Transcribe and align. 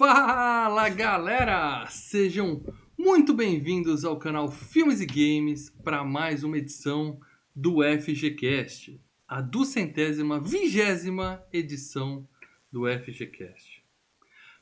Fala 0.00 0.88
galera! 0.88 1.86
Sejam 1.88 2.64
muito 2.96 3.34
bem-vindos 3.34 4.02
ao 4.02 4.18
canal 4.18 4.50
Filmes 4.50 4.98
e 4.98 5.04
Games 5.04 5.68
para 5.84 6.02
mais 6.02 6.42
uma 6.42 6.56
edição 6.56 7.20
do 7.54 7.80
FGCast, 7.82 8.98
a 9.28 9.42
duzentésima, 9.42 10.40
vigésima 10.40 11.44
edição 11.52 12.26
do 12.72 12.84
FGCast. 12.86 13.84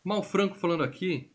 Mal 0.03 0.25
Franco 0.25 0.57
falando 0.57 0.83
aqui, 0.83 1.31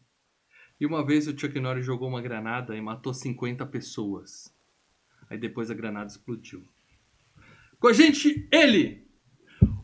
e 0.82 0.86
uma 0.86 1.06
vez 1.06 1.26
o 1.30 1.40
Chuck 1.40 1.58
Norris 1.58 1.86
jogou 1.86 2.10
uma 2.10 2.22
granada 2.22 2.76
e 2.76 2.82
matou 2.82 3.14
50 3.14 3.66
pessoas. 3.68 4.54
Aí 5.30 5.38
depois 5.38 5.72
a 5.72 5.74
granada 5.74 6.12
explodiu. 6.12 6.62
Com 7.80 7.88
a 7.88 7.94
gente, 7.94 8.50
ele, 8.52 9.08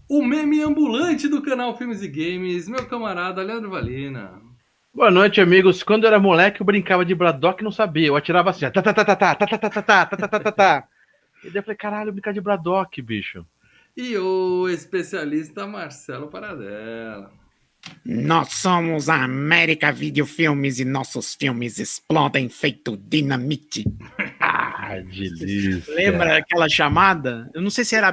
o 0.09 0.25
meme 0.25 0.59
ambulante 0.63 1.27
do 1.27 1.39
canal 1.39 1.77
Filmes 1.77 2.01
e 2.01 2.07
Games, 2.07 2.67
meu 2.67 2.83
camarada 2.87 3.43
Leandro 3.43 3.69
Valina. 3.69 4.41
Boa 4.91 5.11
noite, 5.11 5.39
amigos. 5.39 5.83
Quando 5.83 6.05
eu 6.05 6.07
era 6.07 6.19
moleque, 6.19 6.59
eu 6.59 6.65
brincava 6.65 7.05
de 7.05 7.13
Braddock 7.13 7.61
e 7.61 7.63
não 7.63 7.71
sabia. 7.71 8.07
Eu 8.07 8.15
atirava 8.15 8.49
assim, 8.49 8.61
tá, 8.71 8.81
tá, 8.81 8.91
tá, 8.91 9.05
tá, 9.05 9.15
tá, 9.15 9.35
tá, 9.35 9.35
tá, 9.35 9.69
tá, 9.69 9.69
tá, 9.69 10.05
tá, 10.05 10.27
tá, 10.27 10.39
tá, 10.39 10.51
tá. 10.51 10.87
E 11.43 11.49
daí 11.51 11.57
eu 11.57 11.63
falei, 11.63 11.77
caralho, 11.77 12.11
brincar 12.11 12.33
de 12.33 12.41
Braddock, 12.41 12.99
bicho. 13.03 13.45
E 13.95 14.17
o 14.17 14.67
especialista 14.67 15.67
Marcelo 15.67 16.27
Paradela. 16.27 17.31
Nós 18.03 18.53
somos 18.53 19.09
a 19.09 19.23
América 19.23 19.91
Videofilmes 19.91 20.79
e 20.79 20.85
nossos 20.85 21.35
filmes 21.35 21.77
explodem 21.77 22.49
feito 22.49 22.97
dinamite. 22.97 23.85
Ah, 24.39 24.95
delícia. 24.95 25.93
Lembra 25.93 26.37
aquela 26.37 26.67
chamada? 26.67 27.49
Eu 27.53 27.61
não 27.61 27.69
sei 27.69 27.85
se 27.85 27.95
era. 27.95 28.11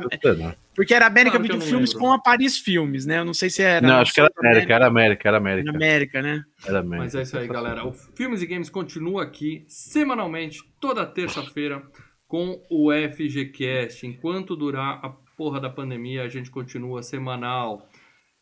Porque 0.76 0.92
era 0.94 1.06
América 1.06 1.38
Claro 1.38 1.42
que 1.44 1.48
não 1.48 1.58
Videofilmes 1.58 1.94
lembro. 1.94 2.06
com 2.08 2.12
a 2.12 2.20
Paris 2.22 2.58
Filmes, 2.58 3.06
né? 3.06 3.18
Eu 3.18 3.24
não 3.24 3.34
sei 3.34 3.48
se 3.50 3.62
era. 3.62 3.86
Não, 3.86 3.96
acho 3.96 4.12
que 4.12 4.20
era 4.20 4.30
América, 4.38 4.74
era 4.74 4.86
América, 4.86 5.28
era 5.28 5.36
América. 5.38 5.70
América, 5.70 6.22
né? 6.22 6.42
Era 6.66 6.80
América. 6.80 7.04
Mas 7.04 7.14
é 7.14 7.22
isso 7.22 7.38
aí, 7.38 7.48
galera. 7.48 7.86
O 7.86 7.92
Filmes 7.92 8.42
e 8.42 8.46
Games 8.46 8.68
continua 8.70 9.22
aqui 9.22 9.64
semanalmente, 9.68 10.60
toda 10.80 11.06
terça-feira, 11.06 11.82
com 12.28 12.60
o 12.70 12.90
FGCast. 12.92 14.06
Enquanto 14.06 14.54
durar 14.54 15.00
a 15.02 15.08
porra 15.36 15.60
da 15.60 15.70
pandemia, 15.70 16.22
a 16.22 16.28
gente 16.28 16.50
continua 16.50 17.02
semanal. 17.02 17.88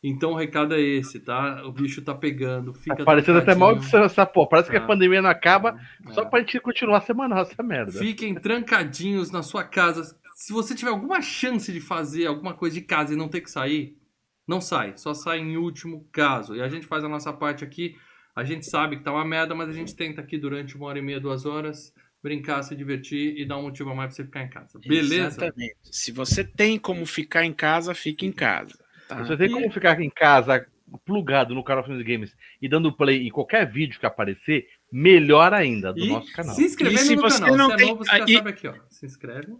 Então 0.03 0.31
o 0.33 0.35
recado 0.35 0.75
é 0.75 0.79
esse, 0.79 1.19
tá? 1.19 1.63
O 1.65 1.71
bicho 1.71 2.01
tá 2.01 2.13
pegando. 2.13 2.73
Fica 2.75 2.97
Tá 2.97 3.03
parecendo 3.03 3.39
até 3.39 3.45
trancadinho. 3.53 3.75
maldição 3.75 4.03
essa 4.03 4.23
porra. 4.25 4.49
Parece 4.49 4.69
que 4.69 4.77
Ah. 4.77 4.79
a 4.83 4.85
pandemia 4.85 5.21
não 5.21 5.29
acaba 5.29 5.79
É. 6.07 6.11
só 6.13 6.23
pra 6.25 6.41
gente 6.41 6.59
continuar 6.59 7.01
semanal 7.01 7.41
essa 7.41 7.63
merda. 7.63 7.93
Fiquem 7.93 8.35
trancadinhos 8.35 9.31
na 9.31 9.41
sua 9.41 9.63
casa. 9.63 10.15
Se 10.35 10.51
você 10.51 10.75
tiver 10.75 10.91
alguma 10.91 11.21
chance 11.21 11.71
de 11.71 11.79
fazer 11.79 12.25
alguma 12.27 12.53
coisa 12.53 12.75
de 12.75 12.81
casa 12.81 13.13
e 13.13 13.15
não 13.15 13.29
ter 13.29 13.39
que 13.39 13.49
sair, 13.49 13.97
não 14.45 14.59
sai. 14.59 14.97
Só 14.97 15.13
sai 15.13 15.39
em 15.39 15.55
último 15.55 16.05
caso. 16.11 16.53
E 16.55 16.61
a 16.61 16.67
gente 16.67 16.85
faz 16.85 17.05
a 17.05 17.09
nossa 17.09 17.31
parte 17.31 17.63
aqui. 17.63 17.95
A 18.35 18.43
gente 18.43 18.65
sabe 18.65 18.97
que 18.97 19.03
tá 19.03 19.13
uma 19.13 19.23
merda, 19.23 19.55
mas 19.55 19.69
a 19.69 19.71
gente 19.71 19.95
tenta 19.95 20.19
aqui 20.19 20.37
durante 20.37 20.75
uma 20.75 20.87
hora 20.87 20.99
e 20.99 21.01
meia, 21.01 21.21
duas 21.21 21.45
horas, 21.45 21.93
brincar, 22.21 22.61
se 22.63 22.75
divertir 22.75 23.37
e 23.39 23.45
dar 23.47 23.57
um 23.57 23.61
motivo 23.61 23.91
a 23.91 23.95
mais 23.95 24.09
pra 24.09 24.15
você 24.17 24.25
ficar 24.25 24.43
em 24.43 24.49
casa. 24.49 24.77
Beleza? 24.85 25.27
Exatamente. 25.41 25.77
Se 25.83 26.11
você 26.11 26.43
tem 26.43 26.77
como 26.77 27.05
ficar 27.05 27.45
em 27.45 27.53
casa, 27.53 27.95
fique 27.95 28.25
em 28.25 28.33
casa. 28.33 28.77
tá? 29.07 29.23
Você 29.23 29.37
tem 29.37 29.49
como 29.49 29.71
ficar 29.71 30.01
em 30.01 30.09
casa 30.09 30.67
plugado 31.05 31.55
no 31.55 31.63
canal 31.63 31.83
Filmes 31.85 32.05
e 32.05 32.11
Games 32.11 32.35
e 32.61 32.67
dando 32.67 32.91
play 32.91 33.25
em 33.25 33.31
qualquer 33.31 33.71
vídeo 33.71 33.97
que 33.99 34.05
aparecer, 34.05 34.67
melhor 34.91 35.53
ainda 35.53 35.93
do 35.93 35.99
E 35.99 36.09
nosso 36.09 36.31
canal. 36.33 36.53
se 36.55 36.63
inscrevendo 36.65 37.01
E 37.01 37.05
se 37.05 37.15
no 37.15 37.21
você 37.21 37.39
canal. 37.39 37.57
não 37.57 37.67
se 37.67 37.73
é 37.73 37.77
tem- 37.77 37.87
novo, 37.87 38.03
você 38.03 38.17
já 38.17 38.23
aí- 38.25 38.33
sabe 38.33 38.49
aqui, 38.49 38.67
ó. 38.67 38.73
Se 38.89 39.05
inscreve, 39.05 39.53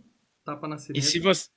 tapa 0.46 0.68
na 0.68 0.78
E 0.94 1.02
se, 1.02 1.20
você, 1.20 1.50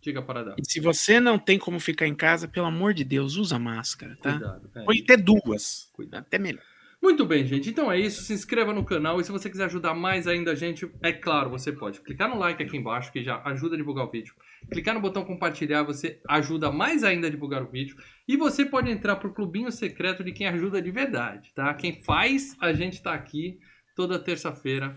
diga 0.00 0.24
e 0.58 0.64
se 0.64 0.80
você 0.80 1.20
não 1.20 1.38
tem 1.38 1.58
como 1.58 1.78
ficar 1.78 2.08
em 2.08 2.14
casa, 2.14 2.48
pelo 2.48 2.66
amor 2.66 2.92
de 2.92 3.04
Deus, 3.04 3.36
usa 3.36 3.58
máscara, 3.58 4.18
tá? 4.20 4.32
Cuidado. 4.32 4.70
é. 4.74 4.84
Pode 4.84 5.02
ter 5.04 5.16
duas. 5.16 5.88
Cuidado. 5.92 6.20
Até 6.20 6.38
melhor. 6.38 6.62
Muito 7.00 7.26
bem, 7.26 7.44
gente. 7.44 7.68
Então 7.68 7.90
é 7.90 7.98
isso. 7.98 8.22
Se 8.22 8.32
inscreva 8.32 8.72
no 8.72 8.84
canal 8.84 9.20
e 9.20 9.24
se 9.24 9.32
você 9.32 9.50
quiser 9.50 9.64
ajudar 9.64 9.92
mais 9.92 10.28
ainda 10.28 10.52
a 10.52 10.54
gente, 10.54 10.88
é 11.02 11.12
claro, 11.12 11.50
você 11.50 11.72
pode 11.72 12.00
clicar 12.00 12.28
no 12.28 12.38
like 12.38 12.62
aqui 12.62 12.76
embaixo, 12.76 13.10
que 13.10 13.24
já 13.24 13.42
ajuda 13.44 13.74
a 13.74 13.78
divulgar 13.78 14.06
o 14.06 14.10
vídeo. 14.10 14.34
Clicar 14.70 14.94
no 14.94 15.00
botão 15.00 15.24
compartilhar, 15.24 15.82
você 15.82 16.20
ajuda 16.28 16.70
mais 16.70 17.02
ainda 17.02 17.26
a 17.26 17.30
divulgar 17.30 17.62
o 17.62 17.70
vídeo. 17.70 17.96
E 18.26 18.36
você 18.36 18.64
pode 18.64 18.88
entrar 18.88 19.16
pro 19.16 19.34
clubinho 19.34 19.72
secreto 19.72 20.22
de 20.22 20.30
quem 20.30 20.46
ajuda 20.46 20.80
de 20.80 20.92
verdade, 20.92 21.52
tá? 21.54 21.74
Quem 21.74 22.00
faz, 22.02 22.56
a 22.60 22.72
gente 22.72 23.02
tá 23.02 23.12
aqui 23.12 23.58
toda 23.94 24.18
terça-feira, 24.18 24.96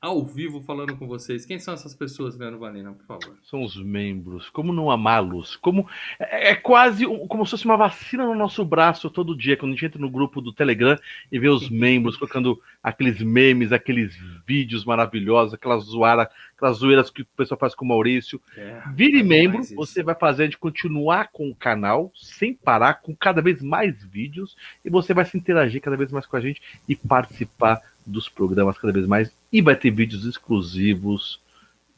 ao 0.00 0.24
vivo, 0.24 0.60
falando 0.60 0.96
com 0.96 1.06
vocês. 1.06 1.46
Quem 1.46 1.58
são 1.58 1.72
essas 1.72 1.94
pessoas, 1.94 2.36
Leandro 2.36 2.58
Valina, 2.58 2.92
por 2.92 3.06
favor? 3.06 3.38
São 3.42 3.62
os 3.62 3.76
membros. 3.76 4.50
Como 4.50 4.72
não 4.72 4.90
amá-los? 4.90 5.56
Como 5.56 5.88
é, 6.18 6.50
é 6.50 6.54
quase 6.54 7.06
como 7.06 7.44
se 7.46 7.52
fosse 7.52 7.64
uma 7.64 7.76
vacina 7.76 8.26
no 8.26 8.34
nosso 8.34 8.64
braço 8.64 9.08
todo 9.08 9.36
dia, 9.36 9.56
quando 9.56 9.72
a 9.72 9.74
gente 9.74 9.86
entra 9.86 10.00
no 10.00 10.10
grupo 10.10 10.42
do 10.42 10.52
Telegram 10.52 10.98
e 11.30 11.38
vê 11.38 11.48
os 11.48 11.68
membros 11.70 12.16
colocando 12.16 12.60
aqueles 12.82 13.22
memes, 13.22 13.72
aqueles 13.72 14.14
vídeos 14.46 14.84
maravilhosos, 14.84 15.54
aquelas 15.54 15.84
zoara, 15.84 16.28
aquelas 16.54 16.78
zoeiras 16.78 17.08
que 17.08 17.22
o 17.22 17.26
pessoal 17.36 17.58
faz 17.58 17.74
com 17.74 17.84
o 17.84 17.88
Maurício. 17.88 18.40
É, 18.56 18.82
Vire 18.94 19.18
faz 19.18 19.26
membro, 19.26 19.62
você 19.74 20.02
vai 20.02 20.14
fazer 20.14 20.42
a 20.42 20.46
gente 20.46 20.58
continuar 20.58 21.30
com 21.32 21.48
o 21.48 21.54
canal 21.54 22.12
sem 22.14 22.52
parar, 22.52 22.94
com 22.94 23.14
cada 23.16 23.40
vez 23.40 23.62
mais 23.62 24.04
vídeos, 24.04 24.54
e 24.84 24.90
você 24.90 25.14
vai 25.14 25.24
se 25.24 25.38
interagir 25.38 25.80
cada 25.80 25.96
vez 25.96 26.12
mais 26.12 26.26
com 26.26 26.36
a 26.36 26.40
gente 26.40 26.60
e 26.86 26.94
participar 26.94 27.80
dos 28.06 28.28
programas 28.28 28.78
cada 28.78 28.92
vez 28.92 29.06
mais. 29.06 29.30
E 29.52 29.60
vai 29.62 29.76
ter 29.76 29.90
vídeos 29.90 30.24
exclusivos, 30.24 31.40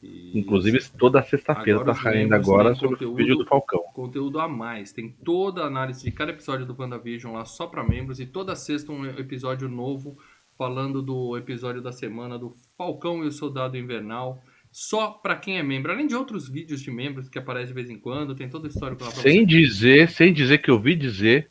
E- 0.03 0.33
inclusive 0.39 0.79
toda 0.99 1.23
sexta-feira 1.23 1.85
tá 1.85 1.93
os 1.93 1.99
saindo 2.01 2.31
membros 2.31 2.41
agora 2.49 2.75
sobre 2.75 2.87
o 2.87 2.91
conteúdo- 2.99 3.17
vídeo 3.17 3.37
do 3.39 3.47
Falcão. 3.47 3.81
conteúdo 3.95 4.39
a 4.39 4.49
mais. 4.49 4.93
Tem 4.93 5.09
toda 5.25 5.63
a 5.63 5.67
análise 5.67 6.05
de 6.05 6.11
cada 6.11 6.31
episódio 6.33 6.67
do 6.67 6.77
WandaVision 6.79 7.33
lá 7.35 7.45
só 7.45 7.67
para 7.67 7.83
membros 7.83 8.21
e 8.21 8.27
toda 8.27 8.55
sexta 8.55 8.93
um 8.93 9.05
episódio 9.07 9.69
novo 9.69 10.19
falando 10.59 11.03
do 11.03 11.37
episódio 11.37 11.81
da 11.83 11.91
semana 11.91 12.39
do 12.39 12.55
Falcão 12.77 13.25
e 13.25 13.27
o 13.27 13.33
Soldado 13.33 13.77
Invernal. 13.77 14.43
Só 14.71 15.09
para 15.11 15.37
quem 15.37 15.57
é 15.57 15.63
membro, 15.63 15.93
além 15.93 16.07
de 16.07 16.17
outros 16.17 16.49
vídeos 16.49 16.81
de 16.81 16.91
membros 16.91 17.29
que 17.29 17.39
aparecem 17.39 17.69
de 17.69 17.75
vez 17.75 17.89
em 17.89 17.99
quando, 17.99 18.35
tem 18.35 18.49
todo 18.49 18.65
o 18.65 18.69
histórico 18.69 19.05
lá 19.05 19.11
pra 19.11 19.23
Sem 19.23 19.41
você. 19.41 19.47
dizer, 19.47 20.11
sem 20.11 20.33
dizer 20.33 20.59
que 20.59 20.69
eu 20.71 20.75
ouvi 20.75 20.97
dizer 20.97 21.49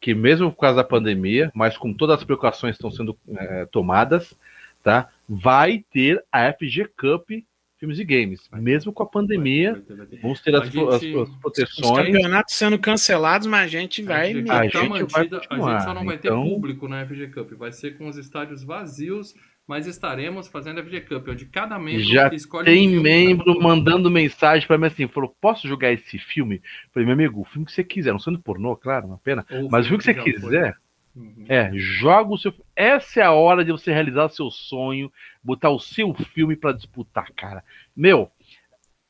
que 0.00 0.14
mesmo 0.14 0.50
por 0.52 0.60
causa 0.60 0.76
da 0.76 0.84
pandemia, 0.84 1.50
mas 1.54 1.76
com 1.76 1.92
todas 1.92 2.18
as 2.18 2.24
precauções 2.24 2.76
que 2.76 2.84
estão 2.86 2.90
sendo 2.90 3.16
eh, 3.36 3.66
tomadas, 3.72 4.34
tá? 4.82 5.08
Vai 5.28 5.84
ter 5.92 6.22
a 6.32 6.52
FG 6.52 6.86
Cup 6.96 7.30
Filmes 7.78 7.98
e 8.00 8.04
Games. 8.04 8.48
Mesmo 8.54 8.92
com 8.92 9.04
a 9.04 9.06
pandemia, 9.06 9.74
Vai 9.88 9.96
vai 10.06 10.06
vamos 10.20 10.40
ter 10.40 10.52
A 10.54 10.58
as, 10.58 10.64
as- 10.66 10.72
gente- 10.72 11.16
as 11.16 11.28
Os 11.28 11.36
proteções. 11.36 12.06
campeonatos 12.06 12.54
sendo 12.56 12.76
cancelados, 12.78 13.46
mas 13.46 13.62
a 13.64 13.66
gente 13.68 14.02
vai. 14.02 14.32
a 14.32 14.38
A 14.40 14.44
tá 14.44 14.62
gente 14.64 14.72
vai 14.76 14.88
mantida, 14.88 15.36
a 15.36 15.40
continuar, 15.40 15.72
gente 15.78 15.84
só 15.84 15.94
não 15.94 16.04
vai 16.04 16.18
ter 16.18 16.28
então- 16.28 16.48
público 16.48 16.88
na 16.88 17.04
FG 17.06 17.28
Cup, 17.28 17.52
vai 17.52 17.70
ser 17.72 17.96
com 17.96 18.08
os 18.08 18.16
estádios 18.16 18.64
vazios, 18.64 19.32
mas 19.68 19.86
estaremos 19.86 20.48
fazendo 20.48 20.80
a 20.80 20.82
FG 20.82 21.02
Cup, 21.02 21.28
onde 21.28 21.44
cada 21.44 21.78
membro 21.78 22.02
Já 22.02 22.32
escolhe 22.34 22.62
um 22.62 22.64
Tem 22.64 22.88
filme 22.88 23.02
membro 23.02 23.60
mandando 23.62 24.10
mensagem 24.10 24.66
pra 24.66 24.78
mim 24.78 24.86
assim, 24.86 25.06
falou, 25.06 25.36
posso 25.40 25.68
jogar 25.68 25.92
esse 25.92 26.18
filme? 26.18 26.62
Falei, 26.92 27.04
meu 27.04 27.12
amigo, 27.12 27.42
o 27.42 27.44
filme 27.44 27.66
que 27.66 27.72
você 27.72 27.84
quiser, 27.84 28.12
não 28.12 28.18
sendo 28.18 28.38
pornô, 28.38 28.74
claro, 28.74 29.06
uma 29.06 29.18
pena, 29.18 29.44
Ou 29.50 29.68
mas 29.70 29.84
o 29.84 29.88
filme 29.90 29.98
que 29.98 30.04
você 30.04 30.14
já 30.14 30.22
foi. 30.22 30.32
quiser, 30.32 30.76
Uhum. 31.16 31.46
É, 31.48 31.70
joga 31.74 32.32
o 32.32 32.38
seu. 32.38 32.54
Essa 32.76 33.20
é 33.20 33.22
a 33.24 33.32
hora 33.32 33.64
de 33.64 33.72
você 33.72 33.92
realizar 33.92 34.26
o 34.26 34.30
seu 34.30 34.50
sonho, 34.50 35.12
botar 35.42 35.70
o 35.70 35.80
seu 35.80 36.14
filme 36.14 36.54
pra 36.54 36.70
disputar, 36.70 37.32
cara. 37.34 37.64
Meu, 37.96 38.30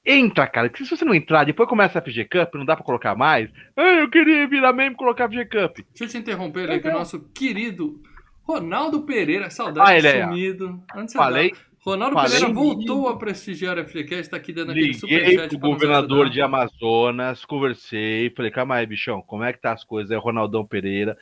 entra, 0.07 0.47
cara. 0.47 0.71
Que 0.71 0.85
se 0.85 0.97
você 0.97 1.05
não 1.05 1.15
entrar, 1.15 1.45
depois 1.45 1.69
começa 1.69 1.99
a 1.99 2.03
FG 2.03 2.25
Cup, 2.25 2.55
não 2.55 2.65
dá 2.65 2.75
pra 2.75 2.85
colocar 2.85 3.15
mais. 3.15 3.51
Eu 3.77 4.09
queria 4.09 4.47
virar 4.49 4.73
mesmo 4.73 4.95
e 4.95 4.97
colocar 4.97 5.27
a 5.27 5.29
FG 5.29 5.45
Cup. 5.45 5.79
Deixa 5.91 6.05
eu 6.05 6.09
te 6.09 6.17
interromper 6.19 6.71
ali, 6.71 6.81
que 6.81 6.89
o 6.89 6.93
nosso 6.93 7.21
querido 7.35 8.01
Ronaldo 8.49 9.03
Pereira, 9.03 9.51
saudade 9.51 9.91
Ah, 9.91 9.97
ele 9.99 10.09
é, 10.09 10.25
sumido. 10.25 10.83
Você 10.95 11.19
Falei, 11.19 11.51
tá? 11.51 11.59
Ronaldo 11.81 12.15
falei. 12.15 12.31
Pereira 12.31 12.55
voltou 12.55 13.09
a 13.09 13.17
prestigiar 13.17 13.79
a 13.79 13.85
FGCast, 13.85 14.31
tá 14.31 14.37
aqui 14.37 14.53
dando 14.53 14.71
aquele 14.71 14.87
liguei 14.87 15.01
superchat 15.01 15.49
pro 15.49 15.59
pra 15.59 15.69
nos 15.69 15.75
governador 15.75 16.31
de 16.31 16.41
Amazonas, 16.41 17.45
conversei, 17.45 18.31
falei, 18.31 18.51
calma 18.51 18.77
aí, 18.77 18.87
bichão, 18.87 19.23
como 19.23 19.45
é 19.45 19.53
que 19.53 19.61
tá 19.61 19.73
as 19.73 19.85
coisas? 19.85 20.11
É 20.11 20.17
o 20.17 20.21
Ronaldão 20.21 20.65
Pereira. 20.65 21.17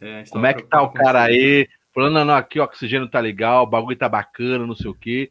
É, 0.00 0.24
Como 0.30 0.44
é 0.44 0.52
que 0.52 0.64
tá 0.64 0.82
o 0.82 0.90
cara 0.90 1.22
aí? 1.22 1.68
Falando, 1.94 2.14
não, 2.14 2.24
não, 2.24 2.34
aqui 2.34 2.58
o 2.58 2.64
oxigênio 2.64 3.08
tá 3.08 3.20
legal, 3.20 3.62
o 3.62 3.66
bagulho 3.66 3.96
tá 3.96 4.08
bacana, 4.08 4.66
não 4.66 4.74
sei 4.74 4.90
o 4.90 4.94
quê. 4.94 5.30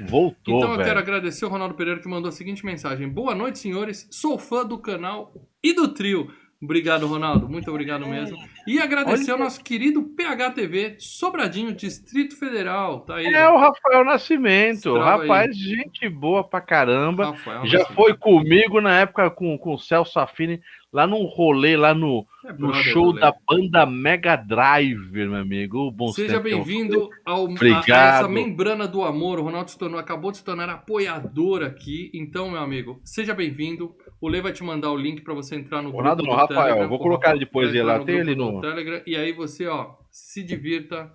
Voltou, 0.00 0.58
Então 0.58 0.74
eu 0.74 0.84
quero 0.84 0.98
agradecer 1.00 1.44
o 1.44 1.48
Ronaldo 1.48 1.74
Pereira 1.74 2.00
que 2.00 2.08
mandou 2.08 2.28
a 2.28 2.32
seguinte 2.32 2.64
mensagem. 2.64 3.08
Boa 3.08 3.34
noite, 3.34 3.58
senhores. 3.58 4.06
Sou 4.10 4.38
fã 4.38 4.64
do 4.64 4.78
canal 4.78 5.32
e 5.62 5.72
do 5.72 5.88
trio. 5.88 6.30
Obrigado, 6.60 7.06
Ronaldo. 7.06 7.48
Muito 7.48 7.70
obrigado 7.70 8.04
mesmo. 8.06 8.36
E 8.66 8.80
agradecer 8.80 9.30
ao 9.30 9.38
nosso 9.38 9.62
querido 9.62 10.02
PHTV 10.02 10.96
Sobradinho, 10.98 11.72
Distrito 11.72 12.36
Federal. 12.36 13.00
Tá 13.00 13.14
aí. 13.16 13.26
É 13.26 13.48
o 13.48 13.56
Rafael 13.56 14.04
Nascimento. 14.04 14.88
Estrava 14.96 15.22
Rapaz, 15.22 15.56
gente 15.56 16.08
boa 16.08 16.42
pra 16.42 16.60
caramba. 16.60 17.26
Rafael, 17.26 17.64
Já 17.66 17.78
nosso- 17.78 17.92
foi 17.94 18.14
comigo 18.16 18.80
na 18.80 19.00
época 19.00 19.30
com, 19.30 19.56
com 19.56 19.74
o 19.74 19.78
Celso 19.78 20.18
Affini 20.18 20.60
lá 20.92 21.06
num 21.06 21.24
rolê, 21.24 21.76
lá 21.76 21.94
no, 21.94 22.24
É 22.44 22.52
no 22.52 22.68
brother 22.68 22.82
show 22.84 23.10
Léo. 23.12 23.20
da 23.20 23.34
banda 23.48 23.86
Mega 23.86 24.36
Drive, 24.36 24.96
meu 25.12 25.34
amigo. 25.36 25.90
Bom 25.90 26.08
Seja 26.08 26.40
bem-vindo 26.40 27.08
ao, 27.24 27.36
a, 27.36 27.38
a 27.40 27.42
Obrigado. 27.42 27.90
essa 28.20 28.28
membrana 28.28 28.86
do 28.88 29.02
amor. 29.02 29.38
O 29.38 29.42
Ronaldo 29.44 29.70
se 29.70 29.78
tornou, 29.78 29.98
acabou 30.00 30.30
de 30.30 30.38
se 30.38 30.44
tornar 30.44 30.68
apoiador 30.68 31.62
aqui. 31.62 32.10
Então, 32.14 32.50
meu 32.50 32.60
amigo, 32.60 33.00
seja 33.04 33.34
bem-vindo. 33.34 33.94
O 34.20 34.28
Lê 34.28 34.40
vai 34.40 34.52
te 34.52 34.64
mandar 34.64 34.90
o 34.90 34.96
link 34.96 35.22
para 35.22 35.34
você 35.34 35.54
entrar 35.56 35.82
no 35.82 35.90
Ronaldo 35.90 36.22
grupo 36.22 36.36
não, 36.36 36.46
do 36.46 36.52
Rafael, 36.54 36.66
Telegram. 36.68 36.88
vou 36.88 36.98
colocar 36.98 37.36
depois 37.38 37.68
ele 37.70 37.82
lá, 37.82 38.00
tem 38.00 38.16
ele 38.16 38.34
no- 38.34 38.60
Telegram. 38.60 39.00
E 39.06 39.14
aí 39.14 39.32
você, 39.32 39.66
ó, 39.66 39.90
se 40.10 40.42
divirta 40.42 41.12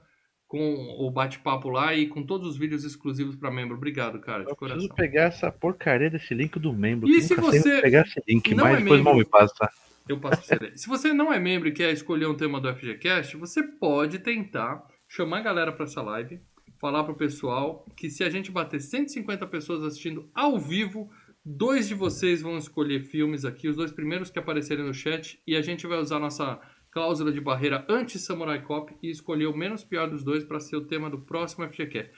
com 0.54 0.96
o 1.00 1.10
bate-papo 1.10 1.68
lá 1.68 1.96
e 1.96 2.06
com 2.06 2.22
todos 2.22 2.48
os 2.48 2.56
vídeos 2.56 2.84
exclusivos 2.84 3.36
para 3.36 3.50
membro. 3.50 3.76
Obrigado, 3.76 4.20
cara, 4.20 4.44
de 4.44 4.52
Eu 4.52 4.56
coração. 4.56 4.78
preciso 4.78 4.94
pegar 4.94 5.24
essa 5.24 5.52
porcaria 5.52 6.12
desse 6.12 6.32
link 6.36 6.60
do 6.60 6.72
membro. 6.72 7.10
E 7.10 7.24
se 7.24 7.34
você 7.34 7.82
pegar 7.82 8.02
esse 8.02 8.22
link, 8.28 8.54
não 8.54 8.66
mas 8.66 8.76
é 8.76 8.78
depois 8.84 9.00
membro? 9.00 9.04
mal 9.04 9.16
me 9.18 9.26
passa. 9.26 9.68
Eu 10.08 10.20
passo 10.20 10.46
pra 10.46 10.60
você. 10.60 10.78
Se 10.78 10.88
você 10.88 11.12
não 11.12 11.34
é 11.34 11.40
membro 11.40 11.70
e 11.70 11.72
quer 11.72 11.92
escolher 11.92 12.28
um 12.28 12.36
tema 12.36 12.62
do 12.62 12.72
FGCast, 12.72 13.36
você 13.36 13.64
pode 13.64 14.20
tentar 14.20 14.86
chamar 15.08 15.40
a 15.40 15.42
galera 15.42 15.72
pra 15.72 15.86
essa 15.86 16.04
live, 16.04 16.40
falar 16.80 17.04
pro 17.04 17.16
pessoal 17.16 17.84
que 17.98 18.08
se 18.08 18.24
a 18.24 18.30
gente 18.30 18.52
bater 18.52 18.80
150 18.80 19.48
pessoas 19.48 19.84
assistindo 19.84 20.30
ao 20.36 20.60
vivo, 20.60 21.10
dois 21.44 21.88
de 21.88 21.96
vocês 21.96 22.44
vão 22.44 22.60
escolher 22.60 23.00
filmes 23.02 23.44
aqui, 23.44 23.68
os 23.68 23.76
dois 23.76 23.92
primeiros 23.92 24.30
que 24.30 24.38
aparecerem 24.38 24.86
no 24.86 24.94
chat, 24.94 25.40
e 25.48 25.56
a 25.56 25.64
gente 25.64 25.88
vai 25.88 25.98
usar 25.98 26.20
nossa 26.20 26.60
cláusula 26.94 27.32
de 27.32 27.42
barreira 27.42 27.84
anti-Samurai 27.90 28.62
Cop 28.62 28.94
e 29.02 29.10
escolher 29.10 29.48
o 29.48 29.58
menos 29.58 29.84
pior 29.84 30.08
dos 30.08 30.24
dois 30.24 30.44
pra 30.44 30.60
ser 30.60 30.76
o 30.76 30.86
tema 30.86 31.10
do 31.10 31.18
próximo 31.18 31.68
FGCast. 31.68 32.12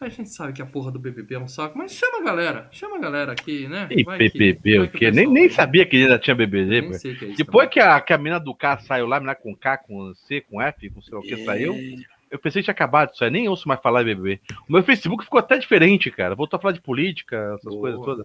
A 0.00 0.08
gente 0.08 0.30
sabe 0.30 0.54
que 0.54 0.62
a 0.62 0.66
porra 0.66 0.90
do 0.90 0.98
BBB 0.98 1.34
é 1.34 1.38
um 1.38 1.46
saco, 1.46 1.78
mas 1.78 1.92
chama 1.92 2.18
a 2.18 2.24
galera, 2.24 2.68
chama 2.72 2.96
a 2.96 3.00
galera 3.00 3.32
aqui, 3.32 3.68
né? 3.68 3.86
E 3.90 4.02
Vai 4.02 4.18
BBB, 4.18 4.80
o 4.80 4.88
que 4.88 4.98
quê? 4.98 5.10
Nem, 5.10 5.26
nem 5.26 5.48
sabia 5.48 5.86
que 5.86 5.96
ainda 5.96 6.18
tinha 6.18 6.34
BBB. 6.34 6.80
Nem 6.80 6.92
sei 6.94 7.14
que 7.14 7.24
é 7.24 7.28
isso 7.28 7.36
Depois 7.36 7.68
também. 7.68 7.72
que 7.74 7.80
a, 7.80 8.00
que 8.00 8.12
a 8.12 8.18
mina 8.18 8.40
do 8.40 8.54
K 8.54 8.78
saiu 8.78 9.06
lá, 9.06 9.18
a 9.18 9.20
mina 9.20 9.34
com 9.34 9.54
K, 9.54 9.76
com 9.78 10.12
C, 10.14 10.40
com 10.40 10.60
F, 10.60 10.90
com 10.90 11.00
sei 11.00 11.14
lá 11.14 11.20
o 11.20 11.22
que 11.22 11.36
saiu, 11.44 11.74
eu 12.30 12.38
pensei 12.38 12.60
que 12.62 12.64
tinha 12.64 12.72
acabado 12.72 13.12
isso 13.14 13.22
aí. 13.24 13.30
Nem 13.30 13.48
ouço 13.48 13.66
mais 13.68 13.80
falar 13.80 14.02
em 14.02 14.06
BBB. 14.06 14.40
O 14.68 14.72
meu 14.72 14.82
Facebook 14.82 15.24
ficou 15.24 15.38
até 15.38 15.56
diferente, 15.58 16.10
cara. 16.10 16.34
Voltou 16.34 16.56
a 16.56 16.60
falar 16.60 16.72
de 16.72 16.80
política, 16.80 17.36
essas 17.54 17.72
Boa, 17.72 17.80
coisas 17.80 18.00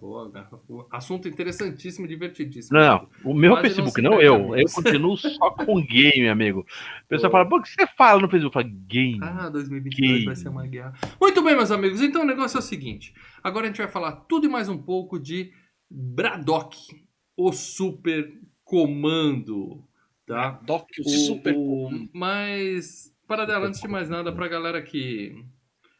boa. 0.68 0.86
Assunto 0.90 1.28
interessantíssimo 1.28 2.06
e 2.06 2.08
divertidíssimo. 2.08 2.78
Não, 2.78 3.08
o 3.24 3.32
meu 3.34 3.52
Quase 3.52 3.62
não 3.68 3.74
Facebook, 3.74 4.02
não, 4.02 4.10
perde 4.12 4.26
eu. 4.26 4.34
amigos. 4.52 4.58
Eu 4.76 4.82
continuo 4.82 5.16
só 5.16 5.50
com 5.50 5.80
game, 5.84 6.28
amigo. 6.28 6.60
O 6.60 7.08
pessoal 7.08 7.30
fala, 7.32 7.48
pô, 7.48 7.58
o 7.58 7.62
que 7.62 7.68
você 7.68 7.86
fala 7.96 8.20
no 8.20 8.28
Facebook? 8.28 8.56
Eu 8.56 8.62
falo, 8.62 8.74
game. 8.86 9.18
Ah, 9.22 9.48
2022 9.48 10.18
Que- 10.20 10.24
vai 10.26 10.36
ser 10.36 10.48
uma 10.48 10.66
guerra. 10.66 10.92
Muito 11.20 11.42
bem, 11.42 11.54
meus 11.56 11.70
amigos. 11.70 12.00
Então 12.02 12.22
o 12.22 12.26
negócio 12.26 12.56
é 12.56 12.60
o 12.60 12.62
seguinte. 12.62 13.14
Agora 13.42 13.64
a 13.66 13.68
gente 13.68 13.78
vai 13.78 13.88
falar 13.88 14.12
tudo 14.12 14.46
e 14.46 14.48
mais 14.50 14.68
um 14.68 14.78
pouco 14.78 15.18
de 15.18 15.52
Braddock, 15.90 16.76
o 17.36 17.52
super 17.52 18.32
comando, 18.64 19.82
tá? 20.26 20.60
Doc, 20.64 20.88
o, 20.98 21.02
O, 21.06 21.08
super. 21.10 21.54
o- 21.56 22.08
mas, 22.14 23.12
para 23.30 23.44
dela, 23.46 23.68
antes 23.68 23.80
de 23.80 23.86
mais 23.86 24.08
nada, 24.10 24.32
pra 24.32 24.48
galera 24.48 24.82
que... 24.82 25.32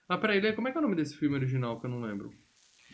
Ah, 0.08 0.18
peraí, 0.18 0.40
Lê, 0.40 0.52
como 0.52 0.66
é 0.66 0.72
que 0.72 0.76
é 0.76 0.80
o 0.80 0.82
nome 0.82 0.96
desse 0.96 1.16
filme 1.16 1.36
original 1.36 1.78
que 1.78 1.86
eu 1.86 1.90
não 1.90 2.00
lembro? 2.00 2.32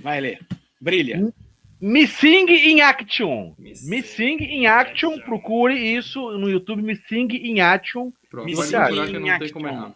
Vai 0.03 0.21
ler. 0.21 0.47
Brilha. 0.79 1.33
Missing 1.81 2.47
in 2.51 2.81
Action. 2.83 3.55
Missing 3.59 4.37
in 4.43 4.67
Action, 4.67 5.19
procure 5.21 5.75
isso 5.75 6.21
no 6.39 6.51
YouTube, 6.51 6.83
Missing 6.83 7.29
in 7.33 7.61
Action. 7.61 8.11
Pronto, 8.31 8.45
Missing 8.45 8.77
procurar 8.77 9.07
que 9.07 9.19
não 9.19 9.27
in 9.35 9.39
tem 9.39 9.51
como 9.53 9.67
Action. 9.67 9.83
errar. 9.83 9.95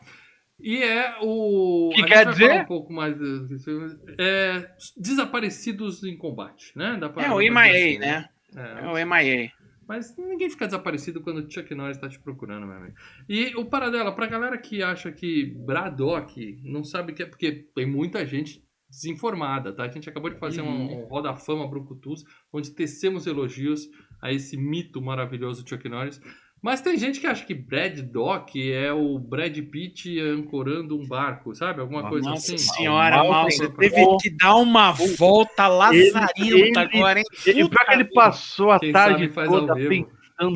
E 0.59 0.83
é 0.83 1.17
o. 1.21 1.91
Que 1.95 1.97
a 1.97 1.99
gente 2.01 2.09
quer 2.09 2.25
vai 2.25 2.33
dizer? 2.35 2.49
falar 2.49 2.63
um 2.63 2.67
pouco 2.67 2.93
mais 2.93 3.17
filme. 3.63 3.95
É, 4.19 4.71
desaparecidos 4.97 6.03
em 6.05 6.17
combate, 6.17 6.73
né? 6.77 6.97
Dá 6.99 7.09
pra- 7.09 7.25
É 7.25 7.31
o 7.31 7.39
MIA, 7.39 7.61
assim, 7.71 7.99
né? 7.99 8.29
É, 8.57 8.85
É 8.85 8.89
o 8.89 9.07
MIA. 9.07 9.51
Mas 9.91 10.17
ninguém 10.17 10.49
fica 10.49 10.67
desaparecido 10.67 11.21
quando 11.21 11.39
o 11.39 11.51
Chuck 11.51 11.75
Norris 11.75 11.99
tá 11.99 12.09
te 12.09 12.21
procurando, 12.21 12.65
meu 12.65 12.77
amigo. 12.77 12.95
E 13.29 13.57
o 13.57 13.65
paradela, 13.65 14.15
pra 14.15 14.27
galera 14.29 14.57
que 14.57 14.85
acha 14.85 15.11
que 15.11 15.47
Braddock 15.67 16.61
não 16.63 16.85
sabe 16.85 17.13
que 17.13 17.25
é. 17.25 17.27
Porque 17.27 17.67
tem 17.75 17.87
muita 17.87 18.25
gente 18.25 18.65
desinformada, 18.89 19.73
tá? 19.73 19.83
A 19.83 19.89
gente 19.89 20.09
acabou 20.09 20.31
de 20.31 20.39
fazer 20.39 20.61
Uhum. 20.63 20.69
um, 20.69 21.03
um 21.03 21.05
Roda 21.07 21.35
Fama 21.35 21.67
Brucutus, 21.67 22.25
onde 22.53 22.71
tecemos 22.71 23.27
elogios 23.27 23.89
a 24.23 24.33
esse 24.33 24.57
mito 24.57 25.03
maravilhoso 25.03 25.67
Chuck 25.69 25.89
Norris. 25.89 26.21
Mas 26.63 26.83
tem 26.83 26.99
gente 26.99 27.19
que 27.21 27.27
acha 27.27 27.45
que 27.45 27.55
Brad 27.55 27.99
Dock 28.01 28.71
é 28.73 28.93
o 28.93 29.19
Brad 29.19 29.57
Pitt 29.71 30.21
ancorando 30.21 30.95
um 30.95 31.07
barco, 31.09 31.55
sabe? 31.55 31.81
Alguma 31.81 32.07
coisa 32.09 32.29
Nossa 32.29 32.55
assim. 32.55 32.59
senhora, 32.59 33.17
Mal 33.17 33.29
mal, 33.31 33.45
você 33.51 33.67
teve 33.71 34.05
que 34.21 34.29
dar 34.37 34.57
uma 34.57 34.93
volta 34.93 35.67
lazarenta 35.67 36.31
ele- 36.37 36.79
agora, 36.79 37.19
hein? 37.21 37.25
E 37.47 37.53
pior 37.55 37.87
que 37.87 37.93
ele 37.95 38.05
passou 38.05 38.71
a 38.71 38.79
Quem 38.79 38.93
tarde 38.93 39.23
sabe 39.25 39.33
faz 39.33 39.49
ao 39.49 39.61
toda 39.61 39.75
pensando 39.75 39.89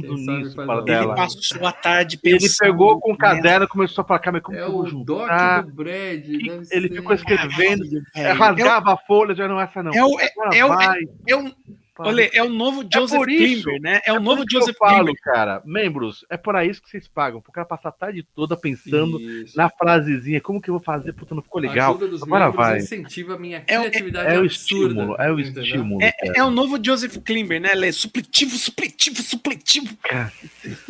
Quem 0.03 0.25
sabe 0.25 0.39
nisso, 0.39 0.55
faz 0.57 0.67
para 0.67 0.75
ao 0.75 0.79
Ele 0.81 0.87
dela. 0.87 1.15
passou 1.15 1.67
a 1.67 1.73
tarde 1.73 2.21
Ele 2.23 2.33
pensando. 2.39 2.59
pegou 2.71 3.01
com 3.01 3.13
o 3.13 3.17
caderno 3.19 3.65
e 3.65 3.69
começou 3.69 4.03
a 4.03 4.07
falar, 4.07 4.19
cara, 4.21 4.33
mas 4.33 4.43
como 4.43 4.59
É 4.59 4.61
que 4.61 4.67
eu 4.67 4.73
vou 4.73 4.81
o 4.83 5.05
Doc 5.05 5.21
juntar? 5.23 5.63
do 5.63 5.73
Brad. 5.73 5.95
deve 6.23 6.67
Ele 6.71 6.89
ser. 6.89 6.91
ficou 6.91 7.15
escrevendo, 7.15 7.85
é, 8.15 8.33
rasgava 8.33 8.93
a 8.93 8.97
folha, 8.99 9.35
já 9.35 9.49
não 9.49 9.59
essa 9.59 9.83
não. 9.83 9.93
É 9.95 10.05
o, 10.05 10.21
é, 10.21 10.31
Agora 10.37 10.57
é 10.59 10.65
o, 10.65 10.69
vai, 10.69 10.99
é 11.29 11.37
o, 11.37 11.53
olha, 11.99 12.31
é 12.33 12.43
o 12.43 12.49
novo 12.49 12.85
Joseph 12.93 13.17
por 13.19 13.31
isso- 13.31 13.63
Klimber, 13.65 13.81
né? 13.81 14.01
É 14.07 14.13
o 14.13 14.17
É 14.17 14.21
novo 14.21 14.45
Joseph 14.51 14.75
eu 14.75 14.79
falo, 14.79 15.05
Klimber. 15.05 15.21
cara, 15.23 15.63
membros, 15.65 16.25
é 16.29 16.37
por 16.37 16.55
isso 16.65 16.83
que 16.83 16.91
vocês 16.91 17.07
pagam, 17.09 17.41
pro 17.41 17.53
cara 17.53 17.67
passar 17.67 17.91
a 17.91 17.93
tarde 17.93 18.27
toda 18.35 18.57
pensando 18.57 19.21
Isso. 19.21 19.57
na 19.57 19.69
frasezinha, 19.71 20.41
como 20.41 20.61
que 20.61 20.71
eu 20.71 20.75
vou 20.75 20.83
fazer? 20.83 21.13
Puta, 21.13 21.35
não 21.35 21.43
ficou 21.43 21.59
A 21.61 21.63
legal. 21.63 21.91
ajuda 21.93 22.09
dos 22.09 22.23
Agora 22.23 22.51
vai. 22.51 22.79
incentiva 22.79 23.35
a 23.35 23.39
minha 23.39 23.63
É 23.67 23.79
o- 23.79 23.83
criatividade 23.83 24.29
É 24.35 24.39
o 24.39 24.43
absurda. 24.43 24.85
estímulo, 24.93 25.17
é 25.21 25.33
o 25.33 25.41
estímulo. 25.41 26.03
É, 26.03 26.13
é 26.37 26.45
o 26.45 26.51
novo 26.51 26.79
Joseph 26.85 27.17
Klimber, 27.19 27.61
né? 27.61 27.73
Ele 27.73 27.87
é 27.89 27.93
supletivo, 27.93 28.57
supletivo, 28.57 29.23
supletivo. 29.23 29.97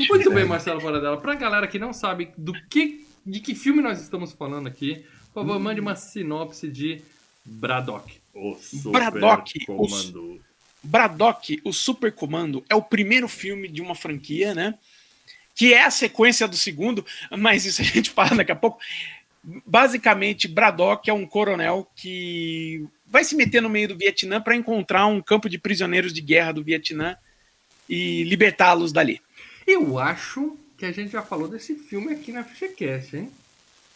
Muito 0.09 0.31
bem, 0.33 0.45
Marcelo 0.45 0.81
Paradela. 0.81 1.17
Pra 1.17 1.35
galera 1.35 1.67
que 1.67 1.79
não 1.79 1.93
sabe 1.93 2.31
do 2.37 2.53
que, 2.69 3.07
de 3.25 3.41
que 3.41 3.55
filme 3.55 3.83
nós 3.83 4.01
estamos 4.01 4.33
falando 4.33 4.67
aqui, 4.67 5.05
por 5.33 5.45
favor, 5.45 5.59
mande 5.59 5.81
uma 5.81 5.97
sinopse 5.97 6.69
de 6.69 7.03
Braddock. 7.45 8.19
O 8.33 8.55
super 8.57 9.11
Braddock, 9.11 9.53
o- 9.69 9.77
comando. 9.77 10.41
Braddock, 10.85 11.61
o 11.65 11.73
Super 11.73 12.13
Comando, 12.13 12.65
é 12.69 12.75
o 12.75 12.83
primeiro 12.83 13.27
filme 13.29 13.69
de 13.69 13.81
uma 13.81 13.95
franquia, 13.95 14.55
né? 14.55 14.75
Que 15.55 15.73
é 15.73 15.85
a 15.85 15.91
sequência 15.91 16.47
do 16.47 16.57
segundo, 16.57 17.05
mas 17.31 17.65
isso 17.65 17.81
a 17.81 17.85
gente 17.85 18.11
fala 18.11 18.37
daqui 18.37 18.53
a 18.53 18.57
pouco. 18.57 18.79
Basicamente, 19.67 20.49
Braddock 20.49 21.09
é 21.09 21.13
um 21.13 21.27
coronel 21.27 21.89
que 21.97 22.87
vai 23.07 23.25
se 23.25 23.37
meter 23.37 23.61
no 23.61 23.69
meio 23.69 23.89
do 23.89 23.97
Vietnã 23.97 24.41
para 24.41 24.57
encontrar 24.57 25.07
um 25.07 25.21
campo 25.21 25.49
de 25.49 25.59
prisioneiros 25.59 26.13
de 26.13 26.21
guerra 26.21 26.53
do 26.53 26.65
Vietnã 26.65 27.17
e 27.89 28.25
libertá-los 28.25 28.93
dali. 28.93 29.21
Eu 29.67 29.99
acho 29.99 30.59
que 30.77 30.85
a 30.85 30.93
gente 30.93 31.13
já 31.13 31.23
falou 31.23 31.49
desse 31.49 31.75
filme 31.75 32.13
aqui 32.13 32.33
na 32.33 32.45
FGCast, 32.45 33.17
hein? 33.17 33.31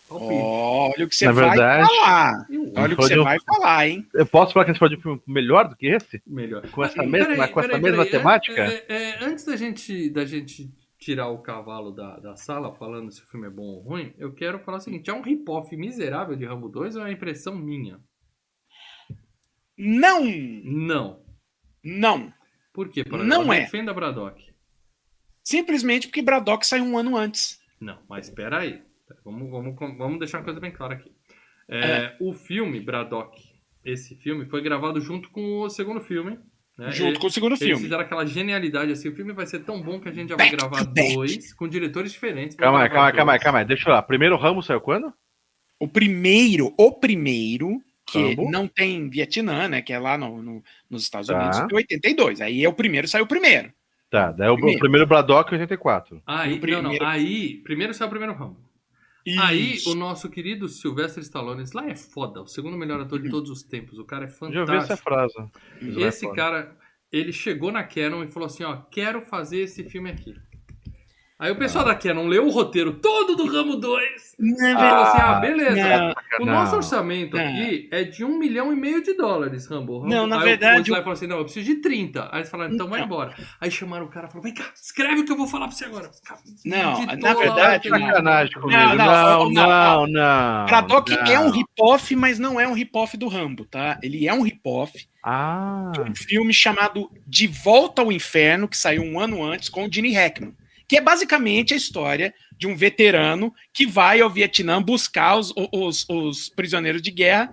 Palpite. 0.09 0.40
Olha 0.40 1.04
o 1.04 1.09
que 1.09 1.16
você 1.16 1.26
Na 1.26 1.33
vai 1.33 1.49
verdade, 1.50 1.87
falar. 1.87 2.47
Olha 2.77 2.93
o 2.95 2.97
que 2.97 3.03
você 3.03 3.17
eu- 3.17 3.25
vai 3.25 3.39
falar, 3.41 3.89
hein? 3.89 4.07
Eu 4.15 4.27
posso 4.27 4.53
falar 4.53 4.65
que 4.65 4.71
a 4.71 4.75
gente 4.75 4.81
pode 4.81 4.97
um 4.97 5.01
filme 5.01 5.23
melhor 5.27 5.69
do 5.69 5.77
que 5.77 5.87
esse? 5.87 6.23
Melhor. 6.27 6.69
Com 6.71 6.85
essa 6.85 7.03
Ah, 7.03 7.07
mesma- 7.07 7.35
peraí, 7.35 7.53
com 7.53 7.61
essa 7.61 7.69
peraí, 7.69 7.83
mesma 7.83 8.05
peraí. 8.05 8.11
temática? 8.11 8.63
É, 8.65 8.85
é, 8.89 9.03
é, 9.11 9.25
antes 9.25 9.45
da 9.45 9.57
gente, 9.57 10.11
da 10.11 10.25
gente 10.25 10.71
tirar 10.99 11.29
o 11.29 11.39
cavalo 11.39 11.93
da, 11.93 12.19
da 12.19 12.37
sala 12.37 12.75
falando 12.75 13.11
se 13.13 13.23
o 13.23 13.27
filme 13.27 13.47
é 13.47 13.51
bom 13.51 13.63
ou 13.63 13.81
ruim, 13.83 14.13
eu 14.19 14.33
quero 14.35 14.59
falar 14.59 14.79
o 14.79 14.81
seguinte: 14.81 15.09
é 15.11 15.13
um 15.15 15.23
rip-off 15.23 15.75
miserável 15.77 16.35
de 16.37 16.45
Rambo 16.45 16.69
2 16.69 16.97
ou 16.97 17.03
é 17.03 17.05
uma 17.07 17.13
impressão 17.13 17.55
minha? 17.57 18.01
Não, 19.77 20.25
Não. 20.65 21.23
não. 21.85 22.33
Por 22.73 22.89
quê? 22.89 23.05
Para 23.05 23.23
Não 23.23 23.53
é. 23.53 23.61
Defenda 23.61 23.95
Braddock. 23.95 24.45
Simplesmente 25.43 26.09
porque 26.09 26.21
Braddock 26.23 26.67
saiu 26.67 26.85
um 26.85 26.99
ano 26.99 27.17
antes. 27.17 27.59
Não, 27.81 27.99
mas 28.09 28.29
espera 28.29 28.59
aí. 28.61 28.83
Vamos, 29.25 29.51
vamos, 29.51 29.75
vamos 29.97 30.19
deixar 30.19 30.39
uma 30.39 30.45
coisa 30.45 30.61
bem 30.61 30.71
clara 30.73 30.95
aqui. 30.95 31.11
É, 31.69 32.15
O 32.21 32.33
filme 32.33 32.81
Braddock, 32.81 33.39
esse 33.85 34.15
filme, 34.17 34.47
foi 34.47 34.63
gravado 34.63 35.01
junto 35.01 35.31
com 35.31 35.61
o 35.61 35.71
segundo 35.71 36.01
filme. 36.01 36.39
Né? 36.79 36.93
junto 36.93 37.09
Ele- 37.11 37.19
com 37.19 37.27
o 37.27 37.31
segundo 37.31 37.53
Eles 37.55 37.59
filme. 37.59 37.83
fizeram 37.83 38.03
aquela 38.03 38.25
genialidade 38.25 38.93
assim, 38.93 39.09
o 39.09 39.15
filme 39.17 39.33
vai 39.33 39.45
ser 39.47 39.65
tão 39.65 39.83
bom 39.83 39.99
que 39.99 40.09
a 40.09 40.13
gente 40.13 40.29
já 40.29 40.37
vai 40.37 40.49
Back 40.49 40.57
gravar 40.57 40.85
dois 40.85 41.53
com 41.53 41.67
diretores 41.67 42.13
diferentes. 42.13 42.57
Calma 42.57 42.83
aí, 42.85 42.89
calma 42.89 43.09
aí, 43.09 43.13
calma 43.17 43.33
aí, 43.33 43.39
calma 43.41 43.59
aí. 43.59 43.65
Deixa 43.65 43.89
eu 43.89 43.95
lá. 43.95 44.01
Primeiro 44.01 44.37
Ramos 44.37 44.65
saiu 44.67 44.81
quando? 44.81 45.13
O 45.81 45.89
primeiro, 45.89 46.73
o 46.79 46.93
primeiro, 46.93 47.83
que 48.07 48.23
Rambo. 48.29 48.49
não 48.49 48.69
tem 48.69 49.09
Vietnã, 49.11 49.67
né? 49.67 49.83
Que 49.83 49.93
é 49.93 49.99
lá 49.99 50.17
no, 50.17 50.41
no- 50.41 50.63
nos 50.89 51.03
Estados 51.03 51.27
Tá. 51.27 51.37
Unidos, 51.37 51.59
é 51.59 51.75
82. 51.75 52.41
Aí 52.41 52.65
é 52.65 52.69
o 52.69 52.73
primeiro, 52.73 53.09
saiu 53.09 53.25
o 53.25 53.29
primeiro. 53.29 53.73
Tá, 54.09 54.31
daí 54.31 54.49
o 54.49 54.55
Primeiro. 54.55 54.77
o 54.79 54.81
primeiro 54.81 55.07
Braddock 55.07 55.53
84. 55.53 56.23
Aí, 56.25 56.55
O 56.55 56.61
primeiro- 56.61 56.83
não, 56.89 56.95
não, 56.95 57.07
aí, 57.07 57.57
primeiro 57.65 57.93
saiu 57.93 58.07
o 58.07 58.11
primeiro 58.11 58.35
Rambo. 58.35 58.57
Aí, 59.41 59.75
Isso. 59.75 59.93
o 59.93 59.95
nosso 59.95 60.29
querido 60.31 60.69
Sylvester 60.69 61.23
Stallone, 61.23 61.63
esse 61.63 61.77
lá 61.77 61.87
é 61.89 61.95
foda, 61.95 62.41
o 62.43 62.47
segundo 62.47 62.77
melhor 62.79 63.01
ator 63.01 63.21
de 63.21 63.29
todos 63.31 63.51
os 63.51 63.63
tempos. 63.63 63.99
O 63.99 64.05
cara 64.05 64.25
é 64.25 64.29
Já 64.29 64.61
ouvi 64.61 64.77
essa 64.77 64.97
fantástico. 64.97 65.03
frase. 65.03 65.35
Isso 65.83 65.99
é 66.01 66.03
Esse 66.09 66.21
foda. 66.27 66.37
cara, 66.37 66.77
ele 67.13 67.33
chegou 67.33 67.71
na 67.71 67.85
Canon 67.85 68.25
e 68.25 68.29
falou 68.31 68.47
assim, 68.47 68.65
ó, 68.65 68.77
quero 68.77 69.21
fazer 69.23 69.59
esse 69.61 69.85
filme 69.85 70.11
aqui. 70.11 70.35
Aí 71.40 71.52
o 71.52 71.57
pessoal 71.57 71.85
da 71.85 71.95
Canon 71.95 72.26
leu 72.26 72.47
o 72.47 72.50
roteiro 72.50 72.95
todo 72.95 73.37
do 73.37 73.47
Rambo 73.47 73.76
2 73.76 74.35
Não 74.40 74.57
falou 74.76 75.04
assim: 75.04 75.18
ah, 75.21 75.37
Ah, 75.37 75.40
beleza. 75.40 75.76
Não, 75.76 76.14
O 76.40 76.45
Não. 76.47 76.52
nosso 76.54 76.75
orçamento 76.75 77.37
Não. 77.37 77.45
aqui 77.45 77.88
é 77.92 78.02
de 78.02 78.25
um 78.25 78.37
milhão 78.40 78.73
e 78.73 78.76
meio 78.76 79.00
de 79.04 79.14
dólares, 79.14 79.64
Rambo. 79.68 80.00
Rambo. 80.00 80.12
Não, 80.12 80.26
na 80.26 80.38
Aí 80.40 80.45
verdade, 80.45 80.80
O 80.90 80.95
Sly 80.95 80.97
falou 80.99 81.12
assim: 81.12 81.26
não, 81.28 81.38
eu 81.38 81.45
preciso 81.45 81.66
de 81.66 81.76
30. 81.76 82.28
Aí 82.33 82.40
eles 82.40 82.50
falaram, 82.50 82.75
então 82.75 82.88
vai 82.88 82.99
Não. 82.99 83.07
embora. 83.07 83.35
Aí 83.61 83.71
chamaram 83.71 84.07
o 84.07 84.09
cara 84.09 84.26
e 84.26 84.30
falaram: 84.33 84.42
vem 84.42 84.54
cá, 84.54 84.68
escreve 84.75 85.21
o 85.21 85.25
que 85.25 85.30
eu 85.30 85.37
vou 85.37 85.47
falar 85.47 85.68
pra 85.68 85.76
você 85.76 85.85
agora. 85.85 86.11
Não, 86.64 87.07
na 87.07 87.33
lá, 87.33 87.35
verdade? 87.40 87.88
Sacanagem 87.88 88.54
comigo. 88.61 88.76
Não, 88.80 88.97
Não, 88.97 88.97
não, 88.97 89.50
não, 89.50 89.50
não, 89.50 90.07
não. 90.09 90.66
Braddock 90.66 91.11
não. 91.14 91.25
é 91.25 91.38
um 91.38 91.50
rip-off, 91.50 92.16
mas 92.16 92.40
não 92.40 92.59
é 92.59 92.66
um 92.66 92.73
rip-off 92.73 93.16
do 93.16 93.28
Rambo, 93.28 93.64
tá? 93.64 93.97
Ele 94.02 94.26
é 94.26 94.35
um 94.35 94.42
rip-off 94.42 95.07
Ah, 95.23 95.92
de 95.95 96.00
um 96.00 96.14
filme 96.16 96.52
chamado 96.52 97.09
De 97.25 97.47
Volta 97.47 98.02
ao 98.02 98.11
Inferno, 98.11 98.66
que 98.66 98.76
saiu 98.76 99.02
um 99.04 99.21
ano 99.21 99.45
antes, 99.45 99.68
com 99.68 99.85
o 99.87 99.92
Gene 99.92 100.12
Hackman. 100.12 100.52
Que 100.88 100.97
é 100.97 101.00
basicamente 101.00 101.75
a 101.75 101.76
história 101.76 102.33
de 102.57 102.66
um 102.66 102.75
veterano 102.75 103.52
que 103.75 103.87
vai 103.87 104.21
ao 104.21 104.30
Vietnã 104.30 104.83
buscar 104.83 105.37
os, 105.37 105.52
os, 105.73 106.07
os 106.09 106.49
prisioneiros 106.49 107.02
de 107.02 107.11
guerra. 107.11 107.52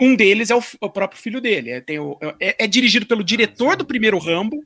Um 0.00 0.14
deles 0.14 0.50
é 0.50 0.54
o, 0.54 0.62
o 0.80 0.90
próprio 0.90 1.20
filho 1.20 1.40
dele. 1.40 1.70
É, 1.70 1.80
tem 1.80 1.98
o- 1.98 2.16
é- 2.38 2.64
é 2.64 2.66
dirigido 2.66 3.06
pelo 3.06 3.24
diretor 3.24 3.74
do 3.74 3.84
primeiro 3.84 4.18
Rambo 4.18 4.56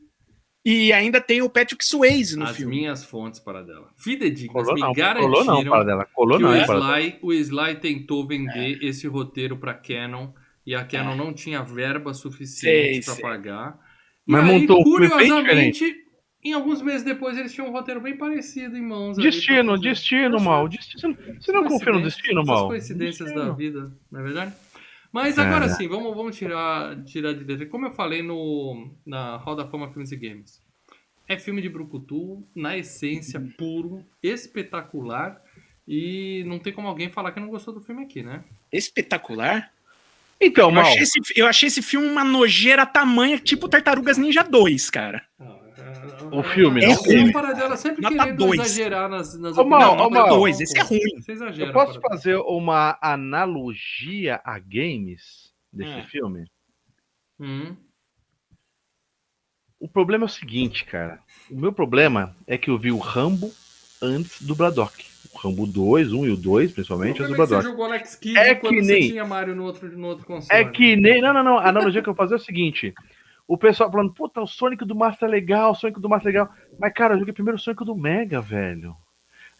e 0.64 0.92
ainda 0.92 1.20
tem 1.20 1.42
o 1.42 1.48
Patrick 1.48 1.84
Swayze 1.84 2.36
no 2.36 2.44
As 2.44 2.56
filme. 2.56 2.76
minhas 2.76 3.04
fontes 3.04 3.40
para 3.40 3.62
dela. 3.62 3.88
Fidedignas 3.96 4.52
colou 4.52 4.74
me 4.74 4.80
não, 4.80 4.92
garantiram 4.92 5.30
colou 5.32 5.44
não 5.44 5.64
para 5.70 5.84
dela. 5.84 6.08
Colou 6.12 6.36
que 6.38 6.42
não, 6.44 6.62
o, 6.62 6.66
para. 6.66 6.78
Sly, 7.00 7.18
o 7.22 7.32
Sly 7.32 7.74
tentou 7.76 8.26
vender 8.26 8.78
É. 8.82 8.86
esse 8.86 9.06
roteiro 9.06 9.56
pra 9.56 9.74
Canon 9.74 10.32
e 10.66 10.74
a 10.74 10.84
Canon 10.84 11.16
não 11.16 11.32
tinha 11.32 11.62
verba 11.62 12.12
suficiente 12.14 13.04
sei. 13.10 13.20
pagar. 13.22 13.78
Mas 14.26 14.44
e 14.46 14.50
aí, 14.50 14.60
montou 14.60 14.80
um 14.80 14.84
filme 14.84 14.98
bem 15.08 15.08
curiosamente, 15.18 15.96
em 16.42 16.52
alguns 16.52 16.82
meses 16.82 17.02
depois 17.02 17.36
eles 17.38 17.52
tinham 17.52 17.68
um 17.68 17.72
roteiro 17.72 18.00
bem 18.00 18.16
parecido 18.16 18.76
em 18.76 18.82
mãos. 18.82 19.18
ali 19.18 19.30
Destino, 19.30 19.72
fazer. 19.76 19.82
destino, 19.88 20.40
mal. 20.40 20.68
Destino. 20.68 21.16
Você 21.40 21.52
não 21.52 21.64
confia 21.64 21.92
no 21.92 22.02
destino, 22.02 22.44
mal? 22.44 22.68
coincidências 22.68 23.28
Destino. 23.28 23.46
da 23.46 23.52
vida, 23.52 23.92
não 24.10 24.20
é 24.20 24.22
verdade? 24.22 24.54
Mas 25.12 25.36
É. 25.38 25.42
agora 25.42 25.68
sim, 25.68 25.86
vamos, 25.88 26.14
vamos 26.16 26.36
tirar, 26.36 26.96
tirar 27.04 27.34
de 27.34 27.44
letra. 27.44 27.66
Como 27.66 27.86
eu 27.86 27.92
falei 27.92 28.22
no, 28.22 28.90
na 29.04 29.36
Roda 29.36 29.66
Fama 29.66 29.88
Filmes 29.90 30.10
e 30.10 30.16
Games, 30.16 30.60
é 31.28 31.38
filme 31.38 31.60
de 31.62 31.68
brucutu, 31.68 32.42
na 32.54 32.76
essência, 32.76 33.40
puro, 33.58 34.04
espetacular, 34.22 35.40
e 35.86 36.42
não 36.46 36.58
tem 36.58 36.72
como 36.72 36.88
alguém 36.88 37.10
falar 37.10 37.32
que 37.32 37.40
não 37.40 37.48
gostou 37.48 37.74
do 37.74 37.80
filme 37.80 38.02
aqui, 38.02 38.22
né? 38.22 38.42
Espetacular. 38.72 39.70
Então, 40.40 40.70
Eu 40.70 40.74
mal. 40.74 40.82
achei, 40.84 41.02
esse, 41.02 41.20
eu 41.36 41.46
achei 41.46 41.66
esse 41.68 41.82
filme 41.82 42.08
uma 42.08 42.24
nojeira 42.24 42.84
tamanha, 42.86 43.38
tipo 43.38 43.68
Tartarugas 43.68 44.18
Ninja 44.18 44.42
2, 44.42 44.90
cara. 44.90 45.22
O 46.32 46.42
filme, 46.42 46.82
É 46.82 46.86
não 46.88 46.92
A 46.94 46.96
ruim. 46.96 47.08
filme. 47.08 47.32
para 47.32 47.52
dela 47.52 47.76
sempre 47.76 48.02
Nota 48.02 48.16
querendo 48.16 48.36
dois. 48.38 48.60
exagerar 48.60 49.08
nas, 49.08 49.38
nas 49.38 49.56
Ô, 49.56 49.64
Mal, 49.64 49.92
opiniões. 49.94 50.06
ô, 50.06 50.10
Mal. 50.10 50.28
dois, 50.38 50.60
esse 50.60 50.78
é 50.78 50.82
ruim. 50.82 50.98
Você 51.20 51.32
exagera. 51.32 51.68
Eu 51.68 51.72
posso 51.72 52.00
Paradela. 52.00 52.08
fazer 52.10 52.36
uma 52.36 52.98
analogia 53.00 54.40
a 54.44 54.58
games 54.58 55.52
desse 55.72 55.90
É. 55.92 56.02
filme? 56.04 56.44
Hum. 57.40 57.76
O 59.78 59.88
problema 59.88 60.24
é 60.24 60.26
o 60.26 60.28
seguinte, 60.28 60.84
cara. 60.84 61.18
O 61.50 61.58
meu 61.58 61.72
problema 61.72 62.34
é 62.46 62.56
que 62.56 62.70
eu 62.70 62.78
vi 62.78 62.92
o 62.92 62.98
Rambo 62.98 63.52
antes 64.00 64.40
do 64.42 64.54
Braddock. 64.54 65.04
O 65.34 65.38
Rambo 65.38 65.66
2, 65.66 66.12
1 66.12 66.26
e 66.26 66.30
o 66.30 66.36
2, 66.36 66.72
principalmente, 66.72 67.20
antes 67.22 67.24
é 67.24 67.28
do 67.28 67.36
você 67.36 67.48
Braddock. 67.48 67.64
jogou 67.70 67.84
Alex 67.86 68.14
Kidd 68.16 68.38
É 68.38 68.54
quando 68.54 68.74
que 68.74 68.84
você 68.84 68.92
nem- 68.92 69.08
tinha 69.10 69.24
Mario 69.24 69.56
no 69.56 69.64
outro, 69.64 69.88
no 69.96 70.06
outro 70.08 70.24
console? 70.26 70.60
É 70.60 70.64
que 70.64 70.94
nem. 70.96 71.20
Não, 71.20 71.32
não, 71.32 71.42
não. 71.42 71.58
A 71.58 71.68
analogia 71.68 72.02
que 72.02 72.08
eu 72.08 72.14
vou 72.14 72.18
fazer 72.24 72.34
é 72.34 72.36
o 72.36 72.40
seguinte. 72.40 72.92
O 73.52 73.58
pessoal 73.58 73.90
falando, 73.92 74.14
puta, 74.14 74.40
o 74.40 74.46
Sonic 74.46 74.82
do 74.82 74.94
Master 74.94 75.28
é 75.28 75.30
legal, 75.32 75.72
o 75.72 75.74
Sonic 75.74 76.00
do 76.00 76.08
Master 76.08 76.30
é 76.30 76.32
legal. 76.32 76.48
Mas, 76.80 76.92
cara, 76.94 77.12
eu 77.14 77.18
joguei 77.18 77.34
primeiro 77.34 77.58
o 77.58 77.60
Sonic 77.60 77.84
do 77.84 77.94
Mega, 77.94 78.40
velho. 78.40 78.94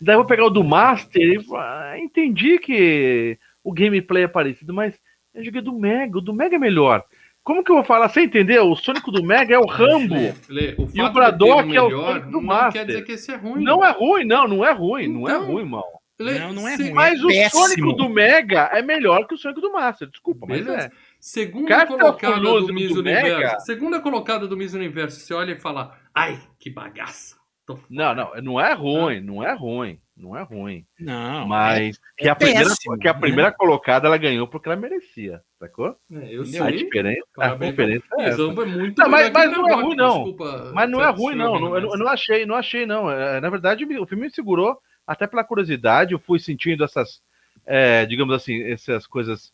Daí 0.00 0.14
eu 0.14 0.20
vou 0.20 0.26
pegar 0.26 0.46
o 0.46 0.50
do 0.50 0.64
Master 0.64 1.20
e 1.20 1.44
ah, 1.54 1.98
entendi 1.98 2.58
que 2.58 3.38
o 3.62 3.70
gameplay 3.70 4.24
é 4.24 4.28
parecido, 4.28 4.72
mas 4.72 4.94
eu 5.34 5.44
joguei 5.44 5.60
do 5.60 5.78
Mega, 5.78 6.16
o 6.16 6.22
do 6.22 6.32
Mega 6.32 6.56
é 6.56 6.58
melhor. 6.58 7.04
Como 7.44 7.62
que 7.62 7.70
eu 7.70 7.76
vou 7.76 7.84
falar? 7.84 8.08
Você 8.08 8.22
entendeu? 8.22 8.70
O 8.70 8.76
Sonic 8.76 9.12
do 9.12 9.22
Mega 9.22 9.54
é 9.54 9.58
o 9.58 9.66
Rambo. 9.66 10.14
Lê, 10.14 10.32
lê, 10.48 10.74
o 10.78 10.88
E 10.94 11.02
o 11.02 11.12
Braddock 11.12 11.76
é 11.76 11.82
o 11.82 11.88
melhor 11.88 12.12
Sonic 12.12 12.26
do 12.26 12.32
não 12.32 12.42
Master. 12.42 12.72
quer 12.72 12.86
dizer 12.86 13.04
que 13.04 13.12
esse 13.12 13.30
é 13.30 13.36
ruim. 13.36 13.62
Não 13.62 13.84
é 13.84 13.90
ruim, 13.90 14.24
não, 14.24 14.48
não 14.48 14.64
é 14.64 14.72
ruim, 14.72 15.06
não 15.06 15.28
é 15.28 15.32
Então, 15.34 15.46
ruim, 15.52 15.64
mal. 15.66 16.02
Não, 16.18 16.52
não 16.54 16.66
é 16.66 16.76
ruim. 16.76 16.92
Mas 16.94 17.22
o 17.22 17.26
péssimo. 17.28 17.62
Sonic 17.62 17.96
do 17.96 18.08
Mega 18.08 18.70
é 18.72 18.80
melhor 18.80 19.26
que 19.26 19.34
o 19.34 19.38
Sonic 19.38 19.60
do 19.60 19.70
Master, 19.70 20.08
desculpa, 20.08 20.46
mas 20.48 20.64
Beleza. 20.64 20.86
é. 20.86 20.90
Segunda 21.22 21.86
colocada 21.86 22.40
do 22.40 22.74
Miss 22.74 22.90
Universo. 22.90 23.38
Mega? 23.38 23.60
Segunda 23.60 24.00
colocada 24.00 24.48
do 24.48 24.56
Miss 24.56 24.74
Universo. 24.74 25.20
Você 25.20 25.32
olha 25.32 25.52
e 25.52 25.60
fala, 25.60 25.96
ai, 26.12 26.36
que 26.58 26.68
bagaça. 26.68 27.36
Não, 27.88 28.12
não, 28.12 28.32
não 28.42 28.60
é 28.60 28.74
ruim, 28.74 29.20
não 29.20 29.40
é 29.42 29.54
ruim, 29.54 30.00
não 30.16 30.36
é 30.36 30.42
ruim. 30.42 30.84
Não. 30.98 31.46
Mas 31.46 31.96
que, 32.18 32.28
a 32.28 32.32
é 32.32 32.34
primeira, 32.34 32.68
péssimo, 32.68 32.98
que 32.98 33.06
a 33.08 33.14
né? 33.14 33.20
primeira 33.20 33.52
colocada 33.52 34.08
ela 34.08 34.18
ganhou 34.18 34.48
porque 34.48 34.68
ela 34.68 34.74
merecia, 34.76 35.40
sacou? 35.60 35.94
É, 36.12 36.34
eu 36.34 36.42
Entendeu? 36.42 36.64
A 36.64 36.68
sei. 36.70 36.76
diferença, 36.76 37.24
a 37.38 37.54
diferença 37.54 38.04
é 38.18 38.24
essa. 38.24 38.42
É 38.42 38.64
muito 38.64 38.98
Não, 38.98 39.08
mas- 39.08 39.26
que 39.28 39.32
mas 39.32 39.52
não 39.52 39.68
é 39.68 39.74
ruim, 39.74 39.94
não. 39.96 40.14
desculpa, 40.24 40.72
Mas 40.74 40.90
não 40.90 41.04
é 41.04 41.10
ruim, 41.10 41.36
não. 41.36 41.60
Não- 41.60 41.74
Eu, 41.76 41.80
não- 41.82 41.92
eu 41.92 41.98
não 41.98 42.08
achei, 42.08 42.44
não 42.44 42.56
achei, 42.56 42.84
não. 42.84 43.08
É, 43.08 43.40
Na 43.40 43.48
verdade, 43.48 43.84
o 43.84 44.06
filme 44.08 44.24
me 44.24 44.30
segurou 44.34 44.76
até 45.06 45.28
pela 45.28 45.44
curiosidade. 45.44 46.12
Eu 46.14 46.18
fui 46.18 46.40
sentindo 46.40 46.82
essas, 46.82 47.20
é, 47.64 48.04
digamos 48.06 48.34
assim, 48.34 48.60
essas 48.64 49.06
coisas 49.06 49.52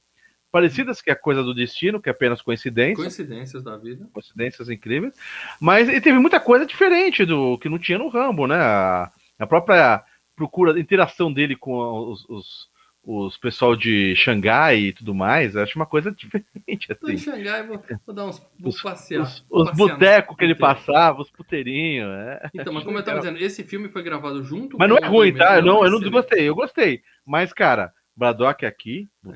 parecidas 0.50 1.00
que 1.00 1.10
é 1.10 1.12
a 1.12 1.16
coisa 1.16 1.42
do 1.42 1.54
destino, 1.54 2.00
que 2.00 2.08
é 2.08 2.12
apenas 2.12 2.42
coincidência. 2.42 2.96
Coincidências 2.96 3.62
da 3.62 3.76
vida. 3.76 4.08
coincidências 4.12 4.70
incríveis, 4.70 5.14
mas 5.60 5.88
e 5.88 6.00
teve 6.00 6.18
muita 6.18 6.40
coisa 6.40 6.66
diferente 6.66 7.24
do 7.24 7.58
que 7.58 7.68
não 7.68 7.78
tinha 7.78 7.98
no 7.98 8.08
Rambo, 8.08 8.46
né? 8.46 8.56
A, 8.56 9.10
a 9.38 9.46
própria 9.46 10.02
procura, 10.34 10.72
a 10.74 10.80
interação 10.80 11.32
dele 11.32 11.56
com 11.56 11.76
os, 12.10 12.24
os, 12.28 12.68
os 13.04 13.36
pessoal 13.36 13.74
de 13.74 14.14
Xangai 14.14 14.78
e 14.78 14.92
tudo 14.92 15.14
mais, 15.14 15.54
eu 15.54 15.62
acho 15.62 15.76
uma 15.76 15.86
coisa 15.86 16.10
diferente, 16.14 16.94
Tô 17.00 17.08
em 17.08 17.14
assim. 17.14 17.18
Xangai, 17.18 17.66
vou, 17.66 17.82
vou 18.06 18.14
dar 18.14 18.26
uns. 18.26 18.38
Vou 18.58 18.70
Os, 18.70 18.80
passear. 18.80 19.22
os, 19.22 19.44
os 19.50 19.70
botecos 19.76 20.36
que 20.36 20.44
ele 20.44 20.54
passava, 20.54 21.20
os 21.20 21.30
puteirinhos, 21.30 22.08
é. 22.10 22.50
Então, 22.54 22.72
mas 22.72 22.84
como 22.84 22.98
eu 22.98 23.04
tava 23.04 23.18
dizendo, 23.18 23.38
esse 23.38 23.64
filme 23.64 23.88
foi 23.88 24.02
gravado 24.02 24.42
junto 24.42 24.78
Mas 24.78 24.88
não 24.88 24.96
é 24.96 25.06
ruim, 25.06 25.34
tá? 25.34 25.56
Eu 25.56 25.62
não, 25.62 25.84
eu 25.84 25.90
não 25.90 26.00
desgostei, 26.00 26.48
eu 26.48 26.54
gostei. 26.54 27.02
Mas, 27.26 27.52
cara, 27.52 27.92
Braddock 28.18 28.66
aqui. 28.66 29.08
Não 29.22 29.32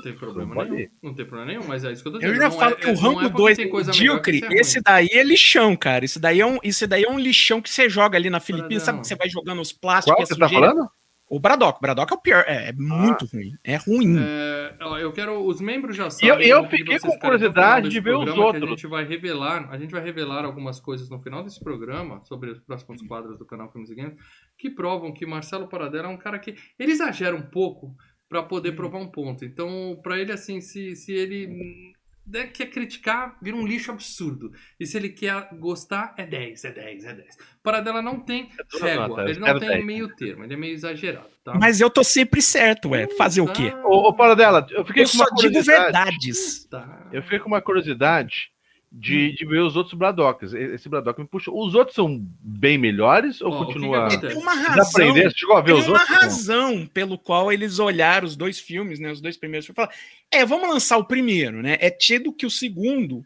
tem 0.00 0.12
problema 0.12 0.64
nenhum. 0.64 0.88
Não 1.02 1.12
tem 1.14 1.26
problema 1.26 1.44
nenhum, 1.52 1.66
mas 1.66 1.84
é 1.84 1.92
isso 1.92 2.02
que 2.02 2.08
eu 2.08 2.12
tô 2.12 2.18
Eu 2.18 2.20
dizendo. 2.32 2.36
já 2.36 2.44
não 2.48 2.52
falo 2.56 2.72
é- 2.72 2.76
que 2.76 2.86
é- 2.88 2.92
o 2.92 2.94
Rambo 2.96 3.20
é 3.20 3.22
porque 3.24 3.36
2 3.36 3.56
tem 3.56 3.68
coisa 3.68 3.90
melhor 3.90 4.20
que 4.22 4.30
medíocre, 4.30 4.36
isso 4.36 4.44
é 4.44 4.48
ruim. 4.48 4.60
esse 4.60 4.80
daí 4.80 5.08
é 5.10 5.22
lixão, 5.24 5.76
cara. 5.76 6.04
Esse 6.04 6.20
daí 6.20 6.40
é 6.40 6.46
um, 6.46 6.58
esse 6.62 6.86
daí 6.86 7.02
é 7.04 7.10
um 7.10 7.18
lixão 7.18 7.60
que 7.60 7.68
você 7.68 7.88
joga 7.88 8.16
ali 8.16 8.30
na 8.30 8.38
Filipinas. 8.38 8.82
Não. 8.82 8.86
Sabe 8.86 9.00
que 9.00 9.08
você 9.08 9.16
vai 9.16 9.28
jogando 9.28 9.60
os 9.60 9.72
plásticos 9.72 10.14
Qual 10.16 10.26
você 10.26 10.36
tá 10.38 10.48
falando? 10.48 10.88
O 11.34 11.40
Braddock. 11.40 11.80
Braddock 11.80 12.12
é 12.12 12.16
o 12.16 12.20
pior. 12.20 12.44
É, 12.46 12.68
é 12.68 12.72
muito 12.72 13.26
ruim. 13.26 13.54
É 13.64 13.76
ruim. 13.76 14.16
É, 14.20 14.76
ó, 14.82 14.96
eu 14.98 15.10
quero. 15.12 15.44
Os 15.44 15.60
membros 15.60 15.96
já 15.96 16.08
sabem. 16.08 16.28
eu- 16.28 16.40
eu 16.62 16.68
fiquei 16.70 16.98
com 17.00 17.08
o 17.08 17.18
curiosidade 17.18 17.88
de 17.88 17.98
ver 18.00 18.14
os 18.14 18.28
outros. 18.36 18.62
A 18.62 18.66
gente 18.68 18.86
vai 18.86 19.04
revelar, 19.04 19.68
a 19.70 19.76
gente 19.76 19.90
vai 19.90 20.02
revelar 20.02 20.44
algumas 20.44 20.78
coisas 20.78 21.10
no 21.10 21.20
final 21.20 21.42
desse 21.42 21.58
programa 21.62 22.20
sobre 22.24 22.50
os 22.50 22.60
próximos 22.60 23.02
quadros 23.02 23.36
do 23.36 23.44
canal 23.44 23.68
Filmes 23.72 23.90
e 23.90 23.94
Games 23.96 24.14
que 24.56 24.70
provam 24.70 25.12
que 25.12 25.26
Marcelo 25.26 25.66
Paradela 25.68 26.06
é 26.08 26.10
um 26.10 26.16
cara 26.16 26.38
que 26.38 26.54
ele 26.78 26.92
exagera 26.92 27.34
um 27.34 27.42
pouco 27.42 27.96
para 28.28 28.42
poder 28.42 28.70
Hum. 28.72 28.76
provar 28.76 28.98
um 28.98 29.08
ponto. 29.10 29.44
Então, 29.44 29.98
para 30.04 30.18
ele 30.20 30.30
assim, 30.32 30.60
se, 30.60 30.94
se 30.94 31.12
ele 31.12 31.93
der- 32.26 32.52
quer 32.52 32.66
criticar, 32.66 33.36
vira 33.40 33.56
um 33.56 33.66
lixo 33.66 33.90
absurdo. 33.90 34.52
E 34.78 34.86
se 34.86 34.96
ele 34.96 35.08
quer 35.08 35.48
gostar, 35.54 36.14
é 36.16 36.24
10, 36.26 36.64
é 36.64 36.72
10, 36.72 37.04
é 37.04 37.14
10. 37.14 37.36
Paradela 37.62 38.00
não 38.02 38.20
tem 38.20 38.50
toda 38.70 38.84
régua, 38.86 39.28
ele 39.30 39.38
não 39.40 39.58
tem 39.58 39.84
meio 39.84 40.08
termo, 40.14 40.44
ele 40.44 40.54
é 40.54 40.56
meio 40.56 40.74
exagerado, 40.74 41.28
tá? 41.42 41.54
Mas 41.58 41.80
eu 41.80 41.88
tô 41.90 42.04
sempre 42.04 42.40
certo, 42.42 42.90
ué. 42.90 43.06
Fazer 43.16 43.40
o 43.40 43.46
quê? 43.52 43.70
Tá, 43.70 43.86
Ô, 43.86 44.08
ô 44.08 44.12
Paradela, 44.14 44.66
eu 44.70 44.84
fiquei 44.84 45.02
Eu 45.04 45.08
com 45.08 45.12
só 45.18 45.24
uma 45.24 45.30
digo 45.30 45.36
curiosidade. 45.48 45.82
verdades. 45.82 46.64
tá. 46.66 47.08
Eu 47.12 47.22
fiquei 47.22 47.38
com 47.38 47.48
uma 47.48 47.62
curiosidade 47.62 48.50
de, 48.96 49.30
Hum. 49.30 49.34
de 49.34 49.44
ver 49.46 49.60
os 49.60 49.74
outros 49.74 49.94
Braddocks. 49.94 50.52
E- 50.52 50.58
Esse 50.74 50.88
Braddock 50.88 51.20
me 51.20 51.26
puxou. 51.26 51.58
Os 51.58 51.74
outros 51.74 51.96
são 51.96 52.24
bem 52.40 52.78
melhores 52.78 53.40
ou 53.40 53.50
Ó, 53.52 53.56
o 53.62 53.66
que 53.66 53.72
continua. 53.74 54.08
tem 54.20 54.36
uma 54.36 54.54
razão. 54.54 54.82
aprenderam? 55.02 55.30
Você 55.30 55.36
chegou 55.36 55.56
a 55.56 55.60
ver 55.60 55.72
Tem 55.72 55.80
os 55.80 55.88
uma 55.88 55.98
outros? 55.98 56.10
não? 56.10 56.20
razão 56.20 56.86
pelo 56.86 57.18
qual 57.18 57.52
eles 57.52 57.78
olharam 57.80 58.24
os 58.26 58.36
dois 58.36 58.60
filmes, 58.60 59.00
né? 59.00 59.10
Os 59.10 59.20
dois 59.20 59.36
primeiros 59.36 59.66
filmes. 59.66 59.74
e 59.76 59.80
Falaram, 59.82 59.96
é, 60.30 60.46
vamos 60.46 60.68
lançar 60.68 60.96
o 60.98 61.04
primeiro, 61.04 61.60
né? 61.60 61.76
É 61.80 61.90
tido 61.90 62.32
que 62.32 62.46
o 62.46 62.50
segundo 62.50 63.24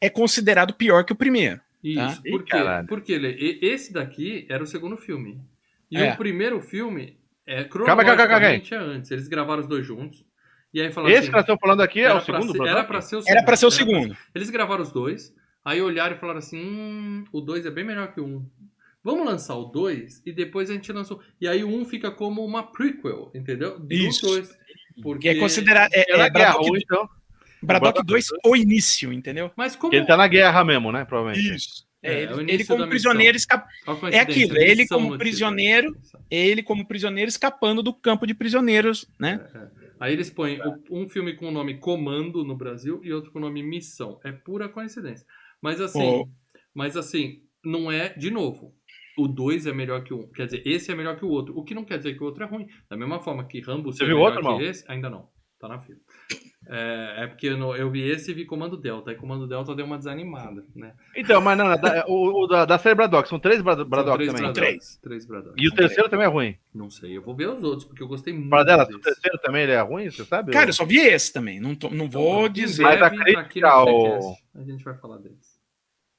é 0.00 0.08
considerado 0.08 0.72
pior 0.74 1.04
que 1.04 1.12
o 1.12 1.16
primeiro. 1.16 1.60
Isso, 1.82 1.96
Tá? 2.16 2.22
por 2.30 2.40
Ih, 2.40 2.44
quê? 2.44 2.50
caralho. 2.50 2.86
Porque 2.86 3.12
ele, 3.12 3.28
e- 3.30 3.58
esse 3.66 3.92
daqui 3.92 4.46
era 4.48 4.62
o 4.62 4.66
segundo 4.66 4.96
filme. 4.96 5.40
E 5.90 5.96
É. 5.96 6.12
o 6.12 6.16
primeiro 6.16 6.60
filme, 6.60 7.16
é, 7.46 7.64
calma, 7.64 7.86
calma, 7.86 8.04
calma. 8.04 8.16
cronologicamente, 8.16 8.74
é 8.74 8.76
antes. 8.76 9.10
Eles 9.10 9.26
gravaram 9.26 9.62
os 9.62 9.68
dois 9.68 9.84
juntos. 9.86 10.24
E 10.72 10.80
aí 10.80 10.92
falaram 10.92 11.10
Esse 11.12 11.20
assim, 11.20 11.28
que 11.28 11.32
nós 11.32 11.42
estamos 11.42 11.60
falando 11.60 11.80
aqui 11.80 12.00
é 12.00 12.04
era 12.04 12.18
o 12.18 12.24
pra 12.24 12.40
segundo 12.40 12.52
ser? 12.52 12.68
Era 12.68 12.84
pra 12.84 13.00
ser 13.00 13.16
o 13.16 13.22
segundo. 13.22 13.30
Era 13.36 13.44
pra 13.44 13.56
ser 13.56 13.66
o 13.66 13.68
era 13.68 13.76
pra- 13.76 13.94
segundo. 13.94 14.16
Eles 14.34 14.50
gravaram 14.50 14.82
os 14.82 14.92
dois, 14.92 15.34
aí 15.64 15.80
olharam 15.80 16.14
e 16.14 16.18
falaram 16.18 16.38
assim, 16.38 16.58
hum, 16.58 17.24
o 17.32 17.40
dois 17.40 17.64
é 17.64 17.70
bem 17.70 17.84
melhor 17.84 18.12
que 18.12 18.20
o 18.20 18.26
um. 18.26 18.46
Vamos 19.02 19.24
lançar 19.26 19.54
o 19.56 19.64
dois 19.64 20.20
e 20.26 20.32
depois 20.32 20.68
a 20.70 20.74
gente 20.74 20.92
lançou. 20.92 21.22
E 21.40 21.48
aí 21.48 21.64
o 21.64 21.68
um 21.68 21.84
fica 21.84 22.10
como 22.10 22.44
uma 22.44 22.62
prequel, 22.70 23.30
entendeu? 23.34 23.78
Do 23.78 23.92
Isso. 23.94 24.26
dois. 24.26 24.50
Que 24.94 25.02
Porque... 25.02 25.28
é 25.28 25.34
considerado. 25.36 25.90
É, 25.94 26.00
É 26.00 26.02
é 26.02 26.16
guerra, 26.16 26.30
Braddock, 26.30 26.68
ou 26.70 26.76
então. 26.76 27.08
Braddock 27.62 28.04
Braddock 28.04 28.06
2, 28.06 28.26
o 28.46 28.56
início, 28.56 29.12
entendeu? 29.12 29.50
Mas 29.56 29.74
como... 29.74 29.94
Ele 29.94 30.04
tá 30.06 30.16
na 30.16 30.28
guerra 30.28 30.64
mesmo, 30.64 30.92
né? 30.92 31.04
Provavelmente. 31.04 31.54
Isso. 31.54 31.86
É, 32.02 32.12
É, 32.12 32.22
ele, 32.32 32.52
ele 32.52 32.64
como 32.64 32.86
prisioneiro 32.88 33.36
escapa. 33.36 33.66
É 34.12 34.20
aquilo, 34.20 34.56
ele 34.56 34.86
como 34.86 35.18
prisioneiro, 35.18 35.96
ele 36.30 36.62
como 36.62 36.86
prisioneiro 36.86 37.28
escapando 37.28 37.82
do 37.82 37.92
campo 37.92 38.26
de 38.26 38.34
prisioneiros, 38.34 39.06
né? 39.18 39.40
Aí 40.00 40.12
eles 40.12 40.30
põem 40.30 40.60
o- 40.60 40.82
um 40.90 41.08
filme 41.08 41.34
com 41.34 41.48
o 41.48 41.50
nome 41.50 41.78
Comando 41.78 42.44
no 42.44 42.56
Brasil 42.56 43.00
e 43.02 43.12
outro 43.12 43.30
com 43.32 43.38
o 43.38 43.42
nome 43.42 43.62
Missão. 43.62 44.20
É 44.24 44.32
pura 44.32 44.68
coincidência. 44.68 45.26
Mas 45.60 45.80
assim, 45.80 46.02
Oh. 46.22 46.28
mas 46.74 46.96
assim, 46.96 47.42
não 47.64 47.90
é, 47.90 48.10
de 48.10 48.30
novo, 48.30 48.74
o 49.18 49.26
2 49.26 49.66
é 49.66 49.72
melhor 49.72 50.04
que 50.04 50.14
o 50.14 50.18
1. 50.18 50.20
Um. 50.22 50.28
Quer 50.32 50.46
dizer, 50.46 50.62
esse 50.66 50.92
é 50.92 50.94
melhor 50.94 51.16
que 51.16 51.24
o 51.24 51.28
outro. 51.28 51.56
O 51.58 51.64
que 51.64 51.74
não 51.74 51.84
quer 51.84 51.98
dizer 51.98 52.14
que 52.14 52.22
o 52.22 52.26
outro 52.26 52.44
é 52.44 52.46
ruim. 52.46 52.68
Da 52.88 52.96
mesma 52.96 53.20
forma 53.20 53.44
que 53.46 53.60
Rambo 53.60 53.92
Você 53.92 54.04
é 54.04 54.06
viu 54.06 54.16
melhor 54.16 54.28
outro, 54.32 54.42
que 54.42 54.48
irmão? 54.48 54.60
esse, 54.62 54.84
ainda 54.90 55.10
não. 55.10 55.28
Tá 55.58 55.66
na 55.66 55.80
fila. 55.80 55.98
É, 56.70 57.24
é 57.24 57.26
porque 57.26 57.46
eu, 57.46 57.56
não- 57.56 57.74
eu 57.74 57.90
vi 57.90 58.02
esse 58.02 58.30
e 58.30 58.34
vi 58.34 58.44
Comando 58.44 58.76
Delta. 58.76 59.10
Aí 59.10 59.16
Comando 59.16 59.46
Delta 59.46 59.74
deu 59.74 59.86
uma 59.86 59.96
desanimada, 59.96 60.62
né? 60.76 60.92
Então, 61.16 61.40
mas 61.40 61.56
não, 61.56 61.74
da, 61.80 62.04
o, 62.06 62.44
o 62.44 62.46
da, 62.46 62.66
da 62.66 62.78
série 62.78 62.94
Braddock, 62.94 63.26
são 63.26 63.38
três 63.40 63.62
Brad- 63.62 63.78
São 63.78 63.88
Braddock 63.88 64.18
três 64.18 64.32
também. 64.32 64.52
Três 65.02 65.24
Braddocks. 65.26 65.54
E 65.56 65.66
o 65.66 65.74
terceiro 65.74 66.10
também 66.10 66.26
é 66.26 66.28
ruim. 66.28 66.58
Não 66.74 66.90
sei, 66.90 67.16
eu 67.16 67.22
vou 67.22 67.34
ver 67.34 67.48
os 67.48 67.62
outros, 67.62 67.84
porque 67.86 68.02
eu 68.02 68.08
gostei 68.08 68.34
muito 68.34 68.50
Para 68.50 68.64
dela, 68.64 68.82
o 68.84 68.98
terceiro 69.00 69.38
também 69.38 69.62
ele 69.62 69.72
é 69.72 69.80
ruim, 69.80 70.10
você 70.10 70.24
sabe? 70.26 70.52
Cara, 70.52 70.68
eu 70.68 70.74
só 70.74 70.84
vi 70.84 70.98
esse 70.98 71.32
também. 71.32 71.58
Não, 71.58 71.74
tô- 71.74 71.88
não 71.88 72.08
vou 72.08 72.46
Em 72.46 72.52
dizer. 72.52 72.82
Mas 72.82 73.02
a 73.02 73.10
crítica 73.10 73.40
aqui 73.40 73.60
no 73.62 74.36
A 74.54 74.62
gente 74.62 74.84
vai 74.84 74.94
falar 74.94 75.16
deles. 75.18 75.58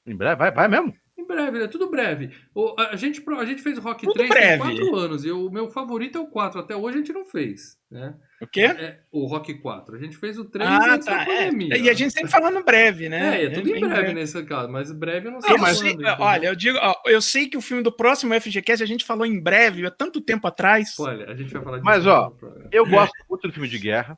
Em 0.07 0.15
breve, 0.15 0.35
vai, 0.35 0.51
vai 0.51 0.67
mesmo? 0.67 0.95
Breve, 1.29 1.63
é 1.63 1.67
tudo 1.67 1.89
breve. 1.89 2.31
O- 2.55 2.73
a, 2.77 2.95
gente, 2.95 3.23
a 3.37 3.45
gente 3.45 3.61
fez 3.61 3.77
o 3.77 3.81
Rock 3.81 4.05
Tudo 4.05 4.15
3 4.15 4.29
breve. 4.29 4.63
tem 4.63 4.77
4 4.77 4.95
anos 4.95 5.23
e 5.23 5.31
o 5.31 5.49
meu 5.49 5.69
favorito 5.69 6.17
é 6.17 6.21
o 6.21 6.27
4. 6.27 6.59
Até 6.59 6.75
hoje 6.75 6.95
a 6.95 6.99
gente 6.99 7.13
não 7.13 7.23
fez. 7.23 7.77
Né? 7.91 8.13
O 8.41 8.45
quê? 8.47 8.61
É, 8.61 8.99
o 9.11 9.25
Rock 9.25 9.53
4. 9.61 9.95
A 9.95 9.99
gente 9.99 10.17
fez 10.17 10.37
o 10.37 10.45
3 10.45 10.69
Ah, 10.69 10.93
antes 10.93 11.05
tá. 11.05 11.23
É. 11.27 11.49
E 11.51 11.89
a 11.89 11.93
gente 11.93 12.11
sempre 12.13 12.29
falando 12.29 12.63
breve, 12.63 13.09
né? 13.09 13.41
É, 13.41 13.45
é 13.45 13.49
tudo 13.49 13.69
em 13.69 13.73
Bem 13.73 13.87
breve 13.87 14.13
nesse 14.13 14.43
caso, 14.43 14.71
mas 14.71 14.91
breve 14.91 15.27
eu 15.27 15.31
não 15.31 15.41
sei 15.41 15.51
Eu 15.51 15.57
Não, 15.57 15.61
mas 15.63 15.77
sei- 15.79 15.95
quando, 15.95 16.21
olha, 16.21 16.47
eu 16.47 16.55
digo, 16.55 16.77
ó, 16.81 16.93
eu 17.05 17.21
sei 17.21 17.47
que 17.47 17.57
o 17.57 17.61
filme 17.61 17.81
do 17.83 17.91
próximo 17.91 18.33
FGCast 18.39 18.83
a 18.83 18.87
gente 18.87 19.05
falou 19.05 19.25
em 19.25 19.39
breve, 19.41 19.85
há 19.85 19.91
tanto 19.91 20.21
tempo 20.21 20.47
atrás. 20.47 20.95
Olha, 20.99 21.25
a 21.31 21.35
gente 21.35 21.51
vai 21.53 21.63
falar 21.63 21.77
disso 21.77 21.85
Mas, 21.85 22.05
ó. 22.05 22.31
Eu 22.71 22.85
gosto 22.87 23.13
muito 23.29 23.47
do 23.47 23.53
filme 23.53 23.67
de 23.67 23.79
guerra, 23.79 24.17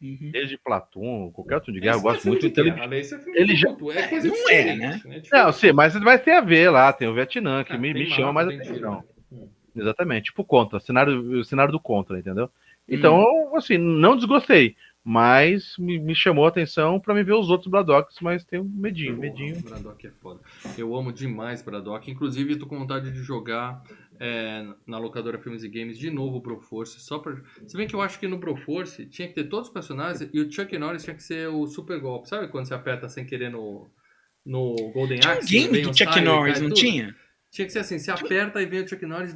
Uhum. 0.00 0.30
desde 0.32 0.56
Platão, 0.58 1.30
qualquer 1.34 1.56
outro 1.56 1.72
de 1.72 1.80
guerra, 1.80 1.96
eu 1.96 2.00
é 2.00 2.02
gosto 2.02 2.26
muito. 2.28 2.46
Então, 2.46 2.64
ele- 2.64 2.74
guerra, 2.74 2.86
né? 2.86 2.98
Esse 3.00 3.14
é 3.14 3.20
ele 3.34 3.56
já- 3.56 3.68
é 3.70 3.98
É, 4.00 4.08
coisa 4.08 4.28
não 4.28 4.48
é, 4.50 4.64
né? 4.64 4.74
né? 4.76 4.94
Diferente. 4.96 5.30
Não, 5.32 5.52
sim, 5.52 5.72
mas 5.72 5.94
vai 5.94 6.18
ter 6.18 6.32
a 6.32 6.40
ver 6.40 6.70
lá, 6.70 6.92
tem 6.92 7.08
o 7.08 7.14
Vietnã, 7.14 7.64
que 7.64 7.72
Ah, 7.72 7.78
me, 7.78 7.92
me 7.92 8.06
chama 8.06 8.32
mais 8.32 8.48
atenção. 8.48 9.02
tiro. 9.30 9.50
Exatamente, 9.76 10.26
tipo 10.26 10.44
contra, 10.44 10.78
cenário, 10.78 11.40
o 11.40 11.44
cenário 11.44 11.72
do 11.72 11.80
contra, 11.80 12.18
entendeu? 12.18 12.48
Então, 12.88 13.56
assim, 13.56 13.76
não 13.78 14.14
desgostei, 14.14 14.76
mas 15.02 15.74
me, 15.78 15.98
me 15.98 16.14
chamou 16.14 16.44
a 16.44 16.48
atenção 16.48 17.00
pra 17.00 17.14
me 17.14 17.24
ver 17.24 17.32
os 17.32 17.50
outros 17.50 17.68
Braddocks, 17.68 18.18
mas 18.20 18.44
tem 18.44 18.60
um 18.60 18.64
medinho, 18.64 19.16
medinho. 19.18 19.58
O 19.58 19.62
Braddock 19.62 20.06
é 20.06 20.10
foda. 20.22 20.40
Eu 20.78 20.94
amo 20.94 21.12
demais 21.12 21.60
Braddock. 21.62 22.08
Inclusive, 22.10 22.56
tô 22.56 22.66
com 22.66 22.78
vontade 22.78 23.10
de 23.10 23.18
jogar 23.22 23.82
é, 24.20 24.64
na 24.86 24.98
locadora 24.98 25.38
Filmes 25.38 25.64
e 25.64 25.68
Games 25.68 25.98
de 25.98 26.10
novo 26.10 26.36
o 26.36 26.40
Broforce. 26.40 27.00
Só 27.00 27.18
pra... 27.18 27.36
Se 27.66 27.76
bem 27.76 27.86
que 27.86 27.94
eu 27.94 28.00
acho 28.00 28.18
que 28.18 28.28
no 28.28 28.38
Broforce 28.38 29.06
tinha 29.06 29.28
que 29.28 29.34
ter 29.34 29.44
todos 29.44 29.68
os 29.68 29.72
personagens 29.72 30.28
e 30.32 30.40
o 30.40 30.50
Chuck 30.50 30.76
Norris 30.78 31.04
tinha 31.04 31.16
que 31.16 31.22
ser 31.22 31.48
o 31.48 31.66
super 31.66 32.00
golpe. 32.00 32.28
Sabe 32.28 32.48
quando 32.48 32.66
você 32.66 32.74
aperta 32.74 33.08
sem 33.08 33.24
querer 33.24 33.50
no, 33.50 33.90
no 34.44 34.74
Golden 34.92 35.20
Tinha 35.20 35.34
um 35.34 35.38
Axe? 35.38 35.48
game 35.48 35.72
vem 35.72 35.82
do 35.82 35.90
os 35.90 35.96
Chuck 35.96 36.20
Norris, 36.20 36.60
não 36.60 36.68
tudo? 36.68 36.80
tinha? 36.80 37.16
Tinha 37.50 37.66
que 37.66 37.72
ser 37.72 37.78
assim, 37.78 38.00
você 38.00 38.10
aperta 38.10 38.60
e 38.60 38.66
vem 38.66 38.82
o 38.82 38.88
Chuck 38.88 39.06
Norris 39.06 39.34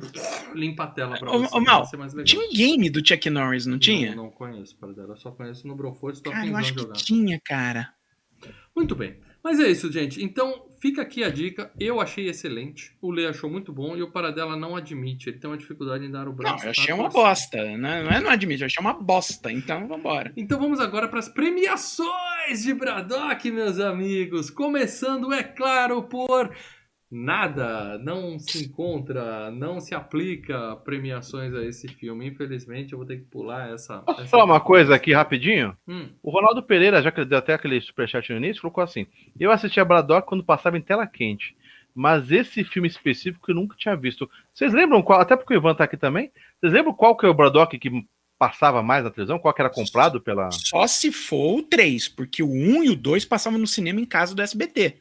limpa 0.53 0.85
a 0.85 0.87
tela 0.89 1.17
pra 1.19 1.31
você. 1.31 1.57
ô, 1.57 1.61
Mal, 1.61 1.79
Vai 1.83 1.87
ser 1.87 1.97
mais 1.97 2.13
legal. 2.13 2.25
Tinha 2.27 2.43
um 2.43 2.53
game 2.53 2.91
do 2.91 3.07
Chuck 3.07 3.31
Norris, 3.31 3.65
não 3.65 3.79
tinha? 3.79 4.15
Não, 4.15 4.25
não 4.25 4.31
conheço, 4.31 4.77
dela. 4.95 5.13
Eu 5.13 5.17
só 5.17 5.31
conheço 5.31 5.69
no 5.69 5.77
Broforce. 5.77 6.21
Cara, 6.23 6.45
eu 6.45 6.57
acho 6.57 6.75
que 6.75 6.81
jogar. 6.81 6.95
tinha, 6.95 7.41
cara. 7.41 7.93
Muito 8.75 8.97
bem. 8.97 9.17
Mas 9.43 9.61
é 9.61 9.69
isso, 9.69 9.91
gente. 9.91 10.23
Então, 10.23 10.68
fica 10.81 11.03
aqui 11.03 11.23
a 11.23 11.31
dica. 11.31 11.71
Eu 11.79 12.01
achei 12.01 12.29
excelente. 12.29 12.95
O 13.01 13.11
Lê 13.11 13.27
achou 13.27 13.51
muito 13.51 13.73
bom 13.73 13.97
e 13.97 14.03
o 14.03 14.11
Paradela 14.11 14.57
não 14.57 14.77
admite. 14.77 15.29
Ele 15.29 15.39
tem 15.39 15.51
uma 15.51 15.57
dificuldade 15.57 16.05
em 16.05 16.11
dar 16.11 16.29
o 16.29 16.33
braço. 16.33 16.57
Não, 16.57 16.65
eu 16.65 16.71
achei 16.71 16.93
à 16.93 16.97
uma 16.97 17.09
bosta. 17.09 17.65
Né? 17.77 18.03
Não 18.03 18.11
é 18.11 18.21
não 18.21 18.31
admito, 18.31 18.63
eu 18.63 18.67
achei 18.67 18.81
uma 18.81 18.95
bosta. 18.95 19.53
Então, 19.53 19.87
vambora. 19.87 20.33
Então 20.37 20.59
vamos 20.59 20.81
agora 20.81 21.09
para 21.09 21.19
as 21.19 21.29
premiações 21.29 22.63
de 22.63 22.75
Braddock, 22.75 23.51
meus 23.51 23.79
amigos. 23.79 24.51
Começando, 24.51 25.33
é 25.33 25.43
claro, 25.43 26.03
por 26.03 26.55
nada. 27.11 27.99
Não 27.99 28.39
se 28.39 28.65
encontra, 28.65 29.51
não 29.51 29.81
se 29.81 29.95
aplica 29.95 30.77
premiações 30.77 31.55
a 31.55 31.65
esse 31.65 31.89
filme. 31.89 32.27
Infelizmente, 32.27 32.93
eu 32.93 32.99
vou 32.99 33.07
ter 33.07 33.19
que 33.19 33.25
pular 33.25 33.71
essa. 33.73 33.99
Posso 34.01 34.21
essa 34.21 34.31
falar 34.31 34.45
uma 34.45 34.61
coisa 34.61 34.95
aqui 34.95 35.13
rapidinho? 35.13 35.77
Hum, 35.87 36.09
O 36.23 36.31
Ronaldo 36.31 36.63
Pereira, 36.63 37.03
já 37.03 37.11
que 37.11 37.21
ele 37.21 37.29
deu 37.29 37.39
até 37.39 37.55
aquele 37.55 37.81
superchat 37.81 38.31
no 38.31 38.39
início, 38.39 38.63
colocou 38.63 38.85
assim: 38.85 39.07
Eu 39.39 39.51
assisti 39.51 39.81
a 39.81 39.85
Braddock 39.85 40.27
quando 40.29 40.45
passava 40.45 40.77
em 40.77 40.83
tela 40.83 41.07
quente, 41.07 41.57
mas 41.95 42.31
esse 42.31 42.63
filme 42.65 42.89
específico 42.89 43.51
eu 43.51 43.55
nunca 43.55 43.77
tinha 43.77 43.97
visto. 43.97 44.29
Vocês 44.53 44.73
lembram 44.73 45.03
qual? 45.03 45.21
Até 45.21 45.37
porque 45.37 45.55
o 45.55 45.57
Ivan 45.57 45.75
tá 45.75 45.85
aqui 45.85 45.97
também. 45.97 46.31
Vocês 46.61 46.73
lembram 46.73 46.93
qual 46.95 47.17
que 47.17 47.27
é 47.27 47.29
o 47.29 47.35
Braddock 47.35 47.79
que 47.79 47.91
passava 48.39 48.83
mais 48.85 49.03
na 49.03 49.11
televisão? 49.11 49.39
Qual 49.39 49.53
que 49.53 49.61
era 49.61 49.71
comprado 49.71 50.21
pela. 50.21 50.49
Só 50.53 50.87
se 50.87 51.11
for 51.11 51.59
o 51.59 51.63
3, 51.63 52.09
porque 52.09 52.43
o 52.43 52.49
1 52.51 52.85
e 52.85 52.91
o 52.91 52.95
2 52.97 53.25
passavam 53.25 53.59
no 53.59 53.67
cinema 53.67 54.01
em 54.01 54.05
casa 54.05 54.33
do 54.35 54.41
SBT, 54.43 54.99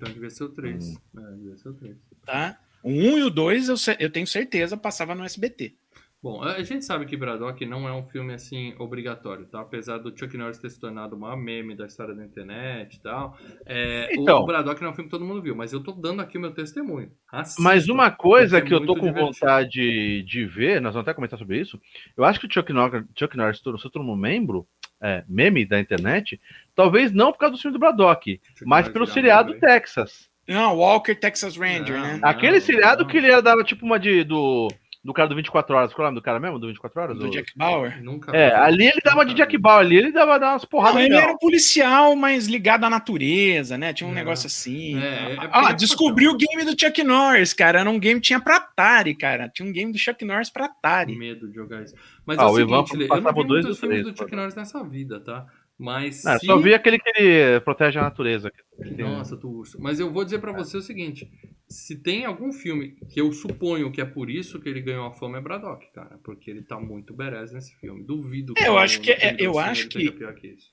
então 0.00 0.12
devia 0.12 0.30
ser 0.30 0.44
o 0.44 0.48
3. 0.48 0.88
Hum. 0.88 0.96
É, 1.18 1.32
devia 1.36 1.56
ser 1.56 1.68
o 1.68 1.74
3. 1.74 1.96
tá? 2.24 2.58
O 2.82 2.88
1 2.90 3.18
e 3.18 3.22
o 3.24 3.30
2, 3.30 3.68
eu, 3.68 3.74
eu 3.98 4.10
tenho 4.10 4.26
certeza, 4.26 4.76
passava 4.76 5.14
no 5.14 5.24
SBT. 5.24 5.74
Bom, 6.22 6.42
a 6.42 6.62
gente 6.62 6.84
sabe 6.84 7.06
que 7.06 7.16
Braddock 7.16 7.64
não 7.64 7.88
é 7.88 7.92
um 7.94 8.04
filme 8.04 8.34
assim 8.34 8.74
obrigatório, 8.78 9.46
tá? 9.46 9.62
Apesar 9.62 9.96
do 9.96 10.14
Chuck 10.14 10.36
Norris 10.36 10.58
ter 10.58 10.68
se 10.68 10.78
tornado 10.78 11.16
o 11.16 11.18
maior 11.18 11.34
meme 11.38 11.74
da 11.74 11.86
história 11.86 12.14
da 12.14 12.22
internet 12.22 12.96
e 12.96 13.00
tal. 13.00 13.38
É, 13.64 14.14
Então. 14.14 14.42
o 14.42 14.44
Braddock 14.46 14.82
não 14.82 14.88
é 14.88 14.92
um 14.92 14.94
filme 14.94 15.08
que 15.08 15.16
todo 15.16 15.24
mundo 15.24 15.40
viu, 15.40 15.56
mas 15.56 15.72
eu 15.72 15.82
tô 15.82 15.92
dando 15.92 16.20
aqui 16.20 16.36
o 16.36 16.40
meu 16.40 16.52
testemunho. 16.52 17.10
Assista, 17.32 17.62
Mas 17.62 17.88
uma 17.88 18.10
coisa 18.10 18.58
é 18.58 18.60
que 18.60 18.72
eu 18.74 18.84
tô 18.84 18.94
com 18.96 19.06
divertido. 19.06 19.26
vontade 19.32 20.22
de 20.24 20.44
ver, 20.44 20.78
nós 20.82 20.92
vamos 20.92 21.08
até 21.08 21.14
comentar 21.14 21.38
sobre 21.38 21.58
isso. 21.58 21.80
Eu 22.14 22.24
acho 22.24 22.38
que 22.38 22.46
o 22.46 22.52
Chuck 22.52 22.70
Norris, 22.70 23.02
Chuck 23.18 23.34
Norris 23.34 23.56
se 23.56 23.62
tornou- 23.90 24.14
um 24.14 24.18
membro, 24.18 24.66
é, 25.02 25.24
meme 25.28 25.64
da 25.64 25.80
internet, 25.80 26.40
talvez 26.74 27.12
não 27.12 27.32
por 27.32 27.38
causa 27.38 27.56
do 27.56 27.60
filme 27.60 27.72
do 27.76 27.80
Braddock, 27.80 28.40
mas 28.64 28.88
pelo 28.88 29.06
seriado 29.06 29.48
meme. 29.50 29.60
Texas. 29.60 30.28
Não, 30.46 30.76
Walker 30.76 31.14
Texas 31.14 31.56
Ranger, 31.56 31.96
Não. 31.96 32.02
né? 32.02 32.20
Aquele 32.22 32.54
Não, 32.58 32.60
seriado 32.60 33.02
não. 33.02 33.08
que 33.08 33.16
ele 33.18 33.30
era, 33.30 33.40
dava 33.40 33.62
tipo 33.62 33.86
uma 33.86 33.98
de 34.00 34.24
do, 34.24 34.68
do 35.02 35.14
cara 35.14 35.28
do 35.28 35.34
24 35.34 35.74
horas. 35.74 35.94
Qual 35.94 36.04
é 36.04 36.08
o 36.08 36.10
nome 36.12 36.20
do 36.20 36.24
cara 36.24 36.38
mesmo? 36.38 36.58
Do 36.58 36.66
24 36.66 37.00
horas? 37.00 37.18
Do 37.18 37.30
Jack 37.30 37.52
Bauer. 37.56 38.02
Nunca 38.02 38.36
É, 38.36 38.54
ali 38.54 38.86
ele 38.86 39.00
dava 39.02 39.24
de 39.24 39.32
Jack. 39.34 39.56
Bauer, 39.56 39.80
ali 39.86 39.96
ele 39.96 40.12
dava 40.12 40.38
dava 40.38 40.52
umas 40.52 40.64
porradas. 40.66 40.96
Não, 40.96 41.02
ele 41.02 41.14
era 41.16 41.32
um 41.32 41.38
policial, 41.38 42.14
mas 42.14 42.46
ligado 42.46 42.84
à 42.84 42.90
natureza, 42.90 43.78
né? 43.78 43.92
Tinha 43.94 44.06
um 44.06 44.10
Não. 44.10 44.14
negócio 44.18 44.46
assim. 44.46 44.98
É, 45.00 45.06
é- 45.06 45.34
é 45.36 45.48
ah, 45.52 45.72
descobri 45.72 46.28
o 46.28 46.36
game 46.36 46.64
do 46.64 46.78
Chuck 46.78 47.02
Norris, 47.02 47.54
cara. 47.54 47.80
Era 47.80 47.88
um 47.90 47.98
game 47.98 48.20
que 48.20 48.26
tinha 48.26 48.40
pra 48.40 48.56
Atari, 48.56 49.14
cara. 49.14 49.48
Tinha 49.48 49.66
um 49.68 49.72
game 49.72 49.90
do 49.90 49.98
Chuck 49.98 50.22
Norris 50.24 50.50
pra 50.50 50.66
Atari. 50.66 51.16
medo 51.16 51.48
de 51.48 51.54
jogar 51.54 51.82
isso. 51.82 51.94
Mas 52.26 52.38
Ah, 52.38 52.42
é 52.42 52.44
o 52.44 52.50
o 52.50 52.54
seguinte, 52.56 52.92
eu 53.10 53.20
não 53.22 53.32
vi 53.32 53.46
dois 53.46 53.64
muitos 53.64 53.80
filmes 53.80 54.02
três, 54.02 54.04
do 54.04 54.16
Chuck. 54.18 54.36
Norris 54.36 54.54
nessa 54.54 54.84
vida, 54.84 55.18
tá? 55.20 55.46
Mas 55.82 56.22
Não, 56.24 56.38
se... 56.38 56.44
Só 56.44 56.58
vi 56.58 56.74
aquele 56.74 56.98
que 56.98 57.08
ele 57.16 57.58
protege 57.60 57.98
a 57.98 58.02
natureza. 58.02 58.50
que 58.50 58.90
tem- 58.94 59.02
Nossa, 59.04 59.34
tu 59.34 59.48
urso. 59.48 59.80
Mas 59.80 59.98
eu 59.98 60.12
vou 60.12 60.22
dizer 60.24 60.38
pra 60.38 60.52
você 60.52 60.76
o 60.76 60.82
seguinte: 60.82 61.30
se 61.66 61.96
tem 61.96 62.26
algum 62.26 62.52
filme 62.52 62.96
que 63.08 63.18
eu 63.18 63.32
suponho 63.32 63.90
que 63.90 63.98
é 63.98 64.04
por 64.04 64.28
isso 64.28 64.60
que 64.60 64.68
ele 64.68 64.82
ganhou 64.82 65.06
a 65.06 65.12
fama, 65.14 65.38
é 65.38 65.40
Braddock, 65.40 65.86
cara. 65.94 66.20
Porque 66.22 66.50
ele 66.50 66.60
tá 66.60 66.78
muito 66.78 67.14
badass 67.14 67.50
nesse 67.52 67.74
filme. 67.76 68.04
Duvido 68.04 68.52
É, 68.58 68.68
eu 68.68 68.76
acho 68.76 69.00
que- 69.00 69.14
do 69.14 69.42
eu 69.42 69.58
acho 69.58 69.88
que- 69.88 70.10
que 70.10 70.46
isso. 70.48 70.68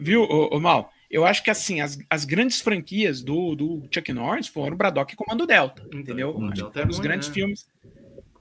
Viu, 0.00 0.22
ô, 0.22 0.56
ô, 0.56 0.58
Mal? 0.60 0.92
Eu 1.08 1.24
acho 1.24 1.42
que 1.42 1.50
assim, 1.50 1.80
as, 1.80 1.96
as 2.10 2.24
grandes 2.24 2.60
franquias 2.60 3.22
do, 3.22 3.54
do 3.54 3.82
Chuck 3.94 4.12
Norris 4.12 4.46
foram 4.48 4.76
Braddock 4.76 5.12
e 5.12 5.16
Comando 5.16 5.46
Delta, 5.46 5.82
Então, 5.86 6.00
entendeu? 6.00 6.32
Comando 6.32 6.52
Acho 6.52 6.56
que 6.56 6.72
Delta 6.72 6.80
é 6.80 6.86
os 6.86 6.96
ruim, 6.98 7.06
grandes 7.08 7.28
né? 7.28 7.34
filmes. 7.34 7.66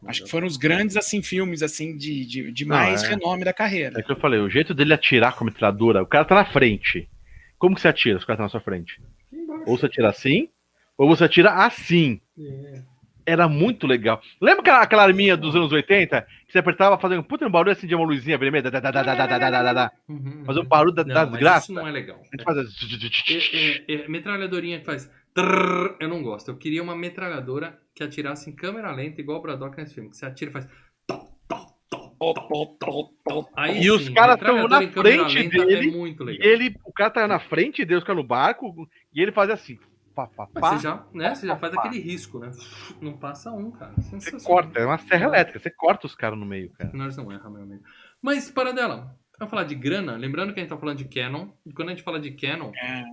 Acho 0.08 0.24
que 0.24 0.30
foram 0.30 0.48
os 0.48 0.58
grandes 0.58 0.96
assim 0.96 1.22
filmes 1.22 1.62
assim 1.62 1.96
de, 1.98 2.26
de, 2.26 2.52
de 2.52 2.66
mais 2.66 3.04
não, 3.04 3.10
é... 3.10 3.12
renome 3.12 3.44
da 3.44 3.54
carreira. 3.54 4.00
É 4.00 4.04
que 4.04 4.12
eu 4.12 4.16
falei, 4.16 4.40
o 4.40 4.50
jeito 4.50 4.74
dele 4.74 4.94
atirar 4.94 5.36
com 5.36 5.44
a 5.44 5.48
metralhadora, 5.48 6.02
o 6.02 6.08
cara 6.08 6.26
tá 6.26 6.36
na 6.36 6.46
frente. 6.46 7.10
Como 7.58 7.76
que 7.76 7.82
você 7.82 7.88
atira 7.88 8.18
se 8.18 8.24
o 8.24 8.28
cara 8.28 8.38
tá 8.38 8.44
na 8.44 8.50
sua 8.50 8.62
frente? 8.62 9.02
Embaixo. 9.32 9.64
Ou 9.68 9.78
você 9.78 9.86
atira 9.88 10.10
assim, 10.10 10.50
ou 10.98 11.08
você 11.08 11.24
atira 11.26 11.52
assim. 11.52 12.22
É. 12.40 12.82
Era 13.26 13.50
muito 13.50 13.86
legal. 13.86 14.22
Lembra 14.42 14.62
aquela, 14.62 14.82
aquela 14.82 15.04
arminha 15.04 15.36
dos 15.36 15.54
anos 15.54 15.70
80? 15.70 16.22
Que 16.22 16.54
você 16.54 16.60
apertava 16.60 16.98
fazendo 16.98 17.20
um 17.20 17.24
puta 17.24 17.50
barulho 17.50 17.74
assim 17.74 17.86
de 17.86 17.94
uma 17.94 18.06
luzinha 18.06 18.38
vermelha. 18.38 18.72
Da, 18.72 18.80
da, 18.80 18.90
da, 18.90 19.04
da, 19.04 19.16
da, 19.16 19.28
da, 19.28 19.50
da, 19.50 19.74
da, 19.74 19.92
uhum. 20.08 20.46
Fazer 20.46 20.62
um 20.62 20.66
barulho 20.66 20.94
da, 20.94 21.04
não, 21.04 21.14
das 21.14 21.32
graças. 21.32 21.64
Isso 21.64 21.74
não 21.74 21.86
é 21.86 21.92
legal. 21.92 22.22
A 22.22 22.24
gente 22.24 22.44
faz 22.46 22.58
é, 22.58 23.94
é, 23.94 23.96
é, 23.96 24.08
metralhadorinha 24.08 24.80
que 24.80 24.86
faz. 24.86 25.12
Eu 26.00 26.08
não 26.08 26.24
gosto. 26.24 26.52
Eu 26.52 26.56
queria 26.56 26.82
uma 26.82 26.96
metralhadora 26.96 27.78
que 27.98 28.04
atirasse 28.04 28.48
em 28.48 28.54
câmera 28.54 28.92
lenta, 28.92 29.20
igual 29.20 29.40
o 29.40 29.42
Braddock 29.42 29.76
nesse 29.76 29.96
filme. 29.96 30.10
Que 30.12 30.18
você 30.18 30.26
atira 30.28 30.52
e 30.52 30.54
faz. 30.54 30.68
Aí, 33.56 33.84
E 33.84 33.92
os 33.92 34.08
caras 34.10 34.40
tão 34.40 34.56
metralhadora 34.56 34.86
na 34.86 35.30
frente 35.30 35.36
lenta 35.40 35.66
dele, 35.66 35.90
É 35.90 35.92
muito 35.92 36.24
legal. 36.24 36.48
ele, 36.48 36.76
o 36.84 36.94
cara 36.94 37.10
tá 37.10 37.28
na 37.28 37.40
frente 37.40 37.84
dele, 37.84 38.00
os 38.00 38.04
caras 38.04 38.22
no 38.22 38.28
barco, 38.28 38.88
e 39.14 39.22
ele 39.22 39.32
fazia 39.32 39.56
assim. 39.56 39.80
Pá, 40.16 40.26
pá, 40.28 40.48
pá. 40.48 40.72
você 40.76 40.84
já, 40.84 41.06
né, 41.14 41.36
você 41.36 41.46
já 41.46 41.56
faz 41.58 41.74
aquele 41.76 42.00
risco, 42.00 42.40
né? 42.40 42.50
Não 43.00 43.14
passa 43.14 43.52
um, 43.52 43.70
cara. 43.72 43.94
Você 43.98 44.20
Sensacional. 44.20 44.46
corta, 44.46 44.80
é 44.80 44.86
uma 44.86 44.98
serra 44.98 45.26
elétrica, 45.26 45.60
você 45.60 45.70
corta 45.70 46.08
os 46.08 46.16
caras 46.16 46.38
no 46.40 46.46
meio, 46.46 46.72
cara. 46.72 46.90
Nós 46.94 47.16
não 47.18 47.32
erra, 47.32 47.50
meu 47.50 47.62
amigo. 47.62 47.84
Mas, 48.20 48.50
para 48.50 48.72
dela, 48.74 49.16
Vamos 49.40 49.52
falar 49.52 49.66
de 49.66 49.76
grana, 49.76 50.16
lembrando 50.18 50.52
que 50.52 50.60
a 50.60 50.64
gente 50.64 50.70
tá 50.72 50.78
falando 50.78 50.98
de 50.98 51.06
Canon, 51.06 51.50
e 51.64 51.72
quando 51.72 51.90
a 51.90 51.92
gente 51.92 52.02
fala 52.02 52.20
de 52.20 52.32
Canon, 52.32 52.72
É, 52.76 53.04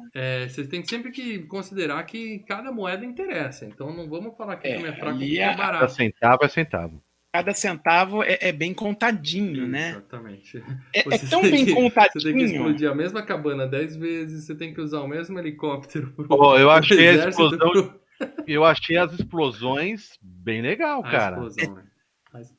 é, 0.44 0.48
vocês 0.48 0.66
têm 0.68 0.82
sempre 0.82 1.10
que 1.12 1.40
considerar 1.40 2.02
que 2.04 2.38
cada 2.48 2.72
moeda 2.72 3.04
interessa. 3.04 3.66
Então 3.66 3.94
não 3.94 4.08
vamos 4.08 4.34
falar 4.36 4.56
que 4.56 4.66
É, 4.66 4.76
é 4.80 4.92
fraco 4.94 5.22
é 5.22 5.36
Cada 5.38 5.56
barato. 5.56 5.92
centavo 5.92 6.44
é 6.44 6.48
centavo. 6.48 7.02
cada 7.30 7.52
centavo 7.52 8.22
é, 8.22 8.38
é 8.40 8.52
bem 8.52 8.72
contadinho, 8.72 9.66
né? 9.68 9.90
Exatamente. 9.90 10.62
É, 10.94 11.00
é 11.12 11.18
tão 11.28 11.42
bem 11.42 11.66
que- 11.66 11.72
Você 11.72 11.74
tem 11.74 11.74
que 11.74 11.74
contadinho. 11.74 12.40
explodir 12.46 12.90
a 12.90 12.94
mesma 12.94 13.22
cabana 13.22 13.66
10 13.66 13.94
vezes, 13.96 14.44
você 14.46 14.54
tem 14.54 14.72
que 14.72 14.80
usar 14.80 15.00
o 15.00 15.08
mesmo 15.08 15.38
helicóptero. 15.38 16.10
pro- 16.12 16.26
Pô, 16.28 16.56
eu 16.56 16.70
achei 16.70 17.06
explosão. 17.06 17.58
pro- 17.58 18.00
Eu 18.46 18.64
achei 18.64 18.96
as 18.96 19.12
explosões 19.12 20.16
bem 20.22 20.62
legal, 20.62 21.04
A 21.04 21.10
cara. 21.10 21.36
explosão, 21.36 21.74
né? 21.74 21.82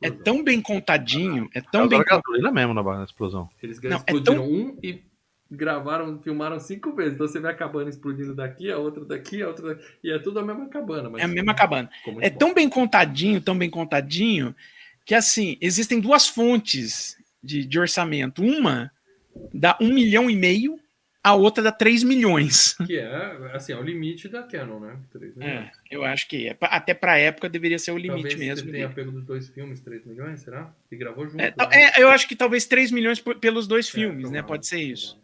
É 0.01 0.09
tão 0.09 0.43
bem 0.43 0.61
contadinho, 0.61 1.49
é 1.53 1.61
tão 1.61 1.87
bem 1.87 1.99
adoro 1.99 2.21
gasolina 2.23 2.51
mesmo 2.51 2.73
na, 2.73 2.83
na 2.83 3.03
explosão. 3.03 3.49
Eles 3.61 3.81
Não, 3.81 3.91
é 3.91 3.95
explodiram 3.95 4.45
um 4.45 4.77
e 4.81 5.01
gravaram, 5.51 6.19
filmaram 6.21 6.59
cinco 6.59 6.93
vezes. 6.93 7.13
Então 7.13 7.27
você 7.27 7.39
vê 7.39 7.49
a 7.49 7.53
cabana 7.53 7.89
explodindo 7.89 8.33
daqui, 8.33 8.71
a 8.71 8.77
outra 8.77 9.03
daqui, 9.05 9.41
a 9.41 9.47
outra 9.47 9.69
daqui. 9.69 9.83
E 10.03 10.11
é 10.11 10.19
tudo 10.19 10.39
a 10.39 10.43
mesma 10.43 10.67
cabana. 10.69 11.09
Mas 11.09 11.21
É 11.21 11.25
a 11.25 11.27
mesma 11.27 11.53
cabana. 11.53 11.89
É 12.21 12.29
bom. 12.29 12.37
tão 12.37 12.53
bem 12.53 12.69
contadinho, 12.69 13.41
tão 13.41 13.57
bem 13.57 13.69
contadinho, 13.69 14.55
que 15.05 15.13
assim, 15.13 15.57
existem 15.61 15.99
duas 15.99 16.27
fontes 16.27 17.17
de, 17.43 17.65
de 17.65 17.79
orçamento. 17.79 18.43
Uma 18.43 18.91
dá 19.53 19.77
um 19.81 19.93
milhão 19.93 20.29
e 20.29 20.35
meio, 20.35 20.79
a 21.25 21.33
outra 21.33 21.63
dá 21.63 21.71
3 21.71 22.03
milhões. 22.03 22.75
Que 22.85 22.99
é, 22.99 23.49
assim, 23.51 23.73
é 23.73 23.75
o 23.75 23.81
limite 23.81 24.29
da 24.29 24.43
Canon, 24.43 24.79
né? 24.79 24.95
Três 25.11 25.35
milhões. 25.35 25.55
É, 25.55 25.71
eu 25.89 26.05
acho 26.05 26.27
que 26.27 26.49
é. 26.49 26.57
Até 26.61 26.93
pra 26.93 27.17
época 27.17 27.49
deveria 27.49 27.79
ser 27.79 27.89
o 27.89 27.97
limite 27.97 28.29
Talvez 28.29 28.39
mesmo. 28.39 28.67
Você 28.67 28.71
tenha 28.71 28.89
pego 28.89 29.11
dos 29.11 29.23
dois 29.25 29.49
filmes, 29.49 29.79
3 29.79 30.05
milhões, 30.05 30.41
será? 30.41 30.71
E 30.91 30.95
gravou 30.95 31.27
junto. 31.27 31.41
É, 31.41 31.47
né? 31.47 31.55
é, 31.71 31.99
eu 32.03 32.09
acho 32.09 32.27
que 32.27 32.35
talvez 32.35 32.67
3 32.67 32.91
milhões 32.91 33.19
pelos 33.19 33.65
dois 33.65 33.89
É, 33.89 33.91
filmes, 33.91 34.29
né? 34.29 34.43
Pode 34.43 34.67
ser 34.67 34.79
isso. 34.79 35.19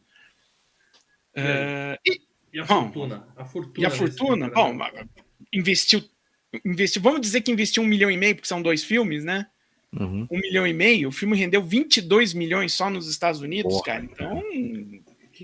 E? 1.35 1.39
É, 1.39 1.99
e, 2.03 2.21
E 2.51 2.59
a 2.59 2.65
Bom, 2.65 2.85
fortuna? 2.85 3.27
A 3.37 3.45
fortuna 3.45 3.83
e 3.83 3.85
a 3.85 3.91
fortuna? 3.91 4.49
Bom, 4.49 4.75
investiu, 5.53 6.03
investiu. 6.65 6.99
Vamos 6.99 7.21
dizer 7.21 7.41
que 7.41 7.51
investiu 7.51 7.83
um 7.83 7.87
milhão 7.87 8.09
e 8.09 8.17
meio, 8.17 8.33
porque 8.33 8.47
são 8.47 8.59
dois 8.59 8.83
filmes, 8.83 9.23
né? 9.23 9.45
Uhum. 9.93 10.25
Um 10.31 10.39
milhão 10.39 10.65
e 10.65 10.73
meio. 10.73 11.09
O 11.09 11.11
filme 11.11 11.37
rendeu 11.37 11.61
22 11.61 12.33
milhões 12.33 12.73
só 12.73 12.89
nos 12.89 13.07
Estados 13.07 13.41
Unidos, 13.41 13.71
Porra, 13.71 13.85
cara. 13.85 14.03
Então, 14.03 14.41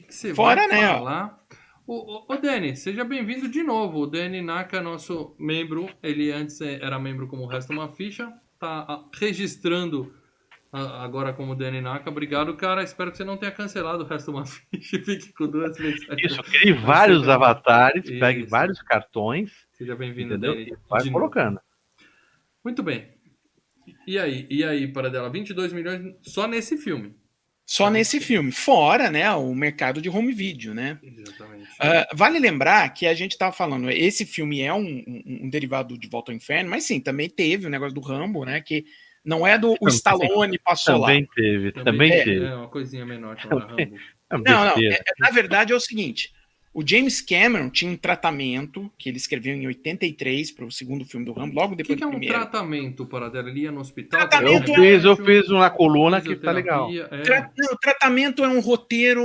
que, 0.02 0.08
que 0.08 0.16
você 0.16 0.34
Fora, 0.34 0.68
vai 0.68 0.82
né, 0.82 0.88
falar? 0.88 1.40
Ô, 1.86 1.94
ô, 1.94 2.26
ô, 2.34 2.38
Dani, 2.38 2.76
seja 2.76 3.04
bem-vindo 3.04 3.48
de 3.48 3.64
novo. 3.64 4.00
O 4.02 4.08
Dani 4.08 4.42
Naka, 4.42 4.82
nosso 4.82 5.36
membro, 5.40 5.90
ele 6.04 6.32
antes 6.32 6.60
eh, 6.62 6.80
era 6.82 7.00
membro 7.00 7.28
como 7.28 7.48
Resta 7.48 7.74
Uma 7.74 7.90
Ficha, 7.90 8.32
tá 8.60 8.86
ah, 8.88 9.06
registrando 9.18 10.14
ah, 10.72 11.04
agora 11.04 11.34
como 11.34 11.56
Dani 11.56 11.82
Naka. 11.82 12.10
Obrigado, 12.10 12.56
cara. 12.56 12.84
Espero 12.84 13.10
que 13.12 13.18
você 13.18 13.24
não 13.24 13.38
tenha 13.38 13.52
cancelado 13.52 14.04
o 14.04 14.08
Resta 14.08 14.30
Uma 14.30 14.46
Ficha 14.46 14.98
e 14.98 15.02
fique 15.02 15.34
com 15.34 15.48
duas 15.48 15.78
mensagens. 15.80 16.32
Isso, 16.32 16.44
crie 16.44 16.74
vários 16.74 17.24
Você- 17.24 17.32
avatares, 17.32 18.04
pegue 18.20 18.42
Isso. 18.42 18.50
vários 18.50 18.82
cartões, 18.82 19.52
Seja 19.72 19.96
bem-vindo? 19.96 20.38
Dani. 20.38 20.76
Vai 20.90 21.00
novo. 21.00 21.12
colocando. 21.14 21.60
Muito 22.64 22.84
bem. 22.84 23.16
E 24.06 24.20
aí, 24.20 24.46
e 24.50 24.64
aí, 24.64 24.92
para 24.92 25.10
dela, 25.10 25.30
22 25.30 25.72
milhões 25.72 26.14
só 26.22 26.46
nesse 26.48 26.78
filme. 26.78 27.16
Só 27.69 27.89
nesse 27.89 28.21
filme. 28.21 28.51
Fora, 28.51 29.12
né, 29.12 29.30
o 29.34 29.53
mercado 29.53 30.01
de 30.01 30.10
home 30.10 30.32
video, 30.32 30.73
né? 30.73 30.97
Exatamente. 31.03 31.67
Ah, 31.80 32.08
vale 32.15 32.39
lembrar 32.39 32.88
que 32.93 33.06
a 33.06 33.13
gente 33.13 33.34
estava 33.34 33.51
falando, 33.51 33.89
esse 33.91 34.25
filme 34.25 34.62
é 34.62 34.73
um, 34.73 35.03
um- 35.06 35.39
um 35.43 35.49
derivado 35.49 35.97
de 35.97 36.08
Volta 36.08 36.32
ao 36.32 36.36
Inferno, 36.36 36.69
mas 36.69 36.86
sim, 36.86 36.99
também 37.01 37.30
teve 37.30 37.67
o 37.67 37.69
negócio 37.69 37.93
do 37.93 37.99
Rambo, 38.01 38.45
né? 38.45 38.62
Que 38.62 38.86
não 39.23 39.45
é 39.45 39.58
do 39.60 39.73
o 39.73 39.77
Também- 39.77 39.93
Stallone 39.95 40.58
passou 40.60 40.97
lá. 40.97 41.08
Também 41.10 41.27
teve, 41.36 41.71
também 41.73 42.12
é, 42.12 42.23
teve. 42.23 42.45
É 42.45 42.56
uma 42.56 42.69
coisinha 42.69 43.06
menor 43.06 43.38
chamada 43.38 43.67
Também. 43.67 43.86
Rambo. 43.88 43.97
É 44.30 44.38
Não, 44.38 44.65
não. 44.65 44.77
é- 44.84 44.93
é- 44.95 45.03
na 45.19 45.30
verdade 45.30 45.71
é 45.71 45.75
o 45.75 45.80
seguinte: 45.80 46.34
o 46.80 46.88
James 46.88 47.22
Cameron 47.22 47.72
tinha 47.72 47.90
um 47.92 47.98
tratamento 47.98 48.92
que 49.00 49.10
ele 49.10 49.18
escreveu 49.18 49.56
em 49.56 49.66
83 49.66 50.52
para 50.52 50.63
o 50.66 50.72
segundo 50.72 51.04
filme 51.04 51.26
do 51.26 51.34
Rambo, 51.34 51.56
logo 51.56 51.74
O 51.74 51.78
que, 51.78 51.82
depois 51.82 51.98
que 51.98 52.04
é 52.04 52.06
do 52.06 52.10
um 52.10 52.20
primeiro. 52.20 52.36
tratamento 52.36 53.04
para 53.06 53.30
dela? 53.30 53.50
Ele 53.50 53.62
ia 53.62 53.72
no 53.72 53.80
hospital? 53.82 54.22
Eu 54.22 54.28
Tratamento 54.30 54.60
fazia 54.60 54.76
fiz, 54.76 55.04
eu 55.04 55.16
remédio, 55.16 55.42
fiz 55.44 55.50
uma 55.50 55.70
coluna 55.72 56.22
que 56.22 56.36
tá 56.36 56.52
legal. 56.52 56.88
é. 56.92 57.22
Tra- 57.24 57.52
não, 57.58 57.74
o 57.74 57.78
tratamento 57.78 58.44
é 58.46 58.48
um 58.48 58.60
roteiro, 58.60 59.24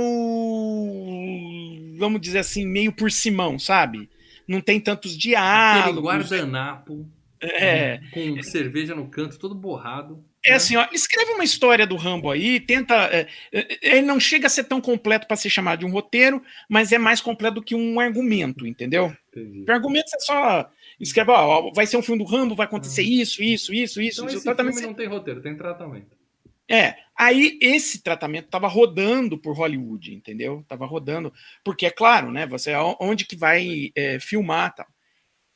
vamos 1.97 2.19
dizer 2.21 2.39
assim, 2.39 2.65
meio 2.65 2.91
por 2.91 3.11
simão, 3.11 3.57
sabe? 3.59 4.09
Não 4.47 4.59
tem 4.59 4.79
tantos 4.79 5.11
Aquele 5.11 5.21
diálogos. 5.21 6.03
guardanapo 6.03 7.07
É, 7.39 7.99
com 8.11 8.41
cerveja 8.41 8.95
no 8.95 9.07
canto, 9.07 9.37
todo 9.37 9.53
borrado. 9.53 10.23
É 10.45 10.51
né? 10.51 10.55
assim, 10.55 10.75
ó, 10.75 10.87
escreve 10.91 11.31
uma 11.31 11.43
história 11.43 11.87
do 11.87 11.95
Rambo 11.95 12.29
aí, 12.29 12.59
tenta. 12.59 12.95
é, 13.11 13.27
é, 13.51 13.77
ele 13.81 14.01
não 14.01 14.19
chega 14.19 14.47
a 14.47 14.49
ser 14.49 14.65
tão 14.65 14.81
completo 14.81 15.27
para 15.27 15.37
ser 15.37 15.49
chamado 15.49 15.79
de 15.79 15.85
um 15.85 15.91
roteiro, 15.91 16.43
mas 16.69 16.91
é 16.91 16.97
mais 16.97 17.21
completo 17.21 17.55
do 17.55 17.63
que 17.63 17.75
um 17.75 17.99
argumento, 17.99 18.67
entendeu? 18.67 19.15
Entendi. 19.31 19.59
Porque 19.59 19.71
argumento 19.71 20.11
é 20.15 20.19
só. 20.19 20.69
Escreve, 20.99 21.31
ó, 21.31 21.71
vai 21.71 21.87
ser 21.87 21.97
um 21.97 22.01
filme 22.01 22.23
do 22.23 22.29
Rambo, 22.29 22.55
vai 22.55 22.65
acontecer 22.65 23.03
isso, 23.03 23.41
isso, 23.41 23.73
isso, 23.73 24.01
isso. 24.01 24.21
Então 24.21 24.27
isso. 24.27 24.37
esse 24.37 24.43
O 24.43 24.43
tratamento 24.43 24.75
filme 24.75 24.87
não 24.87 24.93
tem 24.93 25.07
roteiro, 25.07 25.41
tem 25.41 25.55
tratamento. 25.55 26.23
É, 26.69 26.95
aí 27.17 27.57
esse 27.61 28.01
tratamento 28.01 28.47
tava 28.47 28.67
rodando 28.67 29.37
por 29.37 29.55
Hollywood, 29.55 30.13
entendeu? 30.13 30.63
Tava 30.67 30.85
rodando, 30.85 31.33
porque 31.63 31.85
é 31.85 31.91
claro, 31.91 32.31
né? 32.31 32.47
Você 32.47 32.73
onde 32.99 33.25
que 33.25 33.35
vai 33.35 33.91
é, 33.95 34.19
filmar, 34.19 34.73
tal. 34.73 34.87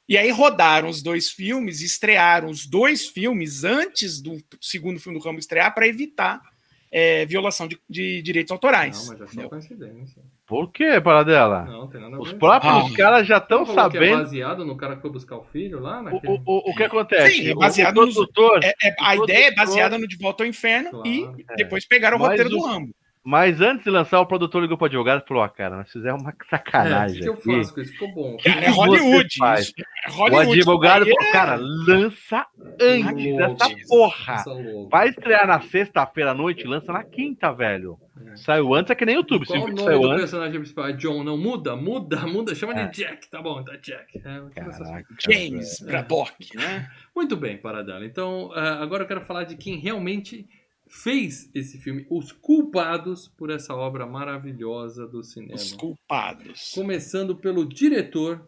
E 0.08 0.18
aí 0.18 0.32
rodaram 0.32 0.88
os 0.90 1.02
dois 1.02 1.30
filmes, 1.30 1.82
estrearam 1.82 2.50
os 2.50 2.66
dois 2.66 3.08
filmes 3.08 3.64
antes 3.64 4.22
do 4.22 4.38
segundo 4.62 5.00
filme 5.00 5.20
do 5.20 5.24
Rambo 5.26 5.40
estrear 5.40 5.74
para 5.76 5.88
evitar 5.88 6.42
é, 6.90 7.26
violação 7.26 7.68
de, 7.68 7.78
de 7.90 8.22
direitos 8.22 8.52
autorais. 8.52 9.10
Não, 9.10 9.18
mas 9.18 9.38
é 9.38 9.42
só 9.42 9.50
coincidência. 9.50 10.22
Por 10.46 10.72
que, 10.72 11.02
Paradela? 11.02 11.66
Não, 11.66 11.90
tem 11.90 12.00
nada 12.00 12.16
a 12.16 12.20
Os 12.22 12.32
ver. 12.32 12.38
próprios 12.40 12.74
Ah. 12.74 12.96
caras 12.96 13.28
já 13.28 13.38
estão 13.38 13.64
é 13.64 13.66
sabendo 13.66 14.18
baseado 14.20 14.64
no 14.66 14.78
cara 14.78 14.96
que 14.96 15.02
foi 15.02 15.12
buscar 15.12 15.36
o 15.36 15.44
filho 15.44 15.82
lá 15.82 16.00
o, 16.00 16.04
naquele... 16.04 16.34
o, 16.34 16.42
o, 16.46 16.72
o 16.72 16.74
que 16.76 16.84
acontece. 16.84 17.36
Sim, 17.36 17.50
é 17.50 17.54
baseado 17.54 17.98
o 17.98 18.06
nos- 18.06 18.16
produtor, 18.16 18.62
É, 18.64 18.70
é, 18.82 18.96
a 19.02 19.12
O 19.20 19.24
ideia 19.26 19.38
é 19.40 19.42
produtor- 19.52 19.66
baseada 19.66 19.98
no 19.98 20.08
De 20.08 20.16
Volta 20.16 20.46
ao 20.46 20.48
Inferno 20.48 20.90
Claro. 20.92 21.06
e 21.10 21.26
É. 21.50 21.56
depois 21.58 21.86
pegaram 21.86 22.16
o 22.16 22.22
Mas 22.22 22.30
roteiro 22.30 22.50
do 22.50 22.60
os- 22.60 22.66
Rambo. 22.66 22.96
Mas 23.30 23.60
antes 23.60 23.84
de 23.84 23.90
lançar, 23.90 24.22
o 24.22 24.26
produtor 24.26 24.62
ligou 24.62 24.78
pro 24.78 24.86
advogado 24.86 25.22
e 25.22 25.28
falou: 25.28 25.44
Ó, 25.44 25.48
cara, 25.50 25.76
nós 25.76 25.92
fizemos 25.92 26.22
uma 26.22 26.32
É, 26.32 26.34
o 26.34 26.50
sacanagem 26.50 27.16
que, 27.18 27.24
que 27.24 27.28
eu 27.28 27.36
faço 27.36 27.74
com 27.74 27.82
isso? 27.82 27.92
Ficou 27.92 28.14
bom. 28.14 28.38
É 28.46 28.50
que 28.54 28.60
você 28.62 28.70
Hollywood. 28.70 29.36
faz? 29.38 29.66
isso 29.66 29.74
é 29.78 30.10
O 30.10 30.14
Hollywood. 30.14 30.60
advogado 30.60 31.06
Isso 31.06 31.10
aí 31.20 31.26
falou: 31.26 31.32
cara, 31.34 31.56
lança 31.58 32.46
antes 32.80 33.36
dessa 33.36 33.70
porra. 33.90 34.44
Logo. 34.48 34.88
Vai 34.90 35.10
estrear 35.10 35.46
na 35.46 35.60
sexta-feira 35.60 36.32
à 36.32 36.34
noite, 36.34 36.66
lança 36.66 36.94
na 36.94 37.04
quinta, 37.04 37.52
velho. 37.52 37.98
É. 38.32 38.36
Saiu 38.38 38.74
antes, 38.74 38.92
é 38.92 38.96
que 38.96 39.06
nem 39.06 39.16
YouTube. 39.16 39.46
Se 39.46 39.52
Qual 39.52 39.60
o 39.60 39.66
o 39.66 39.68
nome 39.68 39.82
saiu 39.84 40.00
do 40.02 40.08
antes. 40.08 40.20
personagem 40.22 40.60
principal? 40.62 40.88
É 40.88 40.94
John, 40.94 41.24
não 41.24 41.38
muda? 41.38 41.76
Muda, 41.76 42.26
muda, 42.26 42.56
chama 42.56 42.80
É. 42.80 42.86
de 42.88 42.98
Jack, 42.98 43.30
tá 43.30 43.42
bom, 43.42 43.62
tá 43.62 43.76
Jack. 43.76 44.18
É, 44.20 44.42
Caraca, 44.56 45.06
James 45.20 45.80
velho. 45.82 45.92
Braddock, 45.92 46.56
né? 46.56 46.90
Muito 47.14 47.36
bem, 47.36 47.58
Paradela. 47.58 48.06
Então, 48.06 48.52
ah, 48.56 48.82
agora 48.82 49.04
eu 49.04 49.08
quero 49.08 49.20
falar 49.22 49.44
de 49.44 49.58
quem 49.58 49.78
realmente 49.80 50.48
fez 50.90 51.50
esse 51.54 51.78
filme, 51.78 52.06
os 52.10 52.32
culpados 52.32 53.28
por 53.28 53.50
essa 53.50 53.74
obra 53.76 54.06
maravilhosa 54.06 55.08
do 55.08 55.24
cinema. 55.24 55.56
Os 55.56 55.74
culpados. 55.74 56.72
Começando 56.74 57.36
pelo 57.36 57.66
diretor 57.66 58.48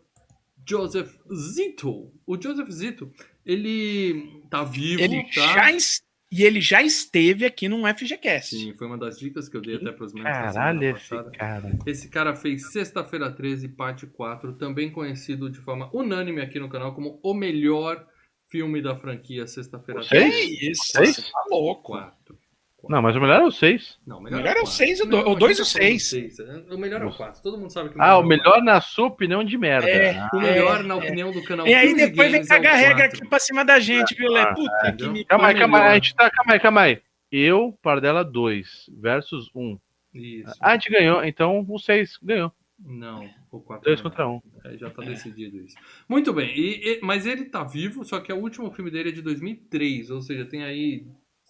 Joseph 0.67 1.15
Zito. 1.33 2.11
O 2.25 2.41
Joseph 2.41 2.69
Zito, 2.69 3.11
ele 3.45 4.41
tá 4.49 4.63
vivo, 4.63 5.01
Ele 5.01 5.23
tá? 5.33 5.53
já 5.53 5.71
es- 5.71 6.01
e 6.31 6.43
ele 6.43 6.61
já 6.61 6.83
esteve 6.83 7.43
aqui 7.43 7.67
no 7.67 7.87
FGCast. 7.87 8.55
Sim, 8.55 8.75
foi 8.77 8.85
uma 8.85 8.99
das 8.99 9.17
dicas 9.17 9.49
que 9.49 9.57
eu 9.57 9.61
dei 9.61 9.77
até 9.77 9.91
para 9.91 10.05
os 10.05 10.13
membros 10.13 10.31
da 10.31 10.43
Caralho, 10.53 10.83
esse 10.83 11.09
cara. 11.31 11.79
Esse 11.87 12.07
cara 12.09 12.35
fez 12.35 12.71
Sexta-feira 12.71 13.31
13, 13.31 13.67
parte 13.69 14.05
4, 14.05 14.53
também 14.53 14.91
conhecido 14.91 15.49
de 15.49 15.57
forma 15.57 15.89
unânime 15.91 16.39
aqui 16.39 16.59
no 16.59 16.69
canal 16.69 16.93
como 16.93 17.19
o 17.23 17.33
melhor 17.33 18.05
filme 18.49 18.81
da 18.81 18.95
franquia 18.95 19.45
Sexta-feira 19.47 20.03
Seis? 20.03 20.33
13. 20.33 20.57
Que 20.57 20.71
isso, 20.71 20.81
Seis? 20.85 21.15
você 21.15 21.31
tá 21.31 21.43
louco. 21.49 21.91
4. 21.93 22.37
Não, 22.87 23.01
mas 23.01 23.13
o 23.13 23.19
melhor 23.19 23.41
é 23.41 23.43
o 23.45 23.51
6. 23.51 23.99
Não, 24.07 24.19
o 24.19 24.21
melhor 24.21 24.39
é 24.39 24.51
o 24.51 24.53
quatro. 24.53 24.67
seis 24.71 24.99
e 24.99 25.03
o 25.03 25.05
Não, 25.05 25.21
do- 25.21 25.29
o 25.31 25.35
a 25.35 25.37
dois 25.37 25.57
gente 25.57 25.67
e 25.67 25.69
o 25.69 25.73
tá 25.73 25.79
falando 25.79 25.99
seis. 25.99 26.09
seis. 26.37 26.39
O 26.71 26.77
melhor 26.77 27.01
é 27.01 27.05
o 27.05 27.11
4. 27.13 27.41
Todo 27.43 27.57
mundo 27.57 27.69
sabe 27.73 27.89
que 27.89 27.95
Ah, 27.99 28.17
o 28.17 28.23
é 28.23 28.25
melhor 28.25 28.61
na 28.63 28.79
sua 28.79 29.07
opinião 29.07 29.43
de 29.43 29.57
merda. 29.57 29.89
É. 29.89 30.11
Ah, 30.17 30.29
O 30.33 30.39
melhor, 30.39 30.79
É, 30.79 30.83
na 30.83 30.93
é. 30.93 30.97
opinião 30.97 31.29
do 31.33 31.43
canal 31.43 31.67
E 31.67 31.73
aí 31.73 31.93
depois 31.93 32.31
vem 32.31 32.39
é 32.39 32.43
o 32.43 32.47
cagar 32.47 32.75
regra 32.77 33.03
quatro. 33.03 33.17
aqui 33.19 33.27
pra 33.29 33.39
cima 33.39 33.65
da 33.65 33.81
gente, 33.81 34.15
viu, 34.15 34.31
Lé? 34.31 34.43
Ah, 34.43 34.53
Puta 34.53 34.87
é, 34.87 34.91
que 34.93 35.07
me 35.09 35.25
Calma 35.25 35.47
aí, 35.49 35.55
o 35.55 35.59
calma 35.59 35.77
aí. 35.77 35.83
melhor. 35.83 35.91
A 35.91 35.95
gente 35.95 36.15
tá, 36.15 36.29
calma 36.31 36.53
aí, 36.53 36.59
calma 36.61 36.81
aí. 36.83 37.01
Eu, 37.29 37.77
Pardela 37.81 38.23
2 38.23 38.85
versus 38.97 39.51
1. 39.53 39.77
Isso. 40.13 40.53
A 40.61 40.71
gente 40.71 40.89
ganhou, 40.89 41.21
então 41.25 41.65
o 41.67 41.79
6 41.79 42.17
ganhou. 42.23 42.49
Não, 42.79 43.29
o 43.51 43.61
4 43.61 43.85
2 43.85 44.01
contra 44.01 44.27
1. 44.27 44.41
É, 44.65 44.77
já 44.77 44.89
tá 44.89 45.01
decidido 45.03 45.57
isso. 45.57 45.75
Muito 46.07 46.31
bem, 46.33 46.49
e- 46.57 46.93
e- 46.97 46.99
mas 47.01 47.25
ele 47.25 47.45
tá 47.45 47.63
vivo, 47.63 48.03
só 48.05 48.19
que 48.19 48.31
o 48.31 48.37
último 48.37 48.71
filme 48.71 48.91
dele 48.91 49.09
é 49.09 49.11
de 49.13 49.21
2003, 49.21 50.09
ou 50.11 50.21
seja, 50.21 50.45
tem 50.45 50.63
aí 50.63 51.05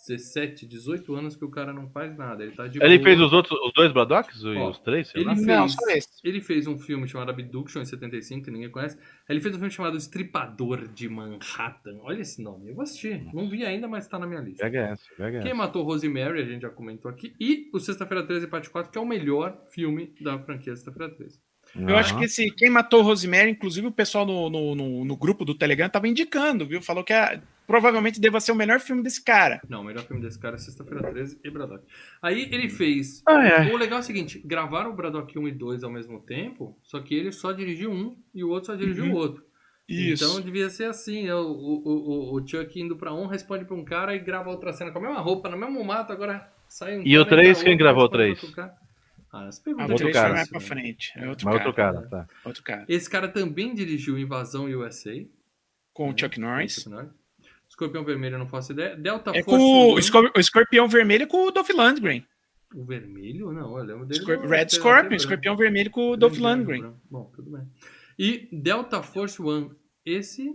17, 0.08 0.66
18 0.66 1.14
anos 1.14 1.36
que 1.36 1.44
o 1.44 1.50
cara 1.52 1.74
não 1.74 1.90
faz 1.90 2.18
nada. 2.18 2.42
Ele 2.42 2.54
tá 2.54 2.68
de 2.68 2.82
Ele 2.82 2.98
boa. 3.00 3.04
fez 3.10 3.20
os 3.20 3.34
outros, 3.34 3.60
os 3.60 3.74
dois 3.74 3.92
Bradocks? 3.92 4.42
E 4.44 4.48
Ó, 4.56 4.70
os 4.70 4.80
três? 4.80 5.10
sei 5.10 5.20
Ele 5.22 5.28
lá? 5.28 5.36
fez, 5.36 5.46
Não, 5.46 5.68
só 5.68 5.90
esse. 5.90 6.08
ele 6.24 6.40
fez 6.40 6.68
um 6.68 6.78
filme 6.78 7.06
chamado 7.06 7.32
Abduction 7.32 7.82
em 7.82 7.86
75, 7.86 8.46
que 8.46 8.50
ninguém 8.52 8.72
conhece. 8.72 8.98
Ele 9.28 9.42
fez 9.42 9.54
um 9.56 9.58
filme 9.60 9.72
chamado 9.74 9.98
Estripador 9.98 10.88
de 10.88 11.10
Manhattan. 11.10 11.98
Olha 12.02 12.22
esse 12.22 12.42
nome, 12.42 12.70
eu 12.70 12.76
vou 12.76 12.84
assistir. 12.84 13.26
Não 13.34 13.50
vi 13.50 13.66
ainda, 13.66 13.90
mas 13.90 14.08
tá 14.08 14.18
na 14.18 14.26
minha 14.26 14.40
lista. 14.40 14.64
Pega 14.64 14.80
essa, 14.88 15.04
pega 15.18 15.42
Quem. 15.42 15.54
Matou 15.54 15.84
Rosemary, 15.84 16.42
a 16.42 16.46
gente 16.46 16.62
já 16.62 16.70
comentou 16.70 17.12
aqui. 17.12 17.34
E 17.38 17.70
o 17.74 17.80
Sexta-feira 17.80 18.26
13, 18.26 18.48
parte 18.48 18.70
4, 18.70 18.90
que 18.90 18.98
é 18.98 19.02
o 19.02 19.06
melhor 19.06 19.66
filme 19.70 20.14
da 20.22 20.40
franquia 20.40 20.74
Sexta-feira 20.78 21.14
13. 21.14 21.40
Eu 21.76 21.96
acho 21.98 22.18
que 22.18 22.26
esse 22.26 22.50
Quem 22.52 22.70
Matou 22.70 23.02
Rosemary, 23.02 23.52
inclusive 23.52 23.88
o 23.88 23.92
pessoal 23.92 24.26
no, 24.26 24.50
no, 24.50 24.76
no, 24.76 25.06
no 25.06 25.18
grupo 25.18 25.46
do 25.46 25.56
Telegram 25.56 25.88
estava 25.88 26.08
indicando, 26.08 26.66
viu? 26.66 26.82
Falou 26.82 27.04
que 27.04 27.14
a, 27.14 27.42
provavelmente 27.68 28.20
deva 28.20 28.40
ser 28.40 28.52
o 28.52 28.56
melhor 28.56 28.80
filme 28.80 29.04
desse 29.04 29.24
cara. 29.24 29.62
Não, 29.70 29.82
o 29.82 29.84
melhor 29.84 30.04
filme 30.04 30.22
desse 30.22 30.40
cara 30.40 30.56
é 30.56 30.58
Sexta-feira 30.58 31.12
13 31.12 31.40
e 31.44 31.50
Braddock. 31.52 31.86
Aí 32.22 32.50
ele 32.52 32.66
hum. 32.66 32.72
fez. 32.72 33.22
Ah, 33.28 33.48
é. 33.48 33.74
O 33.74 33.78
legal 33.78 34.00
é 34.00 34.02
o 34.02 34.06
seguinte: 34.06 34.42
gravaram 34.44 34.90
o 34.90 34.96
Braddock 34.96 35.38
1 35.38 35.48
e 35.48 35.52
2 35.52 35.84
ao 35.84 35.92
mesmo 35.92 36.20
tempo, 36.20 36.76
só 36.84 37.00
que 37.00 37.14
ele 37.14 37.32
só 37.32 37.52
dirigiu 37.52 37.92
um 37.92 38.18
e 38.34 38.44
o 38.44 38.50
outro 38.50 38.72
só 38.72 38.76
dirigiu 38.76 39.06
uhum. 39.06 39.14
o 39.14 39.16
outro. 39.16 39.44
Isso. 39.88 40.24
Então 40.24 40.42
devia 40.42 40.70
ser 40.70 40.86
assim. 40.86 41.26
Né? 41.26 41.36
O, 41.36 41.48
o, 41.48 42.34
o, 42.34 42.36
o 42.36 42.48
Chuck 42.48 42.80
indo 42.80 42.96
pra 42.96 43.14
um, 43.14 43.28
responde 43.28 43.66
pra 43.66 43.76
um 43.76 43.86
cara 43.86 44.16
e 44.16 44.20
grava 44.20 44.50
outra 44.50 44.74
cena 44.74 44.92
com 44.92 45.00
a 45.00 45.02
mesma 45.02 45.20
roupa, 45.20 45.50
no 45.50 45.58
mesmo 45.58 45.84
mato, 45.84 46.12
agora 46.12 46.52
sai 46.68 46.98
um. 46.98 47.04
E 47.06 47.18
o 47.18 47.26
3, 47.26 47.62
quem 47.62 47.78
gravou 47.78 48.04
o 48.04 48.10
3? 48.10 48.40
Ah, 49.32 49.46
essa 49.48 49.62
pergunta 49.62 49.88
o 49.88 49.92
outro 49.92 50.10
é 50.10 50.12
cara, 50.12 50.34
difícil, 50.34 50.52
pra 50.52 50.60
né? 50.60 50.66
frente. 50.66 51.12
É 51.16 51.30
outro 51.30 51.46
cara. 51.46 51.58
outro 51.58 51.74
cara, 51.74 52.02
tá. 52.08 52.28
Outro 52.44 52.64
cara. 52.64 52.86
Esse 52.88 53.10
cara 53.10 53.28
também 53.28 53.74
dirigiu 53.76 54.18
Invasão 54.18 54.66
USA. 54.66 55.14
Com 55.94 56.10
o 56.10 56.18
Chuck 56.18 56.40
Norris. 56.40 56.88
Escorpião 57.70 58.04
Vermelho, 58.04 58.36
eu 58.36 58.40
não 58.40 58.48
faço 58.48 58.72
ideia. 58.72 58.96
Delta 58.96 59.32
É 59.36 59.44
Force 59.44 59.46
com 59.46 59.58
o, 59.60 59.94
o 60.36 60.40
escorpião 60.40 60.88
vermelho 60.88 61.28
com 61.28 61.46
o 61.46 61.52
Dolph 61.52 61.70
Lundgren. 61.70 62.26
O 62.74 62.84
vermelho? 62.84 63.52
Não, 63.52 63.78
eu 63.78 63.84
lembro 63.84 64.06
dele. 64.06 64.20
Escor- 64.20 64.38
no- 64.40 64.48
Red 64.50 64.64
no- 64.66 64.70
Scorpion, 64.72 65.16
escorpião 65.16 65.56
vermelho 65.56 65.92
com 65.92 66.10
o 66.12 66.18
Dolph 66.18 66.38
Lundgren. 66.38 66.82
branco. 66.82 67.02
Bom, 67.10 67.32
tudo 67.36 67.52
bem. 67.52 67.68
E 68.18 68.50
Delta 68.52 69.02
Force 69.04 69.40
One. 69.42 69.72
Esse 70.06 70.52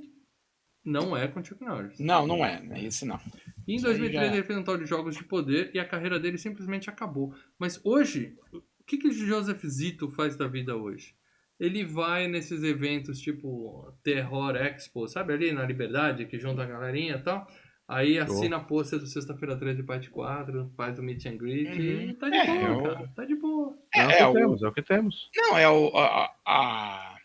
não 0.84 1.16
é 1.16 1.28
com 1.28 1.42
Chuck 1.42 1.62
Norris. 1.64 1.98
Não, 2.00 2.26
não 2.26 2.44
é. 2.44 2.62
é 2.72 2.84
Esse 2.84 3.04
não. 3.06 3.20
E 3.66 3.72
em 3.72 3.76
Isso 3.76 3.86
aí 3.86 3.92
2003 3.94 4.30
já- 4.30 4.36
ele 4.36 4.46
fez 4.46 4.58
um 4.58 4.62
tal 4.62 4.76
de 4.76 4.86
Jogos 4.86 5.16
de 5.16 5.24
Poder 5.24 5.70
e 5.74 5.78
a 5.78 5.84
carreira 5.84 6.18
dele 6.20 6.36
simplesmente 6.38 6.90
acabou. 6.90 7.34
Mas 7.58 7.80
hoje, 7.84 8.36
o 8.52 8.84
que, 8.86 8.98
que 8.98 9.08
o 9.08 9.12
Joseph 9.12 9.64
Zito 9.64 10.10
faz 10.10 10.36
da 10.36 10.46
vida 10.46 10.76
hoje? 10.76 11.14
Ele 11.58 11.84
vai 11.84 12.26
nesses 12.28 12.62
eventos 12.62 13.20
tipo 13.20 13.92
Terror 14.02 14.56
Expo, 14.56 15.06
sabe 15.08 15.32
ali 15.32 15.52
na 15.52 15.64
Liberdade, 15.64 16.26
que 16.26 16.38
junta 16.38 16.62
a 16.62 16.66
galerinha 16.66 17.14
e 17.16 17.22
tal. 17.22 17.46
Aí 17.86 18.18
assina 18.18 18.56
a 18.56 18.60
pôster 18.60 18.98
do 18.98 19.06
Sexta-feira 19.06 19.56
13, 19.58 19.82
parte 19.82 20.08
4, 20.10 20.72
faz 20.76 20.98
o 20.98 21.02
meet 21.02 21.26
and 21.26 21.36
greet 21.36 21.68
Uhum. 21.68 22.10
e 22.10 22.14
tá 22.14 22.28
de 22.30 22.36
É, 22.36 22.46
boa, 22.46 22.58
eu- 22.78 22.82
cara. 22.82 23.12
Tá 23.14 23.24
de 23.26 23.34
boa. 23.36 23.78
É, 23.94 24.00
É, 24.00 24.06
o 24.06 24.10
é, 24.10 24.16
que 24.16 24.24
o- 24.24 24.32
temos, 24.32 24.62
é 24.62 24.66
o 24.68 24.72
que 24.72 24.82
temos. 24.82 25.30
Não, 25.36 25.58
é 25.58 25.68
o, 25.68 25.88
a, 25.96 26.34
a, 26.46 27.16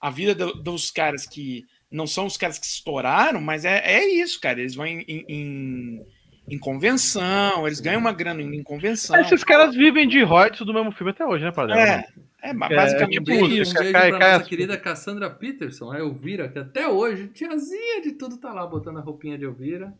a 0.00 0.10
vida 0.10 0.34
do- 0.34 0.62
dos 0.62 0.90
caras 0.90 1.26
que 1.26 1.64
não 1.96 2.06
são 2.06 2.26
os 2.26 2.36
caras 2.36 2.58
que 2.58 2.66
estouraram, 2.66 3.40
mas 3.40 3.64
é, 3.64 3.78
é 3.78 4.08
isso, 4.20 4.40
cara. 4.40 4.60
Eles 4.60 4.74
vão 4.74 4.86
em, 4.86 5.00
em, 5.08 6.06
em- 6.48 6.58
convenção, 6.58 7.66
eles 7.66 7.80
ganham 7.80 8.00
uma 8.00 8.12
grana 8.12 8.42
em 8.42 8.62
convenção. 8.62 9.16
Esses 9.20 9.42
caras 9.42 9.74
vivem 9.74 10.06
de 10.06 10.22
royalties 10.22 10.64
do 10.66 10.74
mesmo 10.74 10.92
filme 10.92 11.10
até 11.10 11.24
hoje, 11.26 11.44
né, 11.44 11.50
Padre? 11.50 11.76
É, 11.78 12.04
é 12.42 12.54
ba- 12.54 12.68
basicamente 12.68 13.18
Um 13.20 13.24
tipo, 13.24 13.32
é 13.32 13.48
beijo, 13.48 13.62
isso. 13.62 13.70
um 13.72 13.78
beijo 13.80 13.92
cai- 13.92 14.10
pra 14.10 14.18
cai 14.18 14.30
nossa 14.32 14.42
as- 14.42 14.48
querida 14.48 14.76
Cassandra 14.76 15.30
Peterson, 15.30 15.90
a 15.90 15.98
Elvira, 15.98 16.48
que 16.48 16.58
até 16.58 16.86
hoje, 16.88 17.28
tiazinha 17.28 18.02
de 18.02 18.12
tudo, 18.12 18.36
tá 18.38 18.52
lá 18.52 18.66
botando 18.66 18.98
a 18.98 19.00
roupinha 19.00 19.36
de 19.38 19.44
Elvira 19.44 19.92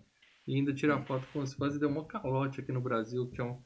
e 0.47 0.55
ainda 0.57 0.73
tira 0.73 0.99
foto 1.01 1.27
com 1.33 1.41
os 1.41 1.55
fãs 1.55 1.75
e 1.75 1.81
deu 1.81 1.89
uma 1.89 2.05
calote 2.05 2.61
aqui 2.61 2.71
no 2.71 2.81
Brasil, 2.81 3.27
que 3.35 3.41
é 3.41 3.45
um. 3.45 3.57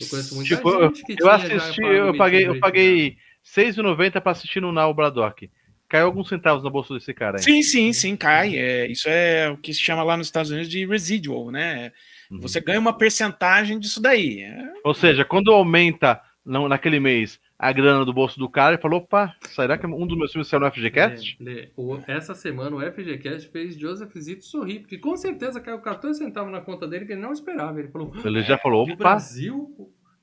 Eu 0.00 0.06
conheço 0.08 0.34
muita 0.36 0.54
Tipo, 0.54 0.68
eu, 0.70 0.88
gente 0.94 1.02
que 1.04 1.12
eu 1.14 1.16
tinha 1.16 1.38
já 1.38 1.56
assisti, 1.56 1.82
eu 1.82 2.16
paguei, 2.16 2.46
eu 2.46 2.60
paguei 2.60 3.16
R$6,90 3.56 4.20
pra 4.20 4.30
assistir 4.32 4.60
no 4.60 4.70
Now 4.70 4.94
Braddock. 4.94 5.50
Caiu 5.88 6.06
alguns 6.06 6.28
centavos 6.28 6.62
na 6.62 6.68
bolsa 6.70 6.94
desse 6.94 7.14
cara 7.14 7.38
aí. 7.38 7.42
Sim, 7.42 7.62
sim, 7.62 7.92
sim, 7.92 8.16
cai. 8.16 8.56
É, 8.56 8.86
isso 8.86 9.08
é 9.08 9.48
o 9.50 9.56
que 9.56 9.72
se 9.72 9.80
chama 9.80 10.02
lá 10.02 10.16
nos 10.16 10.26
Estados 10.26 10.50
Unidos 10.50 10.68
de 10.68 10.84
residual, 10.86 11.50
né? 11.50 11.92
Uhum. 12.30 12.40
Você 12.40 12.60
ganha 12.60 12.78
uma 12.78 12.92
percentagem 12.96 13.78
disso 13.78 14.00
daí. 14.00 14.40
É, 14.42 14.72
Ou 14.84 14.92
seja, 14.92 15.24
quando 15.24 15.50
aumenta 15.50 16.20
não, 16.44 16.68
naquele 16.68 17.00
mês 17.00 17.40
a 17.58 17.72
grana 17.72 18.04
do 18.04 18.12
bolso 18.12 18.38
do 18.38 18.48
cara, 18.48 18.74
ele 18.74 18.82
falou, 18.82 19.00
opa, 19.00 19.34
será 19.48 19.76
que 19.76 19.84
um 19.86 20.06
dos 20.06 20.16
meus 20.16 20.30
filmes 20.30 20.46
saiu 20.46 20.60
no 20.60 20.70
FGCast? 20.70 21.36
Lê, 21.40 21.52
lê. 21.54 21.68
O- 21.76 21.98
essa 22.06 22.32
semana 22.34 22.76
o 22.76 22.80
FGCast 22.80 23.48
fez 23.48 23.76
Joseph 23.76 24.12
Zito 24.16 24.44
sorrir, 24.44 24.80
porque 24.80 24.96
com 24.96 25.16
certeza 25.16 25.60
caiu 25.60 25.80
14 25.80 26.18
centavos 26.18 26.52
na 26.52 26.60
conta 26.60 26.86
dele 26.86 27.04
que 27.04 27.12
ele 27.12 27.20
não 27.20 27.32
esperava. 27.32 27.78
Ele 27.80 27.88
falou: 27.88 28.12
Ele 28.24 28.42
já 28.42 28.56
falou, 28.58 28.86
no 28.86 28.94
opa, 28.94 29.02
Brasil, 29.02 29.74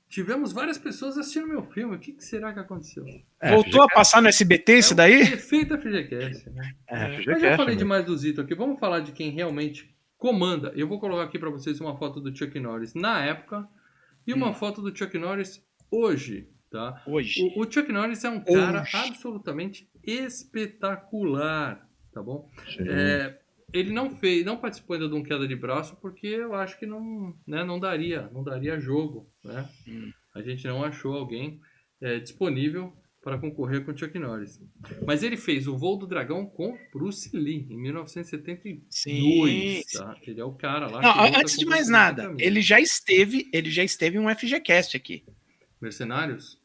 tivemos 0.09 0.51
várias 0.53 0.77
pessoas 0.77 1.17
assistindo 1.17 1.47
meu 1.47 1.63
filme, 1.63 1.95
o 1.95 1.99
que, 1.99 2.13
que 2.13 2.23
será 2.23 2.53
que 2.53 2.59
aconteceu? 2.59 3.05
é, 3.41 3.51
Voltou 3.53 3.81
a 3.81 3.87
passar 3.87 4.21
no 4.21 4.27
SBT 4.27 4.79
É 4.79 4.93
daí? 4.93 5.21
Efeito 5.21 5.77
FGCast, 5.77 6.49
né? 6.51 6.75
é, 6.87 6.99
Mas 7.07 7.15
FGCast, 7.17 7.41
já 7.41 7.57
falei 7.57 7.75
demais 7.75 8.05
do 8.05 8.17
Zito 8.17 8.41
aqui. 8.41 8.55
Vamos 8.55 8.79
falar 8.79 8.99
de 9.01 9.11
quem 9.11 9.31
realmente 9.31 9.93
comanda. 10.17 10.71
Eu 10.75 10.87
vou 10.87 10.99
colocar 10.99 11.23
aqui 11.23 11.37
pra 11.37 11.49
vocês 11.49 11.79
uma 11.81 11.97
foto 11.97 12.19
do 12.21 12.35
Chuck 12.35 12.59
Norris 12.59 12.93
na 12.93 13.23
época 13.25 13.67
e 14.25 14.33
uma 14.33 14.53
foto 14.53 14.81
do 14.81 14.95
Chuck 14.97 15.17
Norris 15.17 15.61
hoje, 15.91 16.49
tá? 16.71 17.01
Hoje. 17.05 17.41
O, 17.55 17.61
o 17.61 17.71
Chuck 17.71 17.91
Norris 17.91 18.23
é 18.23 18.29
um 18.29 18.39
cara 18.41 18.81
Hoje. 18.81 18.95
absolutamente 18.97 19.89
espetacular, 20.03 21.87
tá 22.13 22.21
bom? 22.23 22.49
Sim. 22.75 22.85
É, 22.87 23.39
ele 23.75 23.91
não 23.91 24.09
fez, 24.09 24.45
não 24.45 24.57
participou 24.57 24.95
ainda 24.95 25.09
de 25.09 25.15
um 25.15 25.23
queda 25.23 25.47
de 25.47 25.55
braço 25.55 25.97
porque 25.97 26.27
eu 26.27 26.55
acho 26.55 26.79
que 26.79 26.85
não, 26.85 27.35
né, 27.45 27.63
não 27.63 27.79
daria, 27.79 28.29
não 28.33 28.43
daria 28.43 28.79
jogo, 28.79 29.29
né? 29.43 29.67
Hum. 29.87 30.11
A 30.33 30.41
gente 30.41 30.65
não 30.65 30.83
achou 30.83 31.13
alguém 31.13 31.59
é, 32.01 32.19
disponível 32.19 32.93
para 33.21 33.37
concorrer 33.37 33.83
com 33.83 33.91
o 33.91 33.97
Chuck 33.97 34.17
Norris. 34.19 34.61
Mas 35.05 35.23
ele 35.23 35.35
fez 35.35 35.67
o 35.67 35.75
Voo 35.75 35.97
do 35.97 36.05
Dragão 36.05 36.45
com 36.45 36.77
Bruce 36.93 37.35
Lee 37.35 37.65
em 37.69 37.77
1972, 37.77 38.83
Sim. 38.89 39.81
tá? 39.97 40.15
Ele 40.21 40.39
é 40.39 40.45
o 40.45 40.53
cara 40.53 40.87
lá. 40.87 41.01
Não, 41.01 41.39
antes 41.39 41.57
de 41.57 41.65
mais 41.65 41.89
nada, 41.89 42.35
ele 42.37 42.61
já 42.61 42.79
esteve, 42.79 43.49
ele 43.51 43.71
já 43.71 43.83
esteve 43.83 44.17
em 44.17 44.19
um 44.19 44.33
FGCast 44.33 44.95
aqui. 44.95 45.25
Mercenários, 45.81 46.61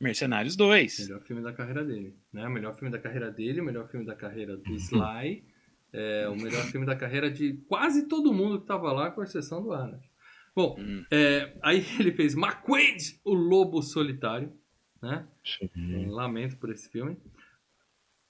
Mercenários 0.00 0.56
2. 0.56 1.00
melhor 1.00 1.20
filme 1.22 1.42
da 1.42 1.52
carreira 1.52 1.84
dele, 1.84 2.14
né? 2.32 2.48
Melhor 2.48 2.74
filme 2.74 2.90
da 2.90 2.98
carreira 2.98 3.30
dele, 3.30 3.60
o 3.60 3.64
melhor 3.64 3.88
filme 3.88 4.04
da 4.04 4.14
carreira 4.14 4.56
do 4.56 4.74
Sly, 4.74 5.44
é, 5.92 6.28
o 6.28 6.36
melhor 6.36 6.62
filme 6.66 6.86
da 6.86 6.96
carreira 6.96 7.30
de 7.30 7.54
quase 7.68 8.06
todo 8.08 8.32
mundo 8.32 8.58
que 8.58 8.64
estava 8.64 8.92
lá, 8.92 9.10
com 9.10 9.22
exceção 9.22 9.62
do 9.62 9.72
Arnold. 9.72 10.08
Bom, 10.54 10.76
Hum. 10.78 11.04
é, 11.10 11.56
aí 11.62 11.84
ele 11.98 12.12
fez 12.12 12.34
McQuaid, 12.34 13.20
o 13.24 13.34
Lobo 13.34 13.82
Solitário, 13.82 14.52
né? 15.02 15.26
Sim. 15.44 16.06
Lamento 16.10 16.56
por 16.58 16.70
esse 16.70 16.88
filme. 16.90 17.16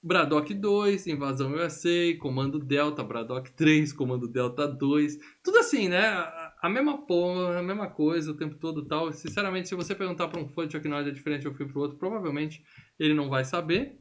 Braddock 0.03 0.55
2, 0.55 1.07
Invasão 1.09 1.53
USA, 1.53 1.90
Comando 2.18 2.59
Delta, 2.59 3.05
Braddock 3.05 3.53
3, 3.53 3.92
Comando 3.92 4.27
Delta 4.27 4.66
2. 4.66 5.18
Tudo 5.42 5.59
assim, 5.59 5.88
né? 5.88 6.07
A- 6.09 6.46
A 6.62 6.68
mesma 6.68 7.07
porra, 7.07 7.59
a 7.59 7.62
mesma 7.62 7.88
coisa 7.88 8.31
o 8.33 8.37
tempo 8.37 8.55
todo 8.57 8.83
e 8.83 8.87
tal. 8.87 9.11
Sinceramente, 9.12 9.66
se 9.68 9.75
você 9.75 9.94
perguntar 9.94 10.29
para 10.29 10.38
um 10.40 10.46
fã 10.49 10.66
de 10.66 10.73
Chuck 10.75 10.87
Norris 10.87 11.09
é 11.09 11.11
diferente 11.11 11.40
de 11.42 11.49
um 11.49 11.55
filme 11.55 11.73
pro 11.73 11.81
outro, 11.81 11.96
provavelmente 11.96 12.62
ele 12.99 13.14
não 13.14 13.31
vai 13.31 13.46
saber. 13.46 13.99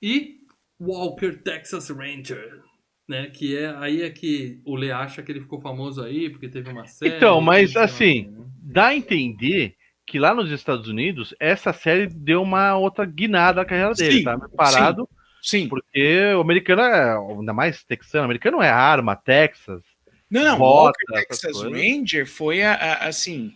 E 0.00 0.38
Walker 0.80 1.42
Texas 1.42 1.90
Ranger, 1.90 2.62
né? 3.10 3.26
Que 3.26 3.56
é 3.56 3.74
aí 3.76 4.02
é 4.02 4.08
que 4.10 4.60
o 4.64 4.74
Lê 4.76 4.90
acha 4.90 5.22
que 5.22 5.30
ele 5.30 5.40
ficou 5.40 5.60
famoso 5.60 6.02
aí, 6.02 6.30
porque 6.30 6.48
teve 6.48 6.70
uma 6.70 6.86
série. 6.86 7.16
Então, 7.16 7.40
mas, 7.40 7.72
sei 7.72 7.78
lá, 7.80 7.84
assim, 7.84 8.28
né? 8.30 8.44
Dá 8.62 8.86
a 8.86 8.96
entender 8.96 9.74
que 10.06 10.18
lá 10.18 10.32
nos 10.34 10.50
Estados 10.50 10.88
Unidos, 10.88 11.34
essa 11.38 11.72
série 11.72 12.06
deu 12.06 12.42
uma 12.42 12.76
outra 12.76 13.04
guinada 13.04 13.60
na 13.60 13.64
carreira 13.64 13.92
dele, 13.94 14.18
Sim, 14.18 14.24
tá? 14.24 14.38
Parado, 14.56 15.08
Sim. 15.42 15.68
porque 15.68 16.32
o 16.36 16.40
americano 16.40 16.82
é, 16.82 17.16
ainda 17.16 17.52
mais 17.52 17.84
texano, 17.84 18.22
o 18.22 18.24
americano 18.26 18.62
é 18.62 18.68
arma, 18.70 19.14
Texas. 19.16 19.82
Não, 20.30 20.44
não. 20.44 20.58
Bota, 20.58 20.96
Walker 21.10 21.26
Texas. 21.26 21.62
Ranger 21.62 22.26
foi 22.26 22.62
a- 22.62 22.74
a- 22.74 23.08
assim. 23.08 23.52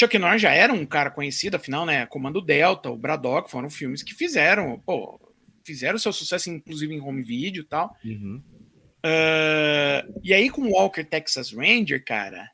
Chuck 0.00 0.16
Norris 0.18 0.40
já 0.40 0.52
era 0.52 0.72
um 0.72 0.86
cara 0.86 1.10
conhecido, 1.10 1.56
afinal, 1.56 1.84
né? 1.84 2.06
Comando 2.06 2.40
Delta, 2.40 2.88
o 2.88 2.96
Braddock 2.96 3.50
foram 3.50 3.68
filmes 3.68 4.02
que 4.02 4.14
fizeram, 4.14 4.78
pô, 4.86 5.20
fizeram 5.66 5.98
seu 5.98 6.12
sucesso, 6.12 6.48
inclusive 6.50 6.94
em 6.94 7.00
home 7.00 7.22
video 7.22 7.62
e 7.62 7.66
tal. 7.66 7.94
Uhum. 8.04 8.40
Ah, 9.02 10.04
e 10.22 10.32
aí, 10.34 10.50
com 10.50 10.62
o 10.62 10.70
Walker 10.72 11.04
Texas 11.04 11.52
Ranger, 11.52 12.04
cara, 12.04 12.50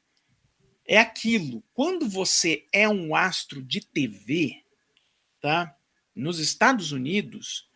é 0.86 0.98
aquilo. 0.98 1.62
Quando 1.72 2.08
você 2.08 2.64
é 2.72 2.88
um 2.88 3.14
astro 3.16 3.62
de 3.62 3.80
TV, 3.80 4.56
tá? 5.40 5.74
Nos 6.14 6.38
Estados 6.38 6.92
Unidos, 6.92 7.68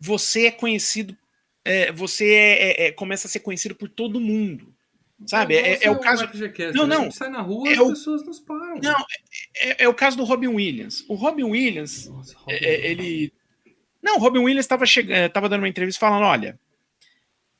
você 0.00 0.46
é 0.46 0.50
conhecido, 0.50 1.16
é, 1.64 1.90
você 1.92 2.32
é- 2.32 2.62
é- 2.62 2.86
é- 2.86 2.92
começa 2.92 3.26
a 3.26 3.30
ser 3.30 3.40
conhecido 3.40 3.74
por 3.74 3.88
todo 3.88 4.20
mundo. 4.20 4.74
Sabe? 5.26 5.56
É, 5.56 5.84
é 5.84 5.90
o 5.90 5.98
caso. 5.98 6.22
FGCast, 6.28 6.76
Não, 6.78 6.86
não. 6.86 7.02
gente 7.04 7.16
sai 7.16 7.28
na 7.28 7.40
rua 7.42 7.68
É 7.68 7.74
e 7.74 7.80
o- 7.80 7.86
as 7.90 7.98
pessoas 7.98 8.24
nos 8.24 8.38
param. 8.38 8.78
Não, 8.80 9.04
É, 9.56 9.82
é 9.84 9.88
o 9.88 9.92
caso 9.94 10.16
do 10.16 10.22
Robin 10.22 10.46
Williams. 10.46 11.04
O 11.08 11.14
Robin 11.16 11.42
Williams, 11.42 12.06
Nossa, 12.06 12.38
Robin 12.38 12.52
é, 12.52 12.64
é, 12.64 12.86
ele. 12.92 13.32
Não, 14.00 14.14
o 14.14 14.18
Robin 14.20 14.38
Williams 14.38 14.64
estava 14.64 14.86
chegando, 14.86 15.26
estava 15.26 15.48
dando 15.48 15.62
uma 15.62 15.68
entrevista 15.68 15.98
falando: 15.98 16.22
olha, 16.22 16.56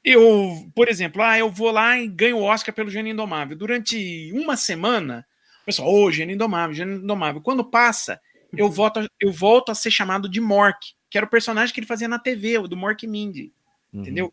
eu, 0.04 0.70
por 0.74 0.88
exemplo, 0.88 1.22
ah, 1.22 1.38
eu 1.38 1.50
vou 1.50 1.70
lá 1.70 1.98
e 1.98 2.08
ganho 2.08 2.38
o 2.38 2.42
Oscar 2.42 2.74
pelo 2.74 2.90
Gênio 2.90 3.12
Indomável. 3.12 3.56
Durante 3.56 4.30
uma 4.32 4.56
semana, 4.56 5.26
o 5.62 5.66
pessoal, 5.66 5.88
ô, 5.88 6.04
oh, 6.04 6.11
Gênio 6.11 6.34
Indomável, 6.34 6.74
Gênio 6.74 6.96
Indomável. 6.96 7.40
Quando 7.40 7.64
passa, 7.64 8.20
eu 8.56 8.70
volto, 8.70 9.06
eu 9.20 9.32
volto 9.32 9.70
a 9.70 9.74
ser 9.74 9.90
chamado 9.90 10.28
de 10.28 10.40
Mork, 10.40 10.94
que 11.11 11.18
era 11.18 11.26
o 11.26 11.30
personagem 11.30 11.74
que 11.74 11.80
ele 11.80 11.87
fazia 11.87 12.08
na 12.08 12.18
TV, 12.18 12.58
o 12.58 12.68
do 12.68 12.76
Mork 12.76 13.06
Mindy. 13.06 13.52
Uhum. 13.92 14.00
Entendeu? 14.00 14.32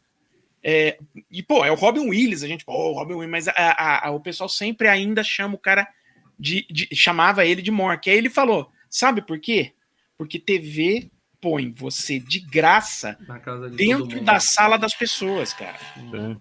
É, 0.63 0.97
e, 1.29 1.43
pô, 1.43 1.63
é 1.63 1.71
o 1.71 1.75
Robin 1.75 2.07
Williams, 2.09 2.43
a 2.43 2.47
gente, 2.47 2.65
pô, 2.65 2.93
Robin 2.93 3.13
Williams, 3.13 3.45
mas 3.45 3.47
a, 3.47 3.51
a, 3.53 4.07
a, 4.07 4.11
o 4.11 4.19
pessoal 4.19 4.49
sempre 4.49 4.87
ainda 4.87 5.23
chama 5.23 5.55
o 5.55 5.59
cara 5.59 5.87
de, 6.39 6.65
de, 6.69 6.87
chamava 6.95 7.45
ele 7.45 7.61
de 7.61 7.71
Mork. 7.71 8.09
Aí 8.09 8.17
ele 8.17 8.29
falou: 8.29 8.71
sabe 8.89 9.21
por 9.21 9.39
quê? 9.39 9.73
Porque 10.17 10.39
TV 10.39 11.11
põe 11.45 11.71
você 11.77 12.17
de 12.17 12.39
graça 12.39 13.15
de 13.69 13.77
dentro 13.77 14.19
da 14.23 14.39
sala 14.39 14.77
das 14.77 14.95
pessoas, 14.95 15.53
cara. 15.53 15.77
Uhum. 15.95 16.35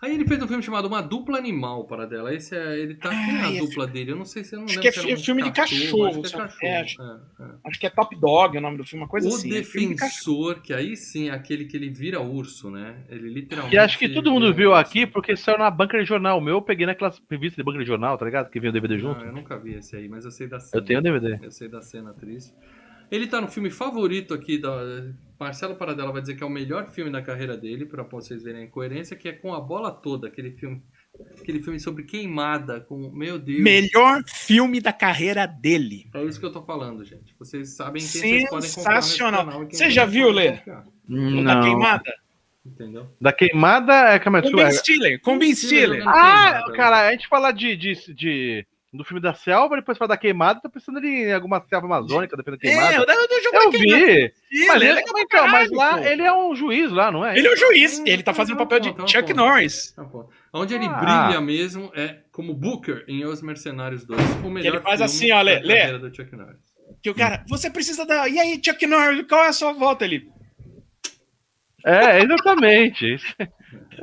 Aí 0.00 0.14
ele 0.14 0.26
fez 0.26 0.42
um 0.42 0.48
filme 0.48 0.62
chamado 0.62 0.86
Uma 0.88 1.02
Dupla 1.02 1.36
Animal 1.36 1.84
para 1.84 2.06
dela. 2.06 2.34
Esse 2.34 2.56
é, 2.56 2.78
ele 2.78 2.94
tá 2.94 3.10
aqui 3.10 3.32
na 3.32 3.50
dupla 3.60 3.86
dele. 3.86 4.12
Eu 4.12 4.16
não 4.16 4.24
sei 4.24 4.42
se 4.42 4.54
eu 4.54 4.60
não 4.60 4.64
acho 4.64 4.80
lembro. 4.80 5.02
Que 5.02 5.12
é, 5.12 5.16
filme 5.16 5.42
de 5.42 5.50
cachorro. 5.50 6.06
Acho 6.06 6.20
que 6.20 6.26
é, 6.26 6.38
cachorro. 6.38 6.58
É, 6.62 6.80
acho, 6.80 7.02
é, 7.02 7.44
acho, 7.66 7.80
que 7.80 7.86
é 7.86 7.90
Top 7.90 8.18
Dog 8.18 8.56
o 8.56 8.60
nome 8.62 8.78
do 8.78 8.84
filme, 8.84 9.02
uma 9.02 9.08
coisa 9.08 9.28
o 9.28 9.34
assim. 9.34 9.50
O 9.50 9.52
Defensor, 9.52 10.62
que 10.62 10.72
aí 10.72 10.96
sim 10.96 11.28
é 11.28 11.32
aquele 11.32 11.66
que 11.66 11.76
ele 11.76 11.90
vira 11.90 12.20
urso, 12.20 12.70
né? 12.70 12.96
Ele 13.10 13.28
literalmente. 13.28 13.76
E 13.76 13.78
acho 13.78 13.98
que 13.98 14.08
todo 14.08 14.30
mundo 14.30 14.52
viu 14.54 14.74
aqui 14.74 15.06
porque 15.06 15.36
saiu 15.36 15.58
na 15.58 15.70
banca 15.70 15.98
de 15.98 16.04
jornal. 16.06 16.38
O 16.38 16.40
meu 16.40 16.54
eu 16.54 16.62
peguei 16.62 16.86
naquelas 16.86 17.20
revistas 17.30 17.56
de 17.56 17.62
banca 17.62 17.78
de 17.78 17.86
jornal, 17.86 18.16
tá 18.16 18.24
ligado? 18.24 18.50
Que 18.50 18.58
veio 18.58 18.70
o 18.70 18.74
DVD 18.74 18.98
junto. 18.98 19.20
Não, 19.20 19.26
eu 19.26 19.32
nunca 19.32 19.58
vi 19.58 19.74
esse 19.74 19.96
aí, 19.96 20.08
mas 20.08 20.24
eu 20.24 20.30
sei 20.30 20.46
da 20.46 20.60
cena. 20.60 20.82
Eu 20.82 20.84
tenho 20.84 21.00
o 21.00 21.02
DVD. 21.02 21.38
Eu 21.42 21.50
sei 21.50 21.68
da 21.68 21.82
cena 21.82 22.12
triste. 22.14 22.54
Ele 23.10 23.26
tá 23.26 23.40
no 23.40 23.48
filme 23.48 23.70
favorito 23.70 24.34
aqui 24.34 24.58
da. 24.58 24.72
Marcelo 25.38 25.74
Paradela 25.74 26.12
vai 26.12 26.22
dizer 26.22 26.36
que 26.36 26.42
é 26.42 26.46
o 26.46 26.50
melhor 26.50 26.88
filme 26.90 27.10
da 27.10 27.20
carreira 27.20 27.56
dele, 27.56 27.84
para 27.84 28.04
vocês 28.04 28.42
verem 28.42 28.62
a 28.62 28.64
incoerência, 28.64 29.16
que 29.16 29.28
é 29.28 29.32
com 29.32 29.52
a 29.52 29.60
bola 29.60 29.90
toda, 29.90 30.28
aquele 30.28 30.52
filme. 30.52 30.82
Aquele 31.40 31.62
filme 31.62 31.78
sobre 31.78 32.02
queimada, 32.02 32.80
com. 32.80 33.10
Meu 33.10 33.38
Deus. 33.38 33.60
Melhor 33.60 34.22
filme 34.26 34.80
da 34.80 34.92
carreira 34.92 35.46
dele. 35.46 36.10
É 36.12 36.24
isso 36.24 36.40
que 36.40 36.46
eu 36.46 36.52
tô 36.52 36.64
falando, 36.64 37.04
gente. 37.04 37.36
Vocês 37.38 37.76
sabem 37.76 38.02
quem 38.02 38.10
vocês 38.10 38.50
podem 38.50 38.70
comprar. 38.72 39.02
Sensacional. 39.02 39.66
Você 39.70 39.90
já 39.90 40.04
viu, 40.04 40.30
Lê? 40.30 40.58
Não. 41.06 41.44
Da 41.44 41.60
queimada? 41.60 42.14
Entendeu? 42.66 43.14
Da 43.20 43.32
queimada 43.32 43.92
é. 44.14 44.18
Com 44.18 44.30
Ben 44.30 44.72
Stiller. 44.72 45.20
Com 45.20 45.38
Ben 45.38 45.54
Stiller. 45.54 46.02
Ah, 46.08 46.64
cara, 46.74 47.08
a 47.08 47.12
gente 47.12 47.28
fala 47.28 47.52
de, 47.52 47.76
de, 47.76 48.14
de 48.14 48.66
do 48.94 49.04
filme 49.04 49.20
da 49.20 49.34
selva, 49.34 49.76
depois 49.76 49.98
fala 49.98 50.10
da 50.10 50.16
queimada, 50.16 50.60
tô 50.60 50.70
pensando 50.70 51.04
em 51.04 51.32
alguma 51.32 51.60
selva 51.68 51.86
amazônica, 51.86 52.36
dependendo 52.36 52.62
da 52.62 52.68
queimada. 52.68 52.94
É, 52.94 52.98
eu, 52.98 53.02
eu, 53.02 53.62
eu 53.62 53.70
vi. 53.72 54.32
mas, 54.68 54.82
ele, 54.82 55.00
é 55.00 55.04
então, 55.18 55.48
mas 55.48 55.70
lá 55.70 55.98
pô. 55.98 56.04
ele 56.04 56.22
é 56.22 56.32
um 56.32 56.54
juiz 56.54 56.92
lá, 56.92 57.10
não 57.10 57.26
é? 57.26 57.36
Ele 57.36 57.48
é 57.48 57.52
um 57.52 57.56
juiz, 57.56 58.00
ele 58.06 58.22
tá 58.22 58.32
fazendo 58.32 58.54
o 58.54 58.58
papel 58.58 58.80
de 58.80 58.94
tá 58.94 59.06
Chuck 59.06 59.34
Norris. 59.34 59.92
Tá 59.92 60.08
Onde 60.52 60.74
ele 60.74 60.86
ah. 60.86 61.24
brilha 61.24 61.40
mesmo 61.40 61.90
é 61.94 62.18
como 62.30 62.54
Booker 62.54 63.04
em 63.08 63.24
Os 63.24 63.42
Mercenários 63.42 64.04
2, 64.04 64.20
o 64.44 64.50
melhor 64.50 64.74
ele 64.74 64.82
faz 64.82 65.00
assim, 65.00 65.32
olha, 65.32 65.60
lê. 65.60 65.98
do 65.98 66.14
Chuck 66.14 66.34
Norris. 66.36 66.74
Que 67.02 67.10
o 67.10 67.14
cara, 67.14 67.44
você 67.48 67.68
precisa 67.68 68.06
da. 68.06 68.28
E 68.28 68.38
aí, 68.38 68.60
Chuck 68.64 68.86
Norris, 68.86 69.26
qual 69.28 69.44
é 69.44 69.48
a 69.48 69.52
sua 69.52 69.72
volta 69.72 70.04
ali? 70.04 70.28
É, 71.84 72.22
exatamente. 72.22 73.16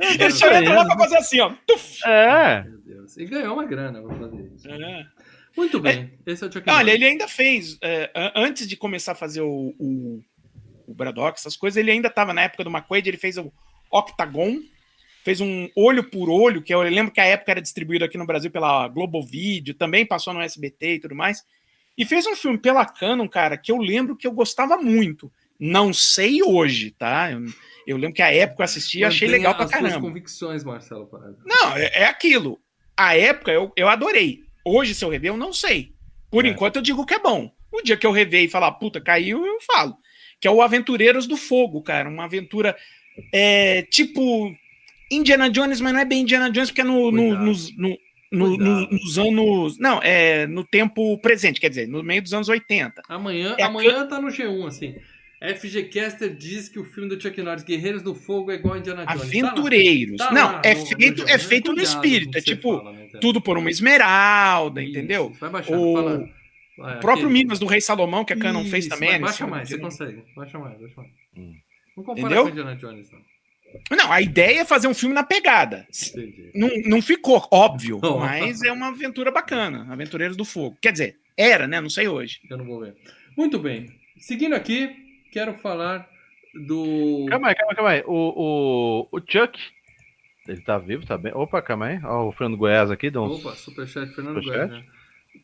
ele 0.00 0.30
só 0.30 0.52
entra 0.52 0.74
lá 0.74 0.86
pra 0.86 0.98
fazer 0.98 1.16
assim, 1.16 1.40
ó. 1.40 1.52
Tuf. 1.66 2.06
É. 2.06 2.64
E 3.16 3.24
ganhou 3.26 3.54
uma 3.54 3.64
grana 3.64 4.02
pra 4.02 4.16
fazer 4.16 4.52
isso. 4.54 4.68
É. 4.68 5.06
Muito 5.56 5.80
bem. 5.80 6.12
É, 6.26 6.32
Esse 6.32 6.44
é 6.44 6.46
o 6.46 6.52
Chuck 6.52 6.68
Olha, 6.70 6.92
ele 6.92 7.04
ainda 7.04 7.28
fez, 7.28 7.78
é, 7.82 8.10
antes 8.34 8.66
de 8.66 8.76
começar 8.76 9.12
a 9.12 9.16
fazer 9.16 9.42
o, 9.42 9.74
o, 9.78 10.22
o 10.86 10.94
Braddock, 10.94 11.38
essas 11.38 11.56
coisas, 11.56 11.76
ele 11.76 11.90
ainda 11.90 12.08
estava 12.08 12.32
na 12.32 12.42
época 12.42 12.64
do 12.64 12.70
McQuaid, 12.70 13.08
ele 13.08 13.18
fez 13.18 13.36
o 13.36 13.52
Octagon, 13.90 14.58
fez 15.22 15.40
um 15.40 15.68
Olho 15.76 16.04
por 16.04 16.30
Olho, 16.30 16.62
que 16.62 16.72
eu 16.72 16.80
lembro 16.82 17.12
que 17.12 17.20
a 17.20 17.26
época 17.26 17.52
era 17.52 17.62
distribuído 17.62 18.04
aqui 18.04 18.16
no 18.16 18.26
Brasil 18.26 18.50
pela 18.50 18.88
Globo 18.88 19.22
Video, 19.22 19.74
também 19.74 20.06
passou 20.06 20.32
no 20.32 20.40
SBT 20.40 20.94
e 20.94 21.00
tudo 21.00 21.14
mais. 21.14 21.44
E 21.96 22.06
fez 22.06 22.26
um 22.26 22.34
filme 22.34 22.56
pela 22.56 22.86
Canon, 22.86 23.28
cara, 23.28 23.58
que 23.58 23.70
eu 23.70 23.76
lembro 23.76 24.16
que 24.16 24.26
eu 24.26 24.32
gostava 24.32 24.78
muito. 24.78 25.30
Não 25.60 25.92
sei 25.92 26.42
hoje, 26.42 26.90
tá? 26.90 27.30
Eu, 27.30 27.44
eu 27.86 27.96
lembro 27.98 28.14
que 28.14 28.22
a 28.22 28.32
época 28.32 28.62
eu 28.62 28.64
assisti 28.64 29.00
e 29.00 29.04
achei 29.04 29.28
legal 29.28 29.54
pra 29.54 29.68
caramba. 29.68 30.00
convicções, 30.00 30.64
Marcelo 30.64 31.06
Parada. 31.06 31.36
Não, 31.44 31.76
é, 31.76 32.00
é 32.00 32.04
aquilo 32.06 32.58
a 32.96 33.16
época 33.16 33.50
eu, 33.50 33.72
eu 33.76 33.88
adorei. 33.88 34.40
Hoje, 34.64 34.94
se 34.94 35.04
eu 35.04 35.08
rever, 35.08 35.30
eu 35.30 35.36
não 35.36 35.52
sei. 35.52 35.92
Por 36.30 36.44
é. 36.44 36.48
enquanto, 36.48 36.76
eu 36.76 36.82
digo 36.82 37.04
que 37.04 37.14
é 37.14 37.18
bom. 37.18 37.52
O 37.70 37.82
dia 37.82 37.96
que 37.96 38.06
eu 38.06 38.12
rever 38.12 38.44
e 38.44 38.48
falar, 38.48 38.72
puta, 38.72 39.00
caiu, 39.00 39.44
eu 39.44 39.58
falo. 39.60 39.96
Que 40.40 40.46
é 40.46 40.50
o 40.50 40.62
Aventureiros 40.62 41.26
do 41.26 41.36
Fogo, 41.36 41.82
cara. 41.82 42.08
Uma 42.08 42.24
aventura 42.24 42.76
é, 43.32 43.82
tipo 43.82 44.54
Indiana 45.10 45.50
Jones, 45.50 45.80
mas 45.80 45.92
não 45.92 46.00
é 46.00 46.04
bem 46.04 46.22
Indiana 46.22 46.50
Jones, 46.50 46.70
porque 46.70 46.80
é 46.80 46.84
no, 46.84 47.10
no, 47.10 47.38
nos, 47.38 47.76
no, 47.76 47.98
no, 48.30 48.56
nos 48.56 49.18
anos. 49.18 49.78
Não, 49.78 50.00
é 50.02 50.46
no 50.46 50.64
tempo 50.64 51.18
presente, 51.18 51.60
quer 51.60 51.68
dizer, 51.68 51.86
no 51.86 52.02
meio 52.02 52.22
dos 52.22 52.32
anos 52.32 52.48
80. 52.48 53.02
Amanhã, 53.08 53.54
é 53.58 53.62
amanhã 53.62 54.06
tá 54.06 54.20
no 54.20 54.28
G1, 54.28 54.66
assim. 54.66 54.94
FG 55.42 55.84
Caster 55.84 56.32
diz 56.34 56.68
que 56.68 56.78
o 56.78 56.84
filme 56.84 57.08
do 57.08 57.20
Chuck 57.20 57.40
Norris, 57.42 57.64
Guerreiros 57.64 58.00
do 58.00 58.14
Fogo, 58.14 58.52
é 58.52 58.54
igual 58.54 58.74
a 58.74 58.78
Indiana 58.78 59.04
Jones. 59.04 59.22
Aventureiros. 59.22 60.16
Tá 60.18 60.30
não, 60.32 60.60
é, 60.62 60.74
no, 60.74 60.86
feito, 60.86 61.22
no 61.22 61.28
é 61.28 61.38
feito 61.38 61.72
no 61.72 61.82
espírito. 61.82 62.38
É 62.38 62.40
tipo, 62.40 62.78
fala, 62.78 62.92
né, 62.92 63.08
tudo 63.20 63.40
por 63.40 63.58
uma 63.58 63.68
esmeralda, 63.68 64.80
Isso, 64.80 64.90
entendeu? 64.90 65.32
Vai 65.40 65.50
baixar, 65.50 65.76
o... 65.76 65.94
fala. 65.94 66.18
o 66.18 67.00
próprio 67.00 67.26
aquele... 67.26 67.32
Minas 67.32 67.58
do 67.58 67.66
Rei 67.66 67.80
Salomão, 67.80 68.24
que 68.24 68.32
a 68.32 68.38
Canon 68.38 68.60
Isso, 68.62 68.70
fez 68.70 68.86
também. 68.86 69.20
Baixa 69.20 69.46
mais, 69.46 69.68
você 69.68 69.78
consegue. 69.78 70.22
Baixa 70.36 70.58
mais, 70.58 70.78
baixa 70.78 70.94
mais. 70.96 71.10
Hum. 71.36 71.54
Não 71.96 72.04
compara 72.04 72.26
entendeu? 72.26 72.44
com 72.44 72.50
Indiana 72.50 72.76
Jones, 72.76 73.10
não. 73.10 73.32
Não, 73.96 74.12
a 74.12 74.20
ideia 74.20 74.60
é 74.60 74.64
fazer 74.64 74.86
um 74.86 74.94
filme 74.94 75.14
na 75.14 75.24
pegada. 75.24 75.86
Não, 76.54 76.68
não 76.84 77.02
ficou 77.02 77.46
óbvio, 77.50 77.98
não. 78.02 78.18
mas 78.18 78.62
é 78.62 78.70
uma 78.70 78.88
aventura 78.88 79.30
bacana. 79.30 79.86
Aventureiros 79.90 80.36
do 80.36 80.44
Fogo. 80.44 80.76
Quer 80.80 80.92
dizer, 80.92 81.16
era, 81.36 81.66
né? 81.66 81.80
Não 81.80 81.90
sei 81.90 82.06
hoje. 82.06 82.40
Eu 82.50 82.58
não 82.58 82.66
vou 82.66 82.80
ver. 82.80 82.94
Muito 83.36 83.58
bem. 83.58 83.88
Seguindo 84.18 84.54
aqui, 84.54 84.94
quero 85.32 85.54
falar 85.54 86.08
do. 86.66 87.26
Calma 87.28 87.48
aí, 87.48 87.54
calma 87.54 87.72
aí, 87.72 87.76
calma 87.76 87.90
aí. 87.90 88.02
O, 88.06 89.08
o, 89.10 89.16
o 89.16 89.20
Chuck. 89.20 89.58
Ele 90.46 90.60
tá 90.60 90.76
vivo, 90.76 91.06
tá 91.06 91.16
bem. 91.16 91.32
Opa, 91.34 91.62
calma 91.62 91.86
aí. 91.86 92.00
Ó, 92.04 92.28
o 92.28 92.32
Fernando 92.32 92.58
Goiás 92.58 92.90
aqui. 92.90 93.10
Dá 93.10 93.22
uns... 93.22 93.44
Opa, 93.44 93.54
Superchat 93.54 94.12
Fernando 94.12 94.42
Super 94.42 94.66
Goiás. 94.66 94.70
Né? 94.70 94.84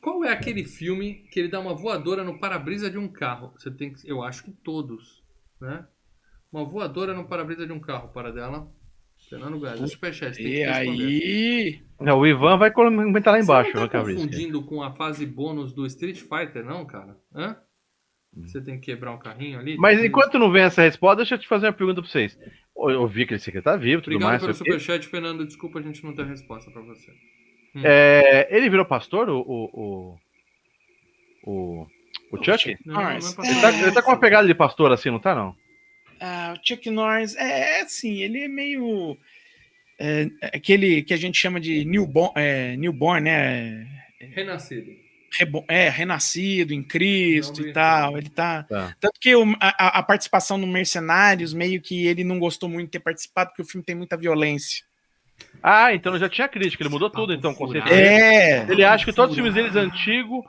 Qual 0.01 0.25
é 0.25 0.31
aquele 0.31 0.65
filme 0.65 1.25
que 1.31 1.41
ele 1.41 1.49
dá 1.49 1.59
uma 1.59 1.75
voadora 1.75 2.23
no 2.23 2.39
para-brisa 2.39 2.91
de 2.91 2.99
um 2.99 3.09
carro? 3.09 3.53
Você 3.57 3.71
tem 3.71 3.93
que. 3.93 4.09
Eu 4.09 4.23
acho 4.23 4.45
que 4.45 4.51
todos, 4.51 5.23
né? 5.61 5.87
Uma 6.53 6.65
voadora 6.65 7.15
no 7.15 7.27
para-brisa 7.27 7.67
de 7.67 7.73
um 7.73 7.81
carro, 7.81 8.09
para 8.09 8.33
dela. 8.33 8.71
Fernando 9.29 9.59
Goiás, 9.59 9.81
o 9.81 9.89
Superchat. 9.89 10.41
E 10.41 10.65
aí? 10.65 11.83
Não, 12.01 12.21
o 12.21 12.27
Ivan 12.27 12.57
vai 12.57 12.71
comentar 12.71 13.35
lá 13.35 13.41
embaixo. 13.41 13.73
Você 13.73 13.79
não 13.79 13.89
tá 13.89 14.01
confundindo 14.01 14.63
com 14.65 14.83
a 14.83 14.93
fase 14.93 15.27
bônus 15.27 15.73
do 15.73 15.85
Street 15.87 16.19
Fighter, 16.19 16.65
não, 16.65 16.87
cara? 16.87 17.17
Hã? 17.35 17.57
Você 18.37 18.61
tem 18.61 18.79
que 18.79 18.87
quebrar 18.87 19.13
um 19.13 19.19
carrinho 19.19 19.59
ali. 19.59 19.77
Mas 19.77 20.03
enquanto 20.03 20.39
não 20.39 20.51
vem 20.51 20.63
essa 20.63 20.83
resposta, 20.83 21.17
deixa 21.17 21.35
eu 21.35 21.39
te 21.39 21.49
fazer 21.49 21.67
uma 21.67 21.73
pergunta 21.73 22.01
pra 22.01 22.11
vocês. 22.11 22.39
Eu 22.77 23.07
vi 23.09 23.27
que 23.27 23.35
ele 23.35 23.41
que 23.41 23.63
tá 23.63 23.77
vivo, 23.77 24.03
tudo 24.03 24.15
Obrigado 24.15 24.31
mais. 24.31 24.43
Obrigado 24.43 24.65
pelo 24.65 24.81
superchat, 24.81 25.09
Fernando. 25.09 25.45
Desculpa 25.45 25.79
a 25.81 25.83
gente 25.83 26.05
não 26.05 26.15
ter 26.15 26.27
resposta 26.27 26.71
pra 26.71 26.83
você. 26.83 27.11
Hum. 27.75 27.83
É, 27.85 28.49
ele 28.51 28.71
virou 28.71 28.85
pastor, 28.85 29.29
o. 29.29 29.41
O, 29.41 30.19
o, 31.45 31.87
o 32.31 32.45
Chuck? 32.45 32.77
Não, 32.85 32.95
não 32.95 33.09
é 33.11 33.17
ele, 33.17 33.61
tá, 33.61 33.73
ele, 33.73 33.93
tá, 33.93 34.03
com 34.03 34.11
uma 34.13 34.21
pegada 34.21 34.47
de 34.47 34.55
pastor 34.55 34.93
assim, 34.93 35.11
não 35.11 35.19
tá, 35.19 35.35
não? 35.35 35.57
Ah, 36.21 36.55
o 36.57 36.67
Chuck 36.67 36.89
Norris, 36.91 37.35
é, 37.37 37.79
é 37.79 37.81
assim, 37.83 38.23
ele 38.23 38.43
é 38.43 38.49
meio. 38.49 39.17
É, 39.99 40.29
aquele 40.43 41.03
que 41.03 41.13
a 41.13 41.17
gente 41.17 41.37
chama 41.37 41.59
de 41.59 41.85
newborn, 41.85 42.33
é, 42.37 42.77
newborn 42.77 43.23
né? 43.23 43.87
Renascido 44.21 45.08
é, 45.69 45.89
renascido 45.89 46.73
em 46.73 46.83
Cristo 46.83 47.63
não, 47.63 47.69
e 47.69 47.73
tal. 47.73 48.19
Ele 48.19 48.29
tá. 48.29 48.65
tá. 48.65 48.95
Tanto 49.01 49.19
que 49.21 49.35
o, 49.35 49.45
a, 49.61 49.99
a, 49.99 50.03
participação 50.03 50.57
no 50.59 50.67
Mercenários, 50.67 51.53
meio 51.53 51.81
que 51.81 52.07
ele 52.07 52.25
não 52.25 52.39
gostou 52.39 52.69
muito 52.69 52.87
de 52.87 52.93
ter 52.93 53.01
participado, 53.01 53.51
porque 53.51 53.63
o 53.63 53.67
filme 53.67 53.85
tem 53.85 53.95
muita 53.95 54.17
violência. 54.17 54.87
Ah, 55.63 55.93
então 55.95 56.19
já 56.19 56.29
tinha 56.29 56.49
crítica, 56.49 56.83
ele 56.83 56.91
mudou 56.91 57.11
tudo, 57.11 57.33
então, 57.33 57.55
com 57.55 57.69
certeza. 57.69 57.95
É. 57.95 58.67
Ele 58.69 58.85
acha 58.85 59.05
que 59.05 59.13
todos 59.13 59.31
os 59.31 59.37
filmes 59.37 59.55
deles 59.55 59.77
antigos 59.77 60.45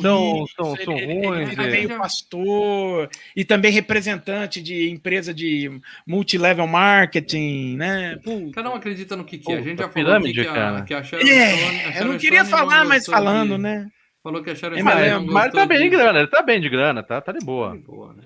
são, 0.00 0.46
são, 0.56 0.76
são 0.76 0.96
ele, 0.96 1.26
ruins. 1.26 1.52
Ele 1.52 1.62
é 1.62 1.70
meio 1.70 1.98
pastor 1.98 3.08
e 3.36 3.44
também 3.44 3.70
representante 3.70 4.60
de 4.60 4.90
empresa 4.90 5.32
de 5.32 5.80
multilevel 6.06 6.66
marketing, 6.66 7.76
né? 7.76 8.18
Cada 8.52 8.70
um 8.70 8.74
acredita 8.74 9.16
no 9.16 9.24
que 9.24 9.38
quer. 9.38 9.58
a 9.58 9.62
gente 9.62 9.78
já 9.78 9.88
falou 9.88 9.92
pirâmide, 9.92 10.42
que, 10.42 10.48
a, 10.48 10.82
que 10.82 10.94
a 10.94 11.02
Sharon 11.02 11.26
é, 11.26 11.56
Stone, 11.56 11.76
a 11.76 11.92
Sharon 11.92 11.98
Eu 11.98 12.12
não 12.12 12.18
queria 12.18 12.44
Stone 12.44 12.60
falar, 12.60 12.84
mas 12.84 13.06
falando, 13.06 13.58
né? 13.58 13.88
Falou 14.24 14.42
que 14.42 14.50
acharam 14.50 14.74
é, 14.74 14.82
mas, 14.82 15.22
mas 15.26 15.52
tá 15.52 15.66
bem 15.66 15.82
de 15.82 15.90
grana, 15.90 16.18
ele 16.18 16.28
tá 16.28 16.40
bem 16.40 16.58
de 16.58 16.70
grana, 16.70 17.02
tá, 17.02 17.20
tá 17.20 17.30
de 17.30 17.44
boa. 17.44 17.76
Tá 17.76 17.82
boa 17.86 18.14
né? 18.14 18.22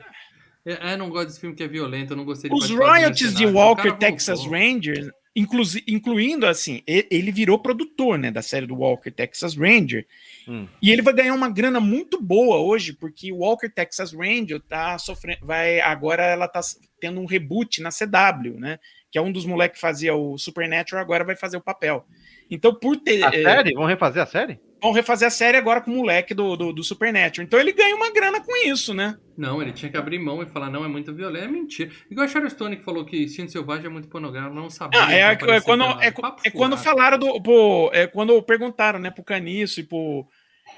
É, 0.64 0.92
é, 0.92 0.96
não 0.96 1.10
gosto 1.10 1.26
desse 1.26 1.40
filme 1.40 1.56
que 1.56 1.62
é 1.64 1.66
violento, 1.66 2.12
eu 2.12 2.16
não 2.16 2.24
gostei 2.24 2.48
de 2.48 2.56
Os 2.56 2.70
royalties 2.70 3.34
de 3.34 3.44
Walker 3.44 3.90
Texas 3.96 4.46
Rangers, 4.46 5.10
inclu 5.34 5.62
incluindo 5.88 6.46
assim, 6.46 6.82
ele 6.86 7.32
virou 7.32 7.58
produtor, 7.58 8.16
né, 8.16 8.30
da 8.30 8.42
série 8.42 8.66
do 8.66 8.76
Walker 8.76 9.10
Texas 9.10 9.56
Ranger. 9.56 10.06
Hum. 10.46 10.68
E 10.80 10.92
ele 10.92 11.02
vai 11.02 11.12
ganhar 11.12 11.34
uma 11.34 11.50
grana 11.50 11.80
muito 11.80 12.22
boa 12.22 12.58
hoje, 12.58 12.92
porque 12.92 13.32
o 13.32 13.38
Walker 13.38 13.68
Texas 13.68 14.12
Ranger 14.12 14.60
tá 14.60 14.96
sofrendo, 14.98 15.44
vai 15.44 15.80
agora 15.80 16.22
ela 16.22 16.46
tá 16.46 16.60
tendo 17.00 17.20
um 17.20 17.26
reboot 17.26 17.82
na 17.82 17.90
CW, 17.90 18.60
né? 18.60 18.78
que 19.10 19.18
é 19.18 19.22
um 19.22 19.32
dos 19.32 19.46
moleques 19.46 19.76
que 19.76 19.80
fazia 19.80 20.14
o 20.14 20.36
Supernatural, 20.36 21.02
agora 21.02 21.24
vai 21.24 21.34
fazer 21.34 21.56
o 21.56 21.62
papel. 21.62 22.04
Então, 22.50 22.74
por 22.74 22.96
ter. 22.96 23.24
A 23.24 23.28
é, 23.28 23.42
série? 23.42 23.74
Vão 23.74 23.86
refazer 23.86 24.22
a 24.22 24.26
série? 24.26 24.60
Vão 24.80 24.92
refazer 24.92 25.26
a 25.26 25.30
série 25.30 25.56
agora 25.56 25.80
com 25.80 25.90
o 25.90 25.96
moleque 25.96 26.34
do, 26.34 26.56
do, 26.56 26.72
do, 26.72 26.84
Supernatural. 26.84 27.44
Então 27.44 27.58
ele 27.58 27.72
ganha 27.72 27.96
uma 27.96 28.12
grana 28.12 28.40
com 28.40 28.56
isso, 28.66 28.94
né? 28.94 29.16
Não, 29.36 29.60
ele 29.60 29.72
tinha 29.72 29.90
que 29.90 29.96
abrir 29.96 30.18
mão 30.18 30.42
e 30.42 30.46
falar, 30.46 30.70
não, 30.70 30.84
é 30.84 30.88
muito 30.88 31.12
violento. 31.14 31.44
É 31.44 31.48
mentira. 31.48 31.90
Igual 32.10 32.26
a 32.26 32.28
Sharon 32.28 32.48
Stone 32.48 32.76
que 32.76 32.84
falou 32.84 33.04
que 33.04 33.24
Instinto 33.24 33.50
Selvagem 33.52 33.86
é 33.86 33.88
muito 33.88 34.08
pornográfico, 34.08 34.54
não 34.54 34.70
sabia. 34.70 35.04
Ah, 35.04 35.12
é, 35.12 35.20
é, 35.20 35.60
quando, 35.60 35.84
é, 36.00 36.12
é 36.44 36.50
quando 36.50 36.76
falaram 36.76 37.18
do. 37.18 37.90
É 37.92 38.06
quando 38.06 38.42
perguntaram, 38.42 38.98
né, 38.98 39.10
pro 39.10 39.24
Caniço 39.24 39.80
e 39.80 39.82
pro, 39.82 40.26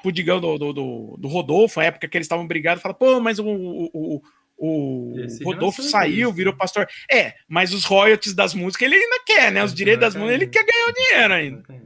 pro 0.03 0.13
Digão 0.13 0.41
do, 0.41 0.59
do, 0.59 0.73
do, 0.73 1.17
do 1.19 1.29
Rodolfo, 1.29 1.81
a 1.81 1.85
época 1.85 2.09
que 2.09 2.17
eles 2.17 2.27
estavam 2.27 2.47
brigados, 2.47 2.83
falaram, 2.83 2.99
pô, 2.99 3.21
mas 3.21 3.39
o, 3.39 3.47
o, 3.47 3.91
o, 3.93 4.23
o 4.61 5.15
Rodolfo 5.43 5.83
saiu, 5.83 6.31
virou 6.31 6.55
pastor. 6.55 6.87
É, 7.11 7.35
mas 7.49 7.73
os 7.73 7.85
royalties 7.85 8.35
das 8.35 8.53
músicas 8.53 8.87
ele 8.87 8.97
ainda 8.97 9.23
quer, 9.25 9.51
né? 9.51 9.65
Os 9.65 9.73
direitos 9.73 10.01
das 10.01 10.15
músicas 10.15 10.43
ele 10.43 10.51
quer 10.51 10.65
ganhar 10.65 10.87
o 10.87 10.93
dinheiro 10.93 11.35
ainda. 11.35 11.80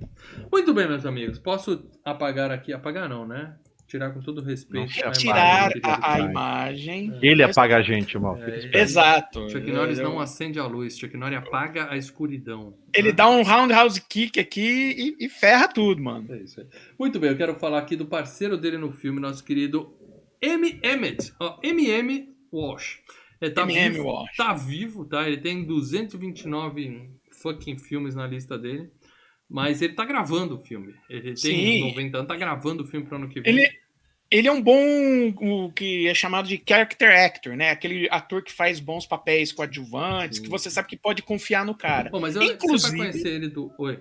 Muito 0.54 0.72
bem, 0.72 0.86
meus 0.86 1.04
amigos. 1.04 1.36
Posso 1.36 1.90
apagar 2.04 2.52
aqui? 2.52 2.72
Apagar 2.72 3.08
não, 3.08 3.26
né? 3.26 3.56
Tirar 3.88 4.12
com 4.12 4.20
todo 4.20 4.40
respeito. 4.40 4.88
Não, 5.00 5.08
a 5.08 5.10
tirar 5.10 5.72
a, 5.82 6.14
a 6.14 6.20
imagem. 6.20 7.18
Ele 7.20 7.42
apaga 7.42 7.78
a 7.78 7.82
gente, 7.82 8.16
mal. 8.16 8.38
É, 8.40 8.80
Exato. 8.80 9.50
Chuck 9.50 9.68
Norris 9.72 9.98
eu... 9.98 10.04
não 10.04 10.20
acende 10.20 10.60
a 10.60 10.64
luz. 10.64 10.96
Chuck 10.96 11.16
Norris 11.16 11.38
apaga 11.38 11.90
a 11.90 11.96
escuridão. 11.96 12.72
Ele 12.94 13.10
dá 13.10 13.28
um 13.28 13.42
roundhouse 13.42 14.00
kick 14.00 14.38
aqui 14.38 15.16
e, 15.20 15.26
e 15.26 15.28
ferra 15.28 15.66
tudo, 15.66 16.00
mano. 16.00 16.32
É 16.32 16.38
isso 16.44 16.60
aí. 16.60 16.66
Muito 16.96 17.18
bem, 17.18 17.30
eu 17.30 17.36
quero 17.36 17.56
falar 17.56 17.80
aqui 17.80 17.96
do 17.96 18.06
parceiro 18.06 18.56
dele 18.56 18.78
no 18.78 18.92
filme, 18.92 19.18
nosso 19.18 19.42
querido 19.42 19.92
M. 20.40 20.78
Emmett. 20.84 21.34
M.M. 21.64 22.32
Walsh. 22.52 23.00
É, 23.40 23.50
tá, 23.50 23.64
vivo, 23.64 24.04
Walsh. 24.04 24.36
tá 24.36 24.54
vivo, 24.54 25.04
tá? 25.04 25.26
Ele 25.26 25.36
tem 25.36 25.64
229 25.64 27.10
fucking 27.42 27.76
filmes 27.76 28.14
na 28.14 28.24
lista 28.24 28.56
dele. 28.56 28.88
Mas 29.54 29.80
ele 29.80 29.92
tá 29.92 30.04
gravando 30.04 30.56
o 30.56 30.58
filme. 30.58 30.96
Ele 31.08 31.32
tem 31.32 31.36
Sim. 31.36 31.88
90 31.90 32.16
anos, 32.18 32.28
tá 32.28 32.34
gravando 32.34 32.82
o 32.82 32.86
filme 32.88 33.06
pro 33.06 33.14
ano 33.14 33.28
que 33.28 33.40
vem. 33.40 33.52
Ele, 33.52 33.70
ele 34.28 34.48
é 34.48 34.50
um 34.50 34.60
bom, 34.60 35.32
o 35.36 35.70
que 35.70 36.08
é 36.08 36.14
chamado 36.14 36.48
de 36.48 36.60
character 36.68 37.08
actor, 37.24 37.56
né? 37.56 37.70
Aquele 37.70 38.08
ator 38.10 38.42
que 38.42 38.50
faz 38.50 38.80
bons 38.80 39.06
papéis 39.06 39.52
coadjuvantes, 39.52 40.38
Sim. 40.38 40.42
que 40.42 40.50
você 40.50 40.68
sabe 40.68 40.88
que 40.88 40.96
pode 40.96 41.22
confiar 41.22 41.64
no 41.64 41.72
cara. 41.72 42.10
Pô, 42.10 42.18
mas 42.18 42.34
eu, 42.34 42.42
Inclusive, 42.42 42.96
conhecer 42.96 43.28
ele 43.28 43.46
do... 43.48 43.72
Oi. 43.78 44.00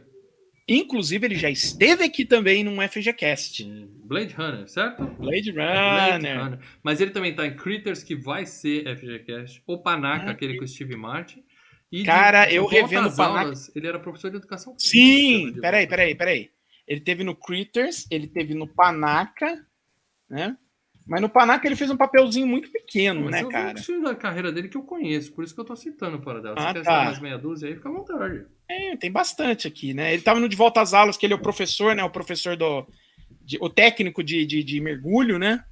Inclusive, 0.68 1.24
ele 1.24 1.36
já 1.36 1.52
esteve 1.52 2.04
aqui 2.04 2.26
também 2.26 2.64
num 2.64 2.78
FGCast. 2.90 3.64
Blade 4.06 4.34
Runner, 4.34 4.68
certo? 4.68 5.06
Blade 5.20 5.52
Runner. 5.52 6.20
Blade 6.20 6.28
Runner. 6.28 6.60
Mas 6.82 7.00
ele 7.00 7.12
também 7.12 7.36
tá 7.36 7.46
em 7.46 7.56
Critters, 7.56 8.02
que 8.02 8.16
vai 8.16 8.48
ser 8.48 8.98
FGCast. 8.98 9.62
O 9.68 9.78
Panaca, 9.78 10.30
ah, 10.30 10.32
aquele 10.32 10.58
com 10.58 10.64
o 10.64 10.68
Steve 10.68 10.96
Martin. 10.96 11.44
E 11.94 12.04
Cara, 12.04 12.48
de, 12.48 12.56
eu 12.56 12.66
revendo 12.66 13.08
o 13.08 13.16
Panaca. 13.16 13.54
ele 13.76 13.86
era 13.86 14.00
professor 14.00 14.32
de 14.32 14.38
educação 14.38 14.74
física. 14.74 14.90
Sim, 14.90 15.54
peraí, 15.62 15.86
peraí, 15.86 16.16
peraí. 16.16 16.50
Ele 16.88 17.00
teve 17.00 17.24
no 17.24 17.36
Critters, 17.36 18.08
ele 18.10 18.26
teve 18.26 18.56
no 18.56 18.68
Panaca, 18.68 19.64
né? 20.28 20.58
Mas 21.06 21.22
no 21.22 21.30
Panaca 21.30 21.68
ele 21.68 21.76
fez 21.76 21.92
um 21.92 21.96
papelzinho 21.96 22.48
muito 22.48 22.72
pequeno, 22.72 23.26
Mas 23.26 23.32
né, 23.32 23.46
cara? 23.48 23.80
É 23.80 24.00
da 24.02 24.16
carreira 24.16 24.52
dele 24.52 24.70
que 24.70 24.78
eu 24.78 24.82
conheço, 24.82 25.32
por 25.34 25.44
isso 25.44 25.54
que 25.54 25.62
eu 25.62 25.66
tô 25.66 25.76
citando 25.76 26.20
para 26.20 26.42
dela. 26.42 26.60
Se 26.60 26.66
ah, 26.66 26.74
quer 26.74 26.82
tá. 26.82 27.04
mais 27.06 27.20
meia 27.20 27.38
dúzia 27.38 27.70
aí, 27.70 27.76
fica 27.76 27.90
à 27.90 27.92
vontade. 27.92 28.48
É, 28.68 28.98
tem 28.98 29.12
bastante 29.12 29.68
aqui, 29.68 29.94
né? 29.94 30.16
Ele 30.16 30.24
tava 30.24 30.40
no 30.40 30.50
De 30.50 30.56
Volta 30.56 30.82
às 30.82 30.96
Aulas, 30.96 31.16
que 31.16 31.28
ele 31.28 31.34
é 31.34 31.38
o 31.38 31.42
professor, 31.42 31.96
né? 31.96 32.04
O 32.04 32.10
professor 32.10 32.58
do. 32.58 32.88
De, 33.40 33.60
o 33.62 33.70
técnico 33.70 34.24
de, 34.24 34.48
de, 34.48 34.64
de 34.64 34.82
mergulho, 34.82 35.38
né? 35.38 35.64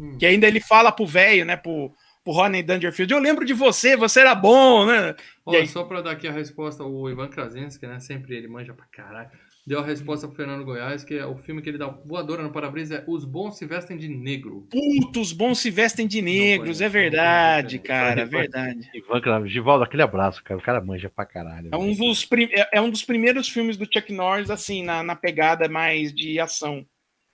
Hum. 0.00 0.16
Que 0.16 0.24
ainda 0.24 0.48
ele 0.48 0.60
fala 0.60 0.90
pro 0.90 1.04
velho, 1.04 1.44
né? 1.44 1.54
Pro, 1.54 1.92
pro 2.24 2.32
Rodney 2.32 2.62
Dangerfield. 2.62 3.12
Eu 3.12 3.20
lembro 3.20 3.44
de 3.44 3.52
você, 3.52 3.96
você 3.96 4.20
era 4.20 4.34
bom, 4.34 4.86
né? 4.86 5.14
Olha, 5.44 5.66
só 5.66 5.84
para 5.84 6.00
dar 6.00 6.12
aqui 6.12 6.26
a 6.26 6.32
resposta, 6.32 6.82
o 6.82 7.08
Ivan 7.08 7.28
Krasinski, 7.28 7.86
né? 7.86 8.00
Sempre 8.00 8.34
ele 8.34 8.48
manja 8.48 8.72
pra 8.72 8.86
caralho. 8.86 9.30
Deu 9.66 9.78
a 9.78 9.84
resposta 9.84 10.26
pro 10.26 10.36
Fernando 10.36 10.62
Goiás, 10.62 11.04
que 11.04 11.14
é 11.14 11.24
o 11.24 11.38
filme 11.38 11.62
que 11.62 11.70
ele 11.70 11.78
dá 11.78 11.86
voadora 11.86 12.42
no 12.42 12.52
para-brisa 12.52 12.96
é 12.96 13.04
Os 13.06 13.24
Bons 13.24 13.56
Se 13.56 13.64
Vestem 13.64 13.96
de 13.96 14.08
Negro. 14.08 14.68
Puta, 14.70 15.20
os 15.20 15.32
bons 15.32 15.58
se 15.58 15.70
vestem 15.70 16.06
de 16.06 16.20
negros, 16.20 16.82
é 16.82 16.88
verdade, 16.88 17.78
cara, 17.78 18.22
é 18.22 18.24
verdade. 18.26 18.90
Ivan 18.94 19.48
Givaldo, 19.48 19.84
aquele 19.84 20.02
abraço, 20.02 20.44
cara. 20.44 20.60
O 20.60 20.62
cara 20.62 20.82
manja 20.82 21.08
pra 21.08 21.24
caralho. 21.24 21.70
É 21.72 21.76
um, 21.78 21.94
dos 21.94 22.26
prim... 22.26 22.50
é, 22.52 22.76
é 22.76 22.80
um 22.80 22.90
dos 22.90 23.02
primeiros 23.02 23.48
filmes 23.48 23.78
do 23.78 23.86
Chuck 23.90 24.12
Norris, 24.12 24.50
assim, 24.50 24.82
na, 24.82 25.02
na 25.02 25.16
pegada 25.16 25.66
mais 25.66 26.12
de 26.12 26.38
ação. 26.38 26.84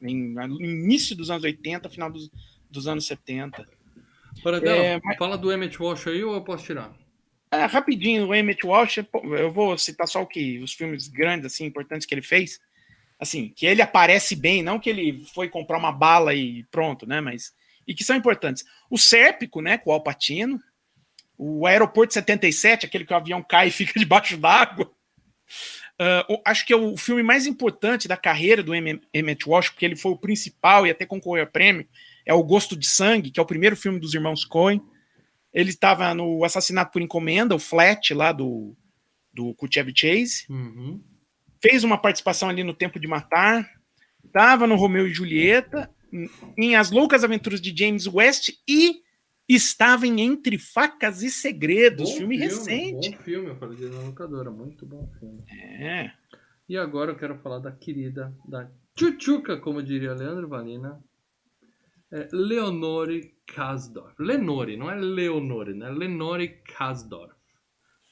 no 0.00 0.64
início 0.64 1.16
dos 1.16 1.30
anos 1.30 1.42
80, 1.42 1.88
final 1.88 2.12
dos, 2.12 2.30
dos 2.70 2.86
anos 2.86 3.06
70. 3.08 3.66
É, 4.66 5.00
mas... 5.04 5.16
fala 5.16 5.36
do 5.36 5.52
Emmett 5.52 5.80
Walsh 5.80 6.06
aí 6.08 6.22
ou 6.24 6.34
eu 6.34 6.42
posso 6.42 6.64
tirar? 6.64 6.92
É, 7.52 7.64
rapidinho, 7.64 8.28
o 8.28 8.34
Emmett 8.34 8.64
Walsh, 8.64 8.98
eu 9.38 9.50
vou 9.50 9.76
citar 9.76 10.06
só 10.06 10.22
o 10.22 10.26
que 10.26 10.60
os 10.60 10.72
filmes 10.72 11.08
grandes, 11.08 11.46
assim, 11.46 11.64
importantes 11.64 12.06
que 12.06 12.14
ele 12.14 12.22
fez. 12.22 12.60
Assim, 13.18 13.48
que 13.54 13.66
ele 13.66 13.82
aparece 13.82 14.34
bem, 14.34 14.62
não 14.62 14.78
que 14.78 14.88
ele 14.88 15.24
foi 15.34 15.48
comprar 15.48 15.76
uma 15.76 15.92
bala 15.92 16.32
e 16.34 16.64
pronto, 16.70 17.06
né? 17.06 17.20
Mas. 17.20 17.52
E 17.86 17.94
que 17.94 18.04
são 18.04 18.16
importantes. 18.16 18.64
O 18.88 18.96
Sérpico, 18.96 19.60
né? 19.60 19.76
Com 19.76 19.90
o 19.90 19.92
Alpatino. 19.92 20.60
O 21.36 21.66
Aeroporto 21.66 22.14
77, 22.14 22.86
aquele 22.86 23.04
que 23.04 23.12
o 23.12 23.16
avião 23.16 23.42
cai 23.42 23.68
e 23.68 23.72
fica 23.72 23.98
debaixo 23.98 24.36
d'água. 24.36 24.90
Uh, 26.00 26.40
acho 26.46 26.64
que 26.64 26.72
é 26.72 26.76
o 26.76 26.96
filme 26.96 27.22
mais 27.22 27.46
importante 27.46 28.08
da 28.08 28.16
carreira 28.16 28.62
do 28.62 28.74
Emmett 28.74 29.46
Walsh, 29.46 29.68
porque 29.68 29.84
ele 29.84 29.96
foi 29.96 30.12
o 30.12 30.16
principal 30.16 30.86
e 30.86 30.90
até 30.90 31.04
concorreu 31.04 31.44
a 31.44 31.46
prêmio, 31.46 31.86
é 32.24 32.34
O 32.34 32.42
Gosto 32.42 32.76
de 32.76 32.86
Sangue, 32.86 33.30
que 33.30 33.40
é 33.40 33.42
o 33.42 33.46
primeiro 33.46 33.76
filme 33.76 33.98
dos 33.98 34.14
irmãos 34.14 34.44
Coen. 34.44 34.82
Ele 35.52 35.70
estava 35.70 36.14
no 36.14 36.44
Assassinato 36.44 36.92
por 36.92 37.02
Encomenda, 37.02 37.54
o 37.54 37.58
Flat, 37.58 38.14
lá 38.14 38.32
do, 38.32 38.76
do 39.32 39.54
Chevy 39.70 39.92
Chase. 39.94 40.44
Uhum. 40.48 41.02
Fez 41.60 41.84
uma 41.84 41.98
participação 41.98 42.48
ali 42.48 42.62
no 42.62 42.74
Tempo 42.74 43.00
de 43.00 43.06
Matar. 43.06 43.68
Estava 44.24 44.66
no 44.66 44.76
Romeu 44.76 45.06
e 45.06 45.12
Julieta, 45.12 45.90
em 46.56 46.76
As 46.76 46.90
Loucas 46.90 47.24
Aventuras 47.24 47.60
de 47.60 47.76
James 47.76 48.06
West 48.06 48.50
e 48.68 49.02
estava 49.48 50.06
em 50.06 50.20
Entre 50.20 50.56
Facas 50.58 51.22
e 51.22 51.30
Segredos, 51.30 52.12
filme, 52.12 52.38
filme, 52.38 52.38
recente. 52.38 53.10
Bom 53.10 53.22
filme, 53.24 53.48
eu 53.48 53.56
falei 53.56 53.88
na 53.88 54.00
locadora, 54.00 54.50
muito 54.50 54.86
bom 54.86 55.10
filme. 55.18 55.42
É. 55.48 56.12
E 56.68 56.76
agora 56.76 57.10
eu 57.10 57.16
quero 57.16 57.36
falar 57.40 57.58
da 57.58 57.72
querida, 57.72 58.32
da 58.48 58.70
Chuchuca, 58.96 59.56
como 59.56 59.82
diria 59.82 60.14
Leandro 60.14 60.48
Valina, 60.48 61.02
é 62.12 62.28
Leonore 62.32 63.34
Kasdorf. 63.46 64.14
Lenore, 64.18 64.76
não 64.76 64.90
é 64.90 64.94
Leonore, 64.96 65.74
né? 65.74 65.90
Lenore 65.90 66.60
Kasdorf. 66.64 67.34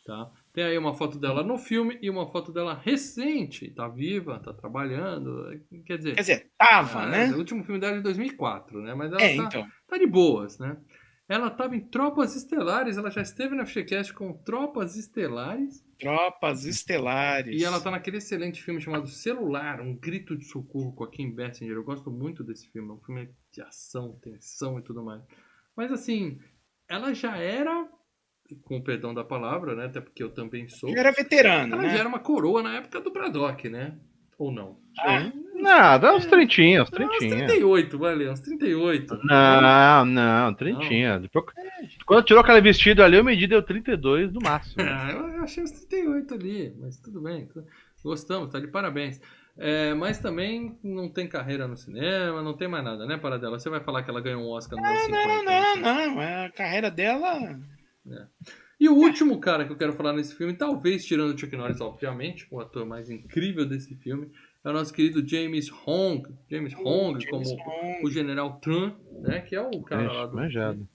Tá? 0.05 0.31
Tem 0.55 0.65
aí 0.65 0.79
uma 0.79 0.95
foto 0.95 1.19
dela 1.19 1.43
no 1.43 1.59
filme 1.59 1.99
e 2.01 2.09
uma 2.09 2.27
foto 2.27 2.51
dela 2.51 2.75
recente. 2.75 3.71
Tá 3.71 3.89
viva, 3.89 4.41
tá 4.41 4.55
trabalhando. 4.55 5.61
Quer 5.85 5.99
dizer. 5.99 6.15
Quer 6.15 6.21
dizer, 6.21 6.51
tava, 6.57 7.03
é, 7.03 7.07
né? 7.29 7.35
O 7.35 7.39
último 7.39 7.63
filme 7.63 7.79
dela 7.79 7.95
é 7.95 7.97
de 7.99 8.03
2004, 8.05 8.81
né? 8.81 8.95
Mas 8.95 9.13
ela 9.13 9.23
é, 9.23 9.37
tá, 9.37 9.43
então. 9.45 9.69
tá 9.87 9.99
de 9.99 10.07
boas, 10.07 10.59
né? 10.59 10.77
Ela 11.29 11.49
estava 11.49 11.77
em 11.77 11.81
Tropas 11.81 12.35
Estelares, 12.35 12.97
ela 12.97 13.11
já 13.11 13.21
esteve 13.21 13.55
na 13.55 13.67
FGCast 13.67 14.15
com 14.15 14.33
Tropas 14.33 14.97
Estelares. 14.97 15.85
Tropas 15.99 16.65
Estelares. 16.65 17.61
E 17.61 17.65
ela 17.65 17.79
tá 17.79 17.91
naquele 17.91 18.17
excelente 18.17 18.63
filme 18.63 18.81
chamado 18.81 19.07
Celular, 19.07 19.83
Um 19.83 19.95
Grito 19.95 20.35
de 20.35 20.47
Socorro 20.47 20.95
com 20.95 21.05
a 21.05 21.11
Kim 21.11 21.31
Bessinger. 21.31 21.77
Eu 21.77 21.85
gosto 21.85 22.11
muito 22.11 22.43
desse 22.43 22.71
filme, 22.71 22.89
é 22.89 22.93
um 22.95 23.01
filme 23.01 23.29
de 23.53 23.61
ação, 23.61 24.19
tensão 24.23 24.79
e 24.79 24.83
tudo 24.83 25.05
mais. 25.05 25.23
Mas 25.77 25.93
assim, 25.93 26.41
ela 26.89 27.13
já 27.13 27.37
era, 27.37 27.87
com 28.63 28.79
o 28.79 28.83
perdão 28.83 29.13
da 29.13 29.23
palavra, 29.23 29.75
né? 29.75 29.85
Até 29.85 30.01
porque 30.01 30.23
eu 30.23 30.31
também 30.31 30.67
sou. 30.67 30.89
Já 30.91 31.01
era 31.01 31.13
veterana, 31.13 31.75
ela 31.75 31.83
né? 31.83 31.91
já 31.91 31.99
era 31.99 32.09
uma 32.09 32.21
coroa 32.21 32.63
na 32.63 32.77
época 32.77 33.03
do 33.03 33.13
Braddock, 33.13 33.69
né? 33.69 33.99
Ou 34.39 34.51
não? 34.51 34.81
Ah, 34.99 35.31
Nada, 35.59 36.15
uns 36.15 36.27
trintinhos, 36.27 36.89
uns 36.89 36.91
trintinhos. 36.91 37.43
Uns 37.43 37.47
38, 37.47 37.99
valeu, 37.99 38.33
uns 38.33 38.41
38. 38.41 39.21
Não, 39.25 40.05
não, 40.05 40.55
trintinha. 40.55 41.19
Depois, 41.19 41.47
quando 42.07 42.25
tirou 42.25 42.43
aquele 42.43 42.61
vestido 42.61 43.03
ali, 43.03 43.17
eu 43.17 43.25
medi 43.25 43.47
deu 43.47 43.63
32 43.63 44.33
no 44.33 44.41
máximo. 44.41 44.83
Ah, 44.83 45.11
eu 45.11 45.43
achei 45.43 45.63
uns 45.63 45.73
38 45.73 46.35
ali, 46.35 46.75
mas 46.81 46.99
tudo 47.01 47.21
bem. 47.21 47.49
Gostamos, 48.03 48.51
tá 48.51 48.61
de 48.61 48.69
parabéns. 48.69 49.21
É, 49.61 49.93
mas 49.93 50.21
também 50.21 50.79
não 50.85 51.09
tem 51.09 51.27
carreira 51.27 51.67
no 51.67 51.77
cinema, 51.77 52.43
não 52.43 52.55
tem 52.55 52.69
mais 52.69 52.85
nada, 52.85 53.05
né, 53.07 53.19
Paradela? 53.19 53.59
Você 53.59 53.69
vai 53.69 53.81
falar 53.81 54.05
que 54.05 54.11
ela 54.11 54.21
ganhou 54.21 54.43
um 54.43 54.51
Oscar 54.51 54.81
no 54.81 54.87
ano 54.87 54.97
50. 54.97 55.27
Não, 55.27 55.45
não, 55.45 55.77
não, 55.77 56.15
não. 56.15 56.23
É 56.23 56.47
a 56.47 56.51
carreira 56.53 56.91
dela. 56.93 57.59
É. 58.09 58.27
E 58.81 58.89
o 58.89 58.95
último 58.95 59.41
cara 59.41 59.65
que 59.65 59.73
eu 59.73 59.77
quero 59.77 59.93
falar 59.95 60.13
nesse 60.13 60.37
filme, 60.37 60.55
talvez 60.55 61.05
tirando 61.05 61.35
o 61.35 61.39
Chuck 61.39 61.57
Norris, 61.57 61.81
obviamente, 61.81 62.47
o 62.49 62.61
ator 62.61 62.87
mais 62.87 63.11
incrível 63.11 63.67
desse 63.67 63.97
filme, 63.97 64.31
é 64.69 64.73
o 64.73 64.75
nosso 64.75 64.93
querido 64.93 65.27
James 65.27 65.71
Hong, 65.87 66.29
James 66.51 66.75
Hong, 66.75 67.27
como 67.29 67.45
Hong. 67.45 68.05
o 68.05 68.11
General 68.11 68.59
Tran, 68.61 68.95
né, 69.21 69.41
que 69.41 69.55
é 69.55 69.61
o 69.61 69.83
cara 69.83 70.13
lá 70.13 70.27
do... 70.27 70.37
Manjado. 70.37 70.89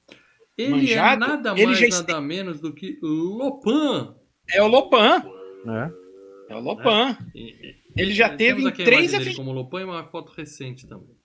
Ele 0.57 0.93
é 0.93 0.97
Manjado, 0.97 1.23
é 1.23 1.27
nada 1.27 1.55
mais, 1.55 1.89
nada 1.89 2.21
menos 2.21 2.59
do 2.61 2.73
que 2.73 2.99
Lopan. 3.01 4.15
É 4.49 4.61
o 4.61 4.67
Lopan. 4.67 5.23
É, 5.65 6.53
é 6.53 6.55
o 6.55 6.59
Lopan. 6.59 7.17
É. 7.35 7.75
Ele 7.95 8.13
já 8.13 8.35
teve 8.35 8.63
em 8.63 8.71
três... 8.71 9.13
F... 9.13 9.35
como 9.35 9.51
Lopan 9.51 9.81
e 9.81 9.85
uma 9.85 10.05
foto 10.05 10.31
recente 10.31 10.87
também. 10.87 11.15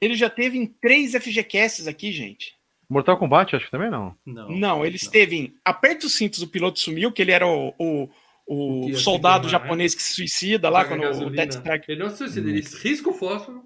Ele 0.00 0.14
já 0.14 0.28
teve 0.28 0.58
em 0.58 0.66
três 0.66 1.12
FGCasts 1.12 1.86
aqui, 1.86 2.12
gente. 2.12 2.54
Mortal 2.88 3.18
Kombat, 3.18 3.56
acho 3.56 3.64
que 3.64 3.70
também 3.70 3.90
não. 3.90 4.14
Não, 4.24 4.50
não 4.50 4.86
ele 4.86 4.96
esteve 4.96 5.36
em 5.36 5.54
Aperta 5.64 6.06
os 6.06 6.14
cintos, 6.14 6.42
o 6.42 6.48
piloto 6.48 6.78
sumiu, 6.78 7.10
que 7.10 7.20
ele 7.20 7.32
era 7.32 7.46
o, 7.46 7.74
o, 7.78 8.08
o, 8.46 8.86
o 8.86 8.96
soldado 8.96 9.48
japonês 9.48 9.94
que 9.94 10.02
se 10.02 10.14
suicida 10.14 10.68
lá 10.68 10.84
quando 10.84 11.04
o 11.26 11.30
Death 11.30 11.54
Strike. 11.54 11.90
Ele 11.90 12.02
não 12.02 12.10
se 12.10 12.18
suicida, 12.18 12.48
ele 12.48 12.60
risca 12.60 13.10
o 13.10 13.12
fósforo, 13.12 13.64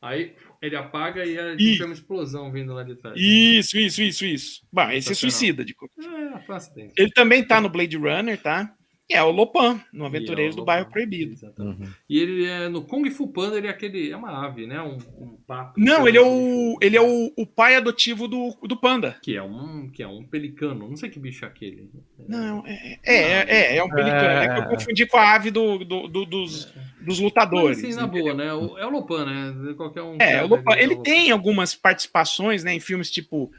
aí 0.00 0.34
ele 0.60 0.76
apaga 0.76 1.24
e 1.24 1.38
a 1.38 1.56
gente 1.56 1.78
tem 1.78 1.86
uma 1.86 1.94
explosão 1.94 2.52
vindo 2.52 2.74
lá 2.74 2.82
de 2.82 2.94
trás. 2.96 3.16
Isso, 3.18 3.78
isso, 3.78 4.02
isso, 4.02 4.26
isso. 4.26 4.66
Bom, 4.70 4.90
ele 4.90 5.00
se 5.00 5.14
suicida. 5.14 5.64
De... 5.64 5.74
É, 5.74 6.92
ele 6.96 7.10
também 7.10 7.42
tá 7.42 7.60
no 7.60 7.70
Blade 7.70 7.96
Runner, 7.96 8.40
tá? 8.40 8.74
É 9.10 9.22
o 9.22 9.30
Lopan, 9.30 9.80
no 9.92 10.06
Aventureiros 10.06 10.54
é 10.54 10.58
do 10.58 10.64
Bairro 10.64 10.90
Proibido. 10.90 11.34
Uhum. 11.58 11.88
E 12.08 12.18
ele 12.18 12.46
é 12.46 12.68
no 12.68 12.82
Kung 12.82 13.08
Fu 13.10 13.28
Panda, 13.28 13.58
ele 13.58 13.66
é 13.66 13.70
aquele. 13.70 14.10
É 14.10 14.16
uma 14.16 14.46
ave, 14.46 14.66
né? 14.66 14.80
Um, 14.80 14.98
um 15.18 15.36
pato. 15.46 15.80
Não, 15.80 16.06
ele 16.06 16.16
é 16.16 16.20
o. 16.20 16.78
Ele 16.80 16.96
é 16.96 17.00
o, 17.00 17.32
o 17.36 17.46
pai 17.46 17.76
adotivo 17.76 18.28
do, 18.28 18.56
do 18.62 18.76
panda. 18.76 19.16
Que 19.22 19.36
é 19.36 19.42
um. 19.42 19.90
Que 19.90 20.02
é 20.02 20.08
um 20.08 20.24
pelicano. 20.24 20.88
Não 20.88 20.96
sei 20.96 21.10
que 21.10 21.18
bicho 21.18 21.44
é 21.44 21.48
aquele. 21.48 21.90
Não, 22.28 22.64
é, 22.66 22.98
é, 23.04 23.16
é, 23.16 23.46
é, 23.48 23.76
é 23.76 23.84
um 23.84 23.88
pelicano. 23.88 24.28
É... 24.28 24.44
é 24.44 24.54
que 24.54 24.60
eu 24.60 24.68
confundi 24.68 25.06
com 25.06 25.16
a 25.16 25.34
ave 25.34 25.50
do, 25.50 25.84
do, 25.84 26.08
do 26.08 26.24
dos, 26.24 26.72
dos 27.00 27.18
lutadores. 27.18 27.82
Mas, 27.82 27.94
sim, 27.94 28.00
na 28.00 28.06
boa, 28.06 28.34
né? 28.34 28.52
O, 28.54 28.78
é 28.78 28.86
o 28.86 28.90
Lopan, 28.90 29.26
né? 29.26 29.74
Qualquer 29.74 30.02
um. 30.02 30.16
É, 30.20 30.42
o 30.42 30.46
Lopan. 30.46 30.76
Ele 30.76 30.96
tem 30.96 31.30
algumas 31.30 31.74
participações, 31.74 32.64
né? 32.64 32.74
Em 32.74 32.80
filmes 32.80 33.10
tipo. 33.10 33.50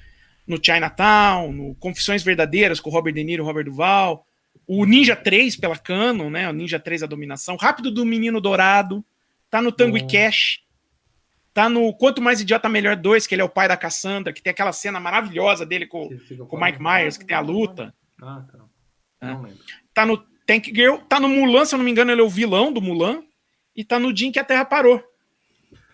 No 0.47 0.57
Chinatown, 0.61 1.51
no 1.51 1.75
Confissões 1.75 2.23
Verdadeiras, 2.23 2.79
com 2.79 2.89
o 2.89 2.93
Robert 2.93 3.13
De 3.13 3.23
Niro 3.23 3.43
e 3.43 3.45
o 3.45 3.47
Robert 3.47 3.63
Duval. 3.63 4.25
O 4.67 4.85
Ninja 4.85 5.15
3 5.15 5.55
pela 5.55 5.77
Canon, 5.77 6.29
né? 6.29 6.49
O 6.49 6.53
Ninja 6.53 6.79
3 6.79 7.03
a 7.03 7.07
dominação. 7.07 7.55
Rápido 7.55 7.91
do 7.91 8.05
Menino 8.05 8.39
Dourado. 8.39 9.03
Tá 9.49 9.61
no 9.61 9.71
Tango 9.71 9.97
e 9.97 10.07
Cash. 10.07 10.61
Tá 11.53 11.67
no 11.67 11.93
Quanto 11.93 12.21
Mais 12.21 12.39
Idiota 12.39 12.69
Melhor 12.69 12.95
2, 12.95 13.27
que 13.27 13.35
ele 13.35 13.41
é 13.41 13.45
o 13.45 13.49
pai 13.49 13.67
da 13.67 13.75
Cassandra, 13.75 14.31
que 14.31 14.41
tem 14.41 14.51
aquela 14.51 14.71
cena 14.71 14.99
maravilhosa 14.99 15.65
dele 15.65 15.85
com, 15.85 16.09
com 16.47 16.55
o 16.55 16.61
Mike 16.61 16.81
Myers, 16.81 17.17
que 17.17 17.25
tem 17.25 17.35
a 17.35 17.41
luta. 17.41 17.93
Ah, 18.21 18.45
tá. 18.49 18.59
Não 19.21 19.41
lembro. 19.41 19.59
Tá 19.93 20.05
no 20.05 20.17
Tank 20.17 20.67
Girl, 20.73 20.95
tá 21.09 21.19
no 21.19 21.27
Mulan, 21.27 21.65
se 21.65 21.75
eu 21.75 21.77
não 21.77 21.83
me 21.83 21.91
engano, 21.91 22.11
ele 22.11 22.21
é 22.21 22.23
o 22.23 22.29
vilão 22.29 22.71
do 22.71 22.81
Mulan. 22.81 23.21
E 23.75 23.83
tá 23.83 23.99
no 23.99 24.15
Jim 24.15 24.31
que 24.31 24.39
a 24.39 24.43
Terra 24.43 24.63
parou 24.63 25.10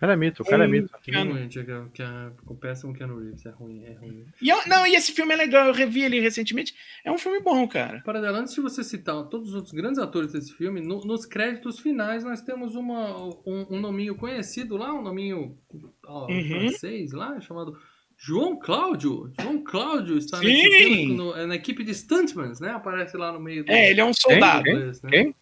cara 0.00 0.12
é 0.12 0.16
mito, 0.16 0.42
o 0.42 0.46
cara 0.46 0.64
é 0.64 0.68
mito. 0.68 0.90
Que 1.02 1.10
ruim, 1.10 1.48
que, 1.48 1.64
que 1.92 2.02
a, 2.02 2.30
o 2.46 2.54
péssimo 2.54 2.94
Keanu 2.94 3.18
Reeves 3.18 3.44
é 3.44 3.50
ruim, 3.50 3.84
é 3.84 3.92
ruim. 3.94 4.24
E 4.40 4.48
eu, 4.48 4.58
não, 4.66 4.86
e 4.86 4.94
esse 4.94 5.12
filme 5.12 5.34
é 5.34 5.36
legal, 5.36 5.66
eu 5.66 5.72
revi 5.72 6.02
ele 6.02 6.20
recentemente. 6.20 6.74
É 7.04 7.10
um 7.10 7.18
filme 7.18 7.40
bom, 7.40 7.66
cara. 7.66 8.00
Para 8.04 8.20
dela, 8.20 8.38
antes 8.38 8.54
de 8.54 8.60
você 8.60 8.84
citar 8.84 9.22
todos 9.24 9.48
os 9.48 9.54
outros 9.54 9.72
grandes 9.72 9.98
atores 9.98 10.32
desse 10.32 10.52
filme, 10.54 10.80
no, 10.80 11.00
nos 11.00 11.26
créditos 11.26 11.78
finais 11.80 12.22
nós 12.22 12.40
temos 12.40 12.74
uma, 12.74 13.16
um, 13.46 13.66
um 13.70 13.80
nominho 13.80 14.14
conhecido 14.14 14.76
lá, 14.76 14.92
um 14.92 15.02
nominho 15.02 15.58
ó, 16.04 16.30
uhum. 16.30 16.48
francês 16.48 17.12
lá, 17.12 17.40
chamado 17.40 17.76
João 18.16 18.58
Cláudio. 18.58 19.32
João 19.40 19.62
Cláudio 19.62 20.18
está 20.18 20.38
filme, 20.38 21.14
no, 21.14 21.46
na 21.46 21.54
equipe 21.54 21.84
de 21.84 21.94
Stuntmans, 21.94 22.60
né? 22.60 22.70
Aparece 22.70 23.16
lá 23.16 23.32
no 23.32 23.40
meio 23.40 23.64
do... 23.64 23.70
É, 23.70 23.90
ele 23.90 24.00
é 24.00 24.04
um 24.04 24.14
soldado. 24.14 24.64
Quem? 24.64 24.74
Quem? 24.74 25.26
Né? 25.26 25.34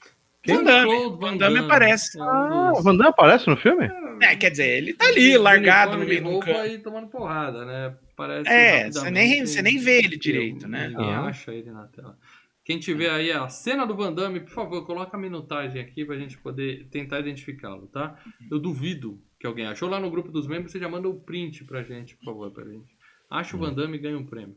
Quem? 0.43 0.57
Van 0.57 0.63
Damme. 0.63 1.17
Van 1.19 1.37
Damme 1.37 1.59
aparece. 1.59 2.21
Ah, 2.21 2.73
Van 2.83 2.97
Damme 2.97 3.11
aparece 3.11 3.51
no 3.51 3.57
filme? 3.57 3.87
É, 3.87 4.06
quer 4.37 4.51
dizer, 4.51 4.79
ele 4.79 4.95
tá 4.95 5.07
ali, 5.07 5.37
largado 5.37 5.97
no 5.97 6.05
meio 6.05 6.23
do 6.23 6.41
campo. 6.41 6.65
e 6.65 6.79
tomando 6.79 7.09
porrada, 7.09 7.65
né? 7.65 7.97
Parece 8.17 8.49
é, 8.49 8.91
você 8.91 9.11
nem, 9.11 9.47
você 9.47 9.63
nem 9.63 9.79
vê 9.79 9.99
ele 9.99 10.17
direito, 10.17 10.67
né? 10.67 10.93
Ah. 10.97 11.27
acha 11.27 11.53
ele 11.53 11.71
na 11.71 11.87
tela. 11.87 12.19
Quem 12.65 12.81
tiver 12.81 13.11
aí 13.11 13.31
a 13.31 13.49
cena 13.49 13.87
do 13.87 13.95
Van 13.95 14.13
Damme, 14.13 14.41
por 14.41 14.51
favor, 14.51 14.85
coloca 14.85 15.17
a 15.17 15.21
minutagem 15.21 15.81
aqui 15.81 16.05
pra 16.05 16.19
gente 16.19 16.37
poder 16.39 16.89
tentar 16.91 17.21
identificá-lo, 17.21 17.87
tá? 17.87 18.19
Eu 18.51 18.59
duvido 18.59 19.23
que 19.39 19.47
alguém 19.47 19.67
achou 19.67 19.89
lá 19.89 20.01
no 20.01 20.11
grupo 20.11 20.33
dos 20.33 20.49
membros, 20.49 20.73
você 20.73 20.81
já 20.81 20.89
manda 20.89 21.09
o 21.09 21.21
print 21.21 21.65
pra 21.65 21.85
gente, 21.85 22.17
por 22.17 22.25
favor, 22.25 22.51
pra 22.51 22.65
gente. 22.65 22.97
Acha 23.31 23.57
o 23.57 23.61
Van 23.61 23.73
Damme 23.73 23.97
e 23.97 24.01
ganha 24.01 24.19
um 24.19 24.27
prêmio. 24.27 24.57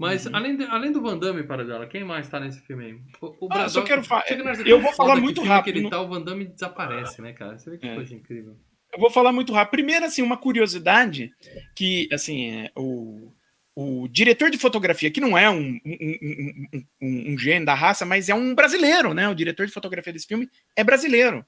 Mas 0.00 0.24
uhum. 0.24 0.34
além, 0.34 0.56
de, 0.56 0.64
além 0.64 0.92
do 0.92 1.02
Van 1.02 1.18
Damme, 1.18 1.42
para 1.42 1.62
dela, 1.62 1.86
quem 1.86 2.02
mais 2.02 2.26
tá 2.26 2.40
nesse 2.40 2.58
filme 2.62 2.84
aí? 2.84 3.00
O, 3.20 3.46
o 3.46 3.48
ah, 3.50 3.68
só 3.68 3.82
quero 3.82 4.02
falar. 4.02 4.24
Eu 4.64 4.80
vou 4.80 4.92
falar 4.94 5.16
muito 5.16 5.42
rápido. 5.42 5.74
Que 5.74 5.80
ele 5.80 5.90
tá, 5.90 6.00
o 6.00 6.08
Van 6.08 6.22
Damme 6.22 6.46
desaparece, 6.46 7.20
né, 7.20 7.34
cara? 7.34 7.58
Você 7.58 7.70
vê 7.70 7.76
que 7.76 7.86
é. 7.86 7.94
coisa 7.94 8.14
incrível. 8.14 8.56
Eu 8.92 8.98
vou 8.98 9.10
falar 9.10 9.32
muito 9.32 9.52
rápido. 9.52 9.72
Primeiro, 9.72 10.04
assim, 10.04 10.22
uma 10.22 10.36
curiosidade 10.36 11.32
que, 11.76 12.08
assim, 12.12 12.50
é, 12.50 12.72
o, 12.76 13.32
o 13.74 14.08
diretor 14.08 14.50
de 14.50 14.58
fotografia, 14.58 15.10
que 15.10 15.20
não 15.20 15.36
é 15.36 15.48
um, 15.48 15.80
um, 15.84 16.18
um, 16.22 16.84
um, 17.00 17.32
um 17.32 17.38
gênio 17.38 17.66
da 17.66 17.74
raça, 17.74 18.04
mas 18.04 18.28
é 18.28 18.34
um 18.34 18.54
brasileiro, 18.54 19.14
né? 19.14 19.28
O 19.28 19.34
diretor 19.34 19.66
de 19.66 19.72
fotografia 19.72 20.12
desse 20.12 20.26
filme 20.26 20.48
é 20.74 20.82
brasileiro. 20.82 21.44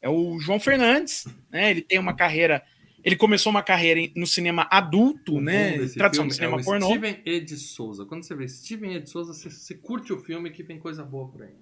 É 0.00 0.08
o 0.08 0.38
João 0.38 0.60
Fernandes, 0.60 1.26
né? 1.50 1.70
Ele 1.70 1.82
tem 1.82 1.98
uma 1.98 2.14
carreira 2.14 2.62
ele 3.04 3.16
começou 3.16 3.50
uma 3.50 3.62
carreira 3.62 4.10
no 4.16 4.26
cinema 4.26 4.66
adulto, 4.70 5.40
né? 5.40 5.78
Tradução 5.88 6.26
do 6.26 6.34
cinema 6.34 6.60
é 6.60 6.64
pornô. 6.64 6.88
Steven 6.88 7.22
E. 7.24 7.40
de 7.40 7.56
Souza. 7.56 8.04
Quando 8.04 8.24
você 8.24 8.34
vê 8.34 8.48
Steven 8.48 8.96
E. 8.96 9.00
de 9.00 9.08
Souza, 9.08 9.32
você, 9.32 9.48
você, 9.48 9.74
curte 9.74 10.12
o 10.12 10.18
filme 10.18 10.50
que 10.50 10.62
vem 10.62 10.78
coisa 10.78 11.04
boa 11.04 11.28
por 11.28 11.42
aí. 11.42 11.54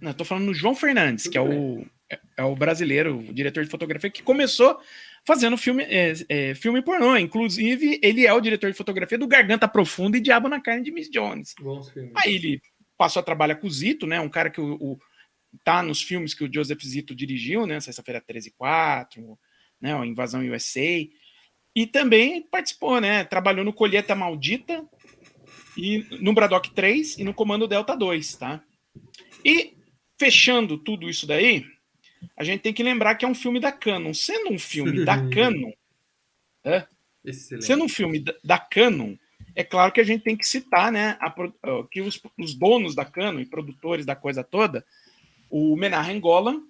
Não, 0.00 0.10
eu 0.10 0.14
tô 0.14 0.24
falando 0.24 0.46
no 0.46 0.54
João 0.54 0.74
Fernandes, 0.74 1.24
Tudo 1.24 1.32
que 1.32 1.38
é 1.38 1.40
o, 1.40 1.86
é, 2.10 2.42
o 2.42 2.54
brasileiro, 2.56 3.18
o 3.18 3.34
diretor 3.34 3.64
de 3.64 3.70
fotografia, 3.70 4.10
que 4.10 4.22
começou 4.22 4.78
fazendo 5.26 5.56
filme, 5.56 5.82
é, 5.84 6.12
é, 6.28 6.54
filme 6.54 6.82
pornô. 6.82 7.16
Inclusive, 7.16 8.00
ele 8.02 8.26
é 8.26 8.32
o 8.32 8.40
diretor 8.40 8.70
de 8.70 8.76
fotografia 8.76 9.18
do 9.18 9.26
Garganta 9.26 9.68
Profunda 9.68 10.16
e 10.16 10.20
Diabo 10.20 10.48
na 10.48 10.60
Carne 10.60 10.82
de 10.82 10.90
Miss 10.90 11.10
Jones. 11.10 11.54
Aí 12.16 12.34
ele 12.34 12.62
passou 12.96 13.20
a 13.20 13.24
trabalhar 13.24 13.56
com 13.56 13.66
o 13.66 13.70
Zito, 13.70 14.06
né? 14.06 14.20
Um 14.20 14.28
cara 14.28 14.50
que 14.50 14.60
o, 14.60 14.74
o 14.74 14.98
tá 15.64 15.82
nos 15.82 16.02
filmes 16.02 16.34
que 16.34 16.44
o 16.44 16.52
Joseph 16.52 16.82
Zito 16.82 17.14
dirigiu, 17.14 17.66
né? 17.66 17.80
Sexta-feira 17.80 18.20
13 18.20 18.48
e 18.48 18.52
4, 18.52 19.38
né, 19.80 19.94
a 19.94 20.06
Invasão 20.06 20.46
USA, 20.48 21.06
e 21.74 21.86
também 21.86 22.42
participou, 22.42 23.00
né, 23.00 23.24
trabalhou 23.24 23.64
no 23.64 23.72
Colheita 23.72 24.14
Maldita, 24.14 24.84
e 25.76 26.04
no 26.20 26.32
Braddock 26.32 26.70
3 26.74 27.18
e 27.18 27.24
no 27.24 27.32
Comando 27.32 27.68
Delta 27.68 27.96
2, 27.96 28.34
tá? 28.34 28.60
E 29.44 29.76
fechando 30.18 30.76
tudo 30.76 31.08
isso 31.08 31.24
daí, 31.24 31.64
a 32.36 32.44
gente 32.44 32.60
tem 32.60 32.72
que 32.72 32.82
lembrar 32.82 33.14
que 33.14 33.24
é 33.24 33.28
um 33.28 33.34
filme 33.34 33.60
da 33.60 33.72
Canon. 33.72 34.14
Sendo 34.14 34.52
um 34.52 34.58
filme 34.58 35.02
da 35.04 35.16
Canon, 35.28 35.72
é, 36.64 36.86
sendo 37.60 37.84
um 37.84 37.88
filme 37.88 38.24
da, 38.44 38.58
Canon, 38.58 39.16
é 39.54 39.64
claro 39.64 39.92
que 39.92 40.00
a 40.00 40.04
gente 40.04 40.22
tem 40.22 40.36
que 40.36 40.46
citar, 40.46 40.92
né, 40.92 41.16
a, 41.20 41.34
que 41.90 42.00
os, 42.00 42.20
os, 42.38 42.54
donos 42.54 42.94
da 42.94 43.04
Canon 43.04 43.40
e 43.40 43.46
produtores 43.46 44.06
da 44.06 44.16
coisa 44.16 44.44
toda, 44.44 44.84
o 45.50 45.76
Menahem 45.76 46.20
Golan 46.20 46.62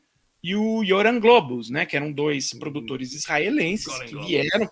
e 0.43 0.55
o 0.55 0.83
Yoran 0.83 1.19
Globus, 1.19 1.71
né, 1.71 1.85
que 1.85 1.97
eram 1.97 2.13
dois 2.13 2.53
produtores 2.53 3.13
israelenses 3.13 3.87
Golan 3.87 4.07
que 4.07 4.27
vieram 4.27 4.69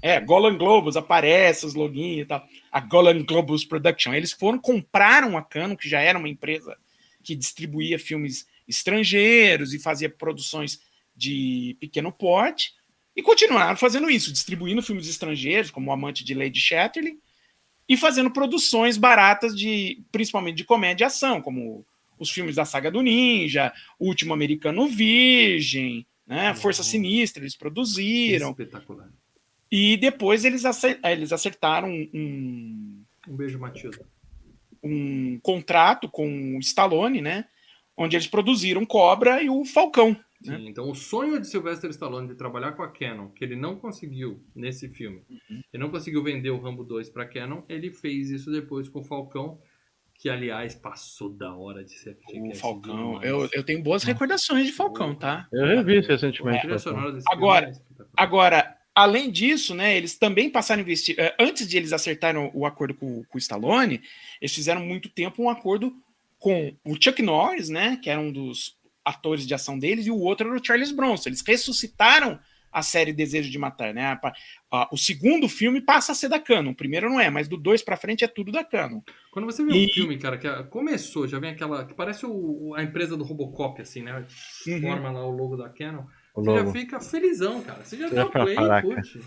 é, 0.00 0.20
Golan 0.20 0.56
Globus 0.56 0.96
aparece 0.96 1.66
os 1.66 1.74
loginhos 1.74 2.22
e 2.22 2.24
tal. 2.24 2.46
A 2.70 2.80
Golan 2.80 3.24
Globus 3.24 3.64
Production. 3.64 4.14
Eles 4.14 4.32
foram 4.32 4.58
compraram 4.58 5.36
a 5.36 5.42
Canon, 5.42 5.76
que 5.76 5.88
já 5.88 6.00
era 6.00 6.18
uma 6.18 6.28
empresa 6.28 6.76
que 7.22 7.34
distribuía 7.34 7.98
filmes 7.98 8.46
estrangeiros 8.68 9.72
e 9.72 9.78
fazia 9.78 10.08
produções 10.08 10.80
de 11.16 11.76
pequeno 11.80 12.12
porte 12.12 12.74
e 13.16 13.22
continuaram 13.22 13.76
fazendo 13.76 14.08
isso, 14.08 14.32
distribuindo 14.32 14.82
filmes 14.82 15.08
estrangeiros, 15.08 15.70
como 15.70 15.90
o 15.90 15.92
Amante 15.92 16.24
de 16.24 16.34
Lady 16.34 16.60
Chatterley, 16.60 17.18
e 17.88 17.96
fazendo 17.96 18.30
produções 18.30 18.96
baratas 18.96 19.56
de 19.56 20.04
principalmente 20.12 20.56
de 20.56 20.64
comédia 20.64 21.04
e 21.04 21.06
ação, 21.06 21.42
como 21.42 21.84
os 22.18 22.30
filmes 22.30 22.56
da 22.56 22.64
saga 22.64 22.90
do 22.90 23.00
Ninja, 23.00 23.72
O 23.98 24.06
Último 24.06 24.34
Americano 24.34 24.86
Virgem, 24.86 26.06
né? 26.26 26.54
Força 26.54 26.82
Sinistra, 26.82 27.42
eles 27.42 27.56
produziram. 27.56 28.50
Espetacular. 28.50 29.08
E 29.70 29.96
depois 29.96 30.44
eles, 30.44 30.62
eles 31.04 31.32
acertaram 31.32 31.90
um. 31.90 33.02
Um 33.26 33.36
beijo, 33.36 33.58
Matilda. 33.58 34.06
Um 34.82 35.38
contrato 35.40 36.08
com 36.08 36.56
o 36.56 36.60
Stallone, 36.60 37.20
né? 37.20 37.46
Onde 37.98 38.16
eles 38.16 38.26
produziram 38.26 38.86
Cobra 38.86 39.42
e 39.42 39.50
o 39.50 39.64
Falcão. 39.64 40.16
Né? 40.44 40.56
Sim, 40.56 40.68
então 40.68 40.88
o 40.88 40.94
sonho 40.94 41.40
de 41.40 41.48
Sylvester 41.48 41.90
Stallone 41.90 42.28
de 42.28 42.36
trabalhar 42.36 42.72
com 42.72 42.82
a 42.82 42.88
Canon, 42.88 43.28
que 43.28 43.44
ele 43.44 43.56
não 43.56 43.76
conseguiu 43.76 44.40
nesse 44.54 44.88
filme, 44.88 45.22
uhum. 45.28 45.60
ele 45.72 45.82
não 45.82 45.90
conseguiu 45.90 46.22
vender 46.22 46.50
o 46.50 46.60
Rambo 46.60 46.84
2 46.84 47.10
para 47.10 47.26
Canon, 47.26 47.62
ele 47.68 47.90
fez 47.90 48.30
isso 48.30 48.50
depois 48.50 48.88
com 48.88 49.00
o 49.00 49.04
Falcão 49.04 49.58
que 50.18 50.28
aliás 50.28 50.74
passou 50.74 51.30
da 51.30 51.54
hora 51.54 51.84
de 51.84 51.92
ser 51.92 52.18
O 52.34 52.54
Falcão, 52.56 53.22
eu, 53.22 53.48
eu 53.52 53.62
tenho 53.62 53.80
boas 53.80 54.02
recordações 54.02 54.66
de 54.66 54.72
Falcão, 54.72 55.14
tá? 55.14 55.46
Eu 55.52 55.64
revi 55.64 55.98
isso 55.98 56.08
recentemente. 56.08 56.66
É. 56.66 56.74
Agora, 57.30 57.70
agora, 58.16 58.76
além 58.92 59.30
disso, 59.30 59.76
né, 59.76 59.96
eles 59.96 60.18
também 60.18 60.50
passaram 60.50 60.80
a 60.80 60.82
investir. 60.82 61.14
Eh, 61.16 61.36
antes 61.38 61.68
de 61.68 61.76
eles 61.76 61.92
acertarem 61.92 62.50
o, 62.52 62.66
acordo 62.66 62.94
com, 62.94 63.22
com 63.22 63.36
o 63.36 63.38
Stallone, 63.38 64.02
eles 64.40 64.52
fizeram 64.52 64.84
muito 64.84 65.08
tempo 65.08 65.40
um 65.40 65.48
acordo 65.48 65.94
com 66.38 66.76
o 66.84 66.94
Chuck 67.00 67.20
Norris, 67.22 67.68
né, 67.68 67.98
que 68.02 68.08
era 68.08 68.20
um 68.20 68.32
dos 68.32 68.76
atores 69.04 69.46
de 69.46 69.54
ação 69.54 69.78
deles, 69.78 70.06
e 70.06 70.10
o 70.10 70.18
outro 70.18 70.48
era 70.48 70.56
o 70.56 70.64
Charles 70.64 70.92
Bronson. 70.92 71.30
Eles 71.30 71.42
ressuscitaram 71.46 72.38
a 72.70 72.82
série 72.82 73.12
Desejo 73.12 73.50
de 73.50 73.58
Matar, 73.58 73.94
né? 73.94 74.18
o 74.92 74.96
segundo 74.96 75.48
filme 75.48 75.80
passa 75.80 76.12
a 76.12 76.14
ser 76.14 76.28
da 76.28 76.38
Canon, 76.38 76.70
o 76.70 76.76
primeiro 76.76 77.08
não 77.08 77.18
é, 77.18 77.30
mas 77.30 77.48
do 77.48 77.56
dois 77.56 77.82
para 77.82 77.96
frente 77.96 78.24
é 78.24 78.28
tudo 78.28 78.52
da 78.52 78.62
Canon. 78.62 79.00
Quando 79.32 79.46
você 79.46 79.64
vê 79.64 79.72
e... 79.72 79.86
um 79.86 79.88
filme, 79.88 80.18
cara, 80.18 80.36
que 80.36 80.48
começou, 80.64 81.26
já 81.26 81.38
vem 81.38 81.50
aquela. 81.50 81.84
que 81.86 81.94
parece 81.94 82.26
o, 82.26 82.74
a 82.76 82.82
empresa 82.82 83.16
do 83.16 83.24
Robocop, 83.24 83.80
assim, 83.80 84.02
né? 84.02 84.26
Uhum. 84.66 84.80
Forma 84.80 85.10
lá 85.10 85.26
o 85.26 85.30
logo 85.30 85.56
da 85.56 85.68
Canon. 85.70 86.04
O 86.34 86.42
você 86.42 86.50
logo. 86.50 86.66
já 86.66 86.72
fica 86.72 87.00
felizão, 87.00 87.62
cara. 87.62 87.84
Você 87.84 87.96
já 87.96 88.08
dá 88.08 88.26
o 88.26 88.30
play, 88.30 88.56
curte. 88.82 89.20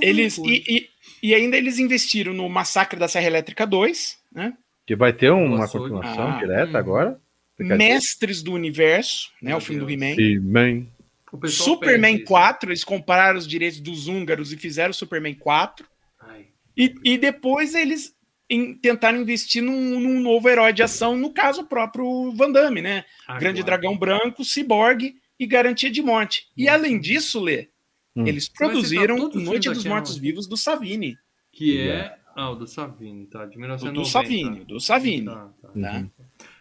Eles, 0.00 0.38
e, 0.38 0.64
e, 0.68 0.88
e 1.22 1.34
ainda 1.34 1.56
eles 1.56 1.78
investiram 1.78 2.32
no 2.32 2.48
Massacre 2.48 2.98
da 2.98 3.08
Serra 3.08 3.26
Elétrica 3.26 3.66
2, 3.66 4.18
né? 4.32 4.56
Que 4.86 4.94
vai 4.94 5.12
ter 5.12 5.30
uma 5.30 5.68
continuação 5.68 6.28
Ah, 6.32 6.38
direta 6.38 6.72
hum. 6.72 6.76
agora. 6.76 7.20
Fica 7.56 7.76
Mestres 7.76 8.42
do 8.42 8.52
Universo, 8.52 9.30
né? 9.40 9.50
Meu 9.50 9.58
o 9.58 9.60
filme 9.60 9.80
do 9.80 9.86
Deus. 9.86 10.00
He-Man. 10.00 10.16
de 10.16 10.40
Man. 10.40 10.86
O 11.32 11.38
pessoal 11.38 11.68
Superman 11.70 12.12
pede 12.12 12.22
isso. 12.24 12.28
4, 12.28 12.70
eles 12.70 12.84
compraram 12.84 13.38
os 13.38 13.46
direitos 13.46 13.80
dos 13.80 14.06
húngaros 14.08 14.52
e 14.52 14.56
fizeram 14.56 14.90
o 14.90 14.94
Superman 14.94 15.34
4. 15.34 15.86
Ai, 16.20 16.46
E, 16.76 16.94
e 17.04 17.18
depois 17.18 17.74
eles 17.74 18.12
em- 18.50 18.74
tentaram 18.74 19.20
investir 19.20 19.62
num, 19.62 19.98
num 20.00 20.20
novo 20.20 20.48
herói 20.48 20.72
de 20.72 20.82
ação, 20.82 21.16
no 21.16 21.32
caso 21.32 21.62
o 21.62 21.66
próprio 21.66 22.32
Van 22.32 22.50
Damme, 22.52 22.82
né? 22.82 23.04
Grande 23.38 23.62
Dragão 23.62 23.96
Branco, 23.96 24.44
Cyborg 24.44 25.14
e 25.38 25.46
Garantia 25.46 25.90
de 25.90 26.02
Morte. 26.02 26.46
E 26.56 26.68
além 26.68 26.98
disso, 27.00 27.40
Lê, 27.40 27.68
Hum. 28.16 28.26
eles 28.26 28.48
vai 28.48 28.68
produziram 28.68 29.16
Noite 29.44 29.68
dos 29.68 29.78
aqui, 29.78 29.88
Mortos 29.88 30.14
não? 30.14 30.20
Vivos 30.22 30.46
do 30.46 30.56
Savini. 30.56 31.16
Que 31.52 31.88
é. 31.88 32.14
Ah, 32.36 32.50
o 32.50 32.56
do 32.56 32.66
Savini, 32.66 33.26
tá? 33.26 33.44
De 33.46 33.54
Do, 33.54 33.60
1990. 33.60 34.00
do 34.00 34.04
Savini, 34.10 34.64
do 34.64 34.80
Savini. 34.80 35.26
Tá, 35.26 35.50
tá. 35.62 35.70
Uhum. 35.74 36.10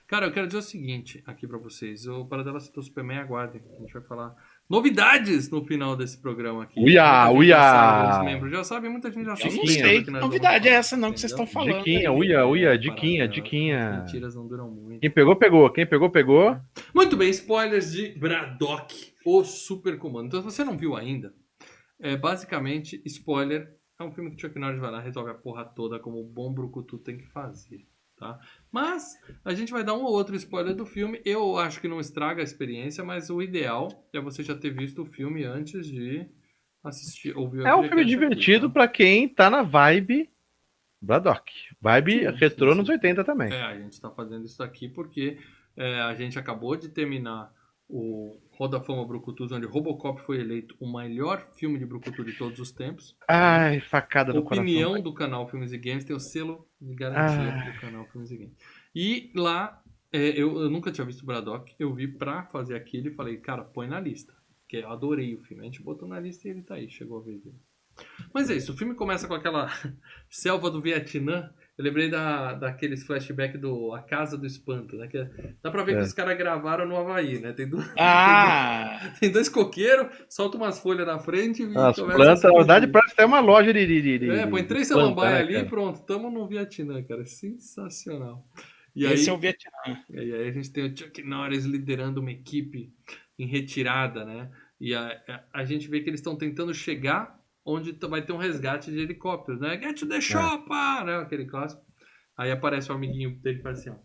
Cara, 0.08 0.28
eu 0.28 0.32
quero 0.32 0.46
dizer 0.46 0.60
o 0.60 0.62
seguinte 0.62 1.24
aqui 1.26 1.48
pra 1.48 1.58
vocês. 1.58 2.06
O 2.08 2.26
Paradela 2.26 2.60
citou 2.60 2.84
Superman, 2.84 3.18
aguardem. 3.18 3.62
A 3.78 3.82
gente 3.82 3.94
vai 3.94 4.02
falar 4.04 4.36
novidades 4.70 5.50
no 5.50 5.66
final 5.66 5.96
desse 5.96 6.22
programa 6.22 6.64
aqui. 6.64 6.80
Uia, 6.80 7.32
uia. 7.32 7.58
sabe, 7.58 8.20
os 8.20 8.26
membros 8.26 8.52
já 8.52 8.64
sabem, 8.64 8.92
muita 8.92 9.10
gente 9.12 9.26
já 9.26 9.32
Eu 9.32 9.38
sabe. 9.38 9.56
não 9.56 9.64
Diquinha, 9.64 9.84
sei 9.86 10.04
que 10.04 10.12
novidade 10.12 10.68
é 10.68 10.72
essa 10.74 10.96
não 10.96 11.12
que 11.12 11.20
vocês 11.20 11.32
estão 11.32 11.48
falando. 11.48 11.78
Diquinha, 11.80 12.12
aí. 12.12 12.16
uia, 12.16 12.46
uia, 12.46 12.78
diquinha, 12.78 13.28
diquinha. 13.28 14.02
Mentiras 14.06 14.36
não 14.36 14.48
duram 14.48 14.70
muito. 14.70 15.00
Quem 15.00 15.10
pegou, 15.10 15.36
pegou. 15.36 15.70
Quem 15.72 15.86
pegou, 15.88 16.10
pegou. 16.12 16.58
Muito 16.94 17.18
bem, 17.18 17.30
spoilers 17.32 17.92
de 17.92 18.10
Braddock, 18.20 19.14
o 19.26 19.44
super 19.44 19.98
comando. 19.98 20.28
Então, 20.28 20.42
se 20.42 20.46
você 20.46 20.64
não 20.64 20.78
viu 20.78 20.96
ainda, 20.96 21.34
é 22.00 22.16
basicamente 22.16 23.02
spoiler. 23.06 23.68
É 24.04 24.06
um 24.06 24.12
filme 24.12 24.30
que 24.32 24.36
o 24.36 24.40
Chuck 24.40 24.60
Norris 24.60 24.80
vai 24.80 24.92
lá, 24.92 25.00
resolve 25.00 25.32
a 25.32 25.34
porra 25.34 25.64
toda 25.64 26.00
como 26.00 26.20
o 26.20 26.26
bom 26.26 26.54
brucutu 26.54 26.98
tem 26.98 27.18
que 27.18 27.26
fazer, 27.28 27.88
tá? 28.18 28.38
Mas 28.72 29.18
a 29.46 29.54
gente 29.54 29.72
vai 29.72 29.84
dar 29.84 29.94
um 29.94 30.04
ou 30.04 30.12
outro 30.12 30.36
spoiler 30.36 30.76
do 30.76 30.86
filme. 30.86 31.22
Eu 31.24 31.58
acho 31.58 31.80
que 31.80 31.88
não 31.88 32.00
estraga 32.00 32.42
a 32.42 32.44
experiência, 32.44 33.04
mas 33.04 33.30
o 33.30 33.42
ideal 33.42 33.88
é 34.14 34.20
você 34.20 34.44
já 34.44 34.56
ter 34.56 34.72
visto 34.72 35.04
o 35.04 35.06
filme 35.06 35.46
antes 35.46 35.88
de 35.88 36.28
assistir, 36.84 37.36
ouvir 37.38 37.66
É 37.66 37.74
um 37.76 37.84
filme 37.84 38.04
divertido 38.04 38.68
tá? 38.68 38.74
pra 38.74 38.88
quem 38.90 39.30
tá 39.30 39.50
na 39.50 39.62
vibe 39.62 40.30
Braddock. 41.02 41.52
Vibe 41.82 42.20
Sim, 42.20 42.32
retrô 42.38 42.72
sim, 42.72 42.78
nos 42.78 42.88
sim. 42.88 42.94
80 42.94 43.24
também. 43.24 43.54
É, 43.54 43.62
a 43.62 43.78
gente 43.78 43.94
está 43.94 44.10
fazendo 44.10 44.46
isso 44.46 44.62
aqui 44.62 44.90
porque 44.90 45.38
é, 45.78 46.02
a 46.02 46.14
gente 46.14 46.38
acabou 46.38 46.76
de 46.76 46.90
terminar 46.90 47.54
o 47.88 48.38
Roda 48.56 48.80
Fama 48.80 49.06
Brucutus, 49.06 49.52
onde 49.52 49.66
Robocop 49.66 50.22
foi 50.22 50.40
eleito 50.40 50.76
o 50.80 50.92
melhor 50.92 51.48
filme 51.56 51.80
de 51.80 51.86
Brucutu 51.86 52.24
de 52.24 52.34
todos 52.38 52.60
os 52.60 52.72
tempos. 52.72 53.16
Ai, 53.28 53.80
facada 53.80 54.38
Opinião 54.38 54.92
coração. 54.92 55.04
do 55.04 55.14
canal 55.14 55.48
Filmes 55.50 55.74
e 55.74 55.78
Games 55.78 56.04
tem 56.06 56.16
o 56.16 56.20
selo 56.20 56.68
de 56.80 56.94
garantia 56.96 57.52
Ah. 57.54 57.72
do 57.72 57.80
canal 57.80 58.06
Filmes 58.08 58.30
e 58.32 58.38
Games. 58.38 58.54
E 58.96 59.32
lá, 59.36 59.82
é, 60.12 60.30
eu, 60.40 60.62
eu 60.62 60.70
nunca 60.70 60.92
tinha 60.92 61.06
visto 61.06 61.22
o 61.24 61.26
Braddock, 61.26 61.74
eu 61.80 61.94
vi 61.94 62.08
pra 62.08 62.44
fazer 62.46 62.76
aquilo 62.76 63.08
e 63.08 63.14
falei, 63.16 63.38
cara, 63.38 63.64
põe 63.64 63.88
na 63.88 64.00
lista. 64.00 64.34
Porque 64.62 64.78
eu 64.78 64.90
adorei 64.92 65.34
o 65.36 65.42
filme. 65.44 65.62
A 65.64 65.66
gente 65.66 65.82
botou 65.82 66.08
na 66.08 66.20
lista 66.20 66.48
e 66.48 66.52
ele 66.52 66.62
tá 66.62 66.76
aí, 66.76 66.90
chegou 66.90 67.20
a 67.20 67.24
vez 67.24 67.42
dele. 67.42 67.58
Mas 68.34 68.50
é 68.50 68.56
isso, 68.56 68.72
o 68.72 68.78
filme 68.78 68.96
começa 68.96 69.28
com 69.28 69.34
aquela 69.34 69.68
selva 70.30 70.70
do 70.70 70.82
Vietnã. 70.82 71.52
Eu 71.76 71.84
lembrei 71.86 72.08
da, 72.08 72.54
daqueles 72.54 73.04
flashbacks 73.04 73.60
do 73.60 73.94
A 73.94 74.02
Casa 74.04 74.38
do 74.38 74.46
Espanto, 74.46 74.96
né? 74.96 75.08
Que 75.08 75.18
é- 75.18 75.30
dá 75.62 75.72
pra 75.72 75.84
ver 75.84 75.94
É. 75.94 75.96
que 75.98 76.02
os 76.04 76.14
caras 76.14 76.38
gravaram 76.38 76.86
no 76.88 76.96
Havaí, 76.96 77.40
né? 77.40 77.52
Tem, 77.52 77.68
Ah, 77.98 79.00
tem 79.20 79.32
dois 79.32 79.50
coqueiros, 79.50 80.08
solta 80.30 80.56
umas 80.58 80.78
folhas 80.80 81.08
na 81.08 81.18
frente 81.18 81.64
e 81.64 81.76
As 81.76 81.96
plantas, 81.98 82.46
a 82.46 82.48
na 82.50 82.58
verdade, 82.58 82.88
parece 82.88 83.14
até 83.14 83.26
uma 83.26 83.40
loja 83.40 83.74
de. 83.74 83.88
de, 83.88 84.02
de- 84.04 84.20
de- 84.20 84.30
É, 84.30 84.46
põe 84.46 84.64
três 84.64 84.88
samambaia 84.88 85.38
né, 85.38 85.42
ali 85.42 85.56
e 85.58 85.66
pronto, 85.66 86.02
tamo 86.06 86.30
no 86.30 86.48
Vietnã, 86.48 87.02
cara. 87.04 87.26
Sensacional. 87.26 88.48
E 88.96 89.08
aí, 89.08 89.14
esse 89.14 89.28
é 89.30 89.34
o 89.34 89.38
Vietnã. 89.40 89.72
e 90.12 90.20
aí 90.20 90.48
a 90.50 90.52
gente 90.52 90.72
tem 90.72 90.86
o 90.86 90.96
Chuck 90.96 91.24
Norris 91.24 91.66
liderando 91.66 92.22
uma 92.22 92.32
equipe 92.32 92.94
em 93.40 93.48
retirada, 93.48 94.24
né? 94.24 94.52
E 94.80 94.94
a, 94.94 95.20
a, 95.28 95.62
a 95.62 95.66
gente 95.66 95.90
vê 95.90 96.02
que 96.02 96.10
eles 96.12 96.20
estão 96.20 96.36
tentando 96.36 96.72
chegar 96.72 97.36
onde 97.66 97.92
vai 98.08 98.22
ter 98.22 98.34
um 98.34 98.38
resgate 98.38 98.92
de 98.92 99.00
helicópteros, 99.00 99.62
né? 99.62 99.80
Get 99.80 99.92
É. 99.92 99.94
to 99.94 100.08
the 100.08 100.22
chopper! 100.22 101.06
Né? 101.06 101.18
Aquele 101.18 101.46
clássico. 101.46 101.82
Aí 102.38 102.52
aparece 102.52 102.92
o 102.92 102.96
amiguinho 102.96 103.40
dele 103.42 103.60
e 103.60 103.62
faz 103.62 103.80
assim, 103.80 103.92
ó. 103.92 103.96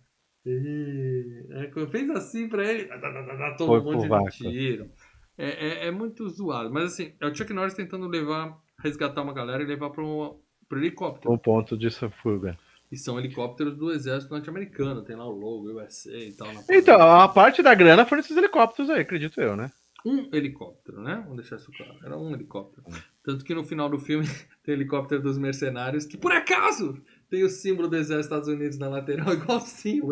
Quando 1.72 1.90
Fez 1.90 2.08
assim 2.10 2.48
pra 2.48 2.64
ele, 2.64 2.86
dá, 2.86 2.96
dá, 2.96 3.10
dá, 3.22 3.54
toma 3.56 3.82
Foi 3.82 3.94
um 3.94 4.08
monte 4.08 4.38
de 4.38 4.50
tiro. 4.50 4.90
É, 5.36 5.48
é, 5.48 5.86
é 5.86 5.90
muito 5.90 6.28
zoado. 6.28 6.72
Mas 6.72 6.92
assim, 6.92 7.12
é 7.20 7.26
o 7.26 7.34
Chuck 7.34 7.52
Norris 7.52 7.74
tentando 7.74 8.06
levar, 8.06 8.56
resgatar 8.82 9.22
uma 9.22 9.32
galera 9.32 9.62
e 9.62 9.66
levar 9.66 9.90
para 9.90 10.04
um 10.04 10.40
pro 10.68 10.78
helicóptero. 10.78 11.32
O 11.32 11.38
ponto 11.38 11.76
de 11.76 11.90
fuga. 11.90 12.56
E 12.90 12.96
são 12.96 13.18
helicópteros 13.18 13.76
do 13.76 13.90
exército 13.92 14.32
norte-americano. 14.32 15.04
Tem 15.04 15.16
lá 15.16 15.26
o 15.26 15.30
logo 15.30 15.70
USA 15.80 16.16
e 16.16 16.32
tal. 16.32 16.48
Então, 16.70 17.00
a 17.00 17.28
parte 17.28 17.62
da 17.62 17.74
grana 17.74 18.06
foi 18.06 18.18
nesses 18.18 18.36
helicópteros 18.36 18.90
aí, 18.90 19.00
acredito 19.00 19.40
eu, 19.40 19.56
né? 19.56 19.70
um 20.04 20.28
helicóptero, 20.32 21.02
né? 21.02 21.16
Vamos 21.22 21.38
deixar 21.38 21.56
isso 21.56 21.70
claro. 21.72 21.98
Era 22.04 22.16
um 22.16 22.32
helicóptero. 22.32 22.84
Tanto 23.28 23.44
que 23.44 23.54
no 23.54 23.62
final 23.62 23.90
do 23.90 23.98
filme 23.98 24.24
tem 24.64 24.74
o 24.74 24.78
helicóptero 24.78 25.20
dos 25.20 25.36
mercenários, 25.36 26.06
que 26.06 26.16
por 26.16 26.32
acaso 26.32 26.98
tem 27.28 27.44
o 27.44 27.50
símbolo 27.50 27.86
do 27.86 27.94
exército 27.94 28.16
dos 28.16 28.24
Estados 28.24 28.48
Unidos 28.48 28.78
na 28.78 28.88
lateral, 28.88 29.30
igualzinho. 29.36 30.06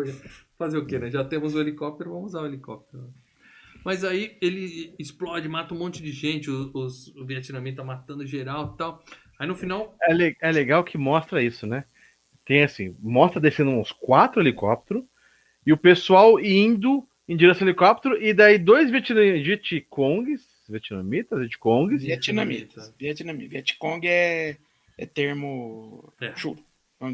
Fazer 0.55 0.77
o 0.77 0.85
quê, 0.85 0.99
né? 0.99 1.09
Já 1.09 1.23
temos 1.23 1.55
o 1.55 1.59
helicóptero, 1.59 2.11
vamos 2.11 2.27
usar 2.27 2.43
o 2.43 2.45
helicóptero. 2.45 3.11
Mas 3.83 4.03
aí 4.03 4.37
ele 4.39 4.93
explode, 4.99 5.49
mata 5.49 5.73
um 5.73 5.79
monte 5.79 6.03
de 6.03 6.11
gente, 6.11 6.51
os, 6.51 6.69
os, 6.75 7.07
o 7.15 7.25
vietnamita 7.25 7.83
matando 7.83 8.23
geral 8.23 8.73
e 8.75 8.77
tal. 8.77 9.03
Aí 9.39 9.47
no 9.47 9.55
final, 9.55 9.95
É, 10.03 10.13
le- 10.13 10.37
é 10.39 10.51
legal 10.51 10.83
que 10.83 10.95
mostra 10.95 11.41
isso, 11.41 11.65
né? 11.65 11.85
Tem 12.45 12.61
assim, 12.61 12.95
mostra 12.99 13.41
descendo 13.41 13.71
uns 13.71 13.91
quatro 13.91 14.39
helicópteros 14.39 15.03
e 15.65 15.73
o 15.73 15.77
pessoal 15.77 16.39
indo 16.39 17.03
em 17.27 17.35
direção 17.35 17.65
ao 17.65 17.69
helicóptero 17.69 18.21
e 18.21 18.31
daí 18.31 18.59
dois 18.59 18.91
vietcongs, 18.91 20.56
vietnamitas, 20.69 21.39
vietcongs, 21.39 22.01
Vietnamitas. 22.03 22.93
Vietnamita. 22.99 23.49
Vietcong 23.49 24.07
é, 24.07 24.57
é 24.97 25.05
termo 25.05 26.11
É. 26.21 26.33
chulo. 26.35 26.57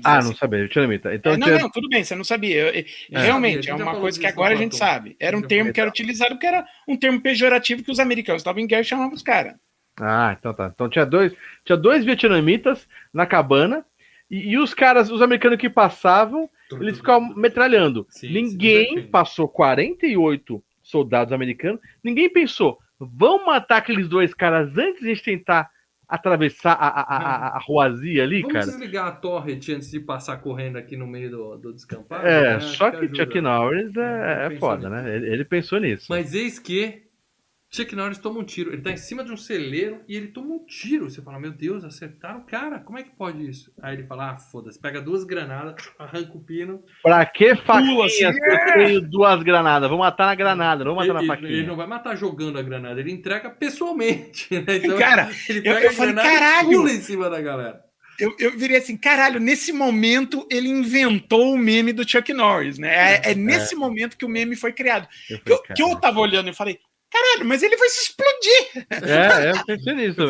Ah, 0.06 0.20
assim. 0.20 0.30
não 0.30 0.36
sabia, 0.38 0.60
vietnamita. 0.60 1.14
Então 1.14 1.34
É, 1.34 1.38
não, 1.38 1.48
tinha- 1.48 1.60
não, 1.60 1.70
tudo 1.70 1.90
bem, 1.90 2.04
você 2.06 2.16
não 2.16 2.24
sabia. 2.24 2.56
Eu- 2.56 2.68
eu- 2.74 2.86
É, 3.12 3.20
realmente, 3.22 3.70
é 3.70 3.76
uma 3.76 4.00
coisa 4.00 4.18
que 4.18 4.26
agora 4.26 4.54
a 4.54 4.58
gente 4.58 4.78
sabe. 4.78 5.16
Era 5.20 5.38
um 5.38 5.42
termo 5.42 5.74
que 5.74 5.82
era 5.82 5.90
utilizado 5.90 6.32
porque 6.32 6.48
era 6.48 6.66
um 6.88 6.96
termo 6.96 7.20
pejorativo 7.20 7.84
que 7.84 7.92
os 7.92 8.00
americanos 8.00 8.40
estavam 8.40 8.62
em 8.62 8.68
guerra 8.68 8.82
e 8.82 8.86
chamavam 8.86 9.14
os 9.14 9.22
caras. 9.22 9.56
Ah, 10.00 10.34
então 10.40 10.54
tá. 10.54 10.72
Então 10.74 10.90
tinha 10.90 11.06
dois, 11.06 11.34
tinha 11.66 11.76
dois 11.78 12.06
vietnamitas 12.06 12.88
na 13.14 13.26
cabana 13.26 13.86
e, 14.32 14.52
e 14.52 14.58
os 14.58 14.74
caras, 14.74 15.12
os 15.12 15.22
americanos 15.22 15.60
que 15.60 15.70
passavam, 15.70 16.50
eles 16.80 16.98
ficavam 16.98 17.36
metralhando. 17.36 18.08
Sim, 18.10 18.28
sim, 18.28 18.34
ninguém 18.34 18.86
perfeito. 18.86 19.12
passou 19.12 19.50
48 19.50 20.64
soldados 20.82 21.34
americanos, 21.34 21.80
ninguém 22.04 22.30
pensou, 22.30 22.80
vamos 23.12 23.46
matar 23.46 23.78
aqueles 23.78 24.08
dois 24.08 24.34
caras 24.34 24.78
antes 24.78 25.02
de 25.02 25.12
a 25.12 25.14
gente 25.14 25.24
tentar 25.24 25.70
atravessar 26.08 26.74
a, 26.74 26.88
a, 26.88 27.02
a, 27.02 27.48
a, 27.58 27.60
ruazia 27.60 28.24
ali, 28.24 28.42
Vamos 28.42 28.54
cara. 28.54 28.66
desligar 28.68 29.08
a 29.08 29.12
torret 29.12 29.74
antes 29.74 29.90
de 29.90 30.00
passar 30.00 30.38
correndo 30.38 30.78
aqui 30.78 30.96
no 30.96 31.08
meio 31.08 31.32
do, 31.32 31.58
do 31.58 31.74
descampado? 31.74 32.28
É, 32.28 32.56
né? 32.56 32.60
só 32.60 32.92
que 32.92 32.98
ajuda. 32.98 33.16
Chuck 33.16 33.42
Norris 33.42 33.96
É, 33.96 34.44
é, 34.52 34.54
é 34.54 34.60
foda, 34.60 34.90
nisso. 34.90 35.04
né? 35.04 35.16
Ele, 35.16 35.28
ele 35.34 35.46
pensou 35.46 35.80
nisso. 35.80 36.06
Mas 36.10 36.34
eis 36.34 36.60
que 36.60 37.04
Chuck 37.76 37.96
Norris 37.96 38.20
toma 38.20 38.40
um 38.40 38.44
tiro. 38.44 38.72
Ele 38.72 38.82
tá 38.84 38.92
em 38.92 38.98
cima 38.98 39.24
de 39.24 39.32
um 39.32 39.38
celeiro 39.38 40.02
e 40.08 40.16
ele 40.16 40.28
toma 40.28 40.54
um 40.54 40.66
tiro. 40.66 41.10
Você 41.10 41.22
fala, 41.24 41.40
meu 41.40 41.52
Deus, 41.52 41.84
acertaram 41.84 42.40
o 42.42 42.44
cara. 42.44 42.80
Como 42.80 43.00
é 43.00 43.04
que 43.04 43.10
pode 43.10 43.50
isso? 43.50 43.72
Aí 43.82 43.96
ele 43.96 44.04
fala, 44.04 44.32
ah, 44.32 44.38
foda-se. 44.38 44.80
Pega 44.80 45.02
duas 45.02 45.24
granadas, 45.24 45.76
arranca 45.98 46.38
o 46.38 46.40
pino. 46.40 46.84
Pra 47.02 47.26
que 47.26 47.56
faquinha 47.56 48.06
assim, 48.06 48.18
se 48.18 48.26
eu 48.26 48.74
tenho 48.74 49.02
duas 49.02 49.42
granadas? 49.42 49.90
Vou 49.90 49.98
matar 49.98 50.28
na 50.28 50.36
granada, 50.36 50.84
não 50.84 50.94
vou 50.94 51.04
matar 51.04 51.18
Ele, 51.20 51.28
na 51.28 51.34
faquinha. 51.36 51.52
ele 51.52 51.66
não 51.68 51.76
vai 51.76 51.88
matar 51.88 52.16
jogando 52.16 52.60
a 52.60 52.62
granada, 52.62 53.00
ele 53.00 53.12
entrega 53.12 53.50
pessoalmente. 53.50 54.50
Né? 54.54 54.76
Então, 54.78 54.98
Cara, 54.98 55.30
ele 55.50 55.60
eu- 55.60 55.64
pega 55.64 55.86
eu 55.86 55.90
a 55.90 55.94
falei, 55.94 56.14
granada 56.14 56.40
caralho! 56.40 56.72
e 56.72 56.76
pula 56.76 56.92
em 56.92 57.02
cima 57.02 57.30
da 57.30 57.42
galera. 57.42 57.82
Eu, 58.20 58.36
eu 58.40 58.52
virei 58.56 58.78
assim, 58.78 58.96
caralho, 58.96 59.40
nesse 59.40 59.74
momento 59.74 60.48
ele 60.52 60.70
inventou 60.70 61.54
o 61.54 61.58
meme 61.58 61.92
do 61.92 62.08
Chuck 62.08 62.32
Norris, 62.32 62.78
né? 62.78 63.16
É, 63.16 63.32
é 63.32 63.36
nesse 63.36 63.76
momento 63.76 64.16
que 64.16 64.24
o 64.26 64.30
meme 64.30 64.56
foi 64.56 64.72
criado. 64.72 65.08
Eu 65.28 65.40
Que 65.40 65.52
eu, 65.52 65.62
que 65.64 65.82
eu 65.82 65.96
tava 66.00 66.20
olhando 66.20 66.48
e 66.50 66.54
falei, 66.54 66.78
caralho, 67.14 67.46
mas 67.46 67.62
ele 67.64 67.78
vai 67.78 67.88
se 67.90 68.02
explodir. 68.02 68.88
É, 69.10 69.52
eu 69.52 69.66
pensei 69.66 69.94
nisso. 69.94 70.22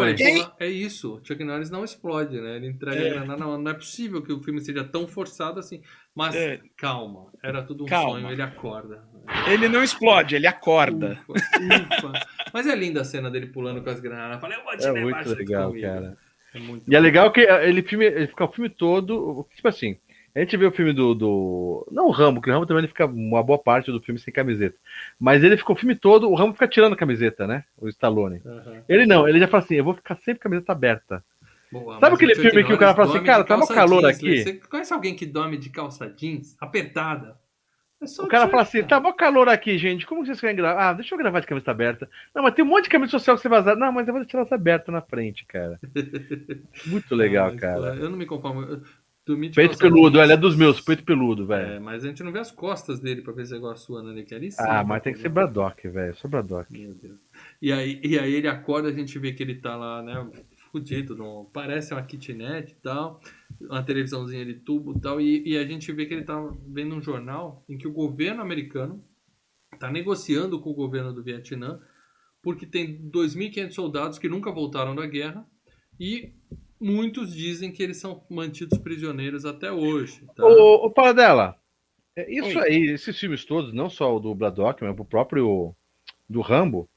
E 0.59 0.63
é 0.63 0.67
isso. 0.67 1.21
Chuck 1.23 1.43
Norris 1.43 1.69
não 1.69 1.83
explode, 1.83 2.39
né? 2.41 2.57
Ele 2.57 2.67
entrega 2.67 2.99
a 3.01 3.05
É. 3.05 3.09
granada. 3.09 3.39
Não, 3.39 3.57
não 3.57 3.71
é 3.71 3.73
possível 3.73 4.21
que 4.21 4.33
o 4.33 4.43
filme 4.43 4.59
seja 4.61 4.83
tão 4.83 5.07
forçado 5.07 5.59
assim. 5.59 5.81
Mas 6.15 6.35
É. 6.35 6.59
calma, 6.77 7.27
era 7.41 7.63
tudo 7.63 7.85
um 7.85 7.87
Calma. 7.87 8.11
sonho, 8.19 8.31
ele 8.31 8.41
acorda. 8.41 9.03
Ele 9.47 9.67
não 9.69 9.83
explode, 9.83 10.35
ele 10.35 10.45
acorda. 10.47 11.19
Ufa, 11.27 12.07
ufa. 12.07 12.25
Mas 12.53 12.67
é 12.67 12.75
linda 12.75 13.01
a 13.01 13.05
cena 13.05 13.31
dele 13.31 13.47
pulando 13.47 13.81
com 13.81 13.89
as 13.89 13.99
granadas. 13.99 14.39
Falei, 14.39 14.57
eu 14.57 14.63
vou 14.63 14.77
te 14.77 14.85
É 14.85 14.91
levar 14.91 15.23
muito 15.25 15.29
legal, 15.39 15.69
comigo. 15.69 15.87
cara. 15.87 16.17
É 16.53 16.59
muito 16.59 16.83
E 16.91 16.95
é 16.95 16.99
legal 16.99 17.31
que 17.31 17.41
ele, 17.41 17.81
filme, 17.81 18.05
ele 18.05 18.27
fica 18.27 18.43
o 18.45 18.51
filme 18.51 18.69
todo. 18.69 19.47
Tipo 19.55 19.69
assim, 19.69 19.97
a 20.35 20.39
gente 20.39 20.57
vê 20.57 20.65
o 20.65 20.71
filme 20.71 20.93
do. 20.93 21.13
do 21.13 21.87
não 21.91 22.07
o 22.07 22.11
Rambo, 22.11 22.41
que 22.41 22.49
o 22.49 22.53
Rambo 22.53 22.65
também 22.65 22.81
ele 22.81 22.87
fica 22.87 23.05
uma 23.05 23.43
boa 23.43 23.57
parte 23.59 23.91
do 23.91 24.01
filme 24.01 24.19
sem 24.19 24.33
camiseta. 24.33 24.75
Mas 25.19 25.43
ele 25.43 25.57
ficou 25.57 25.75
o 25.75 25.79
filme 25.79 25.95
todo, 25.95 26.29
o 26.29 26.35
Rambo 26.35 26.53
fica 26.53 26.67
tirando 26.67 26.93
a 26.93 26.97
camiseta, 26.97 27.45
né? 27.45 27.63
O 27.77 27.87
Stallone. 27.87 28.41
Aham. 28.45 28.83
Ele 28.89 29.05
não, 29.05 29.27
ele 29.27 29.39
já 29.39 29.47
fala 29.47 29.63
assim: 29.63 29.75
eu 29.75 29.83
vou 29.83 29.93
ficar 29.93 30.15
sempre 30.15 30.35
com 30.35 30.47
a 30.47 30.49
camiseta 30.49 30.71
aberta. 30.71 31.23
Boa, 31.71 31.99
Sabe 31.99 32.15
aquele 32.15 32.35
filme 32.35 32.63
que 32.63 32.71
o 32.73 32.77
cara 32.77 32.93
fala 32.93 33.09
assim, 33.09 33.23
cara, 33.23 33.43
tá 33.43 33.57
mó 33.57 33.65
calor 33.65 34.01
jeans, 34.01 34.15
aqui? 34.15 34.29
né? 34.29 34.43
Você 34.43 34.53
conhece 34.53 34.93
alguém 34.93 35.15
que 35.15 35.25
dorme 35.25 35.57
de 35.57 35.71
calça 35.71 36.07
jeans 36.07 36.55
apertada? 36.61 37.35
É 37.99 38.05
só 38.05 38.23
O 38.23 38.27
cara 38.27 38.47
fala 38.47 38.61
assim, 38.61 38.79
cara. 38.79 38.87
tá 38.89 38.99
mó 38.99 39.11
calor 39.11 39.49
aqui, 39.49 39.75
gente. 39.79 40.05
Como 40.05 40.23
vocês 40.23 40.39
querem 40.39 40.55
gravar? 40.55 40.89
Ah, 40.89 40.93
deixa 40.93 41.15
eu 41.15 41.17
gravar 41.17 41.39
de 41.39 41.47
camisa 41.47 41.71
aberta. 41.71 42.07
Não, 42.35 42.43
mas 42.43 42.53
tem 42.53 42.63
um 42.63 42.67
monte 42.67 42.83
de 42.83 42.89
camisa 42.91 43.11
social 43.11 43.35
que 43.35 43.41
você 43.41 43.49
vazar. 43.49 43.75
Não, 43.75 43.91
mas 43.91 44.07
eu 44.07 44.13
vou 44.13 44.21
deixar 44.23 44.37
ela 44.37 44.47
aberta 44.51 44.91
na 44.91 45.01
frente, 45.01 45.45
cara. 45.45 45.79
Muito 46.85 47.15
legal, 47.15 47.49
mas, 47.49 47.59
cara. 47.59 47.95
Eu 47.95 48.09
não 48.09 48.17
me 48.17 48.27
conformo. 48.27 48.83
Peito 49.25 49.77
peludo, 49.77 50.19
ele 50.19 50.33
é 50.33 50.37
dos 50.37 50.53
meus, 50.53 50.81
peito 50.81 51.05
peludo, 51.05 51.47
velho. 51.47 51.73
É, 51.73 51.79
mas 51.79 52.03
a 52.03 52.07
gente 52.07 52.21
não 52.23 52.31
vê 52.31 52.39
as 52.39 52.51
costas 52.51 52.99
dele 52.99 53.21
pra 53.21 53.31
ver 53.31 53.45
se 53.45 53.53
é 53.53 53.57
igual 53.57 53.71
a 53.71 53.75
sua, 53.77 54.03
né? 54.03 54.21
Que 54.23 54.35
ali 54.35 54.51
sim, 54.51 54.61
ah, 54.61 54.65
tá 54.67 54.83
mas 54.83 55.01
tem 55.01 55.13
que 55.13 55.19
ser. 55.19 55.29
Braddock, 55.29 55.87
velho. 55.87 56.15
Sou 56.17 56.29
Braddock. 56.29 56.69
Meu 56.73 56.93
Deus. 56.93 57.17
E 57.61 57.71
aí, 57.71 58.01
e 58.03 58.19
aí 58.19 58.33
ele 58.33 58.49
acorda, 58.49 58.89
a 58.89 58.93
gente 58.93 59.17
vê 59.17 59.31
que 59.31 59.41
ele 59.41 59.55
tá 59.55 59.77
lá, 59.77 60.03
né? 60.03 60.29
Fudido, 60.73 61.15
não, 61.15 61.49
parece 61.53 61.93
uma 61.93 62.03
kitnet 62.03 62.71
e 62.71 62.75
tal, 62.81 63.21
uma 63.61 63.83
televisãozinha 63.83 64.43
de 64.43 64.55
tubo 64.55 64.97
e 64.97 64.99
tal, 64.99 65.21
e, 65.21 65.47
e 65.47 65.57
a 65.57 65.65
gente 65.65 65.89
vê 65.93 66.05
que 66.05 66.15
ele 66.15 66.23
tá 66.23 66.35
vendo 66.67 66.95
um 66.95 67.01
jornal 67.01 67.63
em 67.69 67.77
que 67.77 67.87
o 67.87 67.93
governo 67.93 68.41
americano 68.41 69.01
tá 69.79 69.91
negociando 69.91 70.59
com 70.59 70.71
o 70.71 70.75
governo 70.75 71.13
do 71.13 71.23
Vietnã, 71.23 71.79
porque 72.41 72.65
tem 72.65 73.09
2.500 73.09 73.71
soldados 73.71 74.19
que 74.19 74.27
nunca 74.27 74.51
voltaram 74.51 74.95
da 74.95 75.05
guerra 75.05 75.45
e 75.99 76.33
muitos 76.79 77.33
dizem 77.33 77.71
que 77.71 77.81
eles 77.81 77.97
são 77.97 78.23
mantidos 78.29 78.77
prisioneiros 78.77 79.45
até 79.45 79.71
hoje. 79.71 80.21
Tá? 80.35 80.45
Ô, 80.45 80.85
ô 80.85 80.91
Paradela, 80.91 81.55
é, 82.15 82.31
isso 82.31 82.59
Oi. 82.59 82.67
aí, 82.67 82.87
esses 82.89 83.17
filmes 83.17 83.45
todos, 83.45 83.73
não 83.73 83.89
só 83.89 84.15
o 84.15 84.19
do 84.19 84.33
Braddock, 84.35 84.83
mas 84.83 84.97
o 84.97 85.05
próprio 85.05 85.75
do 86.29 86.41
Rambo, 86.41 86.87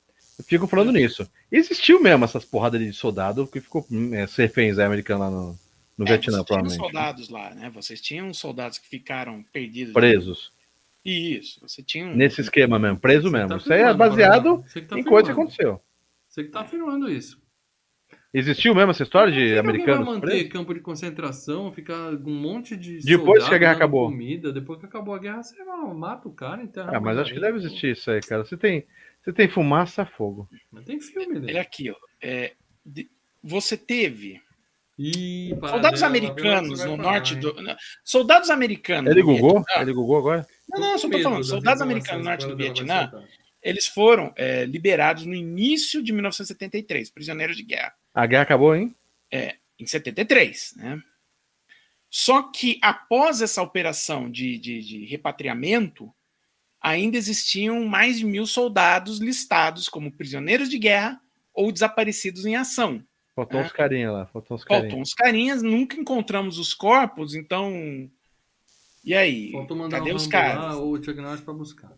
ficam 0.47 0.69
falando 0.69 0.93
nisso. 0.93 1.29
Existiu 1.51 2.03
mesmo 2.03 2.25
essas 2.25 2.45
porradas 2.45 2.81
de 2.81 2.93
soldado 2.93 3.47
que 3.47 3.61
ficou 3.61 3.87
é, 4.13 4.27
ser 4.27 4.43
reféns 4.43 4.79
americanos 4.79 5.21
lá 5.21 5.31
no, 5.31 5.59
no 5.97 6.05
É, 6.05 6.09
Vietnã, 6.09 6.45
provavelmente. 6.45 6.77
soldados 6.79 7.29
lá, 7.29 7.55
né? 7.55 7.71
Vocês 7.71 8.01
tinham 8.01 8.33
soldados 8.35 8.79
que 8.79 8.89
ficaram 8.89 9.43
perdidos. 9.53 9.93
Presos. 9.95 10.53
Isso, 11.05 11.61
você 11.61 11.83
tinha 11.83 12.05
um... 12.05 12.17
Nesse 12.17 12.41
esquema 12.41 12.79
mesmo, 12.79 12.99
preso 12.99 13.31
Você 13.31 13.37
mesmo. 13.37 13.49
tá 13.49 13.57
Isso 13.59 13.73
aí 13.73 13.81
é 13.81 13.95
baseado 13.95 14.65
que 14.73 14.81
tá 14.83 14.99
em 14.99 15.05
coisa 15.05 15.27
que 15.27 15.33
aconteceu. 15.33 15.81
Você 16.29 16.45
que 16.45 16.51
tá 16.51 16.61
afirmando 16.63 17.09
isso. 17.09 17.41
Existiu 18.39 18.75
mesmo 18.75 18.91
essa 18.91 19.03
história 19.03 19.33
de 19.33 19.53
que 19.55 19.59
americanos 19.59 20.05
vai 20.05 20.15
manter 20.15 20.27
presos? 20.27 20.49
campo 20.53 20.75
de 20.75 20.81
concentração, 20.81 21.73
ficar 21.73 22.17
com 22.19 22.31
um 22.31 22.35
monte 22.41 22.77
de 22.77 22.99
Depois 22.99 23.49
que 23.49 23.55
a 23.55 23.59
guerra 23.59 23.73
acabou. 23.73 24.11
comida, 24.11 24.53
depois 24.53 24.79
que 24.79 24.85
acabou 24.87 25.15
a 25.15 25.19
guerra, 25.19 25.43
você 25.43 25.57
mata 25.95 26.29
o 26.29 26.33
cara, 26.33 26.63
enterra 26.63 26.93
Ah, 26.95 27.01
mas 27.01 27.17
acho 27.19 27.33
que 27.33 27.41
deve 27.41 27.57
existir 27.59 27.93
isso 27.93 28.11
aí, 28.11 28.21
cara. 28.21 28.45
Você 28.45 28.57
tem, 28.57 28.85
você 29.23 29.33
tem 29.33 29.49
fumaça, 29.49 30.05
fogo. 30.05 30.49
Mas 30.71 30.85
tem 30.85 31.01
filme, 31.01 31.39
né? 31.41 31.49
Ele 31.49 31.59
aqui, 31.59 31.91
ó. 31.91 31.95
É, 32.21 32.53
de- 32.85 33.09
você 33.43 33.77
teve 33.77 34.41
Ih, 34.99 35.55
soldados 35.61 36.01
vem 36.01 36.09
americanos 36.09 36.85
no 36.85 36.97
norte 36.97 37.35
do. 37.37 37.55
não, 37.63 37.75
Soldados 38.05 38.51
americanos. 38.51 39.11
Ele? 39.11 39.23
Vietnã- 39.23 39.65
Ele 39.81 39.93
gugou 39.93 40.19
agora? 40.19 40.47
Não, 40.69 40.81
não, 40.81 40.93
eu 40.93 40.99
só 40.99 41.09
tô 41.09 41.19
falando. 41.21 41.45
Soldados 41.45 41.81
americanos 41.83 42.19
no 42.25 42.29
norte 42.31 42.47
do 42.47 42.57
Vietnã, 42.57 43.11
eles 43.63 43.87
foram 43.87 44.33
é, 44.37 44.65
liberados 44.65 45.25
no 45.27 45.35
início 45.35 46.03
de 46.03 46.13
1973, 46.13 47.11
prisioneiros 47.11 47.57
de 47.57 47.63
guerra. 47.63 47.95
A 48.17 48.27
guerra 48.27 48.43
acabou, 48.45 48.75
hein? 48.75 48.95
em 49.79 49.87
73, 49.87 50.75
né? 50.77 51.03
Só 52.09 52.45
que 52.45 52.79
após 52.81 53.43
essa 53.43 53.61
operação 53.61 54.31
de, 54.31 54.57
de, 54.59 54.81
de 54.81 55.05
repatriamento, 55.05 56.11
ainda 56.81 57.19
existiam 57.19 57.85
mais 57.85 58.19
de 58.19 58.25
mil 58.25 58.47
soldados 58.47 59.19
listados 59.19 59.87
como 59.89 60.11
prisioneiros 60.11 60.71
de 60.71 60.79
guerra 60.79 61.21
ou 61.53 61.71
desaparecidos 61.71 62.47
em 62.47 62.57
ação. 62.57 63.05
Faltou 63.35 63.61
É. 63.61 63.65
uns 63.65 63.73
carinha 63.73 64.11
lá. 64.11 64.25
Faltou 64.27 64.55
uns 64.57 64.65
carinha. 64.65 64.83
Faltam 64.89 65.03
uns 65.03 65.13
carinhas, 65.13 65.63
nunca 65.63 65.97
encontramos 66.01 66.59
os 66.59 66.73
corpos, 66.73 67.35
então. 67.35 68.11
E 69.05 69.15
aí? 69.15 69.53
Faltou 69.53 69.77
mandar 69.77 69.99
Cadê 69.99 70.13
um 70.13 70.17
os 70.17 70.27
caras? 70.27 70.57
lá 70.57 70.77
ou 70.79 70.93
o 70.95 71.05
Chuck 71.05 71.21
Norris 71.21 71.43
pra 71.43 71.53
buscar. 71.53 71.93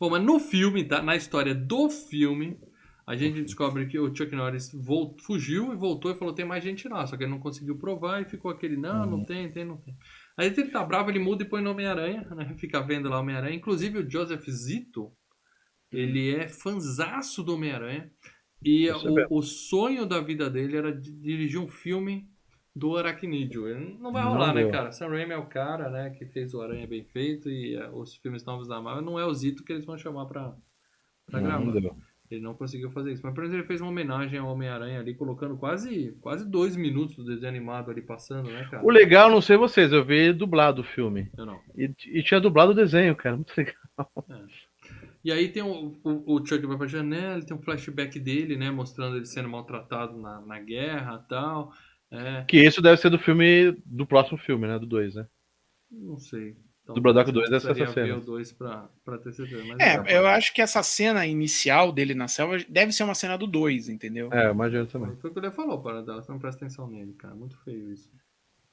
Bom, 0.00 0.10
mas 0.10 0.22
no 0.22 0.40
filme, 0.40 0.82
tá? 0.82 1.00
na 1.00 1.14
história 1.14 1.54
do 1.54 1.88
filme, 1.88 2.58
a 3.06 3.14
gente 3.16 3.40
descobre 3.42 3.86
que 3.86 3.98
o 3.98 4.14
Chuck 4.14 4.34
Norris 4.34 4.72
vol- 4.72 5.16
fugiu 5.22 5.72
e 5.72 5.76
voltou 5.76 6.10
e 6.10 6.14
falou 6.16 6.34
tem 6.34 6.44
mais 6.44 6.64
gente 6.64 6.88
lá, 6.88 7.06
só 7.06 7.16
que 7.16 7.22
ele 7.22 7.30
não 7.30 7.38
conseguiu 7.38 7.78
provar 7.78 8.20
e 8.20 8.24
ficou 8.24 8.50
aquele, 8.50 8.76
não, 8.76 9.06
não 9.06 9.24
tem, 9.24 9.50
tem, 9.50 9.64
não 9.64 9.76
tem. 9.76 9.96
Aí 10.36 10.48
ele 10.48 10.70
tá 10.70 10.84
bravo, 10.84 11.10
ele 11.10 11.18
muda 11.20 11.44
e 11.44 11.48
põe 11.48 11.62
no 11.62 11.70
Homem-Aranha, 11.70 12.22
né? 12.34 12.54
Fica 12.58 12.80
vendo 12.82 13.08
lá 13.08 13.18
o 13.18 13.20
Homem-Aranha. 13.20 13.54
Inclusive 13.54 13.98
o 13.98 14.10
Joseph 14.10 14.44
Zito, 14.50 15.12
ele 15.92 16.34
é 16.34 16.48
fanzaço 16.48 17.42
do 17.42 17.54
Homem-Aranha. 17.54 18.10
E 18.62 18.90
o, 18.90 19.38
o 19.38 19.42
sonho 19.42 20.04
da 20.06 20.20
vida 20.20 20.50
dele 20.50 20.76
era 20.76 20.92
de 20.92 21.12
dirigir 21.12 21.60
um 21.60 21.68
filme 21.68 22.28
do 22.74 22.96
Aracnídeo. 22.96 23.66
Não 24.00 24.12
vai 24.12 24.24
Não 24.24 24.32
rolar, 24.32 24.52
né, 24.54 24.62
deu. 24.62 24.70
cara? 24.72 24.90
Sam 24.92 25.08
Raimi 25.08 25.32
é 25.32 25.36
o 25.38 25.46
cara, 25.46 25.88
né, 25.90 26.10
que 26.10 26.26
fez 26.26 26.52
o 26.54 26.60
Aranha 26.60 26.86
bem 26.86 27.04
feito 27.04 27.48
e 27.48 27.74
eh, 27.76 27.88
os 27.90 28.16
filmes 28.16 28.44
novos 28.44 28.66
da 28.66 28.80
Marvel. 28.80 29.02
Não 29.04 29.18
é 29.20 29.24
o 29.24 29.32
Zito 29.32 29.62
que 29.62 29.72
eles 29.72 29.84
vão 29.84 29.96
chamar 29.96 30.26
pra, 30.26 30.54
pra 31.26 31.40
Não, 31.40 31.48
gravar. 31.48 31.80
não. 31.80 31.96
Ele 32.30 32.40
não 32.40 32.54
conseguiu 32.54 32.90
fazer 32.90 33.12
isso. 33.12 33.22
Mas 33.24 33.34
pelo 33.34 33.46
menos 33.46 33.58
ele 33.58 33.66
fez 33.66 33.80
uma 33.80 33.90
homenagem 33.90 34.38
ao 34.38 34.48
Homem-Aranha 34.48 35.00
ali, 35.00 35.14
colocando 35.14 35.56
quase, 35.56 36.16
quase 36.20 36.48
dois 36.48 36.76
minutos 36.76 37.16
do 37.16 37.24
desenho 37.24 37.48
animado 37.48 37.90
ali 37.90 38.02
passando, 38.02 38.50
né, 38.50 38.66
cara? 38.70 38.84
O 38.84 38.90
legal, 38.90 39.30
não 39.30 39.40
sei 39.40 39.56
vocês, 39.56 39.92
eu 39.92 40.04
vi 40.04 40.32
dublado 40.32 40.82
o 40.82 40.84
filme. 40.84 41.30
Eu 41.36 41.46
não. 41.46 41.60
E, 41.76 41.90
e 42.06 42.22
tinha 42.22 42.40
dublado 42.40 42.72
o 42.72 42.74
desenho, 42.74 43.14
cara. 43.14 43.36
Muito 43.36 43.52
legal. 43.56 43.74
E 45.24 45.32
aí 45.32 45.48
tem 45.48 45.60
o, 45.60 45.96
o, 46.04 46.36
o 46.36 46.46
Chuck 46.46 46.64
vai 46.66 46.76
pra 46.76 46.86
janela, 46.86 47.44
tem 47.44 47.56
um 47.56 47.60
flashback 47.60 48.20
dele, 48.20 48.56
né? 48.56 48.70
Mostrando 48.70 49.16
ele 49.16 49.26
sendo 49.26 49.48
maltratado 49.48 50.16
na, 50.16 50.40
na 50.40 50.60
guerra 50.60 51.20
e 51.24 51.28
tal. 51.28 51.72
É, 52.12 52.44
Que 52.44 52.64
isso 52.64 52.80
deve 52.80 52.96
ser 53.00 53.10
do 53.10 53.18
filme, 53.18 53.72
do 53.84 54.06
próximo 54.06 54.38
filme, 54.38 54.68
né? 54.68 54.78
Do 54.78 54.86
2, 54.86 55.16
né? 55.16 55.26
não 55.90 56.18
sei. 56.18 56.56
Então, 56.86 56.94
Do 56.94 57.00
Braddock 57.00 57.32
2 57.32 57.50
deve 57.50 57.60
ser 57.60 57.66
precisaria 57.74 57.90
essa 57.90 58.00
ver 58.00 58.06
cena. 58.12 58.18
o 58.22 58.24
2 58.24 58.52
pra, 58.52 58.88
pra 59.04 59.18
ter 59.18 59.32
certeza. 59.32 59.64
Mas 59.64 59.80
É, 59.80 59.96
não. 59.96 60.06
eu 60.06 60.24
acho 60.28 60.54
que 60.54 60.62
essa 60.62 60.84
cena 60.84 61.26
inicial 61.26 61.90
dele 61.90 62.14
na 62.14 62.28
selva 62.28 62.58
deve 62.68 62.92
ser 62.92 63.02
uma 63.02 63.14
cena 63.16 63.36
do 63.36 63.44
2, 63.44 63.88
entendeu? 63.88 64.32
É, 64.32 64.46
eu 64.46 64.52
imagino 64.52 64.86
também. 64.86 65.16
Foi 65.16 65.30
o 65.30 65.32
que 65.32 65.40
ele 65.40 65.50
falou, 65.50 65.82
para 65.82 66.00
dela. 66.02 66.22
Você 66.22 66.30
não 66.30 66.38
presta 66.38 66.64
atenção 66.64 66.88
nele, 66.88 67.12
cara. 67.14 67.34
Muito 67.34 67.58
feio 67.64 67.92
isso. 67.92 68.08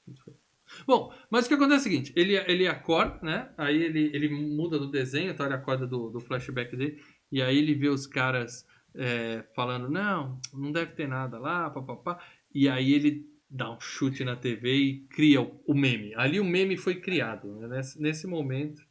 Muito 0.05 0.23
feio. 0.23 0.37
Bom, 0.85 1.11
mas 1.29 1.45
o 1.45 1.47
que 1.49 1.55
acontece 1.55 1.75
é 1.75 1.89
o 1.89 1.91
seguinte: 1.91 2.13
ele, 2.15 2.35
ele 2.35 2.67
acorda, 2.67 3.17
né? 3.23 3.49
Aí 3.57 3.81
ele, 3.81 4.11
ele 4.13 4.29
muda 4.29 4.77
do 4.77 4.91
desenho, 4.91 5.31
então 5.31 5.45
ele 5.47 5.55
acorda 5.55 5.87
do, 5.87 6.11
do 6.11 6.19
flashback 6.19 6.75
dele. 6.75 7.01
E 7.31 7.41
aí 7.41 7.57
ele 7.57 7.73
vê 7.73 7.89
os 7.89 8.05
caras 8.05 8.63
é, 8.95 9.43
falando: 9.55 9.89
não, 9.89 10.39
não 10.53 10.71
deve 10.71 10.91
ter 10.91 11.07
nada 11.07 11.39
lá, 11.39 11.67
papapá. 11.71 12.19
E 12.53 12.69
aí 12.69 12.93
ele 12.93 13.27
dá 13.55 13.71
um 13.71 13.79
chute 13.79 14.23
na 14.23 14.35
TV 14.35 14.73
e 14.75 14.99
cria 15.09 15.39
o, 15.41 15.73
meme. 15.75 16.11
Ali 16.15 16.39
o 16.39 16.43
meme 16.43 16.75
foi 16.75 16.95
criado, 16.95 17.55
né? 17.59 17.67
Nesse, 17.67 18.01
nesse 18.01 18.25
momento 18.27 18.81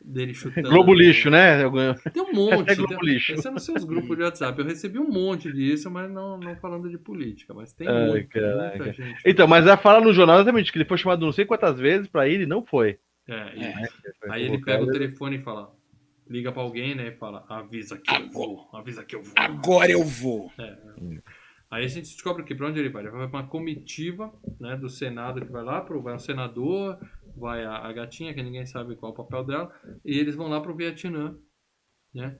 dele 0.00 0.32
chutando. 0.32 0.68
Globo 0.68 0.94
lixo, 0.94 1.28
né? 1.28 1.58
Tem 2.12 2.22
um 2.22 2.32
monte. 2.32 2.68
Hashtag 2.68 2.76
Globo 2.76 2.98
tem- 3.00 3.12
lixo. 3.14 3.32
Esse 3.32 3.48
é 3.48 3.50
nos 3.50 3.64
seus 3.64 3.82
grupos 3.84 4.16
de 4.16 4.22
WhatsApp. 4.22 4.58
Eu 4.58 4.64
recebi 4.64 4.98
um 5.00 5.08
monte 5.10 5.52
disso, 5.52 5.90
mas 5.90 6.08
não, 6.08 6.38
não 6.38 6.54
falando 6.56 6.88
de 6.88 6.96
política. 6.96 7.52
Mas 7.52 7.72
tem 7.72 7.88
Ai, 7.88 8.06
muito, 8.08 8.38
muita 8.38 8.92
gente. 8.92 9.20
Então, 9.26 9.48
mas 9.48 9.66
ela 9.66 9.76
fala 9.76 10.00
no 10.00 10.12
jornal 10.12 10.36
exatamente 10.36 10.70
que 10.70 10.78
ele 10.78 10.84
foi 10.84 10.98
chamado 10.98 11.24
não 11.26 11.32
sei 11.32 11.44
quantas 11.44 11.78
vezes 11.80 12.06
pra 12.06 12.28
ir 12.28 12.42
e 12.42 12.46
não 12.46 12.64
foi. 12.64 12.98
É, 13.28 13.56
e- 13.56 13.64
É. 13.64 13.88
Aí 14.30 14.44
ele 14.44 14.60
pega 14.62 14.84
o 14.84 14.90
telefone 14.92 15.36
e 15.36 15.40
fala. 15.40 15.74
Liga 16.28 16.50
pra 16.50 16.60
alguém, 16.62 16.92
né? 16.96 17.06
E 17.08 17.12
fala: 17.12 17.44
avisa 17.48 17.96
que 17.96 18.12
eu 18.12 18.28
vou, 18.30 18.68
avisa 18.72 19.04
que 19.04 19.14
eu 19.14 19.22
vou. 19.22 19.32
Agora 19.36 19.90
eu 19.90 20.02
vou. 20.02 20.52
Aí 21.70 21.84
a 21.84 21.88
gente 21.88 22.12
descobre 22.12 22.44
que 22.44 22.54
pra 22.54 22.68
onde 22.68 22.78
ele 22.78 22.90
vai? 22.90 23.02
Ele 23.02 23.10
vai 23.10 23.28
pra 23.28 23.40
uma 23.40 23.48
comitiva 23.48 24.32
né, 24.60 24.76
do 24.76 24.88
Senado 24.88 25.40
que 25.40 25.50
vai 25.50 25.64
lá, 25.64 25.80
pro, 25.80 26.00
vai 26.00 26.14
um 26.14 26.18
senador, 26.18 26.98
vai 27.36 27.64
a, 27.64 27.78
a 27.78 27.92
gatinha, 27.92 28.32
que 28.32 28.42
ninguém 28.42 28.64
sabe 28.64 28.94
qual 28.96 29.10
é 29.10 29.14
o 29.14 29.16
papel 29.16 29.44
dela, 29.44 29.72
e 30.04 30.18
eles 30.18 30.36
vão 30.36 30.48
lá 30.48 30.60
pro 30.60 30.76
Vietnã, 30.76 31.36
né? 32.14 32.38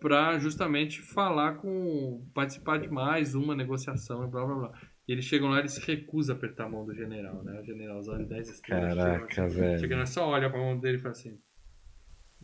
Pra 0.00 0.38
justamente 0.38 1.00
falar 1.00 1.56
com. 1.56 2.26
participar 2.34 2.78
de 2.78 2.88
mais 2.88 3.34
uma 3.34 3.54
negociação 3.54 4.24
e 4.24 4.30
blá 4.30 4.44
blá 4.44 4.54
blá. 4.54 4.80
E 5.08 5.12
eles 5.12 5.24
chegam 5.24 5.48
lá 5.48 5.56
e 5.56 5.60
ele 5.60 5.68
se 5.68 5.80
recusa 5.80 6.32
a 6.32 6.36
apertar 6.36 6.64
a 6.64 6.68
mão 6.68 6.84
do 6.84 6.94
general, 6.94 7.42
né? 7.44 7.60
O 7.60 7.64
generalzão 7.64 8.18
de 8.18 8.24
10 8.24 8.48
estrelas. 8.48 8.96
Caraca, 8.96 9.34
chega, 9.34 9.48
velho. 9.48 9.78
Chega 9.78 9.96
lá, 9.96 10.06
só 10.06 10.28
olha 10.28 10.50
pra 10.50 10.58
mão 10.58 10.78
dele 10.78 10.96
e 10.96 11.00
fala 11.00 11.12
assim: 11.12 11.38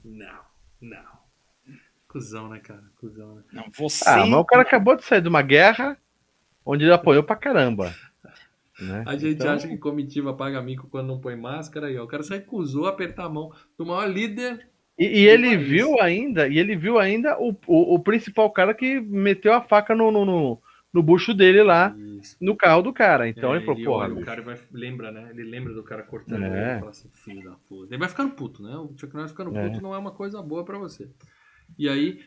Não, 0.04 0.40
não. 0.80 1.22
Cusão, 2.06 2.48
né, 2.48 2.60
cara? 2.60 2.84
Cusão, 2.96 3.34
né? 3.36 3.42
Não, 3.52 3.70
você. 3.76 4.08
Ah, 4.08 4.26
mas 4.26 4.40
o 4.40 4.44
cara 4.44 4.62
acabou 4.62 4.94
de 4.94 5.02
sair 5.02 5.22
de 5.22 5.28
uma 5.28 5.42
guerra 5.42 5.98
onde 6.64 6.84
ele 6.84 6.92
apoiou 6.92 7.22
pra 7.22 7.36
caramba. 7.36 7.94
Né? 8.80 9.04
A 9.06 9.16
gente 9.16 9.34
Então, 9.34 9.50
acha 9.52 9.68
que 9.68 9.76
comitiva 9.76 10.34
paga 10.34 10.60
mico 10.62 10.88
quando 10.88 11.06
não 11.08 11.20
põe 11.20 11.36
máscara 11.36 11.86
aí, 11.88 11.98
ó. 11.98 12.04
O 12.04 12.08
cara 12.08 12.22
se 12.22 12.30
recusou 12.34 12.86
a 12.86 12.90
apertar 12.90 13.26
a 13.26 13.28
mão 13.28 13.52
do 13.78 13.86
maior 13.86 14.08
líder. 14.08 14.68
E, 14.98 15.20
e 15.22 15.26
ele 15.28 15.56
país. 15.56 15.68
viu 15.68 16.00
ainda, 16.00 16.48
e 16.48 16.58
ele 16.58 16.76
viu 16.76 16.98
ainda 16.98 17.38
o, 17.38 17.50
o, 17.66 17.94
o 17.94 17.98
principal 18.02 18.50
cara 18.50 18.74
que 18.74 19.00
meteu 19.00 19.52
a 19.52 19.60
faca 19.62 19.94
no, 19.94 20.10
no, 20.10 20.24
no, 20.24 20.58
no 20.92 21.02
bucho 21.02 21.32
dele 21.34 21.62
lá, 21.62 21.94
Isso. 22.20 22.36
no 22.40 22.56
carro 22.56 22.82
do 22.82 22.92
cara. 22.92 23.28
Então 23.28 23.54
É, 23.54 23.56
ele 23.56 23.64
falou, 23.64 23.82
porra, 23.82 24.08
o 24.12 24.20
cara 24.24 24.42
vai, 24.42 24.58
lembra, 24.72 25.10
né? 25.10 25.28
Ele 25.30 25.44
lembra 25.44 25.72
do 25.72 25.82
cara 25.82 26.02
cortando 26.02 26.44
É. 26.44 26.46
ele 26.46 26.76
e 26.76 26.78
fala 26.78 26.90
assim, 26.90 27.08
filho 27.12 27.42
da 27.44 27.56
puta. 27.68 27.94
Ele 27.94 27.98
vai 28.00 28.08
ficando 28.08 28.34
puto, 28.34 28.62
né? 28.62 28.76
O 28.76 28.92
Chuck 28.96 29.14
Norris 29.14 29.30
ficando 29.32 29.56
É. 29.56 29.68
puto 29.68 29.82
não 29.82 29.94
é 29.94 29.98
uma 29.98 30.12
coisa 30.12 30.42
boa 30.42 30.64
pra 30.64 30.78
você. 30.78 31.08
E 31.78 31.88
aí 31.88 32.20
é, 32.20 32.24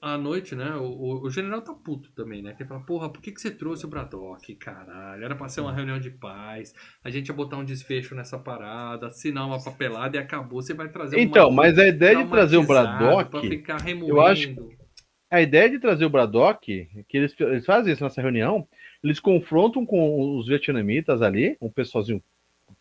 à 0.00 0.18
noite, 0.18 0.56
né? 0.56 0.74
O, 0.74 1.22
o, 1.22 1.30
general 1.30 1.62
tá 1.62 1.72
puto 1.72 2.10
também, 2.12 2.42
né? 2.42 2.52
Que 2.52 2.62
ele 2.62 2.68
fala, 2.68 2.80
porra, 2.80 3.08
por 3.08 3.22
que, 3.22 3.30
que 3.30 3.40
você 3.40 3.50
trouxe 3.50 3.84
o 3.84 3.88
Braddock, 3.88 4.54
caralho? 4.56 5.24
Era 5.24 5.36
pra 5.36 5.48
ser 5.48 5.60
uma 5.60 5.72
reunião 5.72 6.00
de 6.00 6.10
paz, 6.10 6.74
a 7.02 7.10
gente 7.10 7.28
ia 7.28 7.34
botar 7.34 7.56
um 7.56 7.64
desfecho 7.64 8.14
nessa 8.14 8.38
parada, 8.38 9.06
assinar 9.06 9.46
uma 9.46 9.62
papelada 9.62 10.16
e 10.16 10.20
acabou. 10.20 10.60
Você 10.60 10.74
vai 10.74 10.88
trazer 10.88 11.20
Então, 11.20 11.50
mas 11.50 11.78
a 11.78 11.86
ideia 11.86 12.16
de 12.16 12.28
trazer 12.28 12.56
o 12.56 12.64
Braddock. 12.64 13.30
Pra 13.30 13.40
ficar 13.40 13.80
remoendo. 13.80 14.16
Eu 14.16 14.20
acho. 14.20 14.54
A 15.30 15.40
ideia 15.40 15.70
de 15.70 15.78
trazer 15.78 16.04
o 16.04 16.10
Braddock, 16.10 16.88
que 17.08 17.16
eles, 17.16 17.34
eles 17.38 17.66
fazem 17.66 17.92
isso 17.92 18.02
nessa 18.02 18.22
reunião, 18.22 18.66
eles 19.02 19.20
confrontam 19.20 19.86
com 19.86 20.36
os 20.36 20.48
vietnamitas 20.48 21.22
ali, 21.22 21.56
um 21.60 21.68
pessoalzinho, 21.68 22.22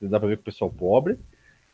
dá 0.02 0.20
pra 0.20 0.30
ver 0.30 0.38
que 0.38 0.42
o 0.42 0.46
pessoal 0.46 0.72
pobre, 0.72 1.18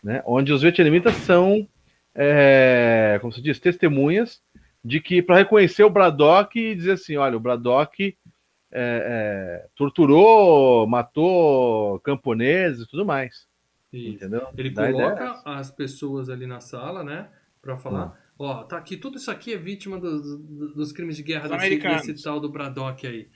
né? 0.03 0.21
Onde 0.25 0.51
os 0.51 0.61
vietnamitas 0.61 1.13
são, 1.15 1.67
é, 2.15 3.17
como 3.21 3.31
se 3.31 3.41
diz, 3.41 3.59
testemunhas 3.59 4.41
de 4.83 4.99
que 4.99 5.21
para 5.21 5.37
reconhecer 5.37 5.83
o 5.83 5.89
Braddock 5.89 6.59
e 6.59 6.75
dizer 6.75 6.93
assim, 6.93 7.15
olha, 7.17 7.37
o 7.37 7.39
Braddock 7.39 8.17
é, 8.71 9.63
é, 9.63 9.67
torturou, 9.75 10.87
matou 10.87 11.99
camponeses 11.99 12.85
e 12.85 12.89
tudo 12.89 13.05
mais. 13.05 13.47
Isso. 13.91 14.15
Entendeu? 14.15 14.47
Ele 14.57 14.69
Dá 14.69 14.91
coloca 14.91 15.41
as 15.45 15.69
pessoas 15.69 16.29
ali 16.29 16.47
na 16.47 16.61
sala, 16.61 17.03
né, 17.03 17.29
para 17.61 17.77
falar, 17.77 18.07
hum. 18.07 18.11
ó, 18.39 18.63
tá 18.63 18.77
aqui, 18.77 18.95
tudo 18.95 19.17
isso 19.17 19.29
aqui 19.29 19.53
é 19.53 19.57
vítima 19.57 19.99
dos, 19.99 20.37
dos 20.73 20.91
crimes 20.91 21.17
de 21.17 21.23
guerra 21.23 21.49
desse, 21.49 21.77
desse, 21.77 22.23
tal 22.23 22.39
do 22.39 22.49
Braddock 22.49 23.05
aí. 23.05 23.29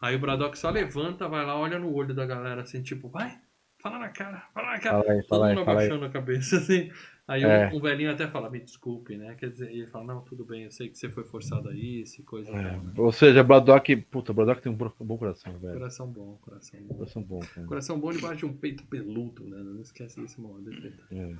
Aí 0.00 0.16
o 0.16 0.18
Braddock 0.18 0.58
só 0.58 0.68
levanta, 0.68 1.28
vai 1.28 1.44
lá, 1.46 1.56
olha 1.56 1.78
no 1.78 1.92
olho 1.94 2.14
da 2.14 2.26
galera, 2.26 2.62
assim, 2.62 2.82
tipo, 2.82 3.08
vai, 3.08 3.38
fala 3.82 3.98
na 3.98 4.08
cara, 4.08 4.46
fala 4.54 4.72
na 4.72 4.78
cara. 4.78 5.02
Fala 5.02 5.12
aí, 5.12 5.22
fala 5.24 5.48
Todo 5.48 5.58
mundo 5.58 5.70
abaixando 5.70 6.04
a 6.04 6.10
cabeça, 6.10 6.56
assim. 6.58 6.90
Aí 7.26 7.42
é. 7.42 7.68
um, 7.68 7.76
um, 7.76 7.80
velhinho 7.80 8.10
até 8.10 8.26
fala, 8.26 8.50
me 8.50 8.60
desculpe, 8.60 9.16
né? 9.16 9.34
Quer 9.36 9.50
dizer, 9.50 9.70
ele 9.70 9.86
fala, 9.86 10.04
não, 10.06 10.20
tudo 10.22 10.44
bem, 10.44 10.64
eu 10.64 10.70
sei 10.70 10.88
que 10.88 10.98
você 10.98 11.08
foi 11.08 11.24
forçado 11.24 11.68
a 11.68 11.74
isso 11.74 12.22
coisa. 12.24 12.50
É. 12.50 12.80
Ou 12.96 13.12
seja, 13.12 13.44
Braddock, 13.44 13.96
puta, 13.96 14.32
Braddock 14.32 14.60
tem 14.60 14.72
um 14.72 14.76
bom 14.76 15.18
coração, 15.18 15.56
velho. 15.58 15.74
Coração 15.74 16.06
bom, 16.08 16.38
coração 16.42 16.80
bom. 16.80 16.94
Coração 16.94 17.22
bom, 17.22 17.40
cara. 17.40 17.66
Coração 17.66 18.00
bom 18.00 18.10
debaixo 18.10 18.38
de 18.38 18.46
um 18.46 18.52
peito 18.52 18.84
peludo, 18.84 19.44
né? 19.44 19.56
Não 19.56 19.80
esquece 19.80 20.20
desse 20.20 20.40
modo. 20.40 20.70
É. 21.10 21.34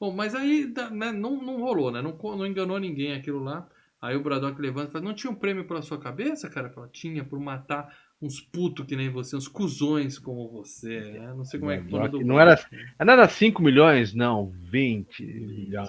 Bom, 0.00 0.12
mas 0.12 0.34
aí 0.34 0.72
né, 0.92 1.12
não, 1.12 1.42
não 1.42 1.60
rolou, 1.60 1.90
né? 1.90 2.00
Não, 2.00 2.16
não 2.36 2.46
enganou 2.46 2.78
ninguém 2.78 3.12
aquilo 3.12 3.42
lá. 3.42 3.68
Aí 4.00 4.16
o 4.16 4.22
Braddock 4.22 4.60
levanta 4.60 4.88
e 4.88 4.92
fala, 4.92 5.04
não 5.04 5.14
tinha 5.14 5.30
um 5.30 5.34
prêmio 5.34 5.66
pela 5.66 5.82
sua 5.82 5.98
cabeça, 5.98 6.48
cara? 6.48 6.70
Fala, 6.70 6.88
tinha, 6.88 7.24
por 7.24 7.38
matar 7.38 7.92
uns 8.20 8.40
putos 8.40 8.84
que 8.84 8.96
nem 8.96 9.08
você, 9.08 9.36
uns 9.36 9.48
cuzões 9.48 10.18
como 10.18 10.48
você, 10.48 11.00
né? 11.12 11.34
Não 11.34 11.44
sei 11.44 11.60
como 11.60 11.70
é 11.70 11.80
que 11.80 11.88
foi 11.88 12.08
do 12.08 12.24
não 12.24 12.40
era, 12.40 12.58
não 12.98 13.12
era 13.12 13.28
5 13.28 13.62
milhões, 13.62 14.12
não, 14.12 14.50
20 14.50 15.24
milhões. 15.24 15.88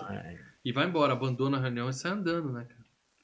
E 0.64 0.72
vai 0.72 0.88
embora, 0.88 1.14
abandona 1.14 1.58
a 1.58 1.62
reunião 1.62 1.90
e 1.90 1.94
sai 1.94 2.12
andando, 2.12 2.52
né, 2.52 2.66
cara? 2.66 2.80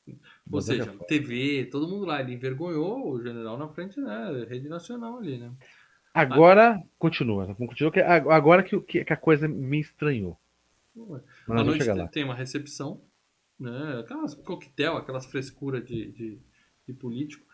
Ou 0.08 0.18
Mas 0.58 0.66
seja, 0.66 0.86
TV, 1.08 1.66
todo 1.66 1.88
mundo 1.88 2.06
lá, 2.06 2.22
ele 2.22 2.34
envergonhou 2.34 3.12
o 3.12 3.22
general 3.22 3.58
na 3.58 3.68
frente, 3.68 4.00
né? 4.00 4.46
Rede 4.48 4.70
nacional 4.70 5.18
ali, 5.18 5.38
né? 5.38 5.52
Agora, 6.14 6.76
ah, 6.76 6.84
continua, 6.98 7.54
continua 7.56 7.92
que 7.92 8.00
agora 8.00 8.64
que, 8.64 8.80
que, 8.80 9.12
a 9.12 9.18
coisa 9.18 9.48
me 9.48 9.80
estranhou. 9.80 10.40
Mas 10.96 11.62
a 11.62 11.64
noite 11.64 11.86
tem 12.12 12.24
uma 12.24 12.36
recepção, 12.36 13.02
né? 13.60 14.00
Aquelas 14.00 14.34
coquetel, 14.34 14.96
aquelas 14.96 15.26
frescuras 15.26 15.84
de, 15.84 16.12
de, 16.12 16.40
de 16.88 16.94
político 16.94 17.45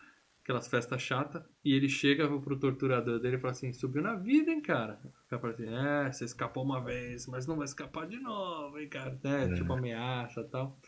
aquelas 0.42 0.66
festas 0.66 1.00
chatas, 1.00 1.42
e 1.64 1.72
ele 1.72 1.88
chega 1.88 2.28
pro 2.40 2.58
torturador 2.58 3.20
dele 3.20 3.36
e 3.36 3.38
fala 3.38 3.52
assim, 3.52 3.72
subiu 3.72 4.02
na 4.02 4.16
vida, 4.16 4.50
hein, 4.50 4.60
cara? 4.60 5.00
O 5.04 5.28
cara 5.28 5.50
assim, 5.50 5.66
é, 5.68 6.12
você 6.12 6.24
escapou 6.24 6.64
uma 6.64 6.82
vez, 6.82 7.26
mas 7.28 7.46
não 7.46 7.56
vai 7.56 7.64
escapar 7.64 8.06
de 8.06 8.18
novo, 8.18 8.78
hein, 8.78 8.88
cara? 8.88 9.18
É, 9.22 9.44
é. 9.44 9.54
Tipo, 9.54 9.72
ameaça 9.72 10.40
e 10.40 10.44
tal. 10.44 10.78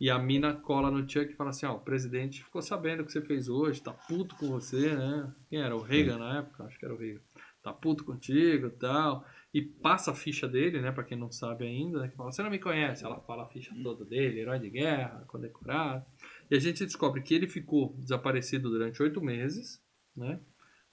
E 0.00 0.10
a 0.10 0.18
mina 0.18 0.54
cola 0.54 0.90
no 0.90 1.08
Chuck 1.08 1.32
e 1.32 1.34
fala 1.34 1.50
assim, 1.50 1.66
ó, 1.66 1.74
o 1.74 1.80
presidente 1.80 2.44
ficou 2.44 2.62
sabendo 2.62 3.02
o 3.02 3.04
que 3.04 3.10
você 3.10 3.20
fez 3.20 3.48
hoje, 3.48 3.82
tá 3.82 3.92
puto 3.92 4.36
com 4.36 4.48
você, 4.48 4.94
né? 4.94 5.32
Quem 5.48 5.60
era? 5.60 5.74
O 5.74 5.82
Reagan 5.82 6.18
na 6.18 6.38
época? 6.38 6.64
Acho 6.64 6.78
que 6.78 6.84
era 6.84 6.94
o 6.94 6.98
Reagan. 6.98 7.20
Tá 7.62 7.72
puto 7.72 8.04
contigo 8.04 8.68
e 8.68 8.70
tal. 8.70 9.24
E 9.52 9.60
passa 9.60 10.12
a 10.12 10.14
ficha 10.14 10.46
dele, 10.46 10.80
né? 10.80 10.92
Pra 10.92 11.02
quem 11.02 11.18
não 11.18 11.32
sabe 11.32 11.66
ainda, 11.66 12.00
né? 12.00 12.08
Que 12.08 12.16
fala, 12.16 12.30
você 12.30 12.42
não 12.42 12.50
me 12.50 12.60
conhece. 12.60 13.04
Ela 13.04 13.18
fala 13.20 13.42
a 13.42 13.46
ficha 13.46 13.74
toda 13.82 14.04
dele, 14.04 14.40
herói 14.40 14.60
de 14.60 14.70
guerra, 14.70 15.24
condecorado. 15.26 16.04
E 16.50 16.56
a 16.56 16.58
gente 16.58 16.84
descobre 16.84 17.22
que 17.22 17.34
ele 17.34 17.46
ficou 17.46 17.94
desaparecido 17.98 18.70
durante 18.70 19.02
oito 19.02 19.20
meses, 19.20 19.82
né? 20.16 20.40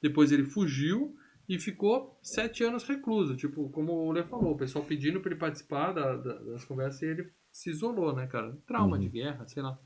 Depois 0.01 0.31
ele 0.31 0.43
fugiu 0.43 1.15
e 1.47 1.59
ficou 1.59 2.19
sete 2.21 2.63
anos 2.63 2.83
recluso. 2.83 3.35
Tipo, 3.35 3.69
como 3.69 3.93
o 3.93 4.11
Lê 4.11 4.23
falou, 4.23 4.53
o 4.53 4.57
pessoal 4.57 4.83
pedindo 4.83 5.19
para 5.19 5.31
ele 5.31 5.39
participar 5.39 5.93
da, 5.93 6.15
da, 6.15 6.33
das 6.39 6.65
conversas 6.65 7.01
e 7.01 7.05
ele 7.05 7.31
se 7.51 7.69
isolou, 7.69 8.13
né, 8.13 8.27
cara? 8.27 8.57
Trauma 8.67 8.97
uhum. 8.97 9.03
de 9.03 9.09
guerra, 9.09 9.47
sei 9.47 9.63
lá. 9.63 9.79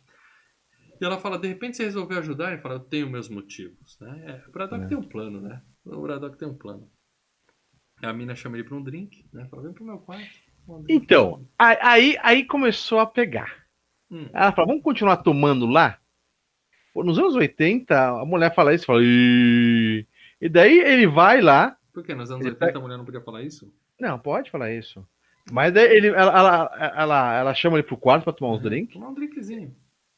E 0.99 1.05
ela 1.05 1.19
fala, 1.19 1.37
de 1.37 1.47
repente 1.47 1.77
você 1.77 1.83
resolveu 1.83 2.17
ajudar? 2.19 2.51
Ele 2.51 2.61
fala, 2.61 2.75
eu 2.75 2.79
tenho 2.79 3.09
meus 3.09 3.29
motivos, 3.29 3.97
né? 3.99 4.41
É, 4.43 4.49
o 4.49 4.51
Braddock 4.51 4.83
é. 4.83 4.87
tem 4.87 4.97
um 4.97 5.07
plano, 5.07 5.39
né? 5.39 5.61
O 5.85 6.01
Braddock 6.01 6.37
tem 6.37 6.47
um 6.47 6.57
plano. 6.57 6.89
A 8.01 8.13
mina 8.13 8.35
chama 8.35 8.57
ele 8.57 8.67
para 8.67 8.77
um 8.77 8.83
drink, 8.83 9.25
né? 9.31 9.47
Fala, 9.49 9.63
vem 9.63 9.73
pro 9.73 9.85
meu 9.85 9.99
quarto. 9.99 10.27
então, 10.89 11.45
aí, 11.57 12.17
aí 12.21 12.45
começou 12.45 12.99
a 12.99 13.05
pegar. 13.05 13.65
Hum. 14.11 14.27
Ela 14.33 14.51
fala, 14.51 14.67
vamos 14.67 14.83
continuar 14.83 15.17
tomando 15.17 15.65
lá? 15.65 15.97
Pô, 16.93 17.03
nos 17.03 17.19
anos 17.19 17.35
80, 17.35 18.21
a 18.21 18.25
mulher 18.25 18.53
fala 18.53 18.73
isso, 18.73 18.85
fala, 18.85 19.01
e 19.03 20.05
daí 20.49 20.79
ele 20.79 21.07
vai 21.07 21.41
lá. 21.41 21.77
Por 21.93 22.03
que? 22.03 22.15
Nos 22.15 22.31
anos 22.31 22.45
80 22.45 22.71
tá... 22.71 22.79
a 22.79 22.81
mulher 22.81 22.97
não 22.97 23.05
podia 23.05 23.21
falar 23.21 23.43
isso? 23.43 23.71
Não, 23.99 24.17
pode 24.17 24.49
falar 24.49 24.71
isso. 24.71 25.05
Mas 25.51 25.73
daí 25.73 25.95
ele, 25.95 26.07
ela, 26.07 26.37
ela, 26.37 26.93
ela, 26.95 27.39
ela 27.39 27.53
chama 27.53 27.77
ele 27.77 27.83
pro 27.83 27.97
quarto 27.97 28.23
pra 28.23 28.33
tomar 28.33 28.51
uns 28.53 28.57
uhum. 28.57 28.69
drinks. 28.69 28.93
Tomar 28.93 29.09
um 29.09 29.13
drinkzinho. 29.13 29.75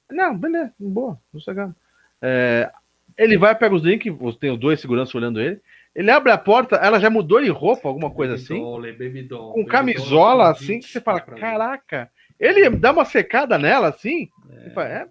Não, 0.09 0.37
beleza, 0.37 0.73
boa, 0.79 1.17
sossegado. 1.31 1.73
É, 2.21 2.71
ele 3.17 3.37
vai, 3.37 3.55
pega 3.55 3.73
os 3.73 3.81
drinks, 3.81 4.13
tem 4.37 4.51
os 4.51 4.59
dois 4.59 4.79
seguranças 4.79 5.15
olhando 5.15 5.39
ele. 5.39 5.59
Ele 5.93 6.09
abre 6.09 6.31
a 6.31 6.37
porta, 6.37 6.77
ela 6.77 6.99
já 6.99 7.09
mudou 7.09 7.41
de 7.41 7.49
roupa, 7.49 7.87
alguma 7.87 8.09
coisa 8.09 8.33
baby 8.33 8.43
assim. 8.43 8.59
Doll, 8.59 8.81
baby 8.81 9.23
doll, 9.23 9.53
com 9.53 9.59
baby 9.59 9.71
camisola, 9.71 10.43
doll, 10.43 10.51
assim, 10.51 10.79
que 10.79 10.87
você 10.87 11.01
fala, 11.01 11.19
caraca. 11.21 12.09
Ele 12.41 12.69
dá 12.71 12.91
uma 12.91 13.05
secada 13.05 13.57
nela, 13.57 13.89
assim. 13.89 14.27
É. 14.49 14.69
Fala, 14.71 14.89
é 14.89 15.07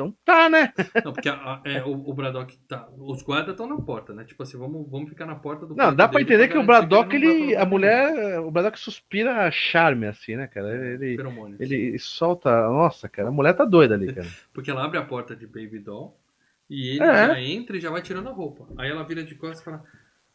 então 0.00 0.16
tá, 0.24 0.48
né? 0.48 0.72
Não, 1.04 1.12
porque 1.12 1.28
a, 1.28 1.34
a, 1.34 1.62
é, 1.66 1.82
o, 1.84 1.90
o 1.90 2.14
Braddock 2.14 2.56
tá. 2.66 2.88
Os 2.96 3.22
guardas 3.22 3.50
estão 3.50 3.66
na 3.66 3.76
porta, 3.76 4.14
né? 4.14 4.24
Tipo 4.24 4.42
assim, 4.42 4.56
vamos, 4.56 4.90
vamos 4.90 5.10
ficar 5.10 5.26
na 5.26 5.34
porta 5.34 5.66
do. 5.66 5.76
Não, 5.76 5.94
dá 5.94 6.08
pra 6.08 6.22
entender 6.22 6.48
que 6.48 6.56
o 6.56 6.64
Braddock, 6.64 7.14
ele. 7.14 7.54
a 7.54 7.66
mulher. 7.66 8.40
O 8.40 8.50
Braddock 8.50 8.80
suspira 8.80 9.50
charme, 9.50 10.06
assim, 10.06 10.36
né, 10.36 10.46
cara? 10.46 10.74
Ele, 10.74 11.18
ele 11.58 11.98
solta. 11.98 12.50
Nossa, 12.68 13.10
cara, 13.10 13.28
a 13.28 13.32
mulher 13.32 13.52
tá 13.52 13.66
doida 13.66 13.94
ali, 13.94 14.10
cara. 14.12 14.26
porque 14.54 14.70
ela 14.70 14.84
abre 14.84 14.98
a 14.98 15.04
porta 15.04 15.36
de 15.36 15.46
Baby 15.46 15.80
Doll 15.80 16.16
e 16.68 16.96
ele 16.96 17.04
é. 17.04 17.26
já 17.26 17.40
entra 17.40 17.76
e 17.76 17.80
já 17.80 17.90
vai 17.90 18.00
tirando 18.00 18.30
a 18.30 18.32
roupa. 18.32 18.66
Aí 18.78 18.88
ela 18.88 19.04
vira 19.04 19.22
de 19.22 19.34
costas 19.34 19.60
e 19.60 19.64
fala. 19.64 19.84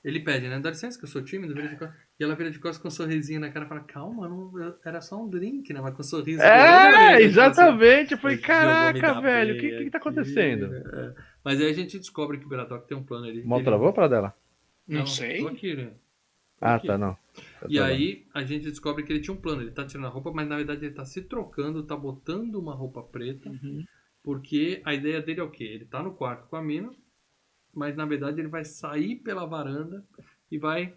Ele 0.05 0.19
pede, 0.19 0.47
né? 0.47 0.59
Dá 0.59 0.69
licença 0.69 0.99
que 0.99 1.05
eu 1.05 1.09
sou 1.09 1.23
tímido, 1.23 1.55
vira 1.55 1.67
de 1.67 1.77
costas. 1.77 1.97
E 2.19 2.23
ela 2.23 2.35
vira 2.35 2.51
de 2.51 2.59
costas 2.59 2.79
com 2.79 2.89
um 2.89 2.91
sorrisinho 2.91 3.39
na 3.39 3.49
cara 3.49 3.65
e 3.65 3.67
fala, 3.67 3.81
calma, 3.81 4.29
não, 4.29 4.53
era 4.85 5.01
só 5.01 5.19
um 5.19 5.27
drink, 5.27 5.73
né? 5.73 5.81
Mas 5.81 5.95
com 5.95 6.01
um 6.01 6.03
sorriso. 6.03 6.43
É, 6.43 7.23
exatamente. 7.23 8.11
Eu 8.11 8.19
falei, 8.19 8.37
caraca, 8.37 9.19
velho, 9.19 9.55
o 9.55 9.59
que, 9.59 9.83
que 9.85 9.89
tá 9.89 9.97
acontecendo? 9.97 10.75
É. 10.75 11.15
Mas 11.43 11.59
aí 11.59 11.71
a 11.71 11.73
gente 11.73 11.97
descobre 11.97 12.37
que 12.37 12.45
o 12.45 12.47
Beratok 12.47 12.87
tem 12.87 12.95
um 12.95 13.03
plano 13.03 13.25
ali. 13.25 13.43
Mal 13.43 13.63
travou 13.63 13.91
para 13.93 14.07
dela? 14.07 14.35
Não, 14.87 14.99
não 14.99 15.07
sei. 15.07 15.39
Tô 15.39 15.47
aqui, 15.47 15.75
né? 15.75 15.85
Tô 15.85 15.93
ah, 16.61 16.75
aqui. 16.75 16.85
tá, 16.85 16.99
não. 16.99 17.17
E 17.67 17.79
aí 17.79 18.27
a 18.31 18.43
gente 18.43 18.69
descobre 18.69 19.03
que 19.03 19.11
ele 19.11 19.21
tinha 19.21 19.33
um 19.33 19.41
plano. 19.41 19.63
Ele 19.63 19.71
tá 19.71 19.87
tirando 19.87 20.05
a 20.05 20.09
roupa, 20.09 20.31
mas 20.31 20.47
na 20.47 20.57
verdade 20.57 20.85
ele 20.85 20.93
tá 20.93 21.03
se 21.03 21.23
trocando, 21.23 21.81
tá 21.81 21.97
botando 21.97 22.53
uma 22.59 22.75
roupa 22.75 23.01
preta. 23.01 23.49
Uhum. 23.49 23.83
Porque 24.23 24.83
a 24.85 24.93
ideia 24.93 25.19
dele 25.19 25.39
é 25.39 25.43
o 25.43 25.49
quê? 25.49 25.63
Ele 25.63 25.85
tá 25.85 26.03
no 26.03 26.13
quarto 26.13 26.47
com 26.47 26.55
a 26.55 26.61
mina, 26.61 26.91
mas 27.75 27.95
na 27.95 28.05
verdade 28.05 28.39
ele 28.39 28.47
vai 28.47 28.63
sair 28.63 29.17
pela 29.17 29.45
varanda 29.45 30.03
e 30.49 30.57
vai 30.57 30.93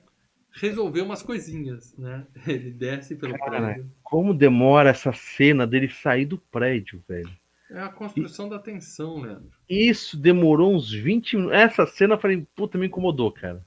resolver 0.53 1.03
umas 1.03 1.23
coisinhas, 1.23 1.97
né? 1.97 2.27
Ele 2.47 2.71
desce 2.71 3.15
pelo 3.15 3.37
Cara, 3.39 3.75
prédio. 3.75 3.87
Como 4.03 4.35
demora 4.35 4.91
essa 4.91 5.13
cena 5.13 5.67
dele 5.67 5.89
sair 5.89 6.25
do 6.25 6.39
prédio, 6.39 7.03
velho? 7.07 7.31
É 7.71 7.81
a 7.81 7.89
construção 7.89 8.47
e... 8.47 8.51
da 8.51 8.59
tensão, 8.59 9.21
Leandro. 9.21 9.51
Isso 9.69 10.17
demorou 10.17 10.75
uns 10.75 10.91
20 10.91 11.37
minutos. 11.37 11.57
Essa 11.57 11.87
cena, 11.87 12.15
eu 12.15 12.19
falei, 12.19 12.47
puta, 12.57 12.79
me 12.79 12.87
incomodou, 12.87 13.31
cara. 13.31 13.65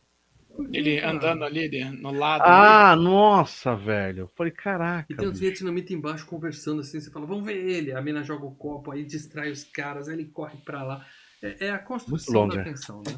Ele 0.73 0.99
andando 0.99 1.43
ali 1.43 1.69
no 1.91 2.11
lado. 2.11 2.41
Ah, 2.45 2.91
ali. 2.91 3.03
nossa, 3.03 3.75
velho. 3.75 4.21
Eu 4.21 4.31
falei, 4.35 4.51
caraca. 4.51 5.05
E 5.09 5.15
tem 5.15 5.27
uns 5.27 5.39
vietnamitas 5.39 5.91
embaixo 5.91 6.25
conversando 6.25 6.81
assim. 6.81 6.99
Você 6.99 7.09
fala, 7.09 7.25
vamos 7.25 7.45
ver 7.45 7.57
ele. 7.57 7.93
A 7.93 8.01
mina 8.01 8.23
joga 8.23 8.45
o 8.45 8.55
copo, 8.55 8.91
aí 8.91 9.03
distrai 9.03 9.51
os 9.51 9.63
caras, 9.63 10.09
aí 10.09 10.15
ele 10.15 10.25
corre 10.25 10.57
pra 10.65 10.83
lá. 10.83 11.05
É, 11.41 11.67
é 11.67 11.71
a 11.71 11.79
construção 11.79 12.47
da 12.47 12.63
tensão, 12.63 13.01
né? 13.05 13.13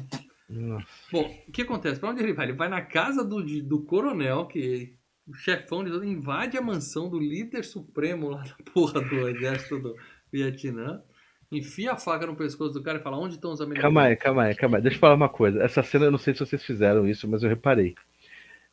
Nossa. 0.48 0.86
Bom, 1.10 1.44
o 1.48 1.52
que 1.52 1.62
acontece? 1.62 1.98
Pra 1.98 2.10
onde 2.10 2.22
ele 2.22 2.32
vai? 2.32 2.46
Ele 2.46 2.56
vai 2.56 2.68
na 2.68 2.82
casa 2.82 3.24
do, 3.24 3.42
do 3.62 3.82
coronel, 3.82 4.46
que 4.46 4.94
o 5.26 5.34
chefão 5.34 5.82
de 5.82 5.90
todo, 5.90 6.04
invade 6.04 6.56
a 6.56 6.62
mansão 6.62 7.08
do 7.08 7.18
líder 7.18 7.64
supremo 7.64 8.28
lá 8.30 8.42
da 8.42 8.72
porra 8.72 9.00
do 9.00 9.28
exército 9.28 9.78
do 9.78 9.96
Vietnã, 10.30 11.02
enfia 11.50 11.92
a 11.92 11.96
faca 11.96 12.26
no 12.26 12.36
pescoço 12.36 12.74
do 12.74 12.82
cara 12.82 12.98
e 12.98 13.02
fala: 13.02 13.18
onde 13.18 13.34
estão 13.34 13.52
os 13.52 13.60
americanos? 13.60 13.94
Calma 13.94 14.08
aí, 14.08 14.16
calma 14.16 14.42
aí, 14.44 14.54
calma 14.54 14.76
aí. 14.78 14.82
Deixa 14.82 14.96
eu 14.96 15.00
falar 15.00 15.14
uma 15.14 15.28
coisa. 15.28 15.62
Essa 15.62 15.82
cena, 15.82 16.06
eu 16.06 16.10
não 16.10 16.18
sei 16.18 16.34
se 16.34 16.40
vocês 16.40 16.62
fizeram 16.62 17.08
isso, 17.08 17.28
mas 17.28 17.42
eu 17.42 17.48
reparei. 17.48 17.94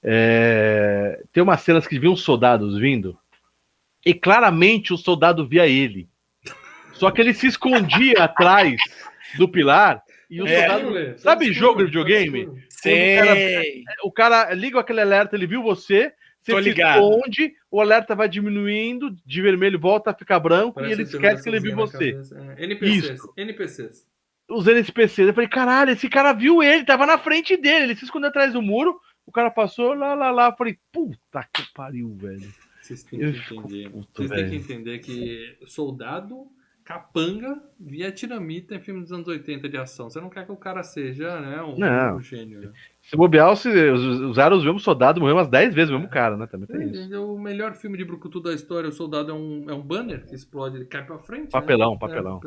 É... 0.04 1.24
Tem 1.32 1.43
umas 1.43 1.62
cenas 1.62 1.88
que 1.88 1.99
viam 1.99 2.16
soldados 2.16 2.78
vindo 2.78 3.18
e 4.06 4.14
claramente 4.14 4.93
o 4.93 4.97
soldado 4.97 5.47
via 5.47 5.68
ele. 5.68 6.10
Só 6.93 7.12
que 7.12 7.22
ele 7.22 7.34
se 7.34 7.47
escondia 7.47 8.24
atrás 8.24 8.82
do 9.38 9.48
pilar 9.48 10.02
e 10.30 10.42
o 10.42 10.48
É. 10.48 10.68
soldado. 10.68 11.20
Sabe 11.20 11.52
jogo 11.54 11.80
de 11.80 11.86
videogame? 11.86 12.46
Quando 12.46 12.58
o 12.58 13.16
cara- 13.16 13.36
Sei. 13.36 13.84
O 14.04 14.12
cara 14.12 14.54
liga 14.54 14.80
aquele 14.80 15.02
alerta, 15.02 15.36
ele 15.36 15.46
viu 15.48 15.62
você, 15.62 16.12
você 16.42 16.52
Tô 16.52 16.58
se 16.58 16.64
ligado. 16.70 17.02
esconde, 17.02 17.54
o 17.70 17.80
alerta 17.80 18.16
vai 18.16 18.28
diminuindo, 18.28 19.16
de 19.26 19.42
vermelho 19.42 19.80
volta 19.80 20.10
a 20.12 20.14
ficar 20.16 20.40
branco 20.40 20.82
e 20.82 20.92
ele 20.92 21.04
esquece 21.04 21.44
que 21.44 21.50
ele 21.50 21.60
viu 21.60 21.76
você. 21.76 22.18
É, 22.58 22.64
NPCs, 22.64 23.22
NPCs. 23.38 24.08
Os 24.50 24.68
NPCs, 24.68 25.28
eu 25.28 25.34
falei, 25.34 25.48
caralho, 25.48 25.92
esse 25.92 26.10
cara 26.10 26.34
viu 26.34 26.62
ele, 26.64 26.84
tava 26.84 27.06
na 27.06 27.18
frente 27.18 27.56
dele, 27.56 27.86
ele 27.86 27.96
se 27.96 28.04
escondeu 28.04 28.30
atrás 28.30 28.52
do 28.54 28.62
muro, 28.62 29.00
o 29.26 29.32
cara 29.32 29.50
passou, 29.52 29.94
lá, 29.94 30.14
lá, 30.14 30.32
lá, 30.32 30.48
eu 30.50 30.56
falei, 30.58 30.78
puta 30.92 31.48
que 31.54 31.64
pariu, 31.74 32.14
velho. 32.16 32.52
Vocês 32.82 33.04
têm 33.04 33.20
que 33.20 33.26
entender. 33.28 33.90
puto, 33.92 34.08
Vocês 34.28 34.30
têm 34.32 34.50
que 34.50 34.58
velho. 34.58 34.62
entender 34.64 35.00
que 35.00 35.58
soldado, 35.68 36.48
capanga, 36.84 37.62
vietnamita 37.80 38.76
em 38.76 38.80
filme 38.80 39.02
dos 39.02 39.12
anos 39.12 39.28
80 39.28 39.70
de 39.70 39.78
ação. 39.78 40.10
Você 40.10 40.20
não 40.20 40.30
quer 40.30 40.46
que 40.46 40.52
o 40.52 40.58
cara 40.58 40.84
seja, 40.84 41.40
né, 41.40 41.62
um, 41.62 41.78
Não. 41.78 42.18
um 42.18 42.22
gênio. 42.22 42.60
Né? 42.62 42.72
Se 43.02 43.16
bobear, 43.16 43.56
se 43.56 43.70
usaram 43.70 44.58
os 44.58 44.64
mesmos 44.64 44.84
soldados, 44.84 45.20
morreu 45.20 45.36
umas 45.36 45.48
10 45.48 45.74
vezes 45.74 45.90
o 45.90 45.94
mesmo 45.94 46.10
cara, 46.10 46.36
né? 46.38 46.48
Também 46.48 46.68
tem 46.68 46.90
isso. 46.90 47.14
É, 47.14 47.20
o 47.20 47.38
melhor 47.38 47.74
filme 47.74 47.98
de 47.98 48.06
brucutu 48.06 48.40
da 48.42 48.54
história, 48.54 48.90
o 48.90 48.94
soldado 48.94 49.32
é 49.32 49.34
um, 49.34 49.70
é 49.70 49.74
um 49.74 49.82
banner 49.82 50.26
que 50.26 50.36
explode, 50.36 50.76
ele 50.78 50.86
cai 50.86 51.06
pra 51.06 51.20
frente. 51.20 51.44
né? 51.44 51.50
Papelão, 51.52 51.94
É, 51.94 51.98
papelão. 52.00 52.42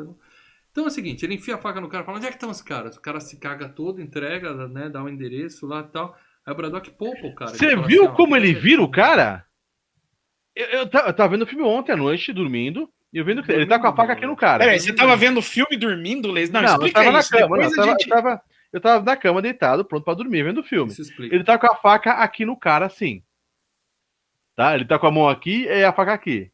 Então 0.71 0.83
é 0.83 0.87
o 0.87 0.91
seguinte, 0.91 1.25
ele 1.25 1.35
enfia 1.35 1.55
a 1.55 1.57
faca 1.57 1.79
no 1.79 1.87
cara 1.87 2.03
e 2.03 2.05
fala, 2.05 2.17
onde 2.17 2.27
é 2.27 2.29
que 2.29 2.35
estão 2.35 2.49
os 2.49 2.61
caras? 2.61 2.97
O 2.97 3.01
cara 3.01 3.19
se 3.21 3.37
caga 3.39 3.69
todo, 3.69 4.01
entrega, 4.01 4.67
né, 4.67 4.89
dá 4.89 5.01
o 5.01 5.07
endereço 5.09 5.65
lá 5.65 5.79
e 5.79 5.91
tal. 5.91 6.17
Aí 6.45 6.53
o 6.53 6.55
Braddock 6.57 6.91
poupa 6.91 7.25
o 7.25 7.33
cara. 7.33 7.51
Você 7.51 7.75
viu 7.77 8.05
assim, 8.05 8.13
como 8.15 8.35
ele 8.35 8.53
vira 8.53 8.81
o 8.81 8.91
cara? 8.91 9.45
Eu, 10.55 10.65
eu, 10.67 10.79
eu 10.81 11.13
tava 11.13 11.29
vendo 11.29 11.41
o 11.43 11.47
filme 11.47 11.63
ontem 11.63 11.91
à 11.93 11.97
noite, 11.97 12.31
dormindo, 12.33 12.89
e 13.15 13.17
eu 13.17 13.23
vendo 13.23 13.41
que 13.41 13.49
ele 13.49 13.65
tá 13.65 13.79
com 13.79 13.87
a 13.87 13.95
faca 13.95 14.11
aqui 14.11 14.25
no 14.25 14.35
cara. 14.35 14.65
Peraí, 14.65 14.77
você 14.77 14.93
tava 14.93 15.15
vendo 15.15 15.37
o 15.37 15.41
filme 15.41 15.77
dormindo, 15.77 16.29
Leis? 16.29 16.49
Não, 16.49 16.61
Não, 16.61 16.67
eu 16.67 16.73
explica 16.73 17.09
na 17.09 17.19
isso. 17.19 17.29
cama, 17.29 17.55
não, 17.55 17.63
eu, 17.63 17.69
a 17.69 17.73
tava, 17.73 17.91
gente... 17.91 18.09
eu, 18.09 18.13
tava, 18.13 18.41
eu 18.73 18.81
tava 18.81 19.05
na 19.05 19.15
cama 19.15 19.41
deitado, 19.41 19.85
pronto 19.85 20.03
pra 20.03 20.13
dormir, 20.13 20.43
vendo 20.43 20.59
o 20.59 20.63
filme. 20.65 20.93
Ele 21.17 21.45
tá 21.45 21.57
com 21.57 21.65
a 21.65 21.77
faca 21.77 22.11
aqui 22.11 22.43
no 22.43 22.57
cara, 22.57 22.87
assim. 22.87 23.23
Tá? 24.53 24.75
Ele 24.75 24.83
tá 24.83 24.99
com 24.99 25.07
a 25.07 25.11
mão 25.11 25.29
aqui 25.29 25.63
e 25.63 25.81
a 25.85 25.93
faca 25.93 26.11
aqui. 26.11 26.51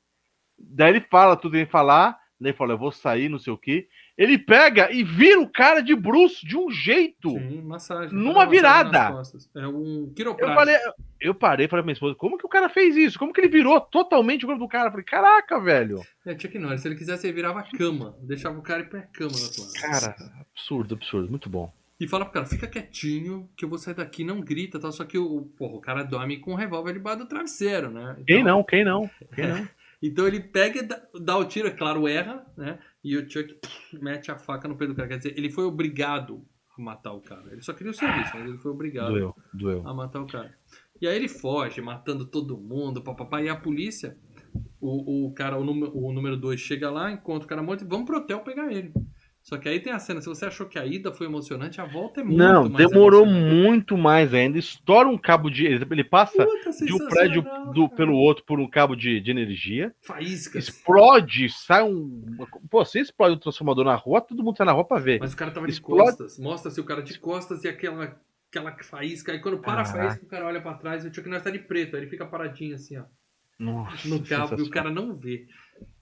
Daí 0.56 0.92
ele 0.92 1.02
fala 1.02 1.36
tudo 1.36 1.58
que 1.58 1.66
falar. 1.66 2.12
Daí 2.40 2.52
ele 2.52 2.58
fala, 2.58 2.74
eu 2.74 2.78
vou 2.78 2.92
sair, 2.92 3.28
não 3.28 3.40
sei 3.40 3.52
o 3.52 3.58
quê. 3.58 3.88
Ele 4.18 4.38
pega 4.38 4.92
e 4.92 5.04
vira 5.04 5.40
o 5.40 5.50
cara 5.50 5.82
de 5.82 5.96
bruxo 5.96 6.46
de 6.46 6.58
um 6.58 6.70
jeito. 6.70 7.30
Sim, 7.32 7.62
massagem. 7.62 8.14
Numa 8.14 8.46
virada. 8.46 9.14
É 9.56 9.68
um 9.68 10.06
Eu 10.08 10.14
quiroprático. 10.14 10.56
falei, 10.60 10.76
eu 11.20 11.34
parei 11.34 11.66
e 11.66 11.70
falei 11.70 11.82
pra 11.82 11.86
minha 11.86 11.94
esposa, 11.94 12.14
como 12.16 12.38
que 12.38 12.46
o 12.46 12.50
cara 12.50 12.70
fez 12.70 12.96
isso? 12.96 13.18
Como 13.18 13.34
que 13.34 13.42
ele 13.42 13.48
virou 13.48 13.80
totalmente 13.82 14.44
o 14.44 14.48
corpo 14.48 14.64
do 14.64 14.68
cara? 14.68 14.88
Eu 14.88 14.92
falei, 14.92 15.06
caraca, 15.06 15.60
velho. 15.60 16.02
É, 16.26 16.38
Chuck 16.38 16.58
Norris. 16.60 16.82
Se 16.82 16.88
ele 16.88 16.96
quisesse, 16.96 17.26
ele 17.26 17.34
virava 17.34 17.62
a 17.62 17.64
cama. 17.78 18.16
Deixava 18.22 18.60
o 18.60 18.62
cara 18.62 18.84
em 18.84 18.90
pé 18.90 19.08
cama 19.14 19.32
na 19.32 19.48
tua. 19.56 19.66
Cara, 19.82 20.16
absurdo, 20.54 20.96
absurdo, 20.96 21.30
muito 21.30 21.50
bom. 21.50 21.72
E 22.00 22.08
fala 22.08 22.26
pro 22.26 22.34
cara, 22.34 22.46
fica 22.48 22.68
quietinho, 22.68 23.48
que 23.56 23.64
eu 23.64 23.70
vou 23.70 23.78
sair 23.78 23.94
daqui, 23.94 24.24
não 24.24 24.42
grita, 24.42 24.80
tal. 24.80 24.92
Só 24.92 25.06
que 25.06 25.18
o, 25.18 25.44
porra, 25.58 25.76
o 25.76 25.82
cara 25.82 26.04
dorme 26.04 26.38
com 26.38 26.52
um 26.52 26.56
revólver 26.56 26.94
debaixo 26.94 27.20
do 27.20 27.28
travesseiro, 27.28 27.90
né? 27.92 28.12
Então- 28.14 28.26
Quem 28.26 28.44
não, 28.44 28.64
quem 28.64 28.84
não, 28.84 29.10
quem 29.34 29.46
não. 29.48 29.68
Então 30.04 30.26
ele 30.28 30.40
pega 30.40 30.80
e 30.80 30.82
dá, 30.84 31.00
dá 31.20 31.38
o 31.38 31.46
tiro, 31.46 31.68
é 31.68 31.72
claro, 31.72 32.08
erra, 32.08 32.44
né? 32.58 32.80
E 33.04 33.18
o 33.18 33.30
Chuck 33.30 33.60
mete 33.94 34.32
a 34.32 34.38
faca 34.38 34.68
no 34.68 34.76
peito 34.76 34.94
do 34.94 34.98
cara. 34.98 35.10
Quer 35.10 35.18
dizer, 35.18 35.38
ele 35.38 35.50
foi 35.50 35.64
obrigado 35.64 36.46
a 36.78 36.82
matar 36.82 37.14
o 37.14 37.22
cara. 37.22 37.52
Ele 37.52 37.62
só 37.62 37.74
queria 37.74 37.92
o 37.92 37.96
serviço, 37.96 38.32
mas 38.34 38.48
ele 38.48 38.58
foi 38.58 38.72
obrigado 38.72 39.10
Doeu, 39.10 39.36
doeu. 39.54 39.88
a 39.88 39.94
matar 39.94 40.22
o 40.22 40.28
cara. 40.28 40.54
E 41.02 41.08
aí 41.08 41.16
ele 41.16 41.28
foge, 41.28 41.82
matando 41.82 42.26
todo 42.26 42.58
mundo, 42.58 43.02
papapá. 43.02 43.42
E 43.42 43.50
a 43.50 43.56
polícia, 43.56 44.16
o, 44.80 45.28
o 45.28 45.34
cara, 45.34 45.58
o 45.58 45.64
número, 45.64 45.98
o 45.98 46.14
número 46.14 46.38
2 46.38 46.60
chega 46.60 46.92
lá, 46.92 47.12
encontra 47.12 47.46
o 47.46 47.50
cara 47.50 47.64
morto 47.64 47.84
e 47.84 47.88
vamos 47.88 48.06
pro 48.06 48.18
hotel 48.18 48.42
pegar 48.42 48.72
ele. 48.72 48.94
Só 49.42 49.58
que 49.58 49.68
aí 49.68 49.80
tem 49.80 49.92
a 49.92 49.98
cena, 49.98 50.22
se 50.22 50.28
você 50.28 50.46
achou 50.46 50.68
que 50.68 50.78
a 50.78 50.86
ida 50.86 51.12
foi 51.12 51.26
emocionante, 51.26 51.82
a 51.82 51.86
volta 51.86 52.22
é 52.22 52.24
muito 52.24 52.38
Não, 52.38 52.70
mais 52.70 52.88
demorou 52.88 53.26
muito 53.26 53.98
mais 53.98 54.34
ainda. 54.36 54.60
Estoura 54.60 55.10
um 55.10 55.18
cabo 55.18 55.50
de. 55.50 55.66
Ele 55.66 56.04
passa 56.04 56.46
Puta, 56.46 56.86
de 56.86 56.94
um 56.94 57.08
prédio 57.08 57.44
do, 57.74 57.90
pelo 57.90 58.16
outro 58.16 58.44
por 58.46 58.60
um 58.60 58.70
cabo 58.70 58.96
de, 58.96 59.20
de 59.20 59.32
energia. 59.32 59.94
Faíscas. 60.02 60.68
Explode, 60.68 61.50
sai 61.50 61.82
um. 61.84 62.38
Pô, 62.70 62.86
se 62.86 63.00
explode 63.00 63.36
um 63.36 63.40
transformador 63.40 63.84
na 63.84 63.96
rua, 63.96 64.22
todo 64.22 64.44
mundo 64.44 64.58
sai 64.58 64.66
na 64.68 64.74
rua 64.74 64.86
pra 64.86 65.00
ver. 65.00 65.20
Mas 65.20 65.34
o 65.34 65.38
cara 65.38 65.50
tava 65.50 65.66
de 65.66 65.74
Explode. 65.74 66.04
costas. 66.04 66.38
Mostra-se 66.38 66.80
o 66.80 66.84
cara 66.84 67.02
de 67.02 67.18
costas 67.20 67.64
e 67.64 67.68
aquela, 67.68 68.16
aquela 68.50 68.76
faísca. 68.84 69.32
Aí 69.32 69.40
quando 69.40 69.58
para 69.58 69.82
a 69.82 69.86
Caraca. 69.86 70.04
faísca, 70.08 70.24
o 70.26 70.30
cara 70.30 70.46
olha 70.46 70.62
pra 70.62 70.76
trás 70.76 71.04
e 71.04 71.08
o 71.08 71.14
Chuck 71.14 71.28
Norris 71.28 71.44
tá 71.44 71.50
de 71.50 71.60
preto. 71.60 71.96
Aí 71.96 72.04
ele 72.04 72.10
fica 72.12 72.28
paradinho 72.28 72.76
assim, 72.76 72.98
ó. 72.98 73.04
Nossa, 73.58 74.08
No 74.08 74.24
cabo 74.24 74.56
e 74.60 74.62
o 74.64 74.70
cara 74.70 74.90
não 74.92 75.16
vê. 75.16 75.46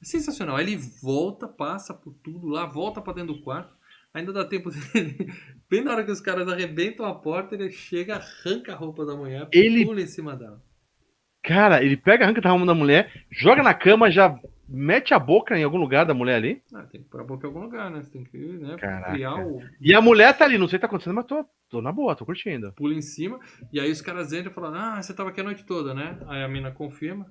É 0.02 0.06
sensacional. 0.06 0.56
Aí 0.56 0.66
ele 0.66 0.78
volta, 1.02 1.48
passa 1.48 1.94
por 1.94 2.14
tudo 2.24 2.48
lá, 2.48 2.66
volta 2.66 3.02
pra 3.02 3.14
dentro 3.14 3.34
do 3.34 3.42
quarto. 3.42 3.74
Ainda 4.14 4.34
dá 4.34 4.44
tempo 4.46 4.70
dele. 4.94 5.32
Bem 5.70 5.84
na 5.84 5.92
hora 5.92 6.04
que 6.04 6.12
os 6.12 6.22
caras 6.22 6.48
arrebentam 6.48 7.06
a 7.06 7.14
porta, 7.14 7.54
ele 7.56 7.70
chega, 7.72 8.16
arranca 8.16 8.74
a 8.74 8.76
roupa 8.76 9.06
da 9.06 9.16
mulher, 9.16 9.48
Ele- 9.52 9.86
pula 9.86 10.02
em 10.02 10.08
cima 10.08 10.36
dela. 10.36 10.62
Cara, 11.44 11.84
ele 11.84 11.96
pega, 11.96 12.26
arranca 12.26 12.46
a 12.48 12.52
alma 12.52 12.66
da 12.66 12.76
mulher, 12.76 13.26
joga 13.32 13.64
na 13.64 13.74
cama, 13.74 14.12
já 14.12 14.38
mete 14.68 15.14
a 15.14 15.20
boca 15.20 15.58
em 15.58 15.64
algum 15.64 15.78
lugar 15.78 16.06
da 16.06 16.14
mulher 16.14 16.36
ali. 16.36 16.62
Ah, 16.74 16.84
tem 16.84 17.02
que 17.02 17.08
pôr 17.10 17.22
a 17.22 17.24
boca 17.24 17.46
em 17.46 17.50
algum 17.50 17.62
lugar, 17.62 17.90
né? 17.90 18.02
Você 18.04 18.12
tem 18.12 18.24
que 18.26 18.38
né, 18.38 18.76
Caraca. 18.78 19.14
criar 19.14 19.36
o 19.48 19.62
E 19.80 19.94
a 19.96 20.02
mulher 20.02 20.38
tá 20.38 20.44
ali, 20.46 20.58
não 20.58 20.68
sei 20.68 20.76
o 20.76 20.80
que 20.80 20.82
tá 20.82 20.88
acontecendo, 20.88 21.16
mas 21.16 21.26
tô, 21.26 21.46
tô 21.70 21.82
na 21.82 21.92
boa, 21.94 22.14
tô 22.16 22.26
curtindo. 22.26 22.74
pula 22.74 22.94
em 22.94 23.02
cima. 23.02 23.40
E 23.72 23.80
aí 23.80 23.90
os 23.90 24.02
caras 24.02 24.34
entram 24.34 24.52
e 24.52 24.54
falam: 24.54 24.74
Ah, 24.76 25.02
você 25.02 25.14
tava 25.14 25.30
aqui 25.30 25.40
a 25.40 25.44
noite 25.44 25.66
toda, 25.66 25.94
né? 25.94 26.20
Aí 26.28 26.44
a 26.44 26.48
mina 26.48 26.72
confirma. 26.72 27.26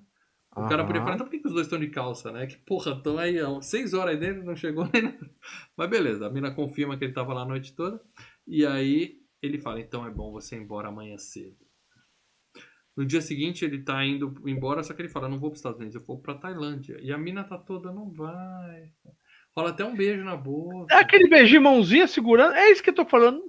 O 0.65 0.69
cara 0.69 0.85
podia 0.85 1.01
falar, 1.03 1.15
então 1.15 1.27
por 1.27 1.31
que, 1.31 1.39
que 1.41 1.47
os 1.47 1.53
dois 1.55 1.67
estão 1.67 1.79
de 1.79 1.89
calça, 1.89 2.31
né? 2.33 2.47
Que 2.47 2.57
porra, 2.59 2.93
estão 2.93 3.19
aí, 3.19 3.41
ó, 3.43 3.61
seis 3.61 3.95
horas 3.95 4.15
aí 4.15 4.21
dentro, 4.21 4.45
não 4.45 4.57
chegou 4.57 4.89
nem 4.93 5.03
nada. 5.03 5.31
Mas 5.77 5.91
beleza, 5.91 6.27
a 6.27 6.31
mina 6.31 6.51
confirma 6.55 6.97
que 6.97 7.05
ele 7.05 7.13
tava 7.13 7.33
lá 7.35 7.43
a 7.43 7.47
noite 7.47 7.75
toda. 7.75 8.01
E 8.47 8.65
aí 8.67 9.19
ele 9.43 9.59
fala, 9.61 9.81
então 9.81 10.07
é 10.07 10.11
bom 10.11 10.33
você 10.33 10.57
ir 10.57 10.61
embora 10.61 10.89
amanhã 10.89 11.17
cedo. 11.19 11.57
No 12.97 13.05
dia 13.07 13.21
seguinte 13.21 13.65
ele 13.65 13.83
tá 13.83 14.05
indo 14.05 14.35
embora, 14.47 14.83
só 14.83 14.93
que 14.93 15.01
ele 15.03 15.09
fala, 15.09 15.29
não 15.29 15.39
vou 15.39 15.51
pros 15.51 15.61
Estados 15.61 15.79
Unidos, 15.79 15.95
eu 15.95 16.03
vou 16.05 16.19
pra 16.21 16.35
Tailândia. 16.35 16.99
E 17.01 17.13
a 17.13 17.19
mina 17.19 17.45
tá 17.45 17.57
toda, 17.57 17.93
não 17.93 18.11
vai. 18.11 18.91
Rola 19.57 19.71
até 19.71 19.85
um 19.85 19.95
beijo 19.97 20.25
na 20.25 20.37
boca. 20.37 20.93
É 20.93 20.99
aquele 20.99 21.29
beijinho, 21.29 21.63
mãozinha 21.63 22.07
segurando, 22.09 22.55
é 22.55 22.71
isso 22.71 22.83
que 22.83 22.91
eu 22.91 22.95
tô 22.95 23.05
falando. 23.05 23.43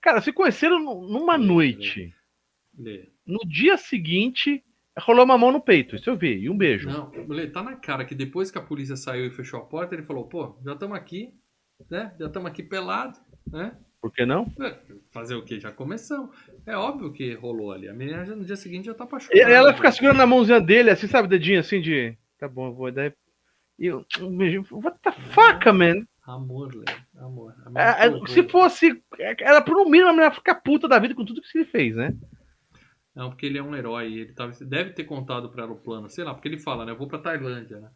Cara, 0.00 0.20
se 0.20 0.32
conheceram 0.32 0.78
nu- 0.78 1.08
numa 1.08 1.36
noite. 1.36 2.14
Lê. 2.78 3.08
No 3.26 3.38
dia 3.48 3.76
seguinte, 3.76 4.62
rolou 4.98 5.24
uma 5.24 5.36
mão 5.38 5.50
no 5.52 5.60
peito, 5.60 5.96
isso 5.96 6.08
eu 6.08 6.16
vi, 6.16 6.34
e 6.38 6.48
um 6.50 6.56
beijo. 6.56 6.88
Não, 6.88 7.10
Lê, 7.28 7.46
tá 7.48 7.62
na 7.62 7.76
cara 7.76 8.04
que 8.04 8.14
depois 8.14 8.50
que 8.50 8.58
a 8.58 8.62
polícia 8.62 8.96
saiu 8.96 9.26
e 9.26 9.30
fechou 9.30 9.60
a 9.60 9.64
porta, 9.64 9.94
ele 9.94 10.04
falou, 10.04 10.24
pô, 10.28 10.56
já 10.64 10.72
estamos 10.74 10.96
aqui, 10.96 11.32
né? 11.90 12.14
Já 12.18 12.26
estamos 12.26 12.50
aqui 12.50 12.62
pelado, 12.62 13.18
né? 13.50 13.76
Por 14.00 14.12
que 14.12 14.26
não? 14.26 14.44
É, 14.60 14.76
Fazer 15.10 15.34
o 15.34 15.42
quê? 15.42 15.58
Já 15.58 15.72
começamos. 15.72 16.36
É 16.66 16.76
óbvio 16.76 17.10
que 17.12 17.32
rolou 17.34 17.72
ali. 17.72 17.88
A 17.88 17.94
menina 17.94 18.24
já- 18.26 18.36
no 18.36 18.44
dia 18.44 18.54
seguinte 18.56 18.84
já 18.84 18.92
tá 18.94 19.04
apaixonada. 19.04 19.36
E 19.38 19.52
ela 19.52 19.72
fica 19.72 19.90
segurando 19.90 20.18
na 20.18 20.26
mãozinha 20.26 20.60
dele, 20.60 20.90
assim, 20.90 21.06
sabe, 21.08 21.26
dedinho 21.26 21.58
assim 21.60 21.80
de. 21.80 22.14
Tá 22.38 22.46
bom, 22.46 22.66
eu 22.68 22.74
vou 22.74 22.92
dar. 22.92 23.12
E 23.78 23.86
eu, 23.86 24.04
um 24.20 24.36
beijinho. 24.36 24.64
What 24.70 24.98
the 25.02 25.10
fuck, 25.10 25.66
man? 25.72 26.06
Amor, 26.26 26.74
Léo. 26.74 26.84
Amor. 27.16 27.54
A 27.64 27.70
menina 27.70 27.80
É, 27.80 28.04
é, 28.04 28.08
colocou- 28.10 28.26
se 28.28 28.42
fosse. 28.44 29.02
Era 29.40 29.64
um 29.70 29.88
mínimo 29.88 30.10
a 30.10 30.12
mulher 30.12 30.34
ficar 30.34 30.56
puta 30.56 30.86
da 30.86 30.98
vida 30.98 31.14
com 31.14 31.24
tudo 31.24 31.40
que 31.40 31.56
ele 31.58 31.64
fez, 31.64 31.96
né? 31.96 32.14
Não, 33.14 33.30
porque 33.30 33.46
ele 33.46 33.58
é 33.58 33.62
um 33.62 33.74
herói. 33.74 34.12
Ele 34.12 34.32
tava... 34.32 34.52
deve 34.64 34.92
ter 34.92 35.04
contado 35.04 35.48
pra 35.50 35.62
ela 35.62 35.72
o 35.72 35.80
plano. 35.80 36.08
Sei 36.10 36.24
lá, 36.24 36.34
porque 36.34 36.48
ele 36.48 36.58
fala, 36.58 36.84
né? 36.84 36.92
Eu 36.92 36.98
vou 36.98 37.06
pra 37.06 37.18
Tailândia, 37.18 37.80
né? 37.80 37.90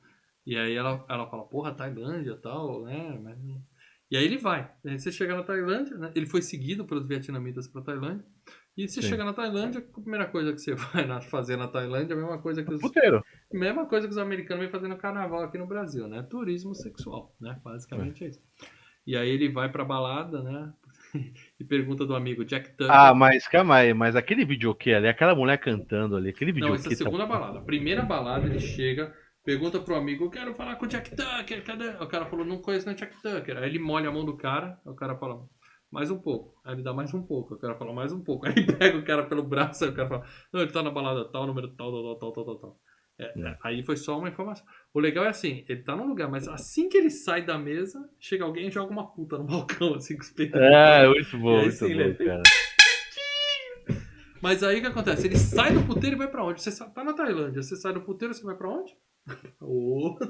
E 0.46 0.56
aí 0.56 0.74
ela, 0.74 1.04
ela 1.08 1.28
fala, 1.28 1.44
porra, 1.44 1.74
Tailândia 1.74 2.32
e 2.32 2.36
tal, 2.36 2.82
né? 2.84 3.18
Mas... 3.22 3.38
E 4.10 4.16
aí 4.16 4.24
ele 4.24 4.38
vai. 4.38 4.70
Aí 4.86 4.98
você 4.98 5.12
chega 5.12 5.36
na 5.36 5.42
Tailândia, 5.42 5.96
né? 5.98 6.10
Ele 6.14 6.26
foi 6.26 6.40
seguido 6.40 6.84
pelos 6.86 7.06
vietnamitas 7.06 7.68
pra 7.68 7.82
Tailândia. 7.82 8.24
E 8.78 8.88
você 8.88 9.02
Sim. 9.02 9.08
chega 9.08 9.24
na 9.24 9.32
Tailândia, 9.32 9.80
a 9.80 10.00
primeira 10.00 10.26
coisa 10.26 10.52
que 10.52 10.60
você 10.60 10.72
vai 10.94 11.20
fazer 11.22 11.56
na 11.56 11.66
Tailândia 11.66 12.14
é 12.14 12.16
a 12.16 12.20
mesma 12.20 12.38
coisa 12.38 12.62
que 12.62 12.72
os, 12.72 12.80
Puteiro. 12.80 13.24
Mesma 13.52 13.86
coisa 13.86 14.06
que 14.06 14.12
os 14.12 14.18
americanos 14.18 14.62
vêm 14.62 14.70
fazendo 14.70 14.96
carnaval 14.96 15.42
aqui 15.42 15.58
no 15.58 15.66
Brasil, 15.66 16.06
né? 16.06 16.22
Turismo 16.22 16.74
sexual, 16.74 17.34
né? 17.40 17.60
Basicamente 17.64 18.24
é, 18.24 18.28
isso. 18.28 18.40
E 19.04 19.16
aí 19.16 19.28
ele 19.28 19.50
vai 19.50 19.70
pra 19.70 19.84
balada, 19.84 20.42
né? 20.42 20.72
e 21.61 21.64
pergunta 21.64 22.06
do 22.06 22.14
amigo 22.14 22.44
Jack 22.44 22.70
Tucker. 22.76 22.88
Ah, 22.90 23.14
mas 23.14 23.46
calma 23.46 23.76
aí, 23.76 23.92
mas 23.94 24.16
aquele 24.16 24.44
videokê 24.44 24.94
ali, 24.94 25.09
aquela 25.09 25.34
mulher 25.34 25.59
cantando 25.59 26.16
ali, 26.16 26.30
aquele 26.30 26.52
Não, 26.59 26.74
essa 26.74 26.88
é 26.88 26.90
videokê. 26.90 26.94
a 26.94 26.96
segunda 26.96 27.26
balada. 27.26 27.59
A 27.59 27.62
primeira 27.62 28.02
balada 28.02 28.46
ele 28.46 28.61
chega, 28.61 29.14
pergunta 29.44 29.80
pro 29.80 29.94
amigo, 29.96 30.24
eu 30.24 30.30
quero 30.30 30.54
falar 30.54 30.76
com 30.76 30.86
o 30.86 30.88
Jack 30.88 31.14
Tucker, 31.14 31.64
cadê? 31.64 31.88
O 32.02 32.06
cara 32.09 32.26
falou, 32.26 32.44
não 32.44 32.61
conheço 32.61 32.86
nem 32.86 32.94
o 32.94 32.98
Jack 32.98 33.20
Tucker. 33.22 33.56
Aí 33.59 33.68
ele 33.68 33.78
molha 33.78 34.09
a 34.09 34.12
mão 34.12 34.24
do 34.24 34.36
cara, 34.36 34.78
o 34.84 34.94
cara 34.94 35.16
fala, 35.16 35.46
mais 35.90 36.11
um 36.11 36.18
pouco. 36.18 36.61
Aí 36.64 36.74
ele 36.74 36.82
dá 36.82 36.92
mais 36.92 37.12
um 37.14 37.22
pouco, 37.22 37.54
o 37.54 37.59
cara 37.59 37.76
fala, 37.76 37.92
mais 37.92 38.12
um 38.12 38.22
pouco. 38.22 38.46
Aí 38.48 38.54
ele 38.56 38.72
pega 38.72 38.98
o 38.98 39.04
cara 39.04 39.24
pelo 39.26 39.42
braço, 39.42 39.84
aí 39.84 39.90
o 39.90 39.94
cara 39.94 40.09
fala, 40.09 40.26
não, 40.52 40.61
ele 40.61 40.72
tá 40.72 40.82
na 40.82 40.90
balada 40.90 41.24
tal, 41.30 41.46
número 41.46 41.68
tal, 41.76 41.92
tal, 41.92 42.18
tal, 42.18 42.32
tal, 42.32 42.44
tal, 42.44 42.59
tal. 42.59 42.80
É, 43.18 43.32
É. 43.36 43.56
Aí 43.62 43.82
foi 43.82 43.96
só 43.96 44.18
uma 44.18 44.28
informação. 44.28 44.64
O 44.94 45.00
legal 45.00 45.24
é 45.24 45.28
assim, 45.28 45.64
ele 45.68 45.82
tá 45.82 45.96
num 45.96 46.06
lugar, 46.06 46.30
mas 46.30 46.46
assim 46.46 46.88
que 46.88 46.96
ele 46.96 47.10
sai 47.10 47.42
da 47.42 47.58
mesa, 47.58 48.08
chega 48.18 48.44
alguém 48.44 48.68
e 48.68 48.70
joga 48.70 48.92
uma 48.92 49.06
puta 49.06 49.36
no 49.36 49.44
balcão, 49.48 49.94
assim, 49.94 50.16
com 50.16 50.22
os 50.22 50.30
peitos. 50.30 50.60
É, 50.60 51.08
muito 51.08 51.38
bom, 51.38 51.56
aí 51.56 51.62
muito 51.62 51.76
sim, 51.76 51.94
bom, 51.94 52.08
né? 52.08 52.14
cara. 52.14 52.42
Mas 54.40 54.62
aí 54.62 54.78
o 54.78 54.80
que 54.80 54.86
acontece? 54.86 55.26
Ele 55.26 55.36
sai 55.36 55.72
do 55.72 55.82
puteiro 55.82 56.14
e 56.14 56.18
vai 56.18 56.28
pra 56.28 56.44
onde? 56.44 56.62
Você 56.62 56.70
tá 56.90 57.02
na 57.02 57.12
Tailândia, 57.12 57.60
você 57.60 57.74
sai 57.74 57.92
do 57.92 58.00
puteiro, 58.02 58.32
você 58.32 58.44
vai 58.44 58.54
pra 58.54 58.70
onde? 58.70 58.96
Outro. 59.60 60.28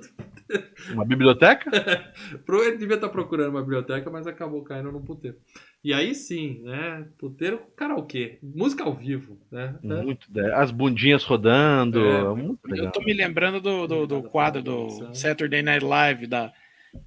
Uma 0.93 1.05
biblioteca? 1.05 1.71
Pro- 2.47 2.63
Ele 2.65 2.77
devia 2.79 2.95
estar 2.97 3.09
procurando 3.09 3.51
uma 3.51 3.61
biblioteca, 3.63 4.11
mas 4.11 4.27
acabou 4.27 4.63
caindo 4.63 4.91
num 4.91 5.03
puteiro. 5.03 5.37
E 5.85 5.93
aí 5.93 6.15
sim, 6.15 6.61
né? 6.63 7.07
Puteiro 7.19 7.61
karaokê. 7.77 8.39
Música 8.43 8.85
ao 8.85 8.95
vivo, 8.95 9.39
né? 9.51 9.79
Muito. 9.83 10.27
né? 10.33 10.53
As 10.55 10.71
bundinhas 10.71 11.23
rodando. 11.25 12.01
É, 12.05 12.35
muito 12.35 12.61
Eu 12.67 12.71
legal. 12.75 12.93
tô 12.93 13.01
me 13.01 13.13
lembrando 13.13 13.61
do, 13.61 13.87
do, 13.87 14.07
do 14.07 14.23
quadro 14.23 14.63
do 14.63 15.15
Saturday 15.15 15.63
Night 15.63 15.85
Live 15.85 16.27
da. 16.27 16.53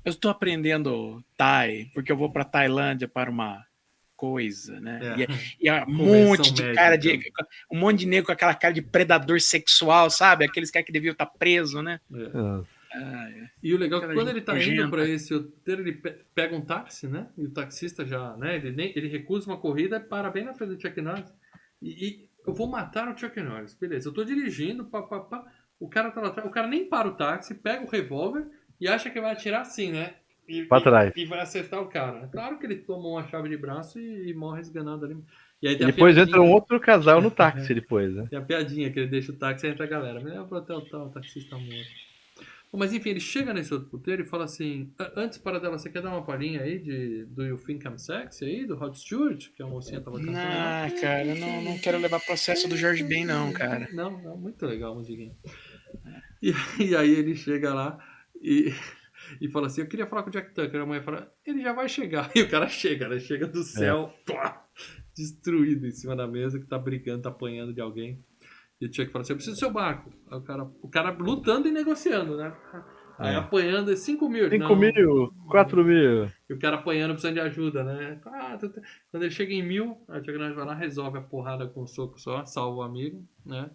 Eu 0.05 0.11
estou 0.11 0.29
aprendendo 0.29 1.23
Thai, 1.35 1.87
porque 1.93 2.11
eu 2.11 2.15
vou 2.17 2.31
para 2.31 2.43
Tailândia 2.45 3.07
para 3.07 3.29
uma 3.31 3.65
coisa, 4.21 4.79
né? 4.79 4.99
É. 5.01 5.21
E, 5.23 5.65
e 5.65 5.67
há 5.69 5.81
um 5.81 5.97
Convenção 5.97 6.27
monte 6.27 6.53
de 6.53 6.73
cara 6.75 6.95
de. 6.95 7.19
Um 7.71 7.79
monte 7.79 7.99
de 8.01 8.05
negro 8.05 8.27
com 8.27 8.31
aquela 8.31 8.53
cara 8.53 8.71
de 8.71 8.81
predador 8.83 9.41
sexual, 9.41 10.11
sabe? 10.11 10.45
Aqueles 10.45 10.69
caras 10.69 10.85
que 10.85 10.91
deviam 10.91 11.13
estar 11.13 11.25
presos, 11.25 11.83
né? 11.83 11.99
É. 12.13 12.29
Ah, 12.93 13.29
é. 13.31 13.49
E 13.63 13.73
o 13.73 13.77
legal 13.79 14.03
é 14.03 14.07
que 14.07 14.13
quando 14.13 14.29
ele 14.29 14.41
tá 14.41 14.53
indo 14.61 14.89
pra 14.91 15.07
esse 15.07 15.33
roteiro, 15.33 15.81
ele 15.81 15.93
pe- 15.93 16.19
pega 16.35 16.55
um 16.55 16.61
táxi, 16.61 17.07
né? 17.07 17.29
E 17.35 17.45
o 17.45 17.49
taxista 17.49 18.05
já, 18.05 18.37
né? 18.37 18.57
Ele, 18.57 18.71
nem, 18.71 18.93
ele 18.95 19.07
recusa 19.07 19.49
uma 19.49 19.57
corrida 19.57 19.97
e 19.97 19.99
para 20.01 20.29
bem 20.29 20.43
na 20.43 20.53
frente 20.53 20.75
do 20.75 20.81
Chuck 20.81 21.01
Norris. 21.01 21.33
E, 21.81 21.89
e 22.05 22.29
eu 22.45 22.53
vou 22.53 22.67
matar 22.67 23.07
o 23.07 23.17
Chuck 23.17 23.41
Norris. 23.41 23.73
Beleza, 23.73 24.07
eu 24.09 24.13
tô 24.13 24.23
dirigindo, 24.23 24.85
pá, 24.85 25.01
pá, 25.01 25.19
pá. 25.21 25.45
O 25.79 25.89
cara 25.89 26.11
tá 26.11 26.21
lá 26.21 26.27
atrás. 26.27 26.47
O 26.47 26.51
cara 26.51 26.67
nem 26.67 26.87
para 26.87 27.07
o 27.07 27.15
táxi, 27.15 27.55
pega 27.55 27.83
o 27.83 27.89
revólver 27.89 28.45
e 28.79 28.87
acha 28.87 29.09
que 29.09 29.19
vai 29.19 29.31
atirar 29.31 29.61
assim, 29.61 29.91
né? 29.91 30.13
E, 30.47 30.63
Pra 30.65 30.79
e- 30.79 30.83
trás. 30.83 31.13
E 31.15 31.25
vai 31.25 31.39
acertar 31.39 31.81
o 31.81 31.87
cara. 31.87 32.27
Claro 32.27 32.57
que 32.59 32.65
ele 32.65 32.75
tomou 32.77 33.13
uma 33.13 33.27
chave 33.27 33.47
de 33.49 33.57
braço 33.57 33.99
e, 33.99 34.29
e 34.29 34.33
morre 34.33 34.61
esganado 34.61 35.05
ali. 35.05 35.17
E 35.61 35.67
aí 35.67 35.75
depois 35.75 36.15
piadinha- 36.15 36.23
entra 36.23 36.41
um 36.41 36.51
outro 36.51 36.79
casal 36.79 37.21
no 37.21 37.29
táxi 37.31 37.73
depois, 37.75 38.13
né? 38.13 38.27
tem 38.29 38.39
a 38.39 38.41
piadinha 38.41 38.91
que 38.91 38.99
ele 38.99 39.07
deixa 39.09 39.31
o 39.31 39.35
táxi 39.35 39.67
e 39.67 39.69
entra 39.69 39.85
a 39.85 39.87
galera. 39.87 40.19
Me 40.19 40.29
leva 40.29 40.45
pro 40.45 40.57
hotel 40.57 40.81
tal, 40.89 41.07
o 41.07 41.09
taxista 41.11 41.55
morto. 41.55 42.11
Bom, 42.71 42.79
Mas 42.79 42.93
enfim, 42.93 43.09
ele 43.09 43.19
chega 43.19 43.53
nesse 43.53 43.73
outro 43.73 43.89
puteiro 43.89 44.21
e 44.23 44.25
fala 44.25 44.45
assim: 44.45 44.91
"A- 44.97 45.11
Antes, 45.17 45.37
para 45.37 45.59
dela, 45.59 45.77
você 45.77 45.89
quer 45.89 46.01
dar 46.01 46.09
uma 46.09 46.23
palhinha 46.25 46.61
aí 46.61 46.79
de 46.79 47.25
Do 47.25 47.45
You 47.45 47.57
Think 47.57 47.85
I'm 47.85 47.97
Sexy 47.99 48.45
aí, 48.45 48.65
do 48.65 48.75
Rod 48.75 48.95
Stewart? 48.95 49.49
Que 49.55 49.61
a 49.61 49.67
mocinha 49.67 49.99
tava 50.01 50.17
cantando. 50.17 50.37
Ah, 50.37 50.87
cara, 51.01 51.25
eu 51.25 51.35
não, 51.35 51.61
não 51.63 51.77
quero 51.77 51.97
levar 51.99 52.19
processo 52.21 52.67
do 52.69 52.77
Jorge 52.77 53.03
Ben, 53.03 53.25
não, 53.25 53.51
cara. 53.51 53.87
Não, 53.93 54.09
não, 54.21 54.37
muito 54.37 54.65
legal 54.65 54.93
a 54.93 54.95
musiquinha. 54.95 55.33
E, 56.41 56.51
e 56.79 56.95
aí 56.95 57.11
ele 57.11 57.35
chega 57.35 57.73
lá 57.73 57.97
e, 58.41 58.73
e 59.39 59.47
fala 59.49 59.67
assim: 59.67 59.81
Eu 59.81 59.87
queria 59.87 60.07
falar 60.07 60.23
com 60.23 60.29
o 60.29 60.31
Jack 60.31 60.53
Tucker. 60.53 60.81
A 60.81 60.85
mulher 60.85 61.03
fala: 61.03 61.31
Ele 61.45 61.61
já 61.61 61.73
vai 61.73 61.87
chegar. 61.87 62.29
E 62.35 62.41
o 62.41 62.49
cara 62.49 62.67
chega, 62.67 63.07
né? 63.07 63.19
Chega 63.19 63.47
do 63.47 63.63
céu, 63.63 64.11
plá, 64.25 64.65
destruído 65.15 65.85
em 65.87 65.91
cima 65.91 66.15
da 66.15 66.27
mesa, 66.27 66.59
que 66.59 66.65
tá 66.67 66.77
brigando, 66.77 67.23
tá 67.23 67.29
apanhando 67.29 67.73
de 67.73 67.81
alguém. 67.81 68.23
E 68.79 68.85
o 68.87 68.93
Chuck 68.93 69.11
fala 69.11 69.21
assim: 69.21 69.33
Eu 69.33 69.37
preciso 69.37 69.55
do 69.55 69.59
seu 69.59 69.71
barco. 69.71 70.11
Aí 70.29 70.37
o 70.37 70.41
cara, 70.41 70.63
o 70.81 70.89
cara 70.89 71.11
lutando 71.11 71.67
e 71.67 71.71
negociando, 71.71 72.35
né? 72.37 72.53
Aí 73.19 73.35
É. 73.35 73.37
apanhando 73.37 73.95
5 73.95 74.27
mil. 74.27 74.49
5 74.49 74.57
não. 74.67 74.75
mil, 74.75 75.31
4 75.47 75.85
mil. 75.85 76.25
E 76.49 76.53
o 76.53 76.57
cara 76.57 76.77
apanhando 76.77 77.11
precisando 77.11 77.35
de 77.35 77.39
ajuda, 77.41 77.83
né? 77.83 78.19
Ah, 78.25 78.57
Quando 79.11 79.23
ele 79.23 79.29
chega 79.29 79.53
em 79.53 79.61
mil, 79.61 79.91
o 80.07 80.15
Chuck 80.15 80.31
Norris 80.33 80.55
vai 80.55 80.65
lá, 80.65 80.73
resolve 80.73 81.19
a 81.19 81.21
porrada 81.21 81.67
com 81.67 81.83
um 81.83 81.87
soco 81.87 82.19
só, 82.19 82.43
salva 82.45 82.77
o 82.77 82.81
amigo, 82.81 83.23
né? 83.45 83.69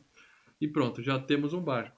E 0.61 0.66
pronto, 0.66 1.00
já 1.00 1.16
temos 1.20 1.52
um 1.52 1.61
barco. 1.61 1.95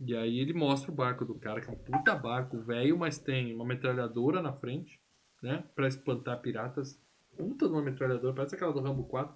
E 0.00 0.16
aí 0.16 0.38
ele 0.38 0.52
mostra 0.52 0.90
o 0.90 0.94
barco 0.94 1.24
do 1.24 1.34
cara, 1.34 1.60
que 1.60 1.68
é 1.68 1.72
um 1.72 1.76
puta 1.76 2.14
barco 2.14 2.58
velho, 2.58 2.96
mas 2.98 3.18
tem 3.18 3.54
uma 3.54 3.64
metralhadora 3.64 4.42
na 4.42 4.52
frente, 4.52 5.00
né? 5.42 5.64
Pra 5.74 5.86
espantar 5.88 6.40
piratas. 6.40 6.98
Puta 7.36 7.66
de 7.66 7.72
uma 7.72 7.82
metralhadora, 7.82 8.34
parece 8.34 8.54
aquela 8.54 8.72
do 8.72 8.80
Rambo 8.80 9.04
4. 9.04 9.34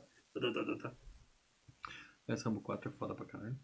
Essa 2.28 2.48
Rambo 2.48 2.61
4 2.61 2.90
é 2.90 2.92
foda 2.92 3.14
pra 3.14 3.24
caralho. 3.24 3.57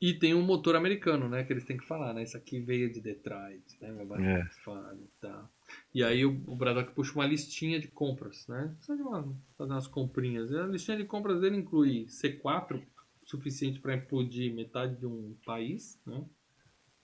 E 0.00 0.14
tem 0.14 0.32
um 0.32 0.42
motor 0.42 0.76
americano, 0.76 1.28
né? 1.28 1.42
Que 1.42 1.52
eles 1.52 1.64
têm 1.64 1.76
que 1.76 1.86
falar, 1.86 2.14
né? 2.14 2.22
Isso 2.22 2.36
aqui 2.36 2.60
veio 2.60 2.92
de 2.92 3.00
Detroit, 3.00 3.64
né? 3.80 3.90
Meu 3.90 4.06
barco 4.06 4.24
É. 4.24 4.40
é 4.40 4.94
e 4.94 5.08
tal. 5.20 5.50
E 5.92 6.04
aí 6.04 6.24
o, 6.24 6.30
o 6.46 6.54
Braddock 6.54 6.92
puxa 6.92 7.14
uma 7.14 7.26
listinha 7.26 7.80
de 7.80 7.88
compras, 7.88 8.46
né? 8.46 8.72
Precisa 8.76 8.96
de 8.96 9.02
uma, 9.02 9.36
fazer 9.56 9.72
umas 9.72 9.88
comprinhas. 9.88 10.50
E 10.50 10.56
a 10.56 10.66
listinha 10.66 10.96
de 10.96 11.04
compras 11.04 11.40
dele 11.40 11.56
inclui 11.56 12.06
C4, 12.06 12.80
suficiente 13.28 13.78
para 13.78 13.94
implodir 13.94 14.54
metade 14.54 14.96
de 14.96 15.06
um 15.06 15.36
país, 15.44 16.00
né? 16.06 16.24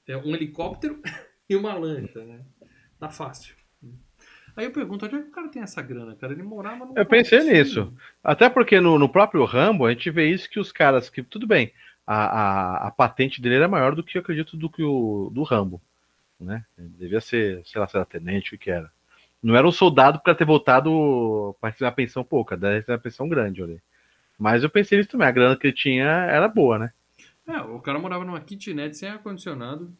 É 0.09 0.17
um 0.17 0.35
helicóptero 0.35 1.01
e 1.49 1.55
uma 1.55 1.75
lancha, 1.75 2.25
né? 2.25 2.45
Tá 2.99 3.11
fácil. 3.11 3.55
Aí 4.57 4.65
eu 4.65 4.73
pergunto, 4.73 5.05
onde 5.05 5.17
é 5.17 5.23
que 5.23 5.29
o 5.29 5.33
cara 5.33 5.49
tem 5.49 5.63
essa 5.63 5.83
grana, 5.83 6.15
cara? 6.15 6.33
Ele 6.33 6.43
morava 6.43 6.87
no. 6.87 6.97
Eu 6.97 7.05
pensei 7.05 7.41
nisso. 7.41 7.93
Até 8.23 8.49
porque 8.49 8.81
no, 8.81 8.99
no 8.99 9.09
próprio 9.09 9.45
Rambo 9.45 9.85
a 9.85 9.91
gente 9.91 10.11
vê 10.11 10.31
isso 10.31 10.49
que 10.49 10.61
os 10.61 10.73
caras 10.73 11.11
que. 11.11 11.23
Tudo 11.23 11.47
bem, 11.47 11.73
a, 12.07 12.25
a, 12.25 12.89
a 12.89 12.91
patente 12.91 13.43
dele 13.43 13.57
era 13.57 13.69
maior 13.69 13.95
do 13.95 14.03
que 14.03 14.17
eu 14.17 14.23
acredito 14.23 14.57
do 14.57 14.71
que 14.71 14.83
o 14.83 15.31
do 15.35 15.43
Rambo. 15.43 15.83
Né? 16.41 16.65
Ele 16.79 16.89
devia 16.89 17.21
ser, 17.21 17.63
sei 17.67 17.81
lá, 17.81 17.89
se 17.89 17.97
era 17.97 18.07
tenente, 18.07 18.55
o 18.55 18.59
que 18.59 18.71
era. 18.71 18.91
Não 19.43 19.57
era 19.57 19.67
um 19.67 19.73
soldado 19.73 20.21
para 20.21 20.35
ter 20.35 20.45
voltado 20.45 21.55
para 21.61 21.71
receber 21.71 21.87
uma 21.87 21.93
pensão 21.93 22.25
pouca, 22.25 22.57
deve 22.57 22.83
ter 22.83 22.93
uma 22.93 22.99
pensão 22.99 23.29
grande 23.29 23.63
ali. 23.63 23.81
Mas 24.39 24.63
eu 24.63 24.71
pensei 24.71 24.99
nisso 24.99 25.11
também, 25.11 25.27
a 25.29 25.33
grana 25.33 25.57
que 25.57 25.67
ele 25.67 25.75
tinha 25.75 26.05
era 26.05 26.49
boa, 26.49 26.79
né? 26.79 26.93
É, 27.47 27.61
o 27.61 27.81
cara 27.81 27.99
morava 27.99 28.25
numa 28.25 28.41
kitnet 28.41 28.97
sem 28.97 29.09
ar-condicionado, 29.09 29.95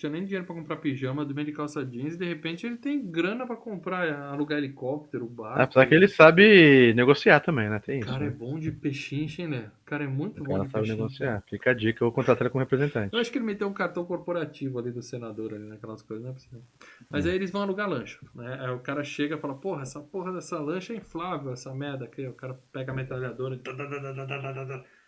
tinha 0.00 0.10
nem 0.10 0.24
dinheiro 0.24 0.46
pra 0.46 0.54
comprar 0.54 0.76
pijama, 0.76 1.26
dormia 1.26 1.44
de 1.44 1.52
calça 1.52 1.84
jeans, 1.84 2.14
e 2.14 2.18
de 2.18 2.24
repente 2.24 2.66
ele 2.66 2.78
tem 2.78 3.06
grana 3.06 3.46
pra 3.46 3.54
comprar, 3.54 4.10
alugar 4.32 4.56
helicóptero, 4.56 5.26
barco. 5.26 5.60
Apesar 5.60 5.86
que 5.86 5.94
ele 5.94 6.08
sabe 6.08 6.94
negociar 6.94 7.40
também, 7.40 7.68
né? 7.68 7.78
Tem 7.80 7.98
O 7.98 8.00
isso. 8.00 8.08
cara 8.10 8.24
é 8.24 8.30
né? 8.30 8.34
bom 8.34 8.58
de 8.58 8.72
pechincha, 8.72 9.42
hein, 9.42 9.48
né? 9.48 9.70
O 9.82 9.84
cara 9.84 10.04
é 10.04 10.06
muito 10.06 10.40
O 10.40 10.44
bom 10.44 10.52
cara 10.52 10.64
de 10.64 10.70
sabe 10.70 10.88
negociar. 10.88 11.44
Fica 11.46 11.70
a 11.70 11.74
dica, 11.74 12.02
eu 12.02 12.06
vou 12.06 12.12
contratar 12.14 12.42
ele 12.42 12.50
como 12.50 12.64
representante. 12.64 13.12
Eu 13.12 13.20
acho 13.20 13.30
que 13.30 13.36
ele 13.36 13.44
meteu 13.44 13.68
um 13.68 13.74
cartão 13.74 14.02
corporativo 14.06 14.78
ali 14.78 14.90
do 14.90 15.02
senador, 15.02 15.52
ali 15.52 15.68
naquelas 15.68 16.00
coisas, 16.00 16.24
não 16.24 16.30
é 16.30 16.34
possível. 16.34 16.62
Mas 17.10 17.26
aí 17.26 17.34
eles 17.34 17.50
vão 17.50 17.60
alugar 17.60 17.86
lancha, 17.86 18.18
né? 18.34 18.56
Aí 18.58 18.70
o 18.70 18.78
cara 18.78 19.04
chega 19.04 19.36
e 19.36 19.38
fala, 19.38 19.54
porra, 19.54 19.82
essa 19.82 20.00
porra 20.00 20.32
dessa 20.32 20.58
lancha 20.58 20.94
é 20.94 20.96
inflável, 20.96 21.52
essa 21.52 21.74
merda 21.74 22.06
aqui. 22.06 22.26
O 22.26 22.32
cara 22.32 22.58
pega 22.72 22.90
a 22.90 22.94
metralhadora 22.94 23.54
e... 23.54 23.60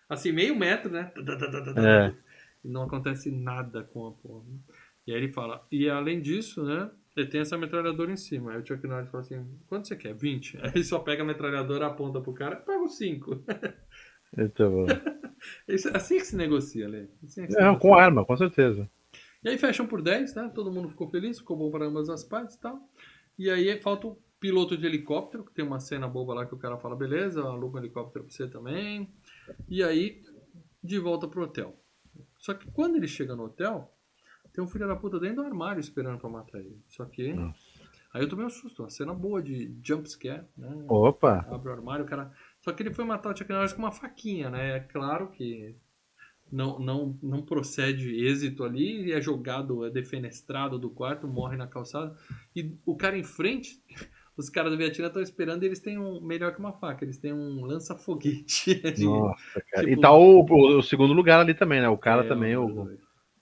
Assim, 0.07 0.32
meio 0.32 0.55
metro, 0.55 0.93
né? 0.93 1.11
É. 1.78 2.12
E 2.64 2.68
não 2.68 2.82
acontece 2.82 3.30
nada 3.30 3.82
com 3.82 4.07
a 4.07 4.12
porra. 4.12 4.45
E 5.07 5.13
aí 5.13 5.19
ele 5.19 5.33
fala, 5.33 5.67
e 5.71 5.89
além 5.89 6.21
disso, 6.21 6.63
né? 6.63 6.91
Ele 7.17 7.27
tem 7.27 7.41
essa 7.43 7.59
metralhadora 7.59 8.11
em 8.11 8.17
cima. 8.17 8.53
Aí 8.53 8.63
o 8.63 8.67
Chuck 8.67 8.87
Norris 8.87 9.11
fala 9.11 9.23
assim, 9.23 9.47
quanto 9.67 9.87
você 9.87 9.97
quer? 9.97 10.15
20? 10.15 10.59
Aí 10.65 10.73
ele 10.75 10.85
só 10.85 10.99
pega 10.99 11.23
a 11.23 11.27
metralhadora, 11.27 11.87
aponta 11.87 12.21
pro 12.21 12.33
cara, 12.33 12.57
pega 12.57 12.83
os 12.83 12.97
5. 12.97 13.45
Então, 14.39 14.87
Assim 15.95 16.17
que 16.17 16.25
se 16.27 16.37
negocia, 16.37 16.89
Lê. 16.89 17.09
Assim 17.23 17.43
é 17.43 17.47
se 17.49 17.59
não, 17.59 17.73
negocia. 17.73 17.81
com 17.81 17.95
arma, 17.95 18.25
com 18.25 18.37
certeza. 18.37 18.89
E 19.45 19.49
aí 19.49 19.59
fecham 19.59 19.87
por 19.87 20.01
10, 20.01 20.35
né? 20.35 20.51
Todo 20.55 20.73
mundo 20.73 20.89
ficou 20.89 21.09
feliz, 21.09 21.39
ficou 21.39 21.57
bom 21.57 21.71
para 21.71 21.87
ambas 21.87 22.09
as 22.09 22.25
partes 22.25 22.55
e 22.57 22.61
tal. 22.61 22.81
E 23.39 23.51
aí 23.51 23.81
falta 23.81 24.07
o 24.07 24.19
piloto 24.39 24.77
de 24.77 24.87
helicóptero, 24.87 25.45
que 25.45 25.53
tem 25.53 25.65
uma 25.65 25.81
cena 25.81 26.09
boba 26.09 26.35
lá 26.35 26.47
que 26.47 26.55
o 26.55 26.59
cara 26.59 26.79
fala, 26.79 26.97
beleza, 26.97 27.43
aluga 27.43 27.77
um 27.79 27.81
helicóptero 27.83 28.25
pra 28.25 28.33
você 28.33 28.49
também. 28.49 29.13
E 29.69 29.83
aí, 29.83 30.23
de 30.83 30.99
volta 30.99 31.29
pro 31.29 31.43
hotel. 31.43 31.77
Só 32.39 32.55
que 32.55 32.71
quando 32.71 32.97
ele 32.97 33.09
chega 33.09 33.37
no 33.37 33.45
hotel, 33.45 33.91
tem 34.53 34.63
um 34.63 34.69
filho 34.69 34.87
da 34.87 34.97
puta 34.97 35.19
dentro 35.19 35.37
do 35.37 35.43
armário 35.49 35.81
esperando 35.81 36.19
pra 36.19 36.29
matar 36.31 36.59
ele. 36.61 36.79
Só 36.89 37.05
que. 37.05 37.33
Nossa. 37.33 37.59
Aí 38.15 38.23
eu 38.23 38.29
tomei 38.29 38.45
um 38.45 38.51
susto, 38.51 38.83
uma 38.83 38.91
cena 38.91 39.15
boa 39.15 39.43
de 39.43 39.75
jump 39.83 40.07
scare, 40.09 40.45
né? 40.57 40.85
Opa! 40.87 41.47
abre 41.51 41.71
o 41.71 41.73
armário, 41.73 42.05
o 42.05 42.09
cara. 42.09 42.31
Só 42.61 42.71
que 42.71 42.83
ele 42.83 42.93
foi 42.93 43.07
matar 43.07 43.33
o 43.33 43.37
Chuck 43.37 43.51
Norris 43.51 43.73
com 43.73 43.81
uma 43.81 43.91
faquinha, 43.91 44.51
né? 44.51 44.77
É 44.77 44.81
claro 44.81 45.29
que 45.31 45.75
não, 46.51 46.79
não, 46.79 47.19
não 47.23 47.41
procede 47.41 48.11
êxito 48.27 48.65
ali, 48.65 49.11
é 49.13 49.19
jogado, 49.23 49.87
é 49.87 49.91
defenestrado 49.91 50.79
do 50.79 50.91
quarto, 50.91 51.27
morre 51.27 51.57
na 51.57 51.67
calçada. 51.67 52.15
E 52.55 52.77
o 52.85 52.95
cara 52.95 53.17
em 53.17 53.25
frente, 53.25 53.83
os 54.37 54.51
caras 54.51 54.71
do 54.73 54.77
Vietnã 54.77 55.07
estão 55.07 55.23
esperando 55.23 55.63
e 55.63 55.67
eles 55.67 55.81
têm 55.81 55.99
um 55.99 56.21
melhor 56.21 56.53
que 56.53 56.61
uma 56.61 56.75
faca, 56.75 57.07
eles 57.07 57.17
têm 57.17 57.33
um 57.33 57.65
lança-foguete. 57.65 58.83
Nossa, 59.03 59.61
cara. 59.71 59.87
tipo- 59.87 59.99
E 59.99 60.01
tá 60.03 60.12
o, 60.12 60.41
o- 60.45 60.79
o 60.81 60.83
segundo 60.83 61.15
lugar 61.15 61.41
ali 61.41 61.55
também, 61.55 61.81
né? 61.81 61.89
O 61.89 61.97
cara 61.97 62.27
É, 62.27 62.29
também, 62.29 62.55
o, 62.59 62.91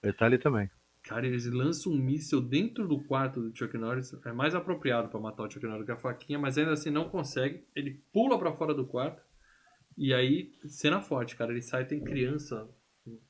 ele 0.01 0.13
tá 0.13 0.27
ali 0.27 0.39
também. 0.39 0.71
Cara, 1.11 1.27
eles 1.27 1.45
lançam 1.47 1.93
um 1.93 1.97
míssil 1.97 2.41
dentro 2.41 2.87
do 2.87 3.01
quarto 3.01 3.41
do 3.41 3.59
Chuck 3.59 3.77
Norris. 3.77 4.15
É 4.25 4.33
mais 4.33 4.55
apropriado 4.55 5.09
pra 5.09 5.19
matar 5.19 5.43
o 5.43 5.51
Chuck 5.51 5.67
Norris 5.67 5.85
que 5.85 5.91
a 5.91 5.97
faquinha, 5.97 6.39
mas 6.39 6.57
ainda 6.57 6.71
assim 6.71 6.89
não 6.89 7.09
consegue. 7.09 7.65
Ele 7.75 8.01
pula 8.13 8.39
pra 8.39 8.53
fora 8.53 8.73
do 8.73 8.87
quarto. 8.87 9.21
E 9.99 10.15
aí, 10.15 10.53
cena 10.69 11.01
forte, 11.01 11.35
cara. 11.35 11.51
Ele 11.51 11.63
sai 11.63 11.85
tem 11.85 11.99
criança 11.99 12.65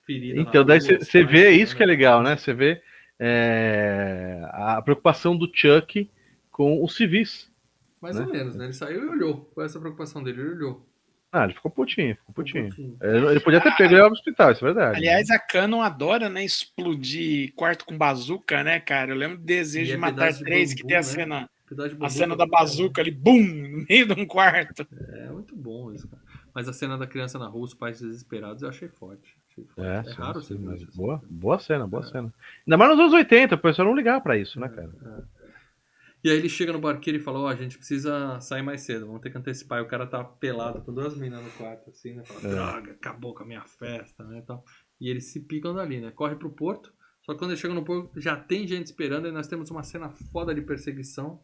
ferida. 0.05 0.39
Então, 0.39 0.63
daí 0.63 0.79
você 0.79 1.25
vê 1.25 1.53
isso 1.53 1.75
que 1.75 1.83
é 1.83 1.87
legal, 1.87 2.23
né? 2.23 2.37
Você 2.37 2.53
vê 2.53 2.83
é, 3.19 4.43
a 4.53 4.83
preocupação 4.83 5.35
do 5.35 5.51
Chuck 5.51 6.11
com 6.51 6.85
os 6.85 6.95
civis. 6.95 7.51
Mais 7.99 8.15
né? 8.15 8.27
ou 8.27 8.31
menos, 8.31 8.57
né? 8.57 8.65
Ele 8.65 8.75
saiu 8.75 9.05
e 9.05 9.09
olhou. 9.09 9.47
Qual 9.55 9.65
é 9.65 9.67
essa 9.67 9.81
preocupação 9.81 10.23
dele? 10.23 10.43
Ele 10.43 10.51
olhou. 10.51 10.87
Ah, 11.33 11.45
ele 11.45 11.55
ficou 11.55 11.71
putinho, 11.71 12.17
ficou 12.17 12.35
putinho. 12.35 12.65
pouquinho. 12.67 12.97
Ele, 13.01 13.27
ele 13.27 13.41
podia 13.41 13.61
ter 13.61 13.71
pego 13.77 13.95
ele 13.95 14.01
ao 14.03 14.11
hospital, 14.11 14.51
isso 14.51 14.65
é 14.67 14.73
verdade. 14.73 14.97
Aliás, 14.97 15.31
a 15.31 15.39
Canon 15.39 15.81
adora, 15.81 16.29
né, 16.29 16.45
explodir 16.45 17.53
quarto 17.55 17.85
com 17.85 17.97
bazuca, 17.97 18.65
né, 18.65 18.81
cara? 18.81 19.13
Eu 19.13 19.17
lembro 19.17 19.39
do 19.39 19.45
Desejo 19.45 19.93
é 19.93 19.95
de 19.95 20.01
Matar 20.01 20.15
pedaço 20.17 20.39
de 20.39 20.45
Três, 20.45 20.71
bambu, 20.71 20.81
que 20.81 20.87
tem 20.89 20.97
a 20.97 21.01
né? 21.01 21.03
cena, 21.05 21.51
Pedaço 21.69 21.95
de 21.97 22.05
a 22.05 22.09
cena 22.09 22.37
da 22.37 22.47
bazuca 22.47 23.01
ali, 23.01 23.13
bum, 23.13 23.41
no 23.45 23.87
meio 23.89 24.07
de 24.07 24.21
um 24.21 24.27
quarto. 24.27 24.85
É 25.13 25.29
muito 25.31 25.55
bom 25.55 25.93
isso, 25.93 26.09
cara. 26.09 26.21
Mas 26.53 26.69
a 26.69 26.73
cena 26.73 26.99
da 26.99 27.07
criança 27.07 27.39
na 27.39 27.47
rua, 27.47 27.63
os 27.65 27.75
pais 27.75 28.01
desesperados, 28.01 28.63
eu 28.63 28.69
achei 28.69 28.89
forte. 28.89 29.37
Achei 29.53 29.65
É, 29.79 29.99
é 29.99 30.03
sim, 30.03 30.11
raro 30.21 30.43
sim, 30.43 30.49
você 30.49 30.55
ver 30.55 30.65
mas 30.65 30.83
isso. 30.83 30.97
boa, 30.97 31.23
boa 31.31 31.61
cena, 31.61 31.87
boa 31.87 32.03
É. 32.03 32.07
cena. 32.07 32.33
Ainda 32.67 32.77
mais 32.77 32.91
nos 32.91 32.99
anos 32.99 33.13
80, 33.13 33.55
o 33.55 33.59
pessoal 33.59 33.87
não 33.87 33.95
ligava 33.95 34.21
pra 34.21 34.37
isso, 34.37 34.59
né, 34.59 34.69
cara? 34.69 34.91
E 36.23 36.31
aí 36.31 36.37
ele 36.37 36.49
chega 36.49 36.73
no 36.73 36.79
barqueiro 36.81 37.19
e 37.19 37.23
fala, 37.23 37.39
ó, 37.41 37.49
a 37.49 37.55
gente 37.55 37.79
precisa 37.79 38.39
sair 38.41 38.63
mais 38.63 38.83
cedo, 38.83 39.07
vamos 39.07 39.23
ter 39.23 39.31
que 39.31 39.39
antecipar. 39.39 39.79
E 39.79 39.83
o 39.83 39.89
cara 39.89 40.07
tá 40.07 40.23
pelado 40.23 40.83
com 40.83 40.93
duas 40.93 41.17
minas 41.17 41.43
no 41.43 41.51
quarto, 41.53 41.89
assim, 41.91 42.15
né? 42.15 42.25
Fala, 42.25 42.41
É. 42.41 42.49
droga, 42.51 42.93
acabou 42.93 43.35
com 43.35 43.43
a 43.43 43.47
minha 43.47 43.65
festa, 43.65 44.23
né? 44.25 44.39
e 44.39 44.43
tal. 44.43 44.63
E 45.01 45.09
eles 45.09 45.33
se 45.33 45.41
picam 45.41 45.75
dali, 45.75 46.01
né? 46.01 46.11
Corre 46.11 46.37
pro 46.37 46.51
porto. 46.51 46.93
Só 47.23 47.33
que 47.33 47.39
quando 47.39 47.53
ele 47.53 47.61
chega 47.61 47.73
no 47.75 47.85
porto, 47.85 48.21
já 48.21 48.37
tem 48.37 48.67
gente 48.67 48.87
esperando 48.87 49.29
e 49.29 49.33
nós 49.33 49.47
temos 49.47 49.71
uma 49.71 49.83
cena 49.83 50.11
foda 50.33 50.55
de 50.55 50.61
perseguição. 50.63 51.41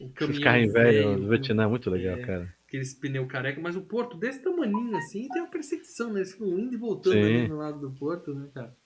O 0.00 0.12
Esses 0.20 0.38
carrinhos 0.40 0.72
velhos 0.72 1.20
do 1.20 1.28
Vietnã, 1.28 1.68
muito 1.68 1.88
legal, 1.88 2.16
É. 2.18 2.26
cara. 2.26 2.54
Aqueles 2.66 2.92
pneu 2.94 3.26
careca, 3.26 3.60
mas 3.60 3.76
o 3.76 3.82
porto 3.82 4.16
desse 4.16 4.42
tamaninho 4.42 4.96
assim, 4.96 5.28
tem 5.28 5.42
uma 5.42 5.50
perseguição, 5.50 6.12
né? 6.12 6.20
Eles 6.20 6.32
ficam 6.32 6.58
indo 6.58 6.74
e 6.74 6.76
voltando 6.76 7.12
Sim. 7.14 7.22
ali 7.22 7.48
no 7.48 7.56
lado 7.58 7.78
do 7.80 7.92
porto, 7.92 8.34
né, 8.34 8.50
cara? 8.52 8.76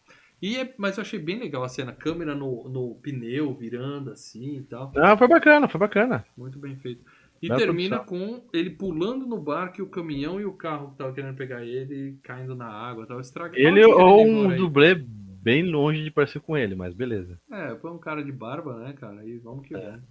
E 0.40 0.56
é- 0.56 0.74
mas 0.78 0.96
eu 0.96 1.02
achei 1.02 1.18
bem 1.18 1.38
legal 1.38 1.64
a 1.64 1.68
cena, 1.68 1.92
câmera 1.92 2.34
no, 2.34 2.68
no 2.68 2.94
pneu 2.96 3.52
virando 3.54 4.10
assim 4.10 4.58
e 4.58 4.62
tal. 4.62 4.92
Ah, 4.96 5.16
foi 5.16 5.26
bacana, 5.28 5.68
foi 5.68 5.80
bacana. 5.80 6.24
Muito 6.36 6.58
bem 6.58 6.76
feito. 6.76 7.04
E 7.40 7.48
Bela 7.48 7.60
termina 7.60 7.98
com 8.00 8.42
ele 8.52 8.70
pulando 8.70 9.26
no 9.26 9.40
barco 9.40 9.80
e 9.80 9.82
o 9.82 9.88
caminhão 9.88 10.40
e 10.40 10.44
o 10.44 10.52
carro 10.52 10.90
que 10.90 10.98
tava 10.98 11.12
querendo 11.12 11.36
pegar 11.36 11.64
ele 11.64 12.18
caindo 12.22 12.54
na 12.54 12.66
água. 12.66 13.06
Tava 13.06 13.20
estragado. 13.20 13.58
Ele 13.58 13.84
ou 13.84 14.26
um 14.26 14.56
dublê 14.56 14.94
bem 14.94 15.62
longe 15.62 16.02
de 16.02 16.10
parecer 16.10 16.40
com 16.40 16.56
ele, 16.56 16.74
mas 16.74 16.94
beleza. 16.94 17.40
É, 17.50 17.76
foi 17.76 17.90
um 17.90 17.98
cara 17.98 18.24
de 18.24 18.32
barba, 18.32 18.76
né, 18.80 18.92
cara? 18.92 19.24
E 19.24 19.38
vamos 19.38 19.64
É. 19.64 19.68
que 19.68 19.74
vamos. 19.74 20.02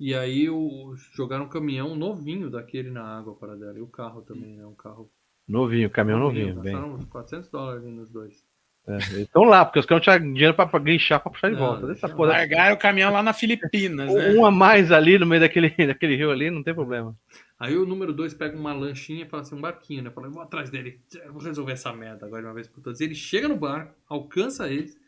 E 0.00 0.14
aí 0.14 0.50
o, 0.50 0.94
jogaram 1.14 1.44
um 1.44 1.48
caminhão 1.48 1.94
novinho 1.94 2.50
daquele 2.50 2.90
na 2.90 3.04
água 3.04 3.34
para 3.36 3.56
dela. 3.56 3.78
E 3.78 3.82
o 3.82 3.86
carro 3.86 4.22
também, 4.22 4.56
né? 4.56 4.66
Um 4.66 4.74
carro 4.74 5.10
Novinho, 5.46 5.90
caminhão 5.90 6.18
novinho, 6.18 6.54
bem. 6.60 6.72
Gastaram 6.72 6.94
uns 6.94 7.04
400 7.04 7.48
dólares 7.50 7.84
nos 7.84 8.10
dois. 8.10 8.42
É, 8.86 8.96
eles 8.96 9.18
estão 9.20 9.44
lá, 9.44 9.64
porque 9.64 9.78
os 9.78 9.86
caras 9.86 10.06
não 10.06 10.18
tinham 10.18 10.32
dinheiro 10.34 10.54
pra, 10.54 10.66
pra 10.66 10.78
guinchar 10.78 11.20
pra 11.20 11.32
puxar 11.32 11.48
de 11.48 11.56
Não, 11.56 11.66
volta. 11.66 11.92
Essa 11.92 12.08
porra, 12.08 12.30
Largaram 12.30 12.74
o 12.74 12.78
caminhão 12.78 13.12
lá 13.12 13.22
na 13.22 13.32
Filipinas, 13.32 14.12
né? 14.12 14.32
um 14.32 14.44
a 14.44 14.50
mais 14.50 14.92
ali 14.92 15.18
no 15.18 15.26
meio 15.26 15.40
daquele, 15.40 15.70
daquele 15.86 16.16
rio 16.16 16.30
ali, 16.30 16.50
não 16.50 16.62
tem 16.62 16.74
problema. 16.74 17.16
Aí 17.58 17.76
o 17.76 17.86
número 17.86 18.12
2 18.12 18.34
pega 18.34 18.56
uma 18.58 18.74
lanchinha 18.74 19.24
e 19.24 19.28
fala 19.28 19.42
assim, 19.42 19.54
um 19.54 19.60
barquinho, 19.60 20.02
né? 20.02 20.10
Fala, 20.10 20.26
eu 20.26 20.32
vou 20.32 20.42
atrás 20.42 20.68
dele, 20.70 21.00
vou 21.30 21.40
resolver 21.40 21.72
essa 21.72 21.92
merda 21.92 22.26
agora 22.26 22.42
de 22.42 22.48
uma 22.48 22.54
vez 22.54 22.68
por 22.68 22.82
todas. 22.82 23.00
Ele 23.00 23.14
chega 23.14 23.48
no 23.48 23.56
barco, 23.56 23.94
alcança 24.06 24.68
eles, 24.68 24.98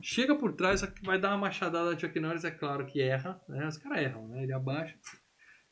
chega 0.00 0.34
por 0.36 0.52
trás, 0.52 0.80
só 0.80 0.86
que 0.86 1.04
vai 1.04 1.18
dar 1.18 1.30
uma 1.30 1.38
machadada 1.38 1.94
de 1.94 2.02
Chuck 2.02 2.20
Norris, 2.20 2.44
é 2.44 2.50
claro 2.50 2.86
que 2.86 3.00
erra, 3.00 3.40
né? 3.48 3.66
Os 3.66 3.78
caras 3.78 3.98
erram, 3.98 4.28
né? 4.28 4.44
Ele 4.44 4.52
abaixa 4.52 4.94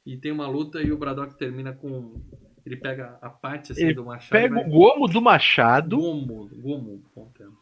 e 0.05 0.16
tem 0.16 0.32
uma 0.32 0.48
luta 0.48 0.82
e 0.82 0.93
o 0.93 0.98
Braddock 0.98 1.36
termina 1.39 1.72
com... 1.72 2.20
Ele 2.64 2.76
pega 2.76 3.18
a 3.20 3.28
parte 3.28 3.72
assim 3.72 3.84
Ele 3.84 3.94
do 3.94 4.05
machado 4.05 4.30
Pega 4.30 4.55
e 4.55 4.59
o 4.59 4.62
vai... 4.62 4.70
gomo 4.70 5.09
do 5.09 5.20
machado 5.20 5.97
Gomo, 5.97 6.51
gomo, 6.55 7.02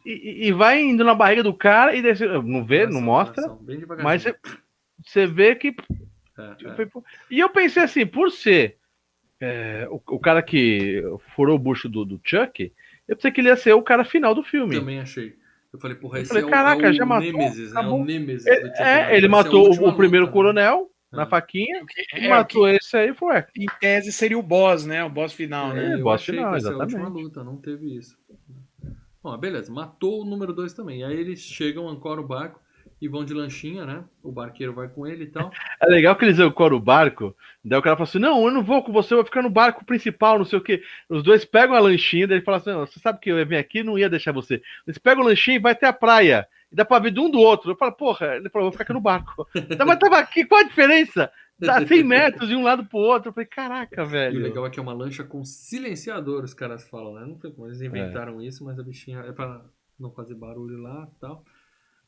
e, 0.05 0.47
e 0.47 0.51
vai 0.51 0.81
indo 0.81 1.03
na 1.03 1.15
barriga 1.15 1.43
do 1.43 1.53
cara 1.53 1.95
e 1.95 2.01
desce, 2.01 2.25
não 2.25 2.63
vê, 2.63 2.85
não 2.85 3.03
Coração, 3.03 3.59
mostra, 3.61 3.97
mas 4.03 4.23
você, 4.23 4.35
você 5.03 5.27
vê 5.27 5.55
que 5.55 5.75
É, 6.37 6.67
é. 6.67 6.75
Foi 6.75 6.85
por- 6.85 7.03
E 7.29 7.39
eu 7.39 7.49
pensei 7.49 7.83
assim, 7.83 8.05
por 8.05 8.31
ser 8.31 8.77
é, 9.39 9.87
o, 9.89 9.95
o 9.95 10.19
cara 10.19 10.43
que 10.43 11.03
furou 11.35 11.55
o 11.55 11.59
bucho 11.59 11.89
do, 11.89 12.05
do 12.05 12.21
Chuck, 12.23 12.71
eu 13.07 13.15
pensei 13.15 13.31
que 13.31 13.41
ele 13.41 13.49
ia 13.49 13.55
ser 13.55 13.73
o 13.73 13.81
cara 13.81 14.03
final 14.03 14.35
do 14.35 14.43
filme. 14.43 14.75
Também 14.75 14.99
achei. 14.99 15.35
Eu 15.73 15.79
falei, 15.79 15.95
porra, 15.97 16.19
esse 16.19 16.27
falei, 16.27 16.43
é 16.43 16.45
o, 16.45 16.49
caraca, 16.49 16.87
é 16.87 16.89
o 16.89 16.93
já 16.93 17.05
matou, 17.05 17.31
Nemesis, 17.31 17.73
né? 17.73 17.81
É 17.81 17.85
o 17.85 18.05
Nemesis 18.05 18.45
É, 18.47 19.11
é, 19.11 19.17
ele 19.17 19.25
é 19.25 19.29
matou 19.29 19.67
última 19.67 19.87
o 19.87 19.95
primeiro 19.95 20.25
luta, 20.25 20.37
né? 20.37 20.41
coronel 20.43 20.91
na 21.11 21.23
É. 21.23 21.25
faquinha, 21.25 21.83
É, 22.13 22.29
matou 22.29 22.63
o 22.63 22.67
esse 22.67 22.95
aí, 22.97 23.13
foi. 23.13 23.43
que, 23.53 23.63
em 23.63 23.67
tese 23.79 24.11
seria 24.11 24.37
o 24.37 24.43
boss, 24.43 24.85
né? 24.85 25.03
O 25.03 25.09
boss 25.09 25.33
final, 25.33 25.73
né? 25.73 25.95
É, 25.95 26.01
eu 26.01 26.03
boss 26.03 26.21
achei 26.21 26.35
final, 26.35 26.45
que 26.45 26.55
essa 26.55 26.73
é 26.73 26.75
a 26.75 26.77
exatamente. 26.77 26.95
última 26.95 27.07
luta, 27.07 27.43
não 27.43 27.57
teve 27.57 27.95
isso. 27.97 28.17
Bom, 29.23 29.37
beleza, 29.37 29.71
matou 29.71 30.21
o 30.21 30.25
número 30.25 30.53
2 30.53 30.73
também. 30.73 31.03
Aí 31.03 31.15
eles 31.15 31.41
chegam, 31.41 31.87
ancoram 31.87 32.23
o 32.23 32.27
barco 32.27 32.59
e 32.99 33.07
vão 33.07 33.23
de 33.23 33.33
lanchinha, 33.33 33.85
né? 33.85 34.03
O 34.23 34.31
barqueiro 34.31 34.73
vai 34.73 34.87
com 34.89 35.05
ele 35.05 35.25
e 35.25 35.27
tal. 35.27 35.51
É 35.81 35.85
legal 35.87 36.15
que 36.15 36.25
eles 36.25 36.39
ancoram 36.39 36.77
o 36.77 36.79
barco, 36.79 37.35
daí 37.65 37.79
o 37.79 37.81
cara 37.81 37.95
fala 37.95 38.07
assim: 38.07 38.19
Não, 38.19 38.45
eu 38.45 38.51
não 38.51 38.63
vou 38.63 38.83
com 38.83 38.91
você, 38.91 39.13
eu 39.13 39.17
vou 39.17 39.25
ficar 39.25 39.41
no 39.41 39.49
barco 39.49 39.83
principal, 39.83 40.37
não 40.37 40.45
sei 40.45 40.59
o 40.59 40.61
quê. 40.61 40.81
Os 41.09 41.23
dois 41.23 41.43
pegam 41.43 41.75
a 41.75 41.79
lanchinha, 41.79 42.27
daí 42.27 42.37
ele 42.37 42.45
fala 42.45 42.57
assim: 42.57 42.71
Você 42.73 42.99
sabe 42.99 43.19
que 43.19 43.31
eu 43.31 43.37
ia 43.39 43.45
vir 43.45 43.57
aqui 43.57 43.83
não 43.83 43.97
ia 43.97 44.09
deixar 44.09 44.31
você. 44.31 44.61
Eles 44.85 44.97
pegam 44.99 45.23
a 45.23 45.27
lanchinha 45.27 45.57
e 45.57 45.59
vai 45.59 45.71
até 45.71 45.87
a 45.87 45.93
praia. 45.93 46.47
E 46.71 46.75
dá 46.75 46.85
pra 46.85 46.99
ver 46.99 47.11
de 47.11 47.19
um 47.19 47.29
do 47.29 47.39
outro. 47.39 47.71
Eu 47.71 47.75
falo, 47.75 47.91
porra, 47.93 48.35
ele 48.37 48.49
falou, 48.49 48.65
vou 48.67 48.71
ficar 48.71 48.83
aqui 48.83 48.93
no 48.93 49.01
barco. 49.01 49.45
Tá, 49.77 49.85
mas 49.85 49.99
tava 49.99 50.17
aqui, 50.19 50.45
qual 50.45 50.61
a 50.61 50.67
diferença? 50.67 51.31
Dá 51.59 51.85
100 51.85 52.03
metros 52.03 52.49
de 52.49 52.55
um 52.55 52.63
lado 52.63 52.83
pro 52.85 52.97
outro. 52.97 53.29
Eu 53.29 53.33
falei, 53.33 53.47
caraca, 53.47 54.01
E 54.01 54.03
o 54.03 54.07
velho. 54.07 54.41
legal 54.41 54.65
é 54.65 54.69
que 54.71 54.79
é 54.79 54.81
uma 54.81 54.93
lancha 54.93 55.23
com 55.23 55.43
silenciador, 55.45 56.43
os 56.43 56.53
caras 56.55 56.87
falam, 56.89 57.13
né? 57.13 57.25
Não 57.27 57.37
sei 57.39 57.51
como 57.51 57.67
eles 57.67 57.81
inventaram 57.81 58.41
isso, 58.41 58.63
mas 58.65 58.79
a 58.79 58.83
bichinha 58.83 59.19
é 59.19 59.31
pra 59.31 59.63
não 59.99 60.09
fazer 60.11 60.33
barulho 60.33 60.81
lá 60.81 61.07
e 61.15 61.19
tal. 61.19 61.45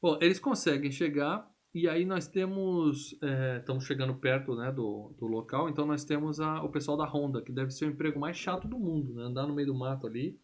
Bom, 0.02 0.18
eles 0.22 0.40
conseguem 0.40 0.90
chegar 0.91 1.48
e 1.73 1.88
aí 1.88 2.03
nós 2.03 2.27
temos. 2.27 3.15
é, 3.22 3.57
estamos 3.60 3.85
chegando 3.85 4.15
perto 4.15 4.56
né, 4.56 4.72
do, 4.72 5.14
do 5.19 5.27
local, 5.27 5.69
então 5.69 5.85
nós 5.85 6.03
temos 6.03 6.40
a- 6.40 6.64
o 6.64 6.69
pessoal 6.69 6.98
da 6.98 7.06
Honda, 7.06 7.41
que 7.41 7.52
deve 7.52 7.69
ser 7.72 7.85
o 7.85 7.90
emprego 7.90 8.19
mais 8.19 8.35
chato 8.38 8.68
do 8.68 8.80
mundo, 8.80 9.14
né? 9.14 9.23
Andar 9.23 9.45
no 9.45 9.53
meio 9.53 9.68
do 9.68 9.76
mato 9.76 10.07
ali. 10.07 10.40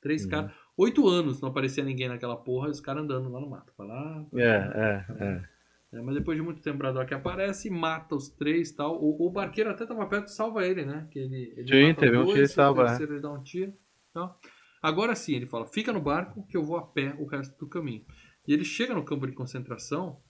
Três 0.00 0.22
Uhum. 0.24 0.30
caras. 0.30 0.52
Oito 0.76 1.06
anos 1.08 1.40
não 1.40 1.50
aparecia 1.50 1.84
ninguém 1.84 2.08
naquela 2.08 2.36
porra, 2.36 2.68
e 2.68 2.70
os 2.70 2.80
caras 2.80 3.04
andando 3.04 3.30
lá 3.30 3.40
no 3.40 3.50
mato. 3.50 3.72
Vai 3.76 3.86
lá, 3.86 4.26
É, 4.34 4.40
é, 4.40 5.24
é. 5.24 5.44
é, 5.92 6.02
mas 6.02 6.14
depois 6.14 6.36
de 6.36 6.42
muito 6.42 6.62
tempo 6.62 6.76
o 6.76 6.78
Braddock 6.78 7.12
aparece, 7.12 7.68
mata 7.68 8.14
os 8.14 8.30
três 8.30 8.70
e 8.70 8.76
tal. 8.76 8.98
O, 9.02 9.26
o 9.26 9.30
barqueiro 9.30 9.70
até 9.70 9.84
tava 9.84 10.06
perto 10.06 10.28
e 10.28 10.32
salva 10.32 10.66
ele, 10.66 10.84
né? 10.84 11.06
Que 11.10 11.18
ele, 11.18 11.54
ele 11.56 11.68
Sim, 11.68 11.94
teve 11.94 12.16
os 12.16 12.22
um 12.22 12.24
dois, 12.24 12.34
que 12.34 12.40
ele 12.40 12.48
salva, 12.48 12.86
terceiro 12.86 13.14
ele 13.14 13.20
dá 13.20 13.32
um 13.32 13.42
tiro. 13.42 13.72
Tal. 14.14 14.38
Agora 14.82 15.14
sim, 15.14 15.36
ele 15.36 15.46
fala, 15.46 15.66
fica 15.66 15.92
no 15.92 16.00
barco 16.00 16.46
que 16.48 16.56
eu 16.56 16.64
vou 16.64 16.76
a 16.76 16.82
pé 16.82 17.14
o 17.18 17.26
resto 17.26 17.56
do 17.58 17.68
caminho. 17.68 18.04
E 18.46 18.52
ele 18.52 18.64
chega 18.64 18.94
no 18.94 19.04
campo 19.04 19.26
de 19.26 19.32
concentração 19.32 20.20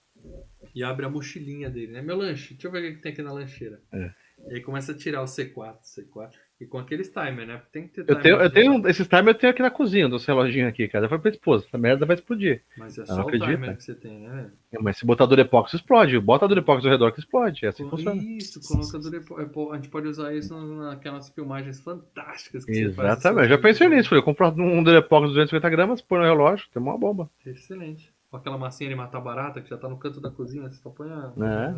e 0.74 0.82
abre 0.84 1.06
a 1.06 1.08
mochilinha 1.08 1.70
dele, 1.70 1.92
né? 1.92 2.02
Meu 2.02 2.16
lanche, 2.16 2.54
deixa 2.54 2.68
eu 2.68 2.72
ver 2.72 2.78
o 2.78 2.82
que 2.82 2.96
que 2.96 3.02
tem 3.02 3.12
aqui 3.12 3.22
na 3.22 3.32
lancheira. 3.32 3.82
É. 3.92 4.12
E 4.48 4.54
aí 4.54 4.60
começa 4.60 4.92
a 4.92 4.96
tirar 4.96 5.22
o 5.22 5.26
C4, 5.26 5.78
C4. 5.82 6.32
E 6.62 6.66
com 6.66 6.78
aqueles 6.78 7.08
timer, 7.10 7.44
né? 7.44 7.60
Tem 7.72 7.88
que 7.88 7.94
ter 7.94 8.00
Eu 8.02 8.06
timer. 8.06 8.22
tenho, 8.22 8.36
eu 8.36 8.50
tenho, 8.50 8.88
esses 8.88 9.08
timer 9.08 9.28
eu 9.28 9.34
tenho 9.34 9.50
aqui 9.52 9.62
na 9.62 9.70
cozinha, 9.70 10.08
dos 10.08 10.24
reloginhos 10.24 10.68
aqui, 10.68 10.86
cara. 10.86 11.06
Eu 11.06 11.08
falei 11.08 11.22
pra 11.22 11.30
esposa, 11.32 11.64
essa 11.66 11.76
merda 11.76 12.06
vai 12.06 12.14
explodir. 12.14 12.62
Mas 12.78 12.96
é 12.96 13.04
só 13.04 13.16
o 13.16 13.20
acredita. 13.22 13.50
timer 13.50 13.76
que 13.76 13.82
você 13.82 13.94
tem, 13.96 14.20
né? 14.20 14.48
Mas 14.80 14.96
se 14.98 15.04
botar 15.04 15.26
Durepox, 15.26 15.74
explode. 15.74 16.18
Bota 16.20 16.46
Durepox 16.46 16.84
ao 16.84 16.90
redor 16.92 17.10
que 17.10 17.18
explode. 17.18 17.66
É 17.66 17.70
assim 17.70 17.82
que 17.84 17.90
funciona. 17.90 18.22
Isso, 18.22 18.60
coloca 18.66 18.98
Durepo- 18.98 19.40
é, 19.40 19.72
A 19.72 19.76
gente 19.76 19.88
pode 19.88 20.06
usar 20.06 20.32
isso 20.34 20.54
naquelas 20.76 21.28
filmagens 21.30 21.80
fantásticas 21.80 22.64
que 22.64 22.72
você 22.72 22.92
faz. 22.92 23.18
Exatamente. 23.18 23.42
Eu 23.50 23.56
já 23.56 23.58
pensei 23.58 23.88
nisso. 23.88 24.08
Falei, 24.08 24.20
eu 24.20 24.24
compro 24.24 24.46
um 24.48 24.84
Durepox 24.84 25.28
de 25.28 25.34
250 25.34 25.68
gramas, 25.68 26.00
põe 26.00 26.20
no 26.20 26.24
relógio, 26.24 26.68
tem 26.72 26.80
uma 26.80 26.96
bomba. 26.96 27.28
Excelente. 27.44 28.12
Com 28.30 28.36
aquela 28.36 28.56
massinha 28.56 28.88
de 28.88 28.94
matar 28.96 29.20
barata 29.20 29.60
que 29.60 29.68
já 29.68 29.76
tá 29.76 29.88
no 29.88 29.98
canto 29.98 30.20
da 30.20 30.30
cozinha, 30.30 30.62
você 30.70 30.80
só 30.80 30.90
põe 30.90 31.10
a. 31.10 31.32
É. 31.44 31.74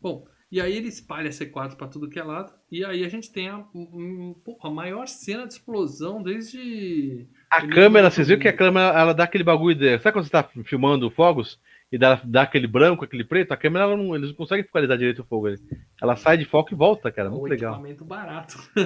Bom, 0.00 0.26
e 0.50 0.60
aí 0.60 0.76
ele 0.76 0.88
espalha 0.88 1.30
C4 1.30 1.74
pra 1.76 1.88
tudo 1.88 2.08
que 2.08 2.18
é 2.18 2.22
lado. 2.22 2.52
E 2.70 2.84
aí 2.84 3.04
a 3.04 3.08
gente 3.08 3.32
tem 3.32 3.48
a, 3.48 3.58
um- 3.74 4.34
a 4.62 4.70
maior 4.70 5.06
cena 5.08 5.46
de 5.46 5.54
explosão 5.54 6.22
desde. 6.22 7.26
A 7.50 7.66
câmera, 7.66 8.10
vocês 8.10 8.28
viram 8.28 8.40
que 8.40 8.48
a 8.48 8.52
câmera 8.56 8.98
ela 8.98 9.12
dá 9.12 9.24
aquele 9.24 9.44
bagulho 9.44 9.74
de. 9.76 9.98
Sabe 9.98 10.12
quando 10.14 10.24
você 10.24 10.30
tá 10.30 10.48
filmando 10.64 11.10
fogos 11.10 11.58
e 11.90 11.98
dá, 11.98 12.20
dá 12.24 12.42
aquele 12.42 12.66
branco, 12.66 13.04
aquele 13.04 13.24
preto? 13.24 13.52
A 13.52 13.56
câmera 13.56 13.84
ela 13.84 13.96
não, 13.96 14.14
eles 14.14 14.28
não 14.30 14.36
conseguem 14.36 14.64
focalizar 14.64 14.96
direito 14.98 15.22
o 15.22 15.26
fogo 15.26 15.46
ali. 15.48 15.58
Ela 16.00 16.16
sai 16.16 16.36
de 16.36 16.44
foco 16.44 16.72
e 16.72 16.76
volta, 16.76 17.10
cara. 17.10 17.28
Muito 17.30 17.44
um 17.44 17.48
legal. 17.48 17.72
equipamento 17.74 18.04
barato. 18.04 18.56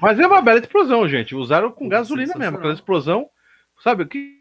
O? 0.00 0.02
Mas 0.02 0.18
é 0.18 0.26
uma 0.26 0.42
bela 0.42 0.58
explosão, 0.60 1.08
gente. 1.08 1.34
Usaram 1.34 1.70
com 1.72 1.88
gasolina 1.88 2.34
mesmo. 2.36 2.56
Aquela 2.58 2.74
explosão. 2.74 3.28
Sabe 3.82 4.02
o 4.02 4.06
que? 4.08 4.39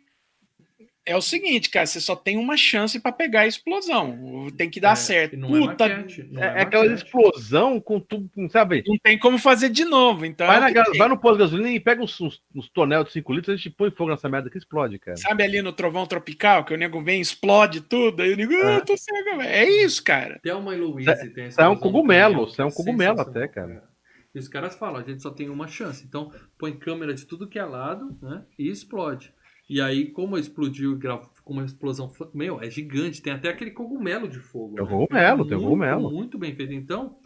É 1.05 1.15
o 1.15 1.21
seguinte, 1.21 1.69
cara, 1.71 1.85
você 1.87 1.99
só 1.99 2.15
tem 2.15 2.37
uma 2.37 2.55
chance 2.55 2.99
pra 2.99 3.11
pegar 3.11 3.41
a 3.41 3.47
explosão. 3.47 4.47
Tem 4.55 4.69
que 4.69 4.79
dar 4.79 4.91
É, 4.91 4.95
certo. 4.95 5.35
é 5.35 5.39
Puta, 5.39 5.87
maquete, 5.89 6.23
não 6.29 6.43
É, 6.43 6.45
é 6.45 6.59
é 6.59 6.61
aquela 6.61 6.83
maquete. 6.83 7.03
explosão 7.03 7.79
com 7.81 7.99
tudo, 7.99 8.29
sabe? 8.51 8.83
não 8.85 8.97
tem 9.01 9.17
como 9.17 9.37
fazer 9.39 9.69
de 9.69 9.85
novo. 9.85 10.25
Então, 10.25 10.45
Vai, 10.45 10.57
é 10.57 10.73
na 10.73 10.83
vai 10.97 11.07
no 11.07 11.17
posto 11.19 11.37
de 11.37 11.43
gasolina 11.45 11.69
e 11.71 11.79
pega 11.79 12.03
uns, 12.03 12.19
uns, 12.21 12.41
uns 12.53 12.69
tonel 12.69 13.03
de 13.03 13.11
5 13.11 13.33
litros, 13.33 13.53
a 13.53 13.57
gente 13.57 13.71
põe 13.71 13.89
fogo 13.89 14.11
nessa 14.11 14.29
merda 14.29 14.49
que 14.49 14.57
explode, 14.57 14.99
cara. 14.99 15.17
Sabe 15.17 15.43
ali 15.43 15.61
no 15.61 15.73
trovão 15.73 16.05
tropical, 16.05 16.63
que 16.63 16.73
o 16.73 16.77
nego 16.77 17.01
vem, 17.01 17.19
explode 17.21 17.81
tudo, 17.81 18.21
aí 18.21 18.33
o 18.33 18.37
nego, 18.37 18.53
ah, 18.53 18.73
É. 18.73 18.79
tô 18.81 18.95
cego, 18.95 19.37
velho. 19.37 19.49
É 19.49 19.67
isso, 19.67 20.03
cara. 20.03 20.39
Louise 20.45 21.29
tem 21.33 21.47
isso 21.47 21.59
é 21.59 21.67
um 21.67 21.75
cogumelo, 21.75 22.47
é 22.57 22.65
um 22.65 22.71
cogumelo 22.71 23.19
até, 23.19 23.47
cara. 23.47 23.83
E 24.33 24.37
os 24.37 24.47
caras 24.47 24.75
falam, 24.75 25.01
a 25.01 25.03
gente 25.03 25.23
só 25.23 25.31
tem 25.31 25.49
uma 25.49 25.67
chance. 25.67 26.05
Então, 26.05 26.31
põe 26.57 26.77
câmera 26.77 27.15
de 27.15 27.25
tudo 27.25 27.47
que 27.47 27.57
é 27.57 27.65
lado, 27.65 28.15
né? 28.21 28.43
E 28.59 28.69
explode. 28.69 29.33
E 29.69 29.79
aí, 29.79 30.07
como 30.11 30.35
explodiu, 30.35 30.99
ficou 31.35 31.53
uma 31.53 31.63
explosão. 31.63 32.11
Meu, 32.33 32.59
é 32.59 32.71
gigante. 32.71 33.21
Tem 33.21 33.31
até 33.31 33.49
aquele 33.49 33.69
cogumelo 33.69 34.27
de 34.27 34.39
fogo. 34.39 34.75
Tem 34.75 34.83
né? 34.83 34.89
cogumelo, 34.89 35.47
tem 35.47 35.59
cogumelo. 35.59 36.11
Muito 36.11 36.39
bem 36.39 36.55
feito. 36.55 36.73
Então, 36.73 37.17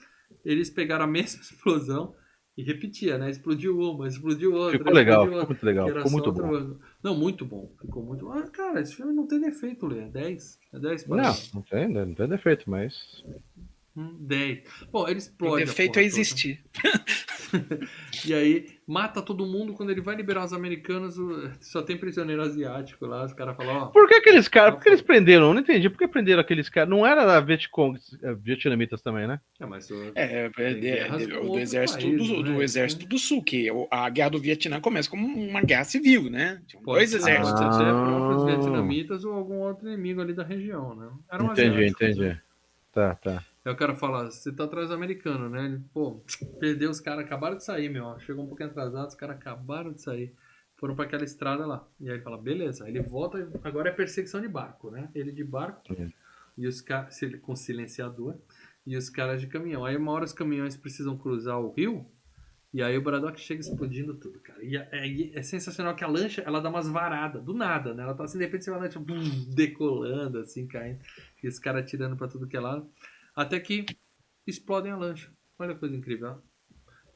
eles 0.44 0.70
pegaram 0.70 1.06
a 1.06 1.08
mesma 1.08 1.42
explosão 1.42 2.14
e 2.58 2.64
repetia, 2.64 3.18
né? 3.18 3.30
Explodiu 3.30 3.80
uma, 3.80 4.08
explodiu 4.08 4.54
outra. 4.54 4.78
Ficou 4.78 4.94
legal, 4.94 5.24
ficou 5.24 5.40
outra, 5.40 5.54
muito 5.54 5.66
legal, 5.66 5.88
ficou 5.88 6.12
muito 6.12 6.32
bom. 6.34 6.56
ângulo. 6.56 6.80
Não, 7.02 7.18
muito 7.18 7.46
bom. 7.46 7.72
Ficou 7.80 8.04
muito 8.04 8.26
bom. 8.26 8.34
Ah, 8.34 8.48
cara, 8.50 8.82
esse 8.82 8.94
filme 8.94 9.14
não 9.14 9.26
tem 9.26 9.40
defeito, 9.40 9.88
Lê. 9.88 10.02
É 10.02 10.10
10. 10.10 10.60
É 10.74 10.80
10 10.80 11.04
para 11.06 11.24
Não, 11.24 11.36
não 11.54 11.62
tem, 11.62 11.88
não 11.88 12.14
tem 12.14 12.28
defeito, 12.28 12.70
mas. 12.70 13.24
Hum, 13.96 14.16
10. 14.22 14.64
Bom, 14.92 15.06
ele 15.08 15.16
O 15.16 15.18
explode. 15.20 15.64
a 15.64 15.66
defeito 15.66 15.94
porra 15.94 16.06
é 16.06 16.10
toda. 16.10 16.20
existir. 16.22 16.64
E 18.26 18.34
aí, 18.34 18.66
mata 18.88 19.22
todo 19.22 19.46
mundo. 19.46 19.74
Quando 19.74 19.92
ele 19.92 20.02
vai 20.02 20.16
liberar 20.16 20.44
os 20.44 20.54
americanos, 20.54 21.18
o- 21.20 21.52
só 21.62 21.84
tem 21.84 21.96
prisioneiro 21.96 22.42
asiático 22.42 23.06
lá. 23.06 23.24
Os 23.24 23.34
caras 23.34 23.56
falam, 23.56 23.76
ó. 23.76 23.86
Por 23.88 24.08
que 24.08 24.16
aqueles 24.16 24.48
caras? 24.48 24.74
Por 24.74 24.82
que 24.84 24.90
eles 24.90 25.02
prenderam? 25.04 25.48
Eu 25.50 25.54
não 25.54 25.62
entendi. 25.62 25.90
Por 25.90 26.00
que 26.00 26.08
prenderam 26.08 26.42
aqueles 26.42 26.70
caras? 26.70 26.90
Não 26.90 27.06
era 27.06 27.24
da 27.26 27.40
Vietcong, 27.40 28.00
eh, 28.24 28.34
vietnamitas 28.34 29.02
também, 29.04 29.28
né? 29.28 29.40
É, 29.60 29.66
mas 29.68 29.90
o- 29.92 30.12
É, 30.16 30.46
é, 30.48 30.52
é, 30.58 30.98
é, 31.00 31.28
do, 31.28 31.60
exército, 31.60 32.02
países, 32.02 32.28
do, 32.28 32.42
do 32.44 32.52
né? 32.54 32.64
exército 32.64 33.06
do 33.06 33.20
sul, 33.20 33.44
que 33.44 33.70
o- 33.70 33.88
a 33.92 34.10
guerra 34.10 34.30
do 34.30 34.40
Vietnã 34.40 34.82
começa 34.82 35.08
como 35.10 35.28
uma 35.28 35.62
guerra 35.62 35.84
civil, 35.84 36.32
né? 36.32 36.60
Dois 36.84 37.12
ser, 37.12 37.18
exércitos. 37.18 37.62
Ah. 37.62 38.04
próprios 38.08 38.46
vietnamitas 38.46 39.24
ou 39.24 39.34
algum 39.34 39.60
outro 39.60 39.88
inimigo 39.88 40.20
ali 40.22 40.34
da 40.34 40.44
região, 40.44 40.96
né? 40.96 41.10
Eram 41.32 41.52
entendi, 41.52 41.70
asiáticos, 41.86 42.18
né? 42.18 42.26
entendi. 42.30 42.42
Tá, 42.92 43.16
tá. 43.16 43.44
Aí 43.66 43.72
o 43.72 43.78
cara 43.78 43.96
fala, 43.96 44.30
você 44.30 44.52
tá 44.52 44.66
atrás 44.66 44.90
do 44.90 44.94
americano, 44.94 45.50
né? 45.50 45.66
Ele, 45.66 45.82
pô, 45.94 46.22
perdeu 46.60 46.90
os 46.90 47.00
caras, 47.00 47.24
acabaram 47.26 47.56
de 47.56 47.64
sair, 47.64 47.90
meu. 47.90 48.20
Chegou 48.20 48.44
um 48.44 48.48
pouquinho 48.48 48.70
atrasado, 48.70 49.08
os 49.08 49.16
caras 49.16 49.38
acabaram 49.38 49.94
de 49.94 50.02
sair. 50.02 50.34
Foram 50.76 50.96
pra 50.96 51.06
aquela 51.06 51.24
estrada 51.24 51.66
lá. 51.66 51.88
E 52.00 52.10
aí 52.10 52.16
ele 52.16 52.24
fala, 52.24 52.38
beleza. 52.38 52.84
Aí 52.84 52.92
ele 52.92 53.02
volta, 53.02 53.50
agora 53.64 53.90
é 53.90 53.92
perseguição 53.94 54.42
de 54.42 54.50
barco, 54.50 54.92
né? 54.92 55.10
Ele 55.16 55.32
de 55.32 55.44
barco 55.44 55.96
Sim. 55.96 56.12
e 56.58 56.68
os 56.68 56.82
caras 56.82 57.18
com 57.42 57.56
silenciador 57.56 58.36
e 58.86 58.98
os 58.98 59.10
caras 59.10 59.40
de 59.40 59.48
caminhão. 59.48 59.86
Aí 59.86 59.96
uma 59.96 60.12
hora 60.12 60.26
os 60.26 60.34
caminhões 60.34 60.76
precisam 60.76 61.18
cruzar 61.18 61.58
o 61.58 61.72
rio 61.72 62.06
e 62.74 62.82
aí 62.82 62.98
o 62.98 63.02
Braddock 63.02 63.40
chega 63.40 63.62
explodindo 63.62 64.16
tudo, 64.16 64.40
cara. 64.40 64.62
E 64.62 64.76
é, 64.76 64.90
é- 64.92 65.40
é 65.40 65.42
sensacional 65.44 65.96
que 65.96 66.04
a 66.04 66.08
lancha, 66.08 66.42
ela 66.42 66.60
dá 66.60 66.70
umas 66.70 66.90
varadas, 66.90 67.42
do 67.42 67.54
nada, 67.54 67.94
né? 67.94 68.04
Ela 68.04 68.14
tá 68.16 68.26
assim, 68.26 68.38
de 68.40 68.44
repente 68.44 68.66
você 68.66 68.72
vai 68.72 68.80
lancha 68.82 69.00
bum, 69.00 69.24
decolando, 69.56 70.40
assim, 70.40 70.68
caindo. 70.68 71.00
E 71.42 71.48
os 71.48 71.60
caras 71.60 71.84
atirando 71.84 72.18
pra 72.18 72.28
tudo 72.28 72.46
que 72.48 72.58
é 72.58 72.60
lado. 72.60 72.90
Até 73.36 73.60
que 73.60 73.86
explodem 74.46 74.92
a 74.92 74.98
lancha. 74.98 75.32
Olha 75.60 75.74
que 75.74 75.80
coisa 75.80 75.96
incrível. 75.96 76.30
ó. 76.30 76.54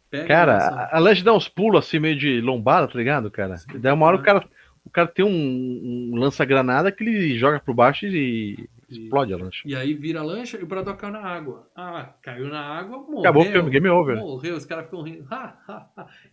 Pega 0.09 0.23
a 0.23 0.27
Cara, 0.27 0.57
a, 0.57 0.97
a 0.97 0.99
lanche 0.99 1.23
dá 1.23 1.33
uns 1.33 1.49
pulos 1.49 1.85
assim, 1.85 1.99
meio 1.99 2.17
de 2.17 2.39
lombada, 2.39 2.87
tá 2.87 2.97
ligado, 2.97 3.29
cara? 3.29 3.55
E 3.73 3.77
daí 3.77 3.91
uma 3.91 4.05
hora 4.05 4.15
o 4.17 4.23
cara, 4.23 4.47
o 4.85 4.89
cara 4.89 5.07
tem 5.07 5.25
um, 5.25 6.13
um 6.13 6.15
lança-granada 6.15 6.91
que 6.91 7.03
ele 7.03 7.37
joga 7.37 7.59
por 7.59 7.75
baixo 7.75 8.05
e 8.05 8.69
explode 8.89 9.33
a 9.33 9.37
lancha. 9.37 9.61
E 9.65 9.75
aí 9.75 9.93
vira 9.93 10.21
a 10.21 10.23
lancha 10.23 10.57
e 10.57 10.63
o 10.63 10.65
Braddock 10.65 10.99
caiu 10.99 11.11
na 11.11 11.19
água. 11.19 11.69
Ah, 11.75 12.13
caiu 12.21 12.47
na 12.47 12.61
água, 12.61 12.99
morreu. 12.99 13.19
Acabou 13.19 13.43
o 13.43 13.45
filme, 13.45 13.69
game 13.69 13.89
over. 13.89 14.15
Morreu, 14.15 14.55
os 14.55 14.65
caras 14.65 14.85
ficam 14.85 15.01
rindo. 15.01 15.27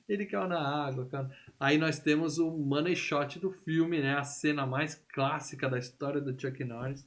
Ele 0.08 0.24
caiu 0.26 0.48
na 0.48 0.86
água, 0.86 1.08
cara. 1.10 1.30
Aí 1.58 1.76
nós 1.76 1.98
temos 1.98 2.38
o 2.38 2.50
money 2.52 2.94
shot 2.94 3.40
do 3.40 3.50
filme, 3.50 4.00
né? 4.00 4.16
A 4.16 4.22
cena 4.22 4.64
mais 4.64 4.94
clássica 5.12 5.68
da 5.68 5.78
história 5.78 6.20
do 6.20 6.40
Chuck 6.40 6.62
Norris. 6.62 7.04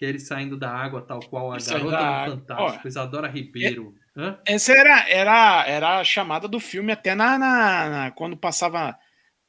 Que 0.00 0.06
é 0.06 0.08
ele 0.08 0.18
saindo 0.18 0.56
da 0.56 0.70
água, 0.74 1.02
tal 1.02 1.20
qual 1.20 1.52
a 1.52 1.58
garota 1.58 1.74
da 1.74 1.78
do 1.78 1.94
água. 1.94 2.36
Fantástico, 2.38 2.88
Isadora 2.88 3.28
Ribeiro. 3.28 3.94
Hã? 4.16 4.38
Essa 4.46 4.72
era, 4.72 5.06
era, 5.10 5.64
era 5.68 5.98
a 5.98 6.04
chamada 6.04 6.48
do 6.48 6.58
filme 6.58 6.90
até 6.90 7.14
na, 7.14 7.36
na- 7.38 7.88
na- 7.90 8.10
quando 8.10 8.34
passava 8.34 8.96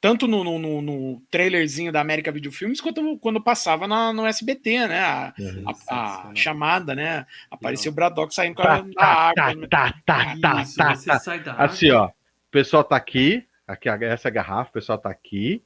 tanto 0.02 0.28
no, 0.28 0.44
no, 0.44 0.60
no- 0.60 0.82
no 0.82 1.22
trailerzinho 1.32 1.90
da 1.90 2.02
América 2.02 2.34
Video 2.34 2.52
Filmes 2.52 2.82
quanto 2.82 3.18
quando 3.19 3.41
passava 3.41 3.88
na- 3.88 4.11
no 4.11 4.26
SBT, 4.26 4.88
né? 4.90 4.99
A, 4.99 5.28
a- 5.28 5.28
a 5.28 5.34
Sensacional. 5.73 6.36
chamada, 6.36 6.94
né? 6.95 7.26
Aparecia 7.49 7.90
o 7.90 7.94
Braddock 7.94 8.36
saindo 8.36 8.56
com 8.56 8.61
a 8.64 8.65
Tá, 8.65 8.82
da 8.82 8.94
tá, 9.34 9.44
água. 9.45 9.68
tá, 9.69 9.94
tá, 10.06 10.23
tá, 10.26 10.36
tá, 10.41 10.61
Isso, 10.64 10.76
tá, 10.76 10.98
tá. 10.98 11.19
sai 11.19 11.40
da 11.40 11.53
água. 11.53 11.65
Assim, 11.65 11.91
ó. 11.91 12.07
O 12.07 12.11
pessoal 12.52 12.84
tá 12.84 12.98
aqui, 12.98 13.48
aqui 13.65 13.88
essa 13.88 14.28
é 14.28 14.30
a 14.30 14.34
garrafa, 14.34 14.69
o 14.69 14.73
pessoal 14.73 14.98
tá 14.98 15.10
aqui. 15.10 15.64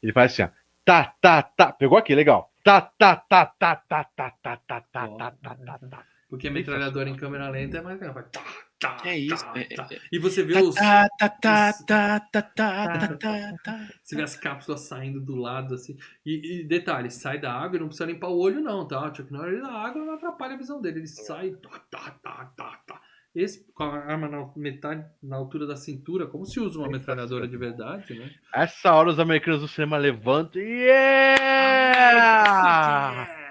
Ele 0.00 0.12
faz 0.12 0.32
assim, 0.32 0.42
ó. 0.44 0.48
Tá, 0.84 1.14
tá, 1.20 1.42
tá. 1.42 1.72
Pegou 1.72 1.98
aqui, 1.98 2.14
legal. 2.14 2.49
Tá, 2.62 2.80
tá, 2.80 3.16
tá, 3.16 3.46
tá, 3.46 3.76
tá, 3.76 4.04
tá, 4.04 4.30
tá, 4.42 4.56
tá, 4.66 4.80
tá, 4.80 4.80
tá, 4.82 5.30
tá, 5.42 5.54
tá, 5.56 5.78
tá. 5.78 6.04
Porque 6.28 6.46
a 6.46 6.50
metralhadora 6.50 7.08
em 7.08 7.16
câmera 7.16 7.48
lenta 7.48 7.78
é 7.78 7.80
mais 7.82 7.98
legal. 8.00 8.14
Tá, 8.14 8.42
tá, 8.78 8.96
É 9.04 9.18
isso, 9.18 9.44
tá, 9.44 9.52
é- 9.58 9.74
tá. 9.74 9.88
é- 9.90 9.98
E 10.12 10.18
você 10.18 10.44
vê 10.44 10.54
Tá, 10.54 10.62
os. 10.62 10.74
tá, 10.76 11.08
tá, 11.18 11.28
tá, 11.28 11.72
tá, 11.86 12.20
tá, 12.20 12.42
tá, 12.42 12.82
tá, 12.88 13.16
tá, 13.18 13.56
tá. 13.64 13.88
Você 14.02 14.14
vê 14.14 14.22
as 14.22 14.36
cápsulas 14.36 14.82
saindo 14.82 15.20
do 15.20 15.34
lado, 15.34 15.74
assim. 15.74 15.96
E, 16.24 16.60
e 16.60 16.64
detalhe, 16.64 17.10
sai 17.10 17.40
da 17.40 17.52
água 17.52 17.76
e 17.76 17.80
não 17.80 17.88
precisa 17.88 18.06
limpar 18.06 18.28
o 18.28 18.38
olho, 18.38 18.60
não, 18.60 18.86
tá? 18.86 19.10
O 19.10 19.14
Chuck 19.14 19.32
Norris 19.32 19.60
na 19.60 19.72
água 19.72 20.04
não 20.04 20.14
atrapalha 20.14 20.54
a 20.54 20.58
visão 20.58 20.80
dele. 20.80 21.00
Ele 21.00 21.06
sai. 21.08 21.50
Tá, 21.52 21.78
tá, 21.90 22.10
tá, 22.22 22.52
tá, 22.56 22.80
tá. 22.86 23.00
Esse 23.34 23.64
com 23.72 23.84
a 23.84 23.96
arma 23.96 24.28
na 24.28 24.50
metade, 24.56 25.06
na 25.22 25.36
altura 25.36 25.64
da 25.66 25.76
cintura, 25.76 26.26
como 26.26 26.44
se 26.44 26.58
usa 26.58 26.80
uma 26.80 26.88
metralhadora 26.88 27.46
de 27.46 27.56
verdade, 27.56 28.18
né? 28.18 28.28
Essa 28.52 28.92
hora 28.92 29.10
os 29.10 29.20
americanos 29.20 29.60
do 29.60 29.68
cinema 29.68 29.96
levantam 29.96 30.60
e. 30.60 30.64
Yeah! 30.64 32.10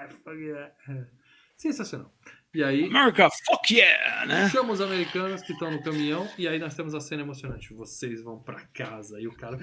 É, 0.03 0.09
fuck 0.09 0.37
yeah. 0.37 0.73
Sensacional. 1.55 2.11
E 2.53 2.63
aí, 2.63 2.85
America, 2.85 3.29
fuck 3.45 3.73
yeah, 3.73 4.25
né? 4.25 4.49
chama 4.49 4.73
os 4.73 4.81
americanos 4.81 5.41
que 5.43 5.53
estão 5.53 5.71
no 5.71 5.83
caminhão 5.83 6.27
e 6.37 6.47
aí 6.47 6.57
nós 6.57 6.75
temos 6.75 6.93
a 6.95 6.99
cena 6.99 7.21
emocionante. 7.21 7.73
Vocês 7.73 8.21
vão 8.23 8.39
pra 8.39 8.59
casa. 8.73 9.21
E 9.21 9.27
o 9.27 9.31
cara, 9.31 9.57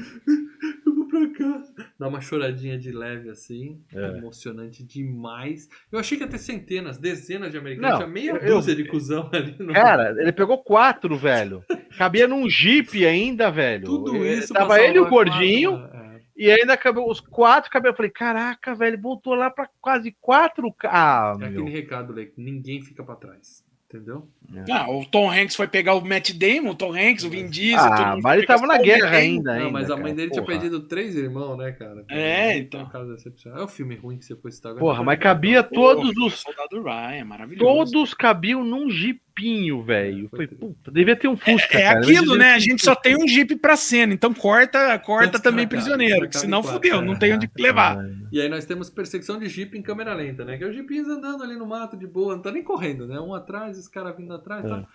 pra 1.19 1.39
casa. 1.39 1.75
Dá 1.99 2.09
uma 2.09 2.21
choradinha 2.21 2.79
de 2.79 2.93
leve 2.93 3.31
assim. 3.31 3.81
É. 3.95 4.19
Emocionante 4.19 4.85
demais. 4.85 5.69
Eu 5.91 5.99
achei 5.99 6.17
que 6.19 6.25
ia 6.25 6.31
ter 6.31 6.39
centenas, 6.39 6.99
dezenas 6.99 7.51
de 7.51 7.59
americanos. 7.59 7.91
Não, 7.91 7.99
Tinha 7.99 8.09
meia 8.09 8.31
eu- 8.33 8.55
dúzia 8.57 8.75
de 8.75 8.85
cuzão 8.85 9.29
ali. 9.35 9.57
No... 9.59 9.73
Cara, 9.73 10.11
ele 10.21 10.33
pegou 10.33 10.59
quatro, 10.63 11.17
velho. 11.17 11.65
Cabia 11.97 12.29
num 12.29 12.49
jeep 12.49 13.05
ainda, 13.07 13.51
velho. 13.51 13.85
tudo 13.87 14.25
isso. 14.27 14.53
Tava 14.53 14.81
ele 14.81 14.99
e 14.99 15.01
o 15.01 15.09
gordinho. 15.09 15.79
quatro, 15.79 15.97
é. 15.97 16.07
E 16.39 16.51
ainda 16.51 16.75
acabou 16.75 17.11
os 17.11 17.19
quatro 17.19 17.71
cabelos. 17.71 17.95
Eu 17.95 17.97
falei, 17.97 18.11
caraca, 18.11 18.75
velho, 18.75 19.01
voltou 19.01 19.35
lá 19.35 19.49
pra 19.51 19.69
quase 19.81 20.15
quatro. 20.21 20.75
Ah, 20.85 21.33
É 21.37 21.49
meu. 21.49 21.63
aquele 21.63 21.71
recado, 21.75 22.13
Leque. 22.13 22.35
Ninguém 22.37 22.83
fica 22.83 23.03
pra 23.03 23.17
trás. 23.17 23.65
Entendeu? 23.97 24.29
Ah, 24.71 24.91
o 24.91 25.05
Tom 25.05 25.31
Hanks 25.31 25.57
foi 25.57 25.67
pegar 25.67 25.95
o 25.95 26.05
Matt 26.05 26.33
Damon, 26.33 26.71
o 26.71 26.75
Tom 26.75 26.93
Hanks, 26.95 27.25
o 27.25 27.31
Vin 27.31 27.49
Diesel. 27.49 27.81
Ah, 27.81 28.17
mas 28.23 28.39
ele 28.39 28.47
foi 28.47 28.57
pegar 28.57 28.61
tava 28.61 28.67
na 28.67 28.79
guerra 28.79 29.11
Damon. 29.11 29.17
ainda. 29.17 29.53
Não, 29.53 29.59
ainda, 29.59 29.71
mas 29.71 29.91
a 29.91 29.95
mãe 29.95 30.03
cara, 30.05 30.15
dele 30.15 30.31
tinha 30.31 30.43
porra. 30.43 30.59
perdido 30.59 30.81
três 30.81 31.17
irmãos, 31.17 31.57
né, 31.57 31.73
cara? 31.73 32.05
É, 32.09 32.59
então. 32.59 32.83
Um 32.83 32.89
caso 32.89 33.13
excepcional. 33.15 33.61
É 33.61 33.65
o 33.65 33.69
filme 33.69 33.97
ruim 33.97 34.19
que 34.19 34.25
você 34.25 34.37
foi 34.37 34.53
citar 34.53 34.71
agora. 34.71 34.85
Porra, 34.85 35.03
mas 35.03 35.19
cabia 35.19 35.63
todos 35.63 36.17
os. 36.17 36.35
Soldado 36.41 36.83
Ryan, 36.83 37.25
maravilhoso. 37.25 37.93
Todos 37.93 38.15
cabiam 38.15 38.65
num 38.65 38.89
jipinho, 39.37 39.83
velho. 39.83 40.25
Eu 40.25 40.29
Falei, 40.31 40.47
puta, 40.47 40.91
devia 40.91 41.15
ter 41.17 41.29
um 41.29 41.37
Fusca. 41.37 41.79
É 41.79 41.83
cara. 41.83 41.99
aquilo, 42.01 42.37
né? 42.37 42.55
A 42.55 42.59
gente 42.59 42.83
só 42.85 42.95
tem 42.95 43.17
um 43.17 43.29
Jeep 43.29 43.57
pra 43.57 43.77
cena, 43.77 44.13
então 44.15 44.33
corta, 44.33 44.99
corta 44.99 45.39
também 45.39 45.67
cara 45.67 45.69
cabe? 45.69 45.83
prisioneiro, 45.83 46.21
Cabe 46.23 46.29
que 46.29 46.39
senão 46.39 46.63
quatro. 46.63 46.77
fudeu, 46.77 47.03
não 47.03 47.19
tem 47.19 47.35
onde 47.35 47.51
levar. 47.59 47.99
E 48.33 48.41
aí 48.41 48.49
nós 48.49 48.65
temos 48.65 48.89
perseguição 48.91 49.39
de 49.39 49.47
Jeep 49.49 49.77
em 49.77 49.83
câmera 49.83 50.15
lenta, 50.15 50.45
né? 50.45 50.57
Que 50.57 50.65
é 50.65 50.67
os 50.69 50.75
Jeepinhos 50.75 51.09
andando 51.09 51.43
ali 51.43 51.55
no 51.57 51.67
mato 51.67 51.97
de 51.97 52.07
boa, 52.07 52.35
não 52.35 52.43
tá 52.43 52.51
nem 52.51 52.63
correndo, 52.63 53.07
né? 53.07 53.21
Um 53.21 53.35
atrás, 53.35 53.79
os 53.79 53.89
caras 53.89 54.17
vindo 54.17 54.33
atrás. 54.35 54.65
É. 54.65 54.69
Tá? 54.69 54.87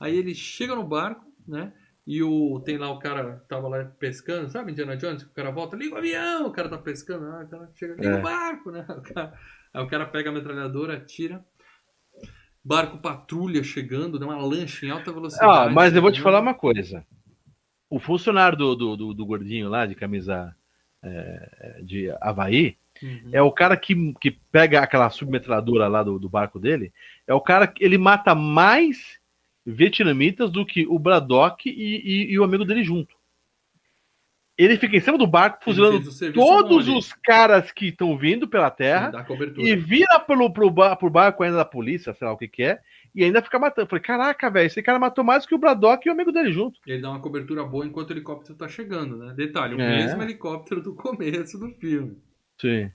Aí 0.00 0.16
ele 0.16 0.34
chega 0.34 0.74
no 0.74 0.84
barco, 0.84 1.24
né? 1.46 1.72
E 2.06 2.22
o, 2.22 2.60
tem 2.64 2.76
lá 2.78 2.90
o 2.90 2.98
cara 2.98 3.36
que 3.42 3.48
tava 3.48 3.68
lá 3.68 3.84
pescando, 3.84 4.50
sabe, 4.50 4.72
Indiana 4.72 4.96
Jones? 4.96 5.22
O 5.22 5.28
cara 5.30 5.50
volta, 5.50 5.76
liga 5.76 5.94
o 5.94 5.98
avião, 5.98 6.46
o 6.46 6.50
cara 6.50 6.68
tá 6.68 6.78
pescando, 6.78 7.26
ah, 7.26 7.44
o 7.44 7.48
cara 7.48 7.70
chega, 7.76 7.94
liga 7.94 8.08
É. 8.08 8.18
o 8.18 8.22
barco, 8.22 8.70
né? 8.70 8.84
O 8.88 9.02
cara- 9.02 9.32
aí 9.72 9.84
o 9.84 9.86
cara 9.86 10.06
pega 10.06 10.30
a 10.30 10.32
metralhadora, 10.32 10.94
atira. 10.96 11.44
Barco 12.62 12.98
patrulha 12.98 13.62
chegando, 13.62 14.18
né? 14.20 14.26
Uma 14.26 14.36
lancha 14.36 14.84
em 14.86 14.90
alta 14.90 15.12
velocidade. 15.12 15.68
Ah, 15.68 15.70
mas 15.72 15.94
eu 15.94 16.02
vou 16.02 16.12
te 16.12 16.18
né? 16.18 16.22
falar 16.22 16.40
uma 16.40 16.54
coisa. 16.54 17.04
O 17.88 17.98
funcionário 17.98 18.56
do, 18.56 18.74
do, 18.76 18.96
do- 18.96 19.14
do 19.14 19.26
gordinho 19.26 19.68
lá, 19.68 19.86
de 19.86 19.94
camisa 19.94 20.54
é, 21.02 21.80
de 21.82 22.10
Havaí, 22.20 22.76
Uhum. 23.02 23.30
é 23.32 23.40
o 23.40 23.50
cara 23.50 23.78
que, 23.78 24.12
que 24.20 24.30
pega 24.30 24.80
aquela 24.82 25.08
submetralhadora 25.08 25.88
lá 25.88 26.02
do, 26.02 26.18
do 26.18 26.28
barco 26.28 26.58
dele. 26.58 26.92
É 27.26 27.32
o 27.32 27.40
cara 27.40 27.66
que 27.66 27.82
ele 27.82 27.96
mata 27.96 28.34
mais 28.34 29.18
vietnamitas 29.64 30.50
do 30.50 30.66
que 30.66 30.86
o 30.86 30.98
Braddock 30.98 31.66
e, 31.70 31.72
e- 31.72 32.32
e 32.32 32.38
o 32.38 32.44
amigo 32.44 32.62
dele 32.62 32.84
junto. 32.84 33.14
Ele 34.62 34.76
fica 34.76 34.96
em 34.96 35.00
cima 35.00 35.16
do 35.16 35.26
barco, 35.26 35.62
fuzilando 35.64 36.00
todos 36.34 36.86
os 36.88 37.12
caras 37.12 37.72
que 37.72 37.86
estão 37.88 38.16
vindo 38.16 38.46
pela 38.48 38.70
terra. 38.70 39.10
Sim. 39.56 39.62
E 39.62 39.74
vira 39.76 40.18
pelo, 40.20 40.52
pro, 40.52 40.72
pro 40.96 41.10
barco 41.10 41.42
ainda 41.42 41.56
da 41.58 41.64
polícia, 41.64 42.12
sei 42.14 42.26
lá 42.26 42.32
o 42.34 42.36
que 42.36 42.46
que 42.48 42.62
é, 42.62 42.80
e 43.14 43.24
ainda 43.24 43.40
fica 43.42 43.58
matando. 43.58 43.88
Falei, 43.88 44.02
caraca, 44.02 44.50
velho, 44.50 44.66
esse 44.66 44.82
cara 44.82 44.98
matou 44.98 45.24
mais 45.24 45.46
que 45.46 45.54
o 45.54 45.58
Braddock 45.58 46.06
e 46.06 46.10
o 46.10 46.12
amigo 46.12 46.30
dele 46.32 46.52
junto. 46.52 46.78
Ele 46.86 47.00
dá 47.00 47.10
uma 47.10 47.20
cobertura 47.20 47.64
boa 47.64 47.86
enquanto 47.86 48.10
o 48.10 48.12
helicóptero 48.12 48.54
tá 48.58 48.68
chegando, 48.68 49.16
né? 49.16 49.32
Detalhe, 49.36 49.74
o 49.74 49.80
É. 49.80 49.96
mesmo 50.04 50.22
helicóptero 50.22 50.82
do 50.82 50.94
começo 50.96 51.58
do 51.58 51.70
filme. 51.76 52.16
Sim. 52.60 52.90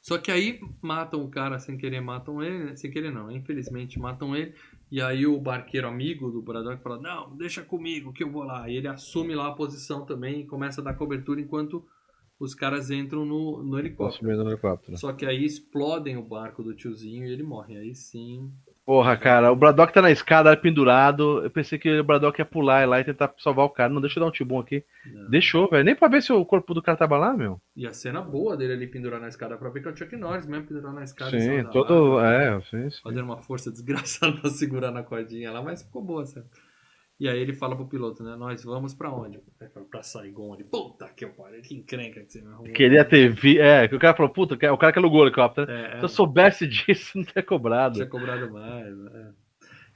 Só 0.00 0.16
que 0.16 0.30
aí 0.30 0.60
matam 0.80 1.22
o 1.22 1.28
cara 1.28 1.58
sem 1.58 1.76
querer, 1.76 2.00
matam 2.00 2.42
ele. 2.42 2.64
né? 2.64 2.76
Sem 2.76 2.90
querer 2.90 3.10
não, 3.12 3.30
infelizmente 3.30 3.98
matam 3.98 4.34
ele. 4.34 4.54
E 4.90 5.02
aí 5.02 5.26
o 5.26 5.38
barqueiro 5.38 5.86
amigo 5.86 6.30
do 6.30 6.40
Braddock 6.40 6.82
fala, 6.82 6.98
não, 6.98 7.36
deixa 7.36 7.62
comigo 7.62 8.12
que 8.12 8.24
eu 8.24 8.30
vou 8.30 8.42
lá. 8.42 8.68
E 8.68 8.76
ele 8.76 8.88
assume 8.88 9.34
lá 9.34 9.48
a 9.48 9.54
posição 9.54 10.04
também 10.04 10.40
e 10.40 10.46
começa 10.46 10.80
a 10.80 10.84
dar 10.84 10.94
cobertura 10.94 11.40
enquanto 11.40 11.84
os 12.40 12.54
caras 12.54 12.90
entram 12.90 13.24
no, 13.24 13.62
no 13.62 13.78
helicóptero. 13.78 14.34
No 14.36 14.50
helicóptero. 14.50 14.96
Só 14.96 15.12
que 15.12 15.26
aí 15.26 15.44
explodem 15.44 16.16
o 16.16 16.22
barco 16.22 16.62
do 16.62 16.74
tiozinho 16.74 17.26
e 17.26 17.32
ele 17.32 17.42
morre. 17.42 17.76
Aí 17.76 17.94
sim, 17.94 18.50
Porra, 18.88 19.18
cara, 19.18 19.52
o 19.52 19.54
Braddock 19.54 19.92
tá 19.92 20.00
na 20.00 20.10
escada, 20.10 20.56
pendurado. 20.56 21.44
Eu 21.44 21.50
pensei 21.50 21.78
que 21.78 22.00
o 22.00 22.02
Braddock 22.02 22.40
ia 22.40 22.44
pular 22.46 22.88
lá 22.88 22.98
e 22.98 23.04
tentar 23.04 23.34
salvar 23.36 23.66
o 23.66 23.68
cara. 23.68 23.92
Não, 23.92 24.00
deixa 24.00 24.18
eu 24.18 24.22
dar 24.22 24.30
um 24.30 24.32
tibum 24.32 24.58
aqui. 24.58 24.82
Não. 25.04 25.28
Deixou, 25.28 25.68
velho. 25.68 25.84
Nem 25.84 25.94
pra 25.94 26.08
ver 26.08 26.22
se 26.22 26.32
o 26.32 26.42
corpo 26.42 26.72
do 26.72 26.80
cara 26.80 26.96
tava 26.96 27.18
lá, 27.18 27.36
meu. 27.36 27.60
E 27.76 27.86
a 27.86 27.92
cena 27.92 28.22
boa 28.22 28.56
dele 28.56 28.72
ali 28.72 28.86
pendurar 28.86 29.20
na 29.20 29.28
escada 29.28 29.58
pra 29.58 29.68
ver 29.68 29.82
que 29.82 29.88
é 29.88 29.90
o 29.90 29.94
Chuck 29.94 30.16
Norris 30.16 30.46
mesmo 30.46 30.68
pendurar 30.68 30.94
na 30.94 31.04
escada. 31.04 31.38
Sim, 31.38 31.64
todo. 31.64 32.14
lá, 32.14 32.32
É, 32.32 32.60
sim, 32.62 32.88
sim. 32.88 33.02
Fazendo 33.02 33.24
uma 33.24 33.36
força 33.36 33.70
desgraçada 33.70 34.32
pra 34.40 34.48
segurar 34.48 34.90
na 34.90 35.02
cordinha 35.02 35.52
lá, 35.52 35.60
mas 35.60 35.82
ficou 35.82 36.02
boa, 36.02 36.24
certo? 36.24 36.48
E 37.20 37.28
aí 37.28 37.40
ele 37.40 37.52
fala 37.52 37.74
pro 37.74 37.88
piloto, 37.88 38.22
né? 38.22 38.36
Nós 38.36 38.62
vamos 38.62 38.94
pra 38.94 39.12
onde? 39.12 39.40
Ele 39.60 39.70
fala, 39.70 39.86
pra 39.86 40.02
Saigon. 40.02 40.54
Ele, 40.54 40.64
puta 40.64 41.08
que 41.08 41.26
pariu, 41.26 41.60
que 41.62 41.74
encrenca 41.74 42.20
que 42.20 42.32
você 42.32 42.40
me 42.40 42.48
arrumou. 42.48 42.72
Queria 42.72 43.04
ter 43.04 43.28
vi. 43.28 43.58
É, 43.58 43.88
que 43.88 43.96
o 43.96 43.98
cara 43.98 44.16
falou, 44.16 44.32
puta, 44.32 44.54
o 44.54 44.78
cara 44.78 44.92
que 44.92 44.98
alugou 44.98 45.22
o 45.22 45.24
helicóptero. 45.24 45.68
É, 45.68 45.98
Se 45.98 46.04
eu 46.04 46.08
soubesse 46.08 46.66
disso, 46.66 47.18
não 47.18 47.24
teria 47.24 47.42
cobrado. 47.42 47.94
Tinha 47.96 48.06
cobrado 48.06 48.52
mais, 48.52 48.96
né? 48.96 49.32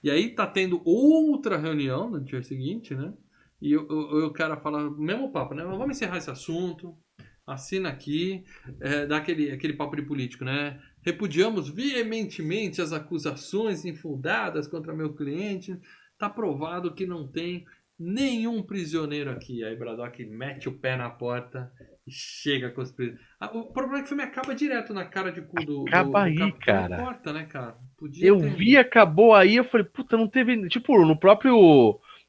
E 0.02 0.10
aí 0.10 0.30
tá 0.34 0.46
tendo 0.46 0.82
outra 0.84 1.56
reunião 1.56 2.10
no 2.10 2.20
dia 2.20 2.42
seguinte, 2.42 2.92
né? 2.92 3.12
E 3.60 3.76
o, 3.76 3.86
o, 3.88 4.26
o 4.26 4.32
cara 4.32 4.56
fala, 4.56 4.90
mesmo 4.90 5.30
papo, 5.30 5.54
né? 5.54 5.62
Vamos 5.62 5.96
encerrar 5.96 6.18
esse 6.18 6.28
assunto, 6.28 6.96
assina 7.46 7.88
aqui, 7.88 8.44
é, 8.80 9.06
dá 9.06 9.18
aquele, 9.18 9.52
aquele 9.52 9.74
papo 9.74 9.94
de 9.94 10.02
político, 10.02 10.44
né? 10.44 10.80
Repudiamos 11.02 11.68
veementemente 11.68 12.82
as 12.82 12.92
acusações 12.92 13.84
infundadas 13.84 14.66
contra 14.66 14.92
meu 14.92 15.14
cliente. 15.14 15.78
Tá 16.22 16.28
provado 16.30 16.94
que 16.94 17.04
não 17.04 17.26
tem 17.26 17.64
nenhum 17.98 18.62
prisioneiro 18.62 19.28
aqui. 19.28 19.64
Aí 19.64 19.74
Braddock 19.74 20.24
mete 20.24 20.68
o 20.68 20.72
pé 20.78 20.96
na 20.96 21.10
porta 21.10 21.72
e 22.06 22.12
chega 22.12 22.70
com 22.70 22.80
os 22.80 22.92
prisioneiros. 22.92 23.26
Ah, 23.40 23.50
O 23.52 23.72
problema 23.72 23.96
é 23.98 24.00
que 24.02 24.04
o 24.04 24.08
filme 24.10 24.22
acaba 24.22 24.54
direto 24.54 24.94
na 24.94 25.04
cara 25.04 25.32
de 25.32 25.42
cu 25.42 25.56
do. 25.64 25.84
Acaba 25.88 26.04
do, 26.04 26.36
do 26.36 26.44
aí, 26.44 26.52
cara. 26.52 26.88
Não 26.96 27.02
importa, 27.02 27.32
né, 27.32 27.44
cara? 27.46 27.74
Podia 27.98 28.24
Eu 28.24 28.38
ter- 28.38 28.54
vi, 28.54 28.76
acabou 28.76 29.34
aí, 29.34 29.56
eu 29.56 29.64
falei, 29.64 29.84
puta, 29.84 30.16
não 30.16 30.28
teve. 30.28 30.68
Tipo, 30.68 31.04
no 31.04 31.18
próprio. 31.18 31.56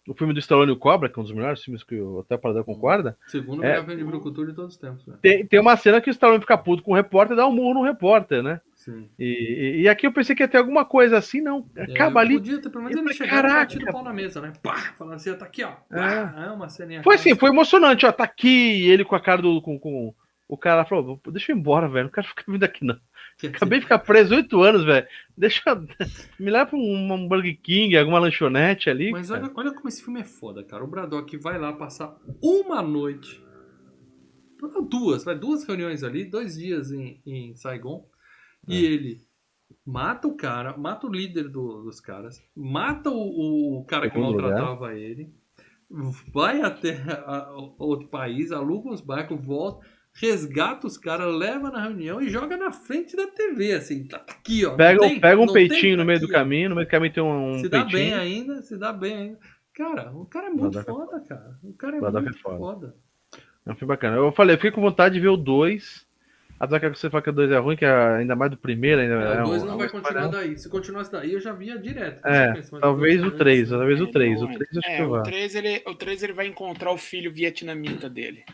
O 0.05 0.13
filme 0.17 0.33
do 0.33 0.39
Stallone 0.39 0.69
e 0.71 0.73
o 0.75 0.77
Cobra, 0.77 1.07
que 1.07 1.17
é 1.17 1.21
um 1.21 1.23
dos 1.23 1.31
melhores 1.31 1.63
filmes 1.63 1.81
que 1.81 1.95
o 1.95 2.19
Até 2.19 2.35
Parador 2.35 2.65
concorda, 2.65 3.15
Segundo 3.27 3.59
o 3.61 3.63
É. 3.63 3.69
melhor 3.69 3.85
filme 3.85 4.01
de 4.01 4.03
Brucutu 4.03 4.45
de 4.45 4.53
todos 4.53 4.73
os 4.73 4.77
tempos, 4.77 5.05
né? 5.07 5.15
tem, 5.21 5.45
tem 5.45 5.59
uma 5.61 5.77
cena 5.77 6.01
que 6.01 6.09
o 6.09 6.11
Stallone 6.11 6.41
fica 6.41 6.57
puto 6.57 6.83
com 6.83 6.91
o 6.91 6.95
repórter 6.95 7.35
e 7.35 7.37
dá 7.37 7.47
um 7.47 7.53
murro 7.53 7.75
no 7.75 7.83
repórter, 7.83 8.43
né? 8.43 8.59
E, 9.19 9.81
e- 9.83 9.87
aqui 9.89 10.05
eu 10.07 10.11
pensei 10.11 10.35
que 10.35 10.43
ia 10.43 10.47
ter 10.47 10.57
alguma 10.57 10.83
coisa 10.85 11.17
assim, 11.17 11.41
não. 11.41 11.69
Acaba 11.77 12.21
É, 12.21 12.23
ali. 12.25 12.33
Podia 12.35 12.61
ter 12.61 12.69
pelo 12.69 12.83
menos 12.83 12.99
ele 12.99 13.13
e 13.25 13.29
caraca. 13.29 13.91
pau 13.91 14.03
na 14.03 14.13
mesa, 14.13 14.41
né? 14.41 14.53
Pá! 14.61 14.93
Falando 14.97 15.15
assim, 15.15 15.29
ó, 15.31 15.35
tá 15.35 15.45
aqui, 15.45 15.63
ó. 15.63 15.71
Pá, 15.89 16.33
é 16.45 16.51
uma 16.51 16.69
ceninha. 16.69 17.03
Foi 17.03 17.15
assim, 17.15 17.35
foi 17.35 17.49
emocionante, 17.49 18.05
ó. 18.05 18.11
Tá 18.11 18.23
aqui, 18.23 18.87
ele 18.89 19.05
com 19.05 19.15
a 19.15 19.19
cara 19.19 19.41
do. 19.41 19.61
Com, 19.61 19.79
com- 19.79 20.13
o 20.47 20.57
cara 20.57 20.85
falou, 20.85 21.19
deixa 21.31 21.51
eu 21.51 21.55
ir 21.55 21.59
embora, 21.59 21.87
velho. 21.87 22.05
Não 22.05 22.11
quero 22.11 22.27
ficar 22.27 22.43
vindo 22.47 22.63
aqui, 22.63 22.85
não. 22.85 22.99
Acabei 23.43 23.79
de 23.79 23.85
ficar 23.85 23.97
preso 23.99 24.35
oito 24.35 24.61
anos, 24.61 24.83
velho. 24.85 25.07
Deixa. 25.35 25.61
Me 26.39 26.51
leva 26.51 26.67
pra 26.67 26.77
um, 26.77 27.13
um 27.13 27.27
Burger 27.27 27.57
King, 27.63 27.97
alguma 27.97 28.19
lanchonete 28.19 28.89
ali. 28.89 29.11
Mas 29.11 29.31
olha, 29.31 29.49
olha 29.55 29.71
como 29.73 29.87
esse 29.87 30.03
filme 30.03 30.19
é 30.19 30.23
foda, 30.23 30.63
cara. 30.63 30.83
O 30.83 30.87
Braddock 30.87 31.35
vai 31.37 31.57
lá 31.57 31.73
passar 31.73 32.15
uma 32.41 32.81
noite. 32.81 33.41
Duas, 34.89 35.23
vai 35.25 35.35
duas 35.37 35.65
reuniões 35.67 36.03
ali, 36.03 36.23
dois 36.23 36.55
dias 36.57 36.91
em, 36.91 37.19
em 37.25 37.53
Saigon. 37.55 38.05
É. 38.69 38.73
E 38.73 38.85
ele 38.85 39.17
mata 39.85 40.27
o 40.27 40.35
cara, 40.35 40.77
mata 40.77 41.07
o 41.07 41.11
líder 41.11 41.49
do- 41.49 41.83
dos 41.83 41.99
caras, 41.99 42.41
mata 42.55 43.09
o, 43.09 43.79
o 43.79 43.85
cara 43.85 44.09
que 44.09 44.15
Segundo 44.15 44.31
lugar. 44.37 44.51
maltratava 44.51 44.93
ele, 44.97 45.33
vai 46.33 46.61
até 46.61 47.01
a- 47.07 47.37
a- 47.37 47.51
outro 47.77 48.07
país, 48.07 48.51
aluga 48.51 48.89
uns 48.89 49.01
barcos, 49.01 49.43
volta, 49.43 49.85
resgata 50.15 50.87
os 50.87 50.97
caras, 50.97 51.33
leva 51.35 51.69
na 51.71 51.81
reunião 51.81 52.21
e 52.21 52.29
joga 52.29 52.55
na 52.55 52.71
frente 52.71 53.15
da 53.15 53.27
TV, 53.27 53.73
assim, 53.73 54.07
tá 54.07 54.17
aqui, 54.17 54.65
ó. 54.65 54.75
Pega, 54.75 54.99
tem- 54.99 55.19
pega 55.19 55.41
um 55.41 55.51
peitinho 55.51 55.97
no 55.97 56.05
meio 56.05 56.19
do 56.19 56.25
aqui, 56.25 56.33
ó. 56.35 56.37
caminho, 56.37 56.69
no 56.69 56.75
meio 56.75 56.87
do 56.87 56.91
caminho 56.91 57.13
tem 57.13 57.23
um, 57.23 57.51
um 57.55 57.59
Se 57.59 57.67
dá 57.69 57.83
bem 57.83 57.91
peitinho. 57.91 58.17
ainda, 58.19 58.61
se 58.61 58.77
dá 58.77 58.93
bem 58.93 59.15
ainda. 59.15 59.39
Cara, 59.73 60.11
o 60.15 60.25
cara 60.25 60.47
é 60.47 60.49
muito 60.51 60.77
é 60.77 60.83
foda, 60.83 61.19
cara. 61.21 61.57
O 61.63 61.73
cara 61.73 61.97
é 61.97 61.99
Braddock 61.99 62.25
muito 62.25 62.37
é 62.37 62.41
foda. 62.41 62.57
foda. 62.57 62.95
É 63.65 63.71
um 63.71 63.75
filme 63.75 63.87
bacana. 63.93 64.17
Eu 64.17 64.31
falei, 64.31 64.53
eu 64.53 64.57
fiquei 64.59 64.71
com 64.71 64.81
vontade 64.81 65.15
de 65.15 65.19
ver 65.21 65.29
o 65.29 65.37
2. 65.37 66.05
Apesar 66.63 66.79
que 66.79 66.89
você 66.97 67.09
fala 67.09 67.21
que 67.21 67.29
o 67.29 67.33
2 67.33 67.51
é 67.51 67.57
ruim, 67.57 67.75
que 67.75 67.83
é 67.83 67.91
ainda 67.91 68.35
mais 68.37 68.49
do 68.49 68.55
primeiro 68.57 69.01
ainda. 69.01 69.15
É, 69.15 69.37
é 69.37 69.41
o 69.41 69.47
2 69.47 69.63
um- 69.63 69.65
não 69.65 69.73
é 69.73 69.77
vai 69.79 69.89
continuar 69.89 70.27
daí. 70.27 70.57
Se 70.57 70.69
continuasse 70.69 71.11
daí, 71.11 71.33
eu 71.33 71.41
já 71.41 71.51
via 71.51 71.77
direto. 71.77 72.25
É, 72.25 72.53
talvez 72.79 73.19
o 73.21 73.25
anos, 73.25 73.37
3, 73.37 73.69
né? 73.71 73.77
talvez 73.77 73.99
o 74.01 74.07
3. 74.07 74.41
O 74.41 74.45
Não, 74.47 74.53
3 74.53 74.77
acho 74.77 74.89
é, 74.89 74.95
que 74.95 75.03
o 75.03 75.09
vai. 75.09 75.23
3, 75.23 75.55
ele, 75.55 75.83
o 75.85 75.93
3 75.93 76.23
ele 76.23 76.31
vai 76.33 76.47
encontrar 76.47 76.91
o 76.91 76.97
filho 76.97 77.33
vietnamita 77.33 78.09
dele. 78.09 78.45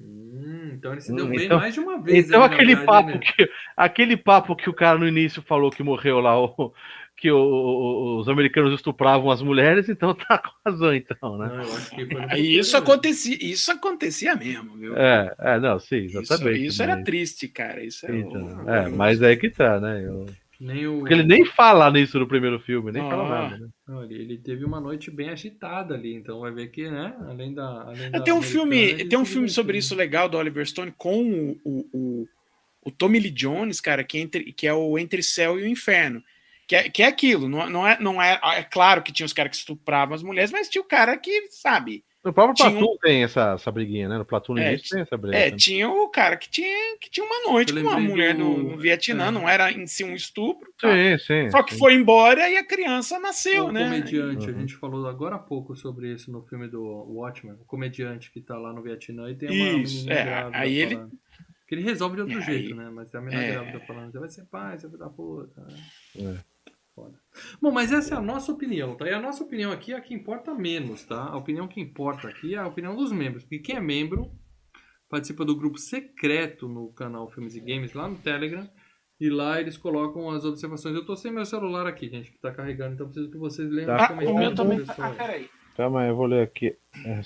Hum, 0.00 0.70
então 0.74 0.92
ele 0.92 1.00
se 1.00 1.12
Hum, 1.12 1.16
deu 1.16 1.26
bem 1.26 1.44
então- 1.44 1.58
mais 1.58 1.74
de 1.74 1.80
uma 1.80 2.00
vez. 2.00 2.26
Então 2.28 2.40
na 2.40 2.46
aquele 2.46 2.74
verdade, 2.74 2.86
papo 2.86 3.08
né? 3.10 3.18
que 3.18 3.50
aquele 3.76 4.16
papo 4.16 4.56
que 4.56 4.70
o 4.70 4.74
cara 4.74 4.98
no 4.98 5.06
início 5.08 5.42
falou 5.42 5.70
que 5.70 5.82
morreu 5.82 6.20
lá, 6.20 6.38
o- 6.42 6.72
que 7.16 7.30
o- 7.30 7.38
o- 7.38 8.18
os 8.18 8.28
americanos 8.28 8.74
estupravam 8.74 9.30
as 9.30 9.40
mulheres, 9.40 9.88
então 9.88 10.14
tá 10.14 10.36
com 10.38 10.50
razão, 10.70 10.94
então, 10.94 11.38
né? 11.38 11.50
Não, 12.30 12.36
isso 12.36 12.76
acontecia, 12.76 13.38
isso 13.40 13.72
acontecia 13.72 14.34
mesmo, 14.36 14.76
viu? 14.76 14.96
É, 14.96 15.34
é, 15.38 15.58
não, 15.58 15.78
sim, 15.78 16.04
isso, 16.04 16.18
exatamente. 16.20 16.66
isso 16.66 16.82
era 16.82 16.94
mas- 16.96 17.04
triste, 17.04 17.48
cara. 17.48 17.82
Isso 17.82 18.06
é, 18.06 18.18
então, 18.18 18.70
é, 18.70 18.88
mas 18.88 19.22
aí 19.22 19.36
que 19.36 19.48
tá, 19.50 19.80
né? 19.80 20.04
Eu- 20.06 20.26
Nem 20.60 20.86
o... 20.86 21.00
Porque 21.00 21.12
ele 21.14 21.22
nem 21.22 21.44
fala 21.44 21.90
nisso 21.90 22.18
no 22.18 22.26
primeiro 22.26 22.58
filme, 22.60 22.90
nem 22.92 23.02
fala 23.02 23.28
nada, 23.28 23.58
né? 23.58 23.68
Não, 23.86 24.02
ele, 24.04 24.14
ele 24.14 24.38
teve 24.38 24.64
uma 24.64 24.80
noite 24.80 25.10
bem 25.10 25.28
agitada 25.28 25.94
ali, 25.94 26.14
então 26.14 26.40
vai 26.40 26.50
ver 26.50 26.68
que, 26.68 26.90
né? 26.90 27.14
Além 27.28 27.52
da. 27.54 27.82
Além 27.82 28.10
da 28.10 28.20
Tem 28.20 28.32
um 28.34 28.40
filme, 28.42 29.04
tem 29.06 29.18
um 29.18 29.24
filme 29.26 29.48
sobre 29.50 29.72
divertiu. 29.74 29.86
isso 29.86 29.94
legal 29.94 30.28
do 30.28 30.36
Oliver 30.38 30.66
Stone 30.66 30.92
com 30.96 31.22
o, 31.22 31.60
o, 31.62 31.88
o, 31.92 32.28
o 32.86 32.90
Tommy 32.90 33.18
Lee 33.18 33.30
Jones, 33.30 33.80
cara, 33.82 34.02
que, 34.02 34.16
é 34.16 34.20
entre, 34.22 34.52
que 34.52 34.66
é 34.66 34.72
o 34.72 34.98
Entre 34.98 35.22
Céu 35.22 35.58
e 35.58 35.62
o 35.62 35.66
Inferno. 35.68 36.22
Que 36.68 36.74
é, 36.76 36.90
que 36.90 37.02
é 37.02 37.06
aquilo, 37.06 37.48
não, 37.48 37.70
não, 37.70 37.86
é, 37.86 37.96
não 38.00 38.20
é. 38.20 38.40
É 38.56 38.62
claro 38.64 39.00
que 39.02 39.12
tinha 39.12 39.24
os 39.26 39.32
caras 39.32 39.50
que 39.52 39.56
estupravam 39.58 40.14
as 40.16 40.22
mulheres, 40.22 40.50
mas 40.50 40.68
tinha 40.68 40.82
o 40.82 40.86
cara 40.86 41.16
que, 41.16 41.48
sabe, 41.50 42.04
No 42.24 42.32
próprio 42.32 42.56
Tinha 42.56 42.70
Platoon 42.72 42.96
tem 43.00 43.22
essa, 43.22 43.52
essa 43.52 43.70
briguinha, 43.70 44.08
né? 44.08 44.18
No 44.18 44.24
Platoon 44.24 44.54
no 44.54 44.58
É, 44.60 44.70
início 44.72 44.88
tem 44.90 45.02
essa 45.02 45.16
briga. 45.16 45.36
É, 45.38 45.50
né? 45.52 45.56
tinha 45.56 45.88
o 45.88 46.08
cara 46.08 46.36
que 46.36 46.50
tinha, 46.50 46.98
que 47.00 47.08
tinha 47.08 47.24
uma 47.24 47.52
noite 47.52 47.72
com 47.72 47.78
uma 47.78 48.00
mulher 48.00 48.34
do- 48.34 48.40
no, 48.42 48.58
no 48.72 48.78
Vietnã, 48.78 49.28
é. 49.28 49.30
não 49.30 49.48
era 49.48 49.70
em 49.70 49.86
si 49.86 50.02
um 50.02 50.12
estupro. 50.12 50.68
tá? 50.80 50.88
Sim, 50.90 51.18
sim. 51.18 51.50
Só 51.50 51.62
que 51.62 51.74
sim. 51.74 51.78
foi 51.78 51.94
embora 51.94 52.50
e 52.50 52.56
a 52.56 52.66
criança 52.66 53.20
nasceu, 53.20 53.66
o 53.66 53.72
né? 53.72 53.84
comediante, 53.84 54.48
a 54.48 54.52
Uhum. 54.52 54.58
gente 54.58 54.74
falou 54.74 55.06
agora 55.06 55.36
há 55.36 55.38
pouco 55.38 55.76
sobre 55.76 56.12
isso 56.12 56.32
no 56.32 56.42
filme 56.46 56.66
do 56.66 56.82
Watchmen, 56.82 57.54
o 57.60 57.64
comediante 57.64 58.32
que 58.32 58.40
tá 58.40 58.58
lá 58.58 58.72
no 58.72 58.82
Vietnã 58.82 59.30
e 59.30 59.36
tem 59.36 59.48
uma 59.48 59.82
Isso, 59.82 59.98
menina 59.98 60.14
é, 60.20 60.24
grávida 60.24 60.58
aí 60.58 60.76
ele- 60.78 60.94
falando. 60.96 61.12
Que 61.68 61.74
ele 61.74 61.82
resolve 61.82 62.14
de 62.14 62.22
outro 62.22 62.38
É, 62.38 62.42
jeito, 62.42 62.68
aí- 62.70 62.74
né? 62.74 62.90
Mas 62.92 63.12
a 63.14 63.20
menina 63.20 63.42
é. 63.42 63.50
grávida 63.52 63.80
falando, 63.80 64.12
você 64.12 64.18
vai 64.20 64.28
ser 64.30 64.44
pai, 64.46 64.78
você 64.78 64.86
vai 64.88 64.98
dar 64.98 65.10
puta. 65.10 65.66
É. 66.16 66.36
Foda. 66.96 67.14
Bom, 67.60 67.70
mas 67.70 67.92
essa 67.92 68.14
é 68.14 68.16
a 68.18 68.22
nossa 68.22 68.50
opinião, 68.50 68.96
tá? 68.96 69.06
E 69.06 69.12
a 69.12 69.20
nossa 69.20 69.44
opinião 69.44 69.70
aqui 69.70 69.92
é 69.92 69.96
a 69.96 70.00
que 70.00 70.14
importa 70.14 70.54
menos, 70.54 71.04
tá? 71.04 71.24
A 71.26 71.36
opinião 71.36 71.68
que 71.68 71.78
importa 71.78 72.26
aqui 72.26 72.54
é 72.54 72.58
a 72.58 72.66
opinião 72.66 72.96
dos 72.96 73.12
membros. 73.12 73.42
Porque 73.44 73.58
quem 73.58 73.76
é 73.76 73.80
membro 73.80 74.30
participa 75.08 75.44
do 75.44 75.54
grupo 75.54 75.78
secreto 75.78 76.66
no 76.66 76.90
canal 76.94 77.30
Filmes 77.30 77.54
e 77.54 77.60
Games 77.60 77.92
lá 77.92 78.08
no 78.08 78.16
Telegram. 78.16 78.66
E 79.20 79.28
lá 79.28 79.60
eles 79.60 79.76
colocam 79.76 80.30
as 80.30 80.44
observações. 80.46 80.94
Eu 80.94 81.04
tô 81.04 81.14
sem 81.16 81.30
meu 81.30 81.44
celular 81.44 81.86
aqui, 81.86 82.08
gente, 82.08 82.32
que 82.32 82.38
tá 82.38 82.50
carregando, 82.50 82.94
então 82.94 83.06
preciso 83.06 83.30
que 83.30 83.38
vocês 83.38 83.70
leiam 83.70 83.86
Tá. 83.88 83.96
os 83.96 84.00
Ah, 84.00 84.04
o 84.04 84.08
comentários. 84.16 84.40
meu 84.40 84.54
também 84.54 84.78
do 84.78 84.86
tá. 84.86 84.94
pessoal 84.94 85.12
Ah, 85.12 85.14
peraí. 85.14 85.50
Calma 85.76 86.00
aí, 86.00 86.08
eu 86.08 86.16
vou 86.16 86.26
ler 86.26 86.42
aqui. 86.42 86.74
É, 87.04 87.20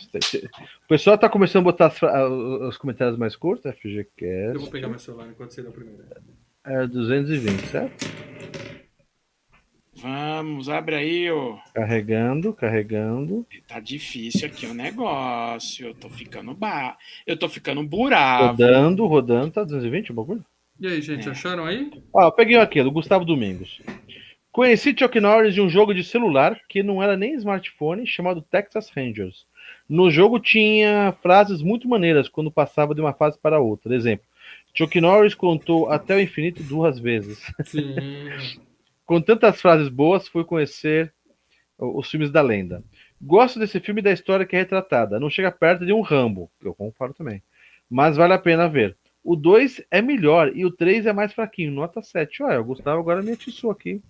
O 0.84 0.88
pessoal 0.88 1.16
tá 1.16 1.28
começando 1.28 1.62
a 1.62 1.70
botar 1.70 1.86
as 1.86 2.02
os 2.02 2.76
comentários 2.76 3.16
mais 3.16 3.36
curtos, 3.36 3.64
Eu 3.66 3.70
vou 3.72 3.80
FGCast. 3.80 4.70
pegar 4.72 4.88
meu 4.88 4.98
celular 4.98 5.28
enquanto 5.30 5.52
você 5.52 5.62
dá 5.62 5.68
o 5.70 5.72
primeiro. 5.72 6.02
É 6.64 6.86
220, 6.88 7.60
certo? 7.68 8.06
Vamos, 10.00 10.68
abre 10.68 10.94
aí, 10.96 11.30
ô. 11.30 11.58
Carregando, 11.74 12.52
carregando. 12.52 13.46
Tá 13.68 13.78
difícil 13.80 14.46
aqui 14.46 14.66
o 14.66 14.74
negócio. 14.74 15.86
Eu 15.88 15.94
tô 15.94 16.08
ficando 16.08 16.54
ba... 16.54 16.96
Eu 17.26 17.36
tô 17.36 17.48
ficando 17.48 17.82
buravo. 17.82 18.48
Rodando, 18.48 19.06
rodando. 19.06 19.50
Tá 19.52 19.62
220 19.64 20.10
o 20.10 20.14
bagulho? 20.14 20.44
E 20.78 20.86
aí, 20.86 21.02
gente, 21.02 21.28
É. 21.28 21.32
acharam 21.32 21.66
aí? 21.66 21.90
Ó, 22.12 22.22
eu 22.24 22.32
peguei 22.32 22.56
aqui, 22.56 22.82
do 22.82 22.90
Gustavo 22.90 23.24
Domingos. 23.24 23.80
Conheci 24.50 24.94
Chuck 24.98 25.20
Norris 25.20 25.54
de 25.54 25.60
um 25.60 25.68
jogo 25.68 25.94
de 25.94 26.02
celular 26.02 26.58
que 26.68 26.82
não 26.82 27.02
era 27.02 27.16
nem 27.16 27.34
smartphone, 27.34 28.06
chamado 28.06 28.40
Texas 28.42 28.90
Rangers. 28.90 29.44
No 29.88 30.10
jogo 30.10 30.40
tinha 30.40 31.14
frases 31.22 31.62
muito 31.62 31.88
maneiras 31.88 32.28
quando 32.28 32.50
passava 32.50 32.94
de 32.94 33.00
uma 33.00 33.12
fase 33.12 33.38
para 33.38 33.60
outra. 33.60 33.94
Exemplo, 33.94 34.24
Chuck 34.74 35.00
Norris 35.00 35.34
contou 35.34 35.90
até 35.90 36.16
o 36.16 36.20
infinito 36.20 36.62
duas 36.62 36.98
vezes. 36.98 37.38
Sim. 37.64 37.94
Com 39.10 39.20
tantas 39.20 39.60
frases 39.60 39.88
boas, 39.88 40.28
fui 40.28 40.44
conhecer 40.44 41.12
os 41.76 42.08
filmes 42.08 42.30
da 42.30 42.40
lenda. 42.40 42.84
Gosto 43.20 43.58
desse 43.58 43.80
filme 43.80 44.00
e 44.00 44.04
da 44.04 44.12
história 44.12 44.46
que 44.46 44.54
é 44.54 44.60
retratada. 44.60 45.18
Não 45.18 45.28
chega 45.28 45.50
perto 45.50 45.84
de 45.84 45.92
um 45.92 46.00
Rambo, 46.00 46.48
que 46.60 46.68
eu 46.68 46.72
concordo 46.72 47.16
também. 47.16 47.42
Mas 47.90 48.16
vale 48.16 48.34
a 48.34 48.38
pena 48.38 48.68
ver. 48.68 48.96
O 49.24 49.34
2 49.34 49.82
é 49.90 50.00
melhor 50.00 50.56
e 50.56 50.64
o 50.64 50.70
3 50.70 51.06
é 51.06 51.12
mais 51.12 51.32
fraquinho, 51.32 51.72
nota 51.72 52.00
7. 52.00 52.40
Olha, 52.44 52.60
o 52.60 52.64
Gustavo 52.64 53.00
agora 53.00 53.20
me 53.20 53.32
atiçou 53.32 53.72
aqui 53.72 54.00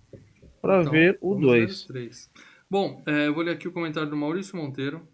para 0.61 0.83
Então, 0.83 0.93
ver 0.93 1.17
o 1.23 1.31
vamos 1.31 1.51
ver 1.51 1.61
2. 1.61 1.71
os 1.73 1.87
três. 1.87 2.31
Bom, 2.71 3.03
é, 3.07 3.29
eu 3.29 3.33
vou 3.33 3.43
ler 3.43 3.53
aqui 3.53 3.67
o 3.69 3.73
comentário 3.73 4.11
do 4.11 4.19
Maurício 4.19 4.55
Monteiro. 4.55 5.09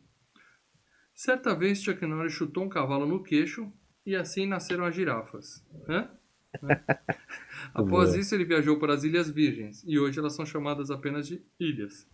Certa 1.15 1.55
vez 1.55 1.81
Chuck 1.81 2.05
Norris 2.05 2.33
chutou 2.33 2.65
um 2.65 2.69
cavalo 2.69 3.07
no 3.07 3.23
queixo 3.23 3.73
e 4.05 4.17
assim 4.17 4.49
nasceram 4.49 4.85
as 4.85 4.97
girafas. 4.97 5.65
Hã? 5.89 6.11
Após 7.75 8.15
isso, 8.15 8.35
ele 8.35 8.45
viajou 8.45 8.79
para 8.79 8.95
as 8.95 9.05
Ilhas 9.05 9.31
Virgens 9.31 9.83
e 9.87 9.99
hoje 9.99 10.19
elas 10.19 10.35
são 10.35 10.47
chamadas 10.47 10.91
apenas 10.91 11.27
de 11.27 11.43
ilhas. 11.59 12.09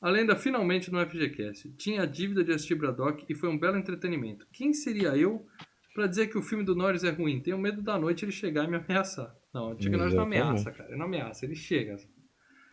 A 0.00 0.10
lenda 0.10 0.34
finalmente 0.34 0.90
no 0.90 0.98
FGCast. 1.04 1.72
Tinha 1.76 2.02
a 2.02 2.06
dívida 2.06 2.42
de 2.42 2.52
assistir 2.52 2.74
Braddock 2.74 3.24
e 3.28 3.34
foi 3.34 3.48
um 3.48 3.58
belo 3.58 3.78
entretenimento. 3.78 4.46
Quem 4.52 4.72
seria 4.72 5.16
eu 5.16 5.46
para 5.94 6.08
dizer 6.08 6.26
que 6.26 6.36
o 6.36 6.42
filme 6.42 6.64
do 6.64 6.74
Norris 6.74 7.04
é 7.04 7.10
ruim? 7.10 7.40
Tenho 7.40 7.56
medo 7.56 7.80
da 7.80 7.96
noite 7.96 8.24
ele 8.24 8.32
chegar 8.32 8.64
e 8.64 8.68
me 8.68 8.76
ameaçar. 8.76 9.32
Não, 9.54 9.70
o 9.70 9.80
Chuck 9.80 9.90
Norris 9.90 10.14
não 10.14 10.24
ameaça, 10.24 10.72
cara. 10.72 10.88
Ele 10.88 10.98
não 10.98 11.06
ameaça, 11.06 11.44
ele 11.44 11.54
chega. 11.54 11.96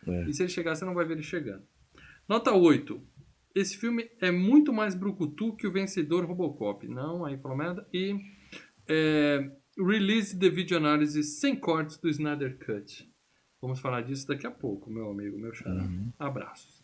É. 0.08 0.24
E 0.28 0.34
se 0.34 0.42
ele 0.42 0.48
chegar, 0.48 0.74
você 0.74 0.84
não 0.84 0.94
vai 0.94 1.04
ver 1.04 1.14
ele 1.14 1.22
chegando. 1.22 1.62
Nota 2.28 2.52
8. 2.52 3.00
Esse 3.54 3.76
filme 3.76 4.10
é 4.20 4.30
muito 4.30 4.72
mais 4.72 4.94
brucutu 4.94 5.54
que 5.54 5.66
o 5.66 5.72
vencedor 5.72 6.24
Robocop. 6.24 6.86
Não, 6.88 7.24
aí 7.24 7.38
falou 7.38 7.56
merda. 7.56 7.86
E 7.92 8.16
é, 8.88 9.50
release 9.86 10.36
de 10.36 10.50
videoanálise 10.50 11.22
sem 11.22 11.56
cortes 11.56 11.96
do 11.98 12.08
Snyder 12.08 12.58
Cut. 12.58 13.08
Vamos 13.60 13.80
falar 13.80 14.02
disso 14.02 14.26
daqui 14.26 14.46
a 14.46 14.50
pouco, 14.50 14.90
meu 14.90 15.10
amigo, 15.10 15.38
meu 15.38 15.54
xará. 15.54 15.82
Uhum. 15.82 16.12
Abraços. 16.18 16.82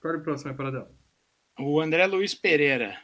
Qual 0.00 0.14
é 0.14 0.16
o 0.18 0.22
próximo 0.22 0.50
aí 0.50 0.56
para 0.56 0.70
dela? 0.70 0.94
O 1.58 1.80
André 1.80 2.06
Luiz 2.06 2.34
Pereira. 2.34 2.98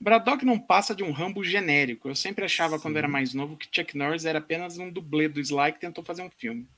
Braddock 0.00 0.44
não 0.44 0.58
passa 0.58 0.94
de 0.94 1.04
um 1.04 1.12
Rambo 1.12 1.44
genérico. 1.44 2.08
Eu 2.08 2.14
sempre 2.14 2.44
achava, 2.44 2.76
Sim. 2.76 2.82
quando 2.82 2.96
era 2.96 3.06
mais 3.06 3.34
novo, 3.34 3.56
que 3.56 3.68
Chuck 3.70 3.96
Norris 3.96 4.24
era 4.24 4.38
apenas 4.38 4.78
um 4.78 4.90
dublê 4.90 5.28
do 5.28 5.40
Sly 5.40 5.72
que 5.72 5.80
tentou 5.80 6.02
fazer 6.02 6.22
um 6.22 6.30
filme. 6.30 6.68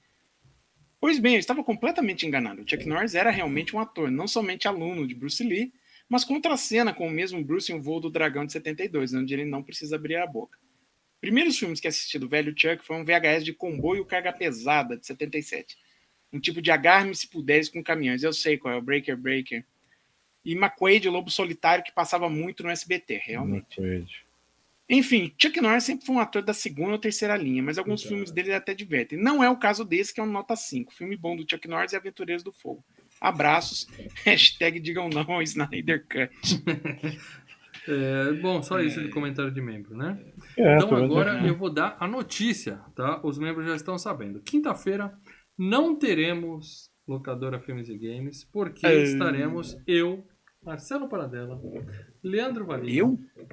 Pois 1.01 1.19
bem, 1.19 1.35
eu 1.35 1.41
estava 1.41 1.65
completamente 1.65 2.27
enganado. 2.27 2.63
O 2.63 2.69
Chuck 2.69 2.87
Norris 2.87 3.15
era 3.15 3.31
realmente 3.31 3.75
um 3.75 3.81
ator, 3.81 4.11
não 4.11 4.27
somente 4.27 4.69
aluno 4.69 5.07
de 5.07 5.15
Bruce 5.15 5.43
Lee, 5.43 5.73
mas 6.09 6.25
contracena 6.25 6.93
com 6.93 7.07
o 7.07 7.11
mesmo 7.11 7.43
Bruce 7.43 7.73
em 7.73 7.77
O 7.77 7.83
Voo 7.83 8.01
do 8.01 8.11
Dragão 8.11 8.45
de 8.45 8.53
72, 8.53 9.15
onde 9.15 9.33
ele 9.33 9.45
não 9.45 9.63
precisa 9.63 9.97
abrir 9.97 10.17
a 10.17 10.27
boca. 10.27 10.59
Primeiros 11.25 11.59
filmes 11.59 11.81
que 11.81 11.89
assisti 11.89 12.19
do 12.19 12.29
velho 12.29 12.53
Chuck 12.55 12.85
foi 12.85 12.97
um 12.97 13.03
VHS 13.03 13.47
de 13.47 13.55
comboio 13.55 14.05
carga 14.05 14.31
pesada 14.31 14.95
de 14.95 15.07
77. 15.07 15.75
Um 16.31 16.39
tipo 16.39 16.61
de 16.61 16.71
agarre-me 16.71 17.15
se 17.15 17.27
puderes 17.27 17.71
com 17.71 17.83
caminhões. 17.83 18.23
Eu 18.23 18.31
sei 18.31 18.59
qual 18.59 18.75
é, 18.75 18.77
o 18.77 18.83
Breaker 18.83 19.17
Breaker 19.17 19.65
e 20.45 20.53
McQuaid, 20.53 21.09
Lobo 21.09 21.31
Solitário, 21.31 21.83
que 21.83 21.95
passava 21.95 22.29
muito 22.29 22.63
no 22.63 22.69
SBT, 22.69 23.23
realmente. 23.25 23.81
McQuaid. 23.81 24.23
Enfim, 24.87 25.33
Chuck 25.41 25.59
Norris 25.63 25.85
sempre 25.85 26.05
foi 26.05 26.15
um 26.15 26.21
ator 26.21 26.43
da 26.43 26.53
segunda 26.53 26.93
ou 26.93 26.99
terceira 26.99 27.39
linha, 27.39 27.63
mas 27.63 27.79
alguns 27.79 28.01
Exato. 28.01 28.09
filmes 28.11 28.31
dele 28.31 28.53
até 28.53 28.75
divertem. 28.75 29.19
Não 29.19 29.43
é 29.43 29.49
o 29.49 29.57
caso 29.57 29.83
desse, 29.83 30.13
que 30.13 30.21
é 30.21 30.23
um 30.23 30.27
nota 30.27 30.55
5. 30.55 30.93
Filme 30.93 31.17
bom 31.17 31.35
do 31.35 31.51
Chuck 31.51 31.67
Norris 31.67 31.95
e 31.95 31.97
Aventureiros 31.97 32.43
do 32.43 32.53
Fogo. 32.53 32.85
Abraços. 33.19 33.89
Hashtag 34.27 34.79
digam 34.79 35.09
não 35.09 35.33
ao 35.33 35.41
Snyder 35.41 36.05
Cut. 36.07 36.63
É, 37.87 38.33
bom, 38.35 38.63
só 38.63 38.81
isso 38.81 39.03
de 39.03 39.11
comentário 39.11 39.53
de 39.53 39.61
membro, 39.61 39.97
né? 39.97 40.19
É, 40.57 40.77
então 40.77 40.97
agora 40.97 41.47
eu 41.47 41.57
vou 41.57 41.73
dar 41.73 41.97
a 42.01 42.09
notícia, 42.09 42.81
tá? 42.95 43.21
Os 43.23 43.39
membros 43.39 43.67
já 43.67 43.77
estão 43.77 43.99
sabendo. 43.99 44.41
Quinta-feira 44.41 45.13
não 45.57 45.95
teremos 45.95 46.91
locadora 47.07 47.61
Filmes 47.61 47.89
e 47.89 47.99
Games, 47.99 48.45
porque 48.45 48.87
é... 48.87 49.03
estaremos 49.03 49.77
eu, 49.87 50.27
Marcelo 50.63 51.09
Paradela, 51.09 51.61
Leandro 52.23 52.65
Valinho, 52.65 53.19
eu? 53.37 53.47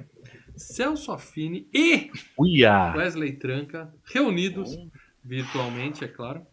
Celso 0.56 1.12
Affini 1.12 1.68
e 1.72 2.10
Uia. 2.38 2.94
Wesley 2.96 3.34
Tranca 3.34 3.92
reunidos 4.04 4.76
virtualmente, 5.24 6.04
é 6.04 6.08
claro, 6.08 6.46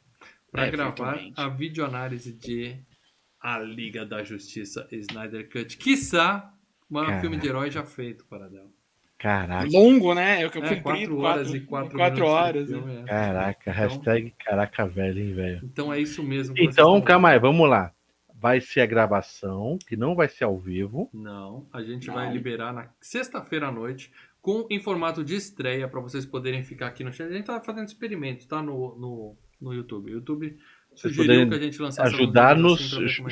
para 0.51 0.67
é, 0.67 0.71
gravar 0.71 1.19
a 1.35 1.49
videoanálise 1.49 2.33
de 2.33 2.77
A 3.41 3.59
Liga 3.59 4.05
da 4.05 4.23
Justiça 4.23 4.87
Snyder 4.91 5.49
Cut, 5.49 5.77
quiçá 5.77 6.53
o 6.89 6.93
maior 6.93 7.21
filme 7.21 7.37
de 7.37 7.47
herói 7.47 7.69
já 7.69 7.83
feito, 7.83 8.25
Paradela. 8.25 8.69
Caraca. 9.19 9.69
Longo, 9.69 10.15
né? 10.15 10.37
Eu, 10.37 10.49
eu 10.49 10.63
é, 10.63 10.75
quatro 10.77 11.19
horas 11.19 11.47
quatro, 11.47 11.57
e 11.57 11.61
quatro, 11.61 11.97
quatro 11.97 12.25
horas. 12.25 12.69
Filme, 12.69 13.01
é. 13.01 13.03
Caraca, 13.03 13.59
então, 13.61 13.73
hashtag 13.73 14.33
caraca 14.39 14.87
velho, 14.87 15.19
hein, 15.19 15.33
velho. 15.33 15.59
Então 15.61 15.93
é 15.93 15.99
isso 15.99 16.23
mesmo. 16.23 16.55
Então, 16.57 17.01
calma 17.01 17.29
aí, 17.29 17.39
vamos 17.39 17.69
lá. 17.69 17.91
Vai 18.33 18.61
ser 18.61 18.79
a 18.79 18.85
gravação, 18.85 19.77
que 19.85 19.97
não 19.97 20.15
vai 20.15 20.29
ser 20.29 20.45
ao 20.45 20.57
vivo. 20.57 21.09
Não, 21.13 21.67
a 21.73 21.83
gente 21.83 22.07
não. 22.07 22.13
vai 22.13 22.31
liberar 22.31 22.73
na 22.73 22.87
sexta-feira 23.01 23.67
à 23.67 23.71
noite, 23.71 24.09
com 24.41 24.65
em 24.69 24.79
formato 24.79 25.21
de 25.21 25.35
estreia, 25.35 25.89
para 25.89 25.99
vocês 25.99 26.25
poderem 26.25 26.63
ficar 26.63 26.87
aqui 26.87 27.03
no 27.03 27.11
chat. 27.11 27.29
A 27.29 27.33
gente 27.33 27.45
tá 27.45 27.59
fazendo 27.59 27.87
experimento, 27.87 28.47
tá? 28.47 28.63
No, 28.63 28.97
no, 28.97 29.37
no 29.59 29.73
YouTube. 29.73 30.11
O 30.11 30.13
YouTube 30.13 30.57
sugeriu 30.95 31.49
que 31.49 31.55
a 31.55 31.59
gente 31.59 31.81
lançasse. 31.81 32.15
Ajudar-nos, 32.15 32.93
assim, 32.93 33.25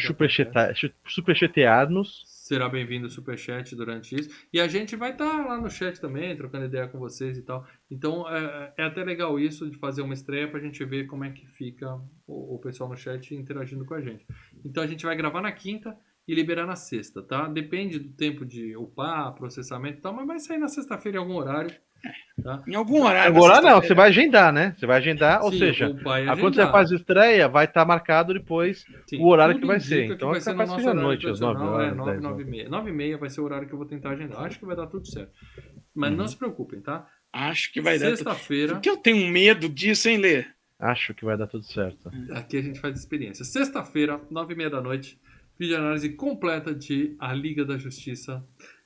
superchatear-nos 1.05 2.36
será 2.47 2.69
bem-vindo 2.69 3.07
o 3.07 3.09
superchat 3.09 3.75
durante 3.75 4.15
isso. 4.15 4.29
E 4.53 4.59
a 4.59 4.67
gente 4.67 4.95
vai 4.95 5.11
estar 5.11 5.29
tá 5.29 5.45
lá 5.45 5.59
no 5.59 5.69
chat 5.69 5.99
também, 5.99 6.35
trocando 6.35 6.65
ideia 6.65 6.87
com 6.87 6.97
vocês 6.97 7.37
e 7.37 7.41
tal. 7.41 7.67
Então 7.91 8.27
é, 8.29 8.73
é 8.77 8.83
até 8.83 9.03
legal 9.03 9.37
isso 9.37 9.69
de 9.69 9.77
fazer 9.77 10.01
uma 10.01 10.13
estreia 10.13 10.47
para 10.47 10.59
a 10.59 10.63
gente 10.63 10.83
ver 10.85 11.07
como 11.07 11.25
é 11.25 11.31
que 11.31 11.45
fica 11.45 11.95
o, 12.25 12.55
o, 12.55 12.59
pessoal 12.59 12.89
no 12.89 12.95
chat 12.95 13.35
interagindo 13.35 13.85
com 13.85 13.93
a 13.93 14.01
gente. 14.01 14.25
Então 14.63 14.81
a 14.81 14.87
gente 14.87 15.05
vai 15.05 15.15
gravar 15.15 15.41
na 15.41 15.51
quinta 15.51 15.97
e 16.25 16.33
liberar 16.33 16.65
na 16.65 16.75
sexta, 16.75 17.21
tá? 17.21 17.47
Depende 17.47 17.99
do 17.99 18.13
tempo 18.13 18.45
de 18.45 18.75
upar, 18.75 19.33
processamento 19.33 19.99
e 19.99 20.01
tal, 20.01 20.13
mas 20.13 20.27
vai 20.27 20.39
sair 20.39 20.57
na 20.57 20.67
sexta-feira 20.67 21.17
em 21.17 21.21
algum 21.21 21.35
horário. 21.35 21.73
Tá? 22.41 22.63
Em 22.67 22.75
algum 22.75 23.03
horário. 23.03 23.35
Agora 23.35 23.61
não, 23.61 23.81
você 23.81 23.93
vai 23.93 24.09
agendar, 24.09 24.53
né? 24.53 24.75
Você 24.77 24.85
vai 24.85 24.97
agendar, 24.97 25.39
Sim, 25.39 25.45
ou 25.45 25.51
seja, 25.51 25.95
quando 26.39 26.55
você 26.55 26.67
faz 26.67 26.91
estreia, 26.91 27.47
vai 27.47 27.65
estar 27.65 27.83
marcado 27.83 28.33
depois 28.33 28.85
Sim, 29.07 29.19
o 29.19 29.27
horário 29.27 29.59
que 29.59 29.65
vai 29.65 29.79
ser. 29.79 30.11
Então 30.11 30.29
vai 30.29 30.39
ser 30.39 30.53
no 30.53 30.65
nosso 30.65 30.93
noite, 30.93 31.27
às 31.27 31.39
9 31.39 31.63
horas. 31.63 31.91
É, 31.91 31.95
9, 31.95 32.19
9 32.19 32.43
e 32.43 32.45
meia. 32.45 32.69
9 32.69 32.89
e 32.89 32.93
meia 32.93 33.17
vai 33.17 33.29
ser 33.29 33.41
o 33.41 33.43
horário 33.43 33.67
que 33.67 33.73
eu 33.73 33.77
vou 33.77 33.87
tentar 33.87 34.11
agendar. 34.11 34.43
Acho 34.43 34.59
que 34.59 34.65
vai 34.65 34.75
dar 34.75 34.87
tudo 34.87 35.07
certo. 35.07 35.31
Mas 35.95 36.11
uhum. 36.11 36.17
não 36.17 36.27
se 36.27 36.37
preocupem, 36.37 36.79
tá? 36.79 37.07
Acho 37.33 37.73
que 37.73 37.81
vai 37.81 37.97
dar. 37.97 38.09
Sexta-feira. 38.09 38.73
Porque 38.73 38.89
eu 38.89 38.97
tenho 38.97 39.31
medo 39.31 39.67
disso, 39.67 40.07
hein, 40.07 40.17
Lê? 40.17 40.45
Acho 40.79 41.13
que 41.15 41.25
vai 41.25 41.35
dar 41.35 41.47
tudo 41.47 41.65
certo. 41.65 42.11
Aqui 42.31 42.57
a 42.57 42.61
gente 42.61 42.79
faz 42.79 42.97
experiência. 42.99 43.43
Sexta-feira, 43.43 44.21
9 44.29 44.53
e 44.53 44.57
meia 44.57 44.69
da 44.69 44.79
noite, 44.79 45.19
vídeo 45.57 45.75
análise 45.75 46.09
completa 46.09 46.73
de 46.73 47.15
A 47.19 47.33
Liga 47.33 47.65
da 47.65 47.77
Justiça 47.77 48.45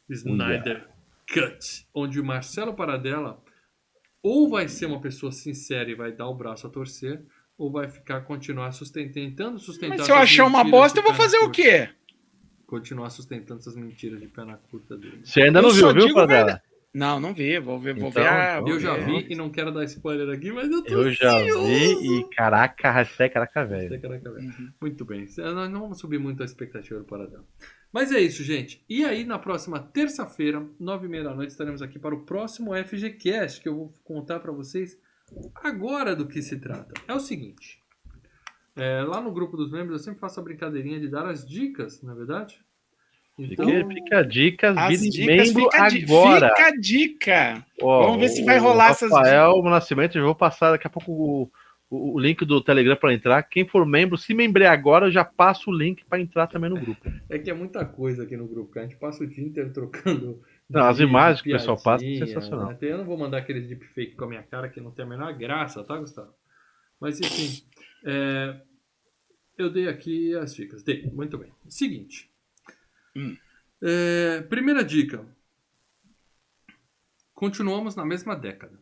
Snyder 0.09 0.90
Cut, 1.31 1.87
onde 1.93 2.19
o 2.19 2.25
Marcelo 2.25 2.73
Paradela 2.73 3.41
ou 4.21 4.49
vai 4.49 4.67
ser 4.67 4.85
uma 4.85 5.01
pessoa 5.01 5.31
sincera 5.31 5.89
e 5.89 5.95
vai 5.95 6.11
dar 6.11 6.27
o 6.27 6.35
braço 6.35 6.67
a 6.67 6.69
torcer, 6.69 7.23
ou 7.57 7.71
vai 7.71 7.87
ficar 7.87 8.21
continuar 8.21 8.71
sustentando, 8.71 9.13
tentando 9.13 9.59
sustentar. 9.59 9.97
Mas 9.97 10.05
se 10.05 10.11
eu 10.11 10.15
achar 10.15 10.45
uma 10.45 10.63
bosta, 10.63 10.99
eu 10.99 11.03
vou 11.03 11.13
fazer 11.13 11.37
o 11.37 11.49
quê? 11.49 11.89
Continuar 12.65 13.09
sustentando 13.09 13.59
essas 13.59 13.75
mentiras 13.75 14.19
de 14.19 14.27
perna 14.27 14.57
curta 14.69 14.97
dele. 14.97 15.21
Você 15.23 15.43
ainda 15.43 15.61
não 15.61 15.69
eu 15.69 15.75
viu, 15.75 15.93
viu, 15.93 16.13
Paradela? 16.13 16.61
Não, 16.93 17.21
não 17.21 17.33
vi, 17.33 17.57
vou 17.57 17.79
ver, 17.79 17.93
vou 17.97 18.09
então, 18.09 18.21
ver 18.21 18.29
a... 18.29 18.59
Eu 18.67 18.77
já 18.77 18.97
vi 18.97 19.25
e 19.29 19.35
não 19.35 19.49
quero 19.49 19.71
dar 19.71 19.85
spoiler 19.85 20.29
aqui, 20.35 20.51
mas 20.51 20.69
eu 20.69 20.83
tô 20.83 20.93
Eu 20.93 21.11
já 21.11 21.39
vi 21.39 22.19
e 22.19 22.29
caraca, 22.35 22.91
hashtag 22.91 23.33
caraca 23.33 23.65
velho. 23.65 24.01
Caraca, 24.01 24.29
velho. 24.29 24.47
Uhum. 24.47 24.73
Muito 24.81 25.05
bem. 25.05 25.25
Nós 25.37 25.69
não 25.69 25.79
vamos 25.79 25.99
subir 25.99 26.19
muito 26.19 26.41
a 26.41 26.45
expectativa 26.45 26.99
do 26.99 27.05
Paradela. 27.05 27.45
Mas 27.91 28.11
é 28.11 28.19
isso, 28.19 28.43
gente. 28.43 28.83
E 28.87 29.03
aí, 29.03 29.25
na 29.25 29.37
próxima 29.37 29.79
terça-feira, 29.79 30.65
nove 30.79 31.07
e 31.07 31.09
meia 31.09 31.25
da 31.25 31.35
noite, 31.35 31.49
estaremos 31.49 31.81
aqui 31.81 31.99
para 31.99 32.15
o 32.15 32.25
próximo 32.25 32.71
FGCast, 32.73 33.61
que 33.61 33.67
eu 33.67 33.75
vou 33.75 33.93
contar 34.03 34.39
para 34.39 34.51
vocês 34.51 34.97
agora 35.55 36.15
do 36.15 36.27
que 36.27 36.41
se 36.41 36.59
trata. 36.59 36.93
É 37.07 37.13
o 37.13 37.19
seguinte. 37.19 37.81
É, 38.75 39.01
lá 39.01 39.19
no 39.19 39.31
grupo 39.31 39.57
dos 39.57 39.69
membros, 39.69 39.99
eu 39.99 40.03
sempre 40.03 40.19
faço 40.21 40.39
a 40.39 40.43
brincadeirinha 40.43 40.99
de 40.99 41.09
dar 41.09 41.25
as 41.25 41.45
dicas, 41.45 42.01
não 42.01 42.13
é 42.13 42.15
verdade? 42.15 42.59
Então, 43.37 43.65
fica, 43.65 43.87
fica 43.87 44.17
a 44.19 44.23
dica, 44.23 44.73
vire 44.87 45.25
membro 45.25 45.63
fica 45.63 45.83
agora. 45.83 46.49
Fica 46.49 46.67
a 46.67 46.77
dica. 46.77 47.65
Vamos 47.79 48.19
ver 48.19 48.29
se 48.29 48.43
vai 48.43 48.57
rolar 48.57 48.89
Rafael 48.89 48.91
essas 48.91 49.09
dicas. 49.09 49.31
Rafael 49.31 49.63
Nascimento, 49.63 50.17
eu 50.17 50.25
vou 50.25 50.35
passar 50.35 50.71
daqui 50.71 50.87
a 50.87 50.89
pouco 50.89 51.51
o, 51.91 52.15
o, 52.15 52.19
link 52.19 52.45
do 52.45 52.61
Telegram 52.61 52.95
para 52.95 53.13
entrar. 53.13 53.43
Quem 53.43 53.67
for 53.67 53.85
membro, 53.85 54.17
se 54.17 54.33
membrar 54.33 54.71
agora, 54.71 55.07
eu 55.07 55.11
já 55.11 55.25
passo 55.25 55.69
o 55.69 55.77
link 55.77 56.05
para 56.05 56.21
entrar 56.21 56.47
também 56.47 56.69
no 56.69 56.79
grupo. 56.79 57.11
É 57.29 57.37
que 57.37 57.49
é 57.49 57.53
muita 57.53 57.83
coisa 57.83 58.23
aqui 58.23 58.37
no 58.37 58.47
grupo, 58.47 58.79
A 58.79 58.83
gente 58.83 58.95
passa 58.95 59.23
o 59.23 59.27
dia 59.27 59.43
inteiro 59.43 59.73
trocando. 59.73 60.41
Não, 60.69 60.87
as 60.87 60.99
imagens 61.01 61.41
que 61.41 61.49
o 61.49 61.51
pessoal 61.51 61.77
passa 61.77 62.05
é 62.05 62.15
sensacional. 62.15 62.69
Né? 62.69 62.77
Eu 62.79 62.99
não 62.99 63.05
vou 63.05 63.17
mandar 63.17 63.39
aqueles 63.39 63.67
deepfake 63.67 64.15
com 64.15 64.23
a 64.23 64.27
minha 64.29 64.41
cara 64.41 64.69
que 64.69 64.79
não 64.79 64.89
tem 64.89 65.03
a 65.03 65.07
menor 65.09 65.33
graça, 65.37 65.83
tá, 65.83 65.97
Gustavo? 65.97 66.33
Mas 66.97 67.19
enfim, 67.19 67.61
é, 68.05 68.55
eu 69.57 69.69
dei 69.69 69.89
aqui 69.89 70.33
as 70.35 70.55
dicas. 70.55 70.81
Dei, 70.83 71.11
muito 71.11 71.37
bem. 71.37 71.51
Seguinte. 71.67 72.31
Hum. 73.13 73.35
É, 73.81 74.41
primeira 74.43 74.81
dica. 74.81 75.25
Continuamos 77.33 77.95
na 77.95 78.05
mesma 78.05 78.33
década. 78.33 78.79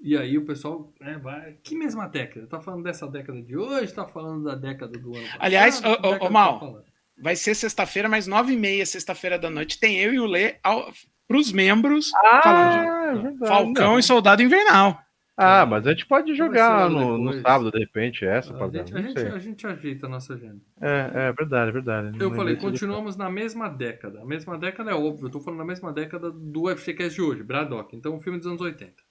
E 0.00 0.16
aí 0.16 0.38
o 0.38 0.44
pessoal 0.44 0.92
né, 1.00 1.18
vai. 1.18 1.56
Que 1.62 1.74
mesma 1.76 2.06
década? 2.06 2.46
Tá 2.46 2.60
falando 2.60 2.84
dessa 2.84 3.06
década 3.06 3.42
de 3.42 3.56
hoje? 3.56 3.92
Tá 3.92 4.06
falando 4.06 4.44
da 4.44 4.54
década 4.54 4.98
do 4.98 5.14
ano 5.14 5.24
passado? 5.24 5.38
Aliás, 5.40 5.82
ô, 5.84 6.26
ô, 6.26 6.30
Mal, 6.30 6.60
tá 6.60 6.82
vai 7.20 7.34
ser 7.34 7.54
sexta-feira, 7.54 8.08
mas 8.08 8.26
nove 8.26 8.52
e 8.52 8.56
meia, 8.56 8.86
sexta-feira 8.86 9.38
da 9.38 9.50
noite, 9.50 9.80
tem 9.80 9.98
eu 9.98 10.14
e 10.14 10.20
o 10.20 10.26
Lê 10.26 10.56
ao, 10.62 10.92
pros 11.26 11.52
membros 11.52 12.10
ah, 12.24 12.40
falando, 12.42 13.18
é 13.18 13.22
verdade, 13.22 13.48
Falcão 13.48 13.92
não. 13.92 13.98
e 13.98 14.02
Soldado 14.02 14.42
Invernal. 14.42 15.00
Ah, 15.40 15.64
mas 15.64 15.86
a 15.86 15.90
gente 15.90 16.04
pode 16.04 16.34
jogar 16.34 16.90
no, 16.90 17.16
no, 17.16 17.32
sábado, 17.40 17.70
de 17.70 17.78
repente, 17.78 18.24
essa. 18.24 18.52
A, 18.52 18.68
gente, 18.68 18.92
a, 18.92 19.00
gente, 19.00 19.18
a 19.20 19.38
gente 19.38 19.66
ajeita 19.68 20.06
a 20.06 20.08
nossa 20.08 20.34
agenda. 20.34 20.60
É, 20.80 21.28
é 21.28 21.32
verdade, 21.32 21.68
é 21.68 21.72
verdade. 21.72 22.18
Eu 22.20 22.34
falei, 22.34 22.56
continuamos 22.56 23.16
na 23.16 23.30
mesma 23.30 23.68
década. 23.68 24.20
A 24.20 24.24
mesma 24.24 24.58
década 24.58 24.90
é 24.90 24.94
óbvio, 24.94 25.26
eu 25.26 25.30
tô 25.30 25.38
falando 25.38 25.60
na 25.60 25.64
mesma 25.64 25.92
década 25.92 26.32
do 26.32 26.68
FGCast 26.76 27.14
de 27.14 27.22
hoje, 27.22 27.44
Braddock. 27.44 27.94
Então, 27.94 28.16
um 28.16 28.18
filme 28.18 28.38
dos 28.38 28.48
anos 28.48 28.60
80. 28.60 29.07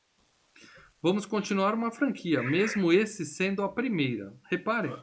Vamos 1.01 1.25
continuar 1.25 1.73
uma 1.73 1.91
franquia, 1.91 2.41
mesmo 2.41 2.91
esse 2.91 3.25
sendo 3.25 3.63
a 3.63 3.69
primeira. 3.69 4.33
Reparem, 4.49 4.95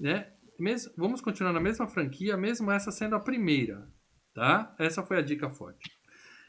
né? 0.00 0.28
Mes- 0.58 0.90
vamos 0.96 1.20
continuar 1.20 1.52
na 1.52 1.60
mesma 1.60 1.86
franquia, 1.86 2.36
mesmo 2.36 2.70
essa 2.70 2.90
sendo 2.90 3.14
a 3.14 3.20
primeira, 3.20 3.86
tá? 4.34 4.74
Essa 4.78 5.02
foi 5.02 5.18
a 5.18 5.22
dica 5.22 5.50
forte. 5.50 5.90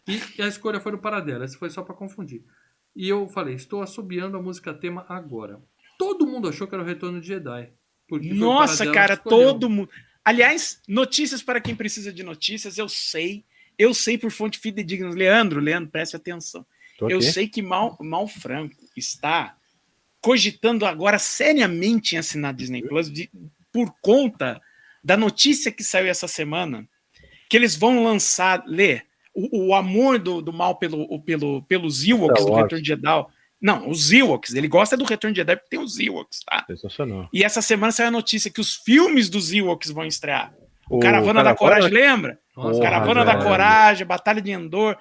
E, 0.07 0.41
a 0.41 0.47
escolha 0.47 0.80
foi 0.80 0.93
do 0.93 0.97
Paradela, 0.97 1.43
essa 1.43 1.57
foi 1.57 1.69
só 1.69 1.84
para 1.84 1.93
confundir. 1.93 2.43
E 2.95 3.07
eu 3.09 3.27
falei, 3.27 3.55
estou 3.55 3.81
assobiando 3.81 4.38
a 4.38 4.41
música 4.41 4.73
tema 4.73 5.05
agora. 5.09 5.61
Todo 5.99 6.26
mundo 6.26 6.47
achou 6.47 6.65
que 6.68 6.73
era 6.73 6.84
o 6.84 6.88
Retorno 6.88 7.19
de 7.19 7.27
Jedi. 7.27 7.69
Nossa, 8.39 8.85
cara, 8.93 9.18
todo 9.18 9.69
mundo. 9.69 9.89
Aliás, 10.23 10.81
notícias 10.88 11.43
para 11.43 11.59
quem 11.59 11.76
precisa 11.76 12.11
de 12.14 12.23
notícias, 12.23 12.77
eu 12.77 12.88
sei. 12.88 13.43
Eu 13.77 13.93
sei 13.93 14.18
por 14.18 14.31
fonte 14.31 14.57
fidedigna. 14.59 15.09
Leandro, 15.09 15.59
Leandro, 15.59 15.89
preste 15.91 16.15
atenção. 16.15 16.65
Eu 17.11 17.19
sei 17.32 17.48
que 17.48 17.61
Mal, 17.61 17.98
Mal 18.02 18.28
Franco 18.28 18.76
está 18.95 19.56
cogitando 20.22 20.86
agora 20.86 21.19
seriamente 21.19 22.15
em 22.15 22.18
assinar 22.19 22.53
Disney 22.53 22.82
Plus 22.82 23.11
de- 23.11 23.30
por 23.72 23.94
conta 24.02 24.60
da 25.03 25.15
notícia 25.15 25.72
que 25.72 25.84
saiu 25.84 26.07
essa 26.07 26.28
semana, 26.28 26.88
que 27.49 27.56
eles 27.56 27.76
vão 27.76 28.03
lançar, 28.03 28.64
lê, 28.65 29.02
o, 29.34 29.68
o 29.68 29.76
amor 29.76 30.18
do, 30.19 30.41
do 30.41 30.52
mal 30.52 30.76
pelo, 30.76 31.02
o- 31.03 31.22
pelo, 31.22 31.61
pelos 31.64 32.06
Ewoks 32.06 32.44
do. 32.45 32.53
Retorno 32.56 32.82
de 32.82 32.88
Jedi. 32.88 33.26
Não, 33.61 33.90
os 33.90 34.11
Ewoks. 34.11 34.53
Ele 34.53 34.68
gosta 34.68 34.98
do 34.98 35.03
Retorno 35.06 35.34
de 35.34 35.40
Jedi 35.41 35.56
porque 35.56 35.69
tem 35.69 35.80
os 35.80 35.98
Ewoks, 35.99 36.41
tá? 36.44 36.64
Sensacional. 36.68 37.30
E 37.32 37.44
essa 37.44 37.61
semana 37.61 37.91
saiu 37.91 38.07
a 38.07 38.11
notícia 38.11 38.52
que 38.52 38.60
os 38.61 38.76
filmes 38.76 39.30
dos 39.30 39.53
Ewoks 39.53 39.91
vão 39.91 40.06
estrear. 40.06 40.53
O 40.90 40.99
Caravana 40.99 41.44
da 41.44 41.56
Caravana- 41.56 41.56
Coragem, 41.56 41.90
lembra? 41.91 42.40
Porra, 42.53 42.80
Caravana 42.82 43.26
da 43.26 43.34
velho. 43.34 43.44
Coragem, 43.45 44.07
Batalha 44.07 44.41
de 44.41 44.52
Endor. 44.52 44.98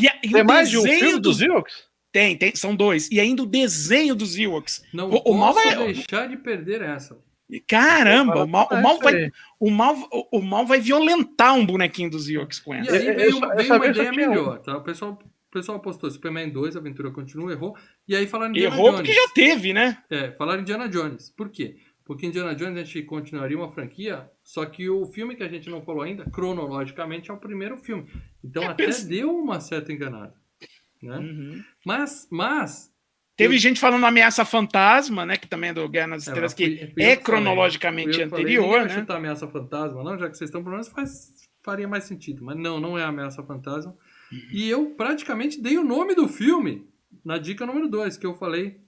E, 0.00 0.06
a- 0.08 0.18
e 0.22 0.30
Tem 0.30 0.42
o 0.42 0.46
mais 0.46 0.70
de 0.70 0.78
um 0.78 0.82
desenho 0.82 1.00
filme 1.04 1.20
dos 1.20 1.40
Ewoks? 1.40 1.74
Tem, 2.12 2.36
tem, 2.36 2.54
são 2.54 2.74
dois. 2.74 3.10
E 3.10 3.20
ainda 3.20 3.42
o 3.42 3.46
desenho 3.46 4.14
dos 4.14 4.38
Ewoks. 4.38 4.82
Não 4.94 5.10
O- 5.10 5.22
o 5.32 5.34
mal 5.34 5.52
vai- 5.52 5.92
deixar 5.92 6.26
de 6.28 6.36
perder 6.36 6.80
essa. 6.82 7.18
E 7.50 7.60
Caramba, 7.60 8.44
o 8.44 8.46
mal, 8.48 8.68
o 8.70 8.76
mal 8.82 8.96
É, 8.96 9.02
vai, 9.02 9.14
isso 9.14 9.24
aí. 9.24 9.32
o 9.58 9.70
mal, 9.70 9.94
o, 10.32 10.40
mal 10.42 10.66
vai 10.66 10.80
violentar 10.80 11.54
um 11.54 11.64
bonequinho 11.64 12.10
dos 12.10 12.28
Ewoks 12.28 12.60
com 12.60 12.74
E 12.74 12.78
essa. 12.78 12.92
aí 12.96 13.06
Eu- 13.06 13.12
eu 13.12 13.16
veio, 13.18 13.30
eu 13.44 13.56
veio 13.56 13.74
uma 13.74 13.86
ideia 13.86 14.12
melhor, 14.12 14.58
tá? 14.60 14.76
O 14.76 14.82
pessoal, 14.82 15.12
o 15.12 15.50
pessoal 15.50 15.78
apostou 15.78 16.10
Superman 16.10 16.50
2, 16.50 16.76
Aventura 16.76 17.10
Continua, 17.10 17.50
errou. 17.52 17.74
E 18.06 18.14
aí 18.14 18.26
falaram 18.26 18.50
Indiana 18.52 18.74
Errou 18.74 18.86
Jones. 18.92 19.00
porque 19.00 19.12
já 19.14 19.28
teve, 19.34 19.72
né? 19.72 19.98
É, 20.10 20.30
falaram 20.32 20.60
Indiana 20.60 20.88
Jones. 20.88 21.30
Por 21.30 21.48
quê? 21.50 21.76
Porque 22.04 22.26
Indiana 22.26 22.54
Jones 22.54 22.76
a 22.78 22.84
gente 22.84 23.02
continuaria 23.02 23.56
uma 23.56 23.70
franquia, 23.70 24.30
só 24.50 24.64
que 24.64 24.88
o 24.88 25.04
filme 25.04 25.36
que 25.36 25.42
a 25.42 25.48
gente 25.48 25.68
não 25.68 25.82
falou 25.82 26.00
ainda, 26.00 26.24
cronologicamente, 26.30 27.30
é 27.30 27.34
o 27.34 27.36
primeiro 27.36 27.76
filme. 27.76 28.10
Então 28.42 28.62
É, 28.62 28.66
até 28.68 28.88
deu 29.04 29.30
uma 29.36 29.60
certa 29.60 29.92
enganada. 29.92 30.34
Né? 31.02 31.18
Uhum. 31.18 31.62
Mas, 31.84 32.26
mas... 32.30 32.90
Teve 33.36 33.56
eu- 33.56 33.58
gente 33.58 33.78
falando 33.78 34.06
Ameaça 34.06 34.46
Fantasma, 34.46 35.26
né? 35.26 35.36
Que 35.36 35.46
também 35.46 35.68
é 35.68 35.74
do 35.74 35.86
Guerra 35.86 36.06
nas 36.06 36.26
É, 36.26 36.30
Estrelas, 36.30 36.54
fui- 36.54 36.76
que 36.78 36.86
fui 36.94 37.02
é 37.02 37.14
cronologicamente 37.14 38.12
falei, 38.12 38.24
anterior, 38.24 38.78
vai 38.80 38.88
né? 38.88 38.94
chutar 39.00 39.16
Ameaça 39.18 39.46
Fantasma, 39.46 40.02
não, 40.02 40.18
já 40.18 40.30
que 40.30 40.38
vocês 40.38 40.48
estão 40.48 40.62
por 40.64 40.70
menos 40.70 40.88
faz, 40.88 41.30
faria 41.62 41.86
mais 41.86 42.04
sentido. 42.04 42.42
Mas 42.42 42.56
não, 42.56 42.80
não 42.80 42.96
é 42.98 43.04
Ameaça 43.04 43.42
Fantasma. 43.42 43.92
Uhum. 44.32 44.38
E 44.50 44.66
eu 44.70 44.86
praticamente 44.96 45.60
dei 45.60 45.76
o 45.76 45.84
nome 45.84 46.14
do 46.14 46.26
filme 46.26 46.88
na 47.22 47.36
dica 47.36 47.66
número 47.66 47.86
2, 47.86 48.16
que 48.16 48.24
eu 48.24 48.34
falei, 48.34 48.80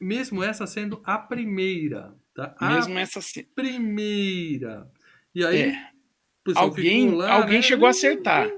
mesmo 0.00 0.44
essa 0.44 0.64
sendo 0.64 1.00
a 1.04 1.18
primeira. 1.18 2.14
Tá? 2.34 2.54
A 2.58 2.74
Mesmo 2.74 2.98
essa. 2.98 3.20
se- 3.20 3.42
primeira. 3.54 4.86
E 5.34 5.44
aí, 5.44 5.62
É. 5.72 5.90
Alguém- 6.54 7.10
lá, 7.14 7.32
alguém 7.34 7.56
né? 7.56 7.62
chegou 7.62 7.86
a 7.86 7.90
acertar. 7.90 8.48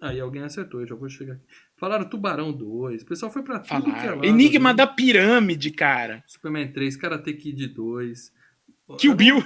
Aí 0.00 0.20
alguém 0.20 0.42
acertou, 0.42 0.80
eu 0.80 0.86
já 0.86 0.94
vou 0.94 1.08
chegar 1.08 1.34
aqui. 1.34 1.42
Falaram 1.76 2.04
Tubarão 2.08 2.52
2, 2.52 3.02
o 3.02 3.06
pessoal 3.06 3.30
foi 3.32 3.42
pra 3.42 3.58
tudo 3.60 3.84
que 3.84 3.90
é 3.90 3.92
Falaram. 3.94 4.14
lado, 4.16 4.24
Enigma 4.26 4.70
né? 4.70 4.76
da 4.76 4.86
Pirâmide, 4.86 5.70
cara. 5.70 6.22
Superman 6.26 6.68
3, 6.72 6.96
Karate 6.96 7.32
Kid 7.34 7.68
2. 7.68 8.32
Kill 8.98 9.14
Bill. 9.14 9.36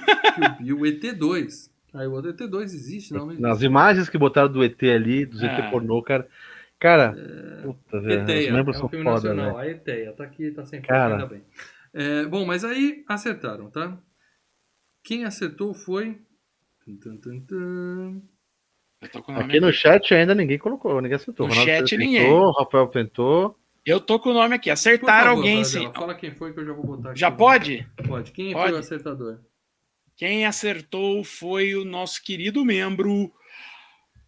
Kill 0.57 0.77
Bill, 0.79 0.85
ET2. 0.85 1.69
Aí 1.93 2.07
o 2.07 2.11
outro 2.13 2.31
ET2 2.33 2.63
existe, 2.73 3.11
não? 3.13 3.21
não 3.21 3.27
existe. 3.27 3.41
Nas 3.41 3.61
imagens 3.61 4.09
que 4.09 4.17
botaram 4.17 4.51
do 4.51 4.63
ET 4.63 4.81
ali, 4.89 5.25
do 5.25 5.37
Ah. 5.39 5.45
ET 5.45 5.69
pornô, 5.71 6.01
cara. 6.01 6.27
Cara, 6.79 7.13
puta, 7.63 8.01
velho. 8.01 8.21
Eteia, 8.23 8.49
Os 8.49 8.55
membros 8.55 8.75
é 8.75 8.79
um 8.79 8.81
são 8.81 8.89
filme 8.89 9.05
foda, 9.05 9.15
nacional, 9.33 9.45
velho. 9.57 9.57
a 9.57 9.67
Eteia, 9.71 10.11
tá 10.13 10.23
aqui, 10.23 10.51
tá 10.51 10.65
sem 10.65 10.81
Cara. 10.81 11.13
ainda 11.15 11.27
bem. 11.27 11.41
É, 11.93 12.25
bom, 12.25 12.45
mas 12.45 12.63
aí 12.63 13.03
acertaram, 13.07 13.69
tá? 13.69 13.97
Quem 15.03 15.25
acertou 15.25 15.73
foi... 15.73 16.19
Aqui 19.27 19.59
no 19.59 19.71
chat 19.71 20.13
ainda 20.13 20.33
ninguém 20.33 20.57
colocou, 20.57 21.01
ninguém 21.01 21.15
acertou. 21.15 21.47
No 21.47 21.53
Ronaldo 21.53 21.71
chat, 21.71 21.89
tentou, 21.89 22.05
ninguém. 22.05 22.53
Rafael 22.57 22.87
tentou. 22.87 23.57
Eu 23.85 23.99
tô 23.99 24.19
com 24.19 24.29
o 24.29 24.33
nome 24.33 24.55
aqui. 24.55 24.69
Acertaram 24.69 25.31
favor, 25.31 25.37
alguém, 25.37 25.63
sim. 25.63 25.91
Fala 25.93 26.15
quem 26.15 26.31
foi 26.31 26.53
que 26.53 26.59
eu 26.59 26.65
já 26.65 26.73
vou 26.73 26.85
botar 26.85 27.11
aqui. 27.11 27.19
Já 27.19 27.29
pode? 27.29 27.87
Pode. 28.07 28.31
Quem 28.31 28.53
Pode. 28.53 28.69
foi 28.69 28.77
o 28.77 28.79
acertador? 28.79 29.39
Quem 30.15 30.45
acertou 30.45 31.23
foi 31.23 31.75
o 31.75 31.83
nosso 31.83 32.23
querido 32.23 32.63
membro 32.63 33.31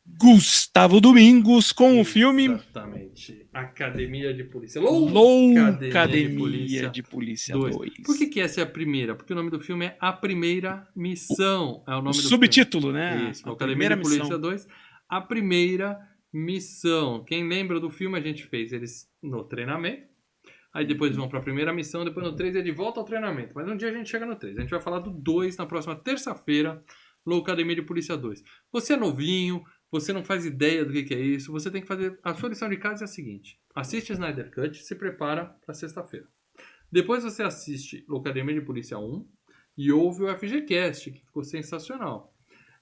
Gustavo 0.08 1.02
Domingos 1.02 1.72
com 1.72 2.00
o 2.00 2.06
filme 2.06 2.46
Exatamente. 2.46 3.48
Academia 3.52 4.34
de 4.34 4.44
Polícia. 4.44 4.80
Loucademia 4.80 6.90
de 6.90 7.02
Polícia 7.04 7.54
dois. 7.58 7.76
2. 7.76 7.92
Por 8.06 8.18
que, 8.18 8.28
que 8.28 8.40
essa 8.40 8.62
é 8.62 8.64
a 8.64 8.68
primeira? 8.68 9.16
Porque 9.16 9.34
o 9.34 9.36
nome 9.36 9.50
do 9.50 9.60
filme 9.60 9.86
é 9.88 9.98
A 10.00 10.14
Primeira 10.14 10.88
Missão. 10.96 11.84
É 11.88 11.92
o 11.96 12.00
O 12.00 12.02
nome 12.02 12.16
do 12.16 12.22
subtítulo, 12.22 12.84
filme. 12.94 13.00
né? 13.00 13.30
Isso, 13.32 13.48
A 13.50 13.54
Academia 13.54 13.74
primeira 13.76 13.96
de 13.96 14.02
Polícia 14.04 14.24
missão. 14.24 14.40
2. 14.42 14.68
A 15.10 15.22
Primeira 15.22 16.00
Missão. 16.32 17.24
Quem 17.26 17.48
lembra 17.48 17.80
do 17.80 17.90
filme, 17.90 18.18
a 18.18 18.22
gente 18.22 18.46
fez 18.46 18.72
eles 18.74 19.10
no 19.24 19.44
treinamento. 19.44 20.04
Aí 20.74 20.86
depois 20.86 21.16
vão 21.16 21.30
para 21.30 21.40
a 21.40 21.42
primeira 21.42 21.72
missão, 21.74 22.04
depois 22.04 22.26
no 22.26 22.36
3 22.36 22.54
ele 22.58 22.72
volta 22.74 23.00
ao 23.00 23.06
treinamento. 23.06 23.54
Mas 23.56 23.66
um 23.68 23.78
dia 23.78 23.90
a 23.90 23.94
gente 23.94 24.10
chega 24.10 24.26
no 24.26 24.36
3. 24.36 24.58
A 24.58 24.62
gente 24.62 24.70
vai 24.70 24.82
falar 24.82 25.00
do 25.00 25.10
2 25.10 25.56
na 25.56 25.66
próxima 25.66 25.96
terça-feira, 25.96 26.84
Loucademia 27.26 27.76
de 27.78 27.82
Polícia 27.82 28.18
2. 28.18 28.44
Você 28.74 28.94
é 28.94 28.98
novinho, 28.98 29.64
você 30.00 30.12
não 30.12 30.24
faz 30.24 30.46
ideia 30.46 30.84
do 30.84 30.92
que, 30.92 31.04
que 31.04 31.14
é 31.14 31.20
isso, 31.20 31.52
você 31.52 31.72
tem 31.72 31.82
que 31.82 31.88
fazer. 31.88 32.20
A 32.22 32.34
sua 32.34 32.50
lição 32.50 32.70
de 32.70 32.78
casa 32.78 33.04
é 33.04 33.06
a 33.06 33.08
seguinte: 33.08 33.58
assiste 33.74 34.12
Snyder 34.12 34.52
Cut, 34.54 34.84
se 34.84 34.96
prepara 34.96 35.46
para 35.66 35.74
sexta-feira. 35.74 36.28
Depois 36.92 37.24
você 37.24 37.44
assiste 37.44 38.06
Loucademia 38.08 38.54
de 38.56 38.62
Polícia 38.62 38.98
1 38.98 39.26
e 39.78 39.92
ouve 39.92 40.24
o 40.24 40.38
FGCast, 40.38 41.12
que 41.12 41.20
ficou 41.20 41.44
sensacional. 41.44 42.34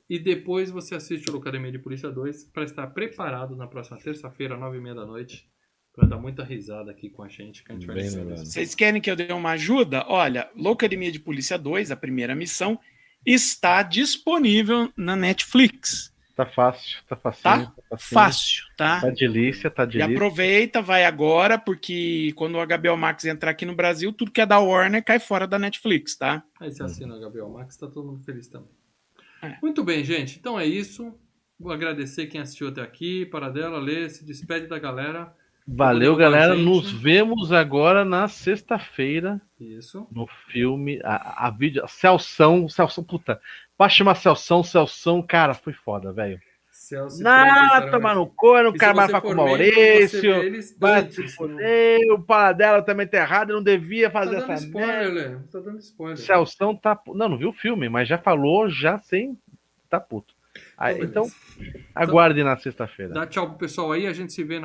E 0.09 0.19
depois 0.19 0.69
você 0.69 0.95
assiste 0.95 1.29
o 1.29 1.31
Loucademia 1.31 1.71
de 1.71 1.79
Polícia 1.79 2.09
2 2.09 2.45
para 2.45 2.63
estar 2.63 2.87
preparado 2.87 3.55
na 3.55 3.67
próxima 3.67 3.97
terça-feira, 3.97 4.57
nove 4.57 4.77
e 4.77 4.81
meia 4.81 4.95
da 4.95 5.05
noite, 5.05 5.47
para 5.93 6.07
dar 6.07 6.17
muita 6.17 6.43
risada 6.43 6.91
aqui 6.91 7.09
com 7.09 7.23
a 7.23 7.29
gente, 7.29 7.63
que 7.63 7.71
a 7.71 7.75
gente 7.75 7.87
vai. 7.87 8.01
Vocês 8.37 8.75
querem 8.75 8.99
que 8.99 9.09
eu 9.09 9.15
dê 9.15 9.31
uma 9.31 9.51
ajuda? 9.51 10.03
Olha, 10.07 10.49
Loucademia 10.55 11.11
de 11.11 11.19
Polícia 11.19 11.57
2, 11.57 11.91
a 11.91 11.95
primeira 11.95 12.35
missão, 12.35 12.79
está 13.25 13.81
disponível 13.81 14.91
na 14.97 15.15
Netflix. 15.15 16.12
Tá 16.35 16.45
fácil, 16.47 16.97
tá 17.07 17.15
facinho. 17.15 17.43
Tá? 17.43 17.65
Tá, 17.67 17.83
facinho. 17.91 18.09
Fácil, 18.09 18.63
tá? 18.75 19.01
Tá 19.01 19.09
delícia, 19.11 19.69
tá 19.69 19.83
E 19.83 19.87
delícia. 19.87 20.05
aproveita, 20.15 20.81
vai 20.81 21.05
agora, 21.05 21.59
porque 21.59 22.33
quando 22.35 22.55
o 22.57 22.65
HBO 22.65 22.97
Max 22.97 23.25
entrar 23.25 23.51
aqui 23.51 23.65
no 23.65 23.75
Brasil, 23.75 24.11
tudo 24.11 24.31
que 24.31 24.41
é 24.41 24.45
da 24.45 24.59
Warner 24.59 25.03
cai 25.03 25.19
fora 25.19 25.45
da 25.45 25.59
Netflix, 25.59 26.15
tá? 26.15 26.43
Aí 26.59 26.71
você 26.71 26.81
assina 26.81 27.15
o 27.15 27.19
Gabriel 27.19 27.49
Max, 27.49 27.77
tá 27.77 27.87
todo 27.87 28.07
mundo 28.07 28.23
feliz 28.23 28.47
também. 28.47 28.69
É. 29.43 29.57
Muito 29.61 29.83
bem, 29.83 30.03
gente. 30.03 30.39
Então 30.39 30.59
é 30.59 30.65
isso. 30.65 31.13
Vou 31.59 31.71
agradecer 31.71 32.25
quem 32.27 32.41
assistiu 32.41 32.69
até 32.69 32.81
aqui. 32.81 33.25
Paradela, 33.27 33.77
Lê, 33.77 34.09
se 34.09 34.25
despede 34.25 34.65
da 34.67 34.79
galera. 34.79 35.35
Valeu, 35.67 36.13
Valeu, 36.13 36.15
galera. 36.15 36.55
gente. 36.55 36.65
Nos 36.65 36.91
vemos 36.91 37.51
agora 37.51 38.03
na 38.03 38.27
sexta-feira 38.27 39.41
Isso. 39.59 40.05
no 40.11 40.27
filme. 40.49 40.99
A, 41.03 41.47
a 41.47 41.49
vídeo. 41.49 41.83
Celção, 41.87 42.67
Celção, 42.67 43.03
puta. 43.03 43.39
Pra 43.77 43.87
chamar 43.89 44.15
Celção, 44.15 44.63
Celção, 44.63 45.21
cara, 45.21 45.53
foi 45.53 45.73
foda, 45.73 46.11
velho. 46.11 46.39
Celso 46.69 47.23
Pedro 47.23 47.91
tomar 47.91 48.13
no 48.15 48.27
quero 48.27 48.91
se 48.91 48.95
mais 48.95 49.07
você 49.07 49.11
falar 49.11 49.21
com 49.21 49.31
o 49.31 49.35
Maurício. 49.35 50.75
Vai 50.77 51.01
não- 51.03 51.27
foder, 51.29 52.11
o 52.11 52.21
Paladela 52.21 52.81
também 52.81 53.07
tá 53.07 53.17
errado, 53.19 53.51
eu 53.51 53.55
não 53.55 53.63
devia 53.63 54.09
Tá 54.09 54.19
fazer 54.19 54.35
dando 54.41 54.51
essa 54.51 54.65
spoiler. 54.65 55.39
Tá 55.49 55.59
dando 55.59 55.79
spoiler. 55.79 56.17
Celção 56.17 56.75
tá. 56.75 56.99
Não, 57.07 57.29
não 57.29 57.37
viu 57.37 57.49
o 57.49 57.53
filme, 57.53 57.87
mas 57.87 58.07
já 58.09 58.17
falou, 58.17 58.69
já 58.69 58.99
sem. 58.99 59.37
Tá 59.89 59.99
puto. 59.99 60.33
Aí, 60.77 60.95
Então, 61.01 61.25
então, 61.59 61.81
aguarde 61.95 62.43
na 62.43 62.55
sexta-feira. 62.57 63.13
Dá 63.13 63.25
tchau 63.25 63.49
pro 63.49 63.57
pessoal 63.59 63.91
aí, 63.91 64.05
a 64.05 64.13
gente 64.13 64.33
se 64.33 64.43
vê 64.43 64.55
na 64.55 64.61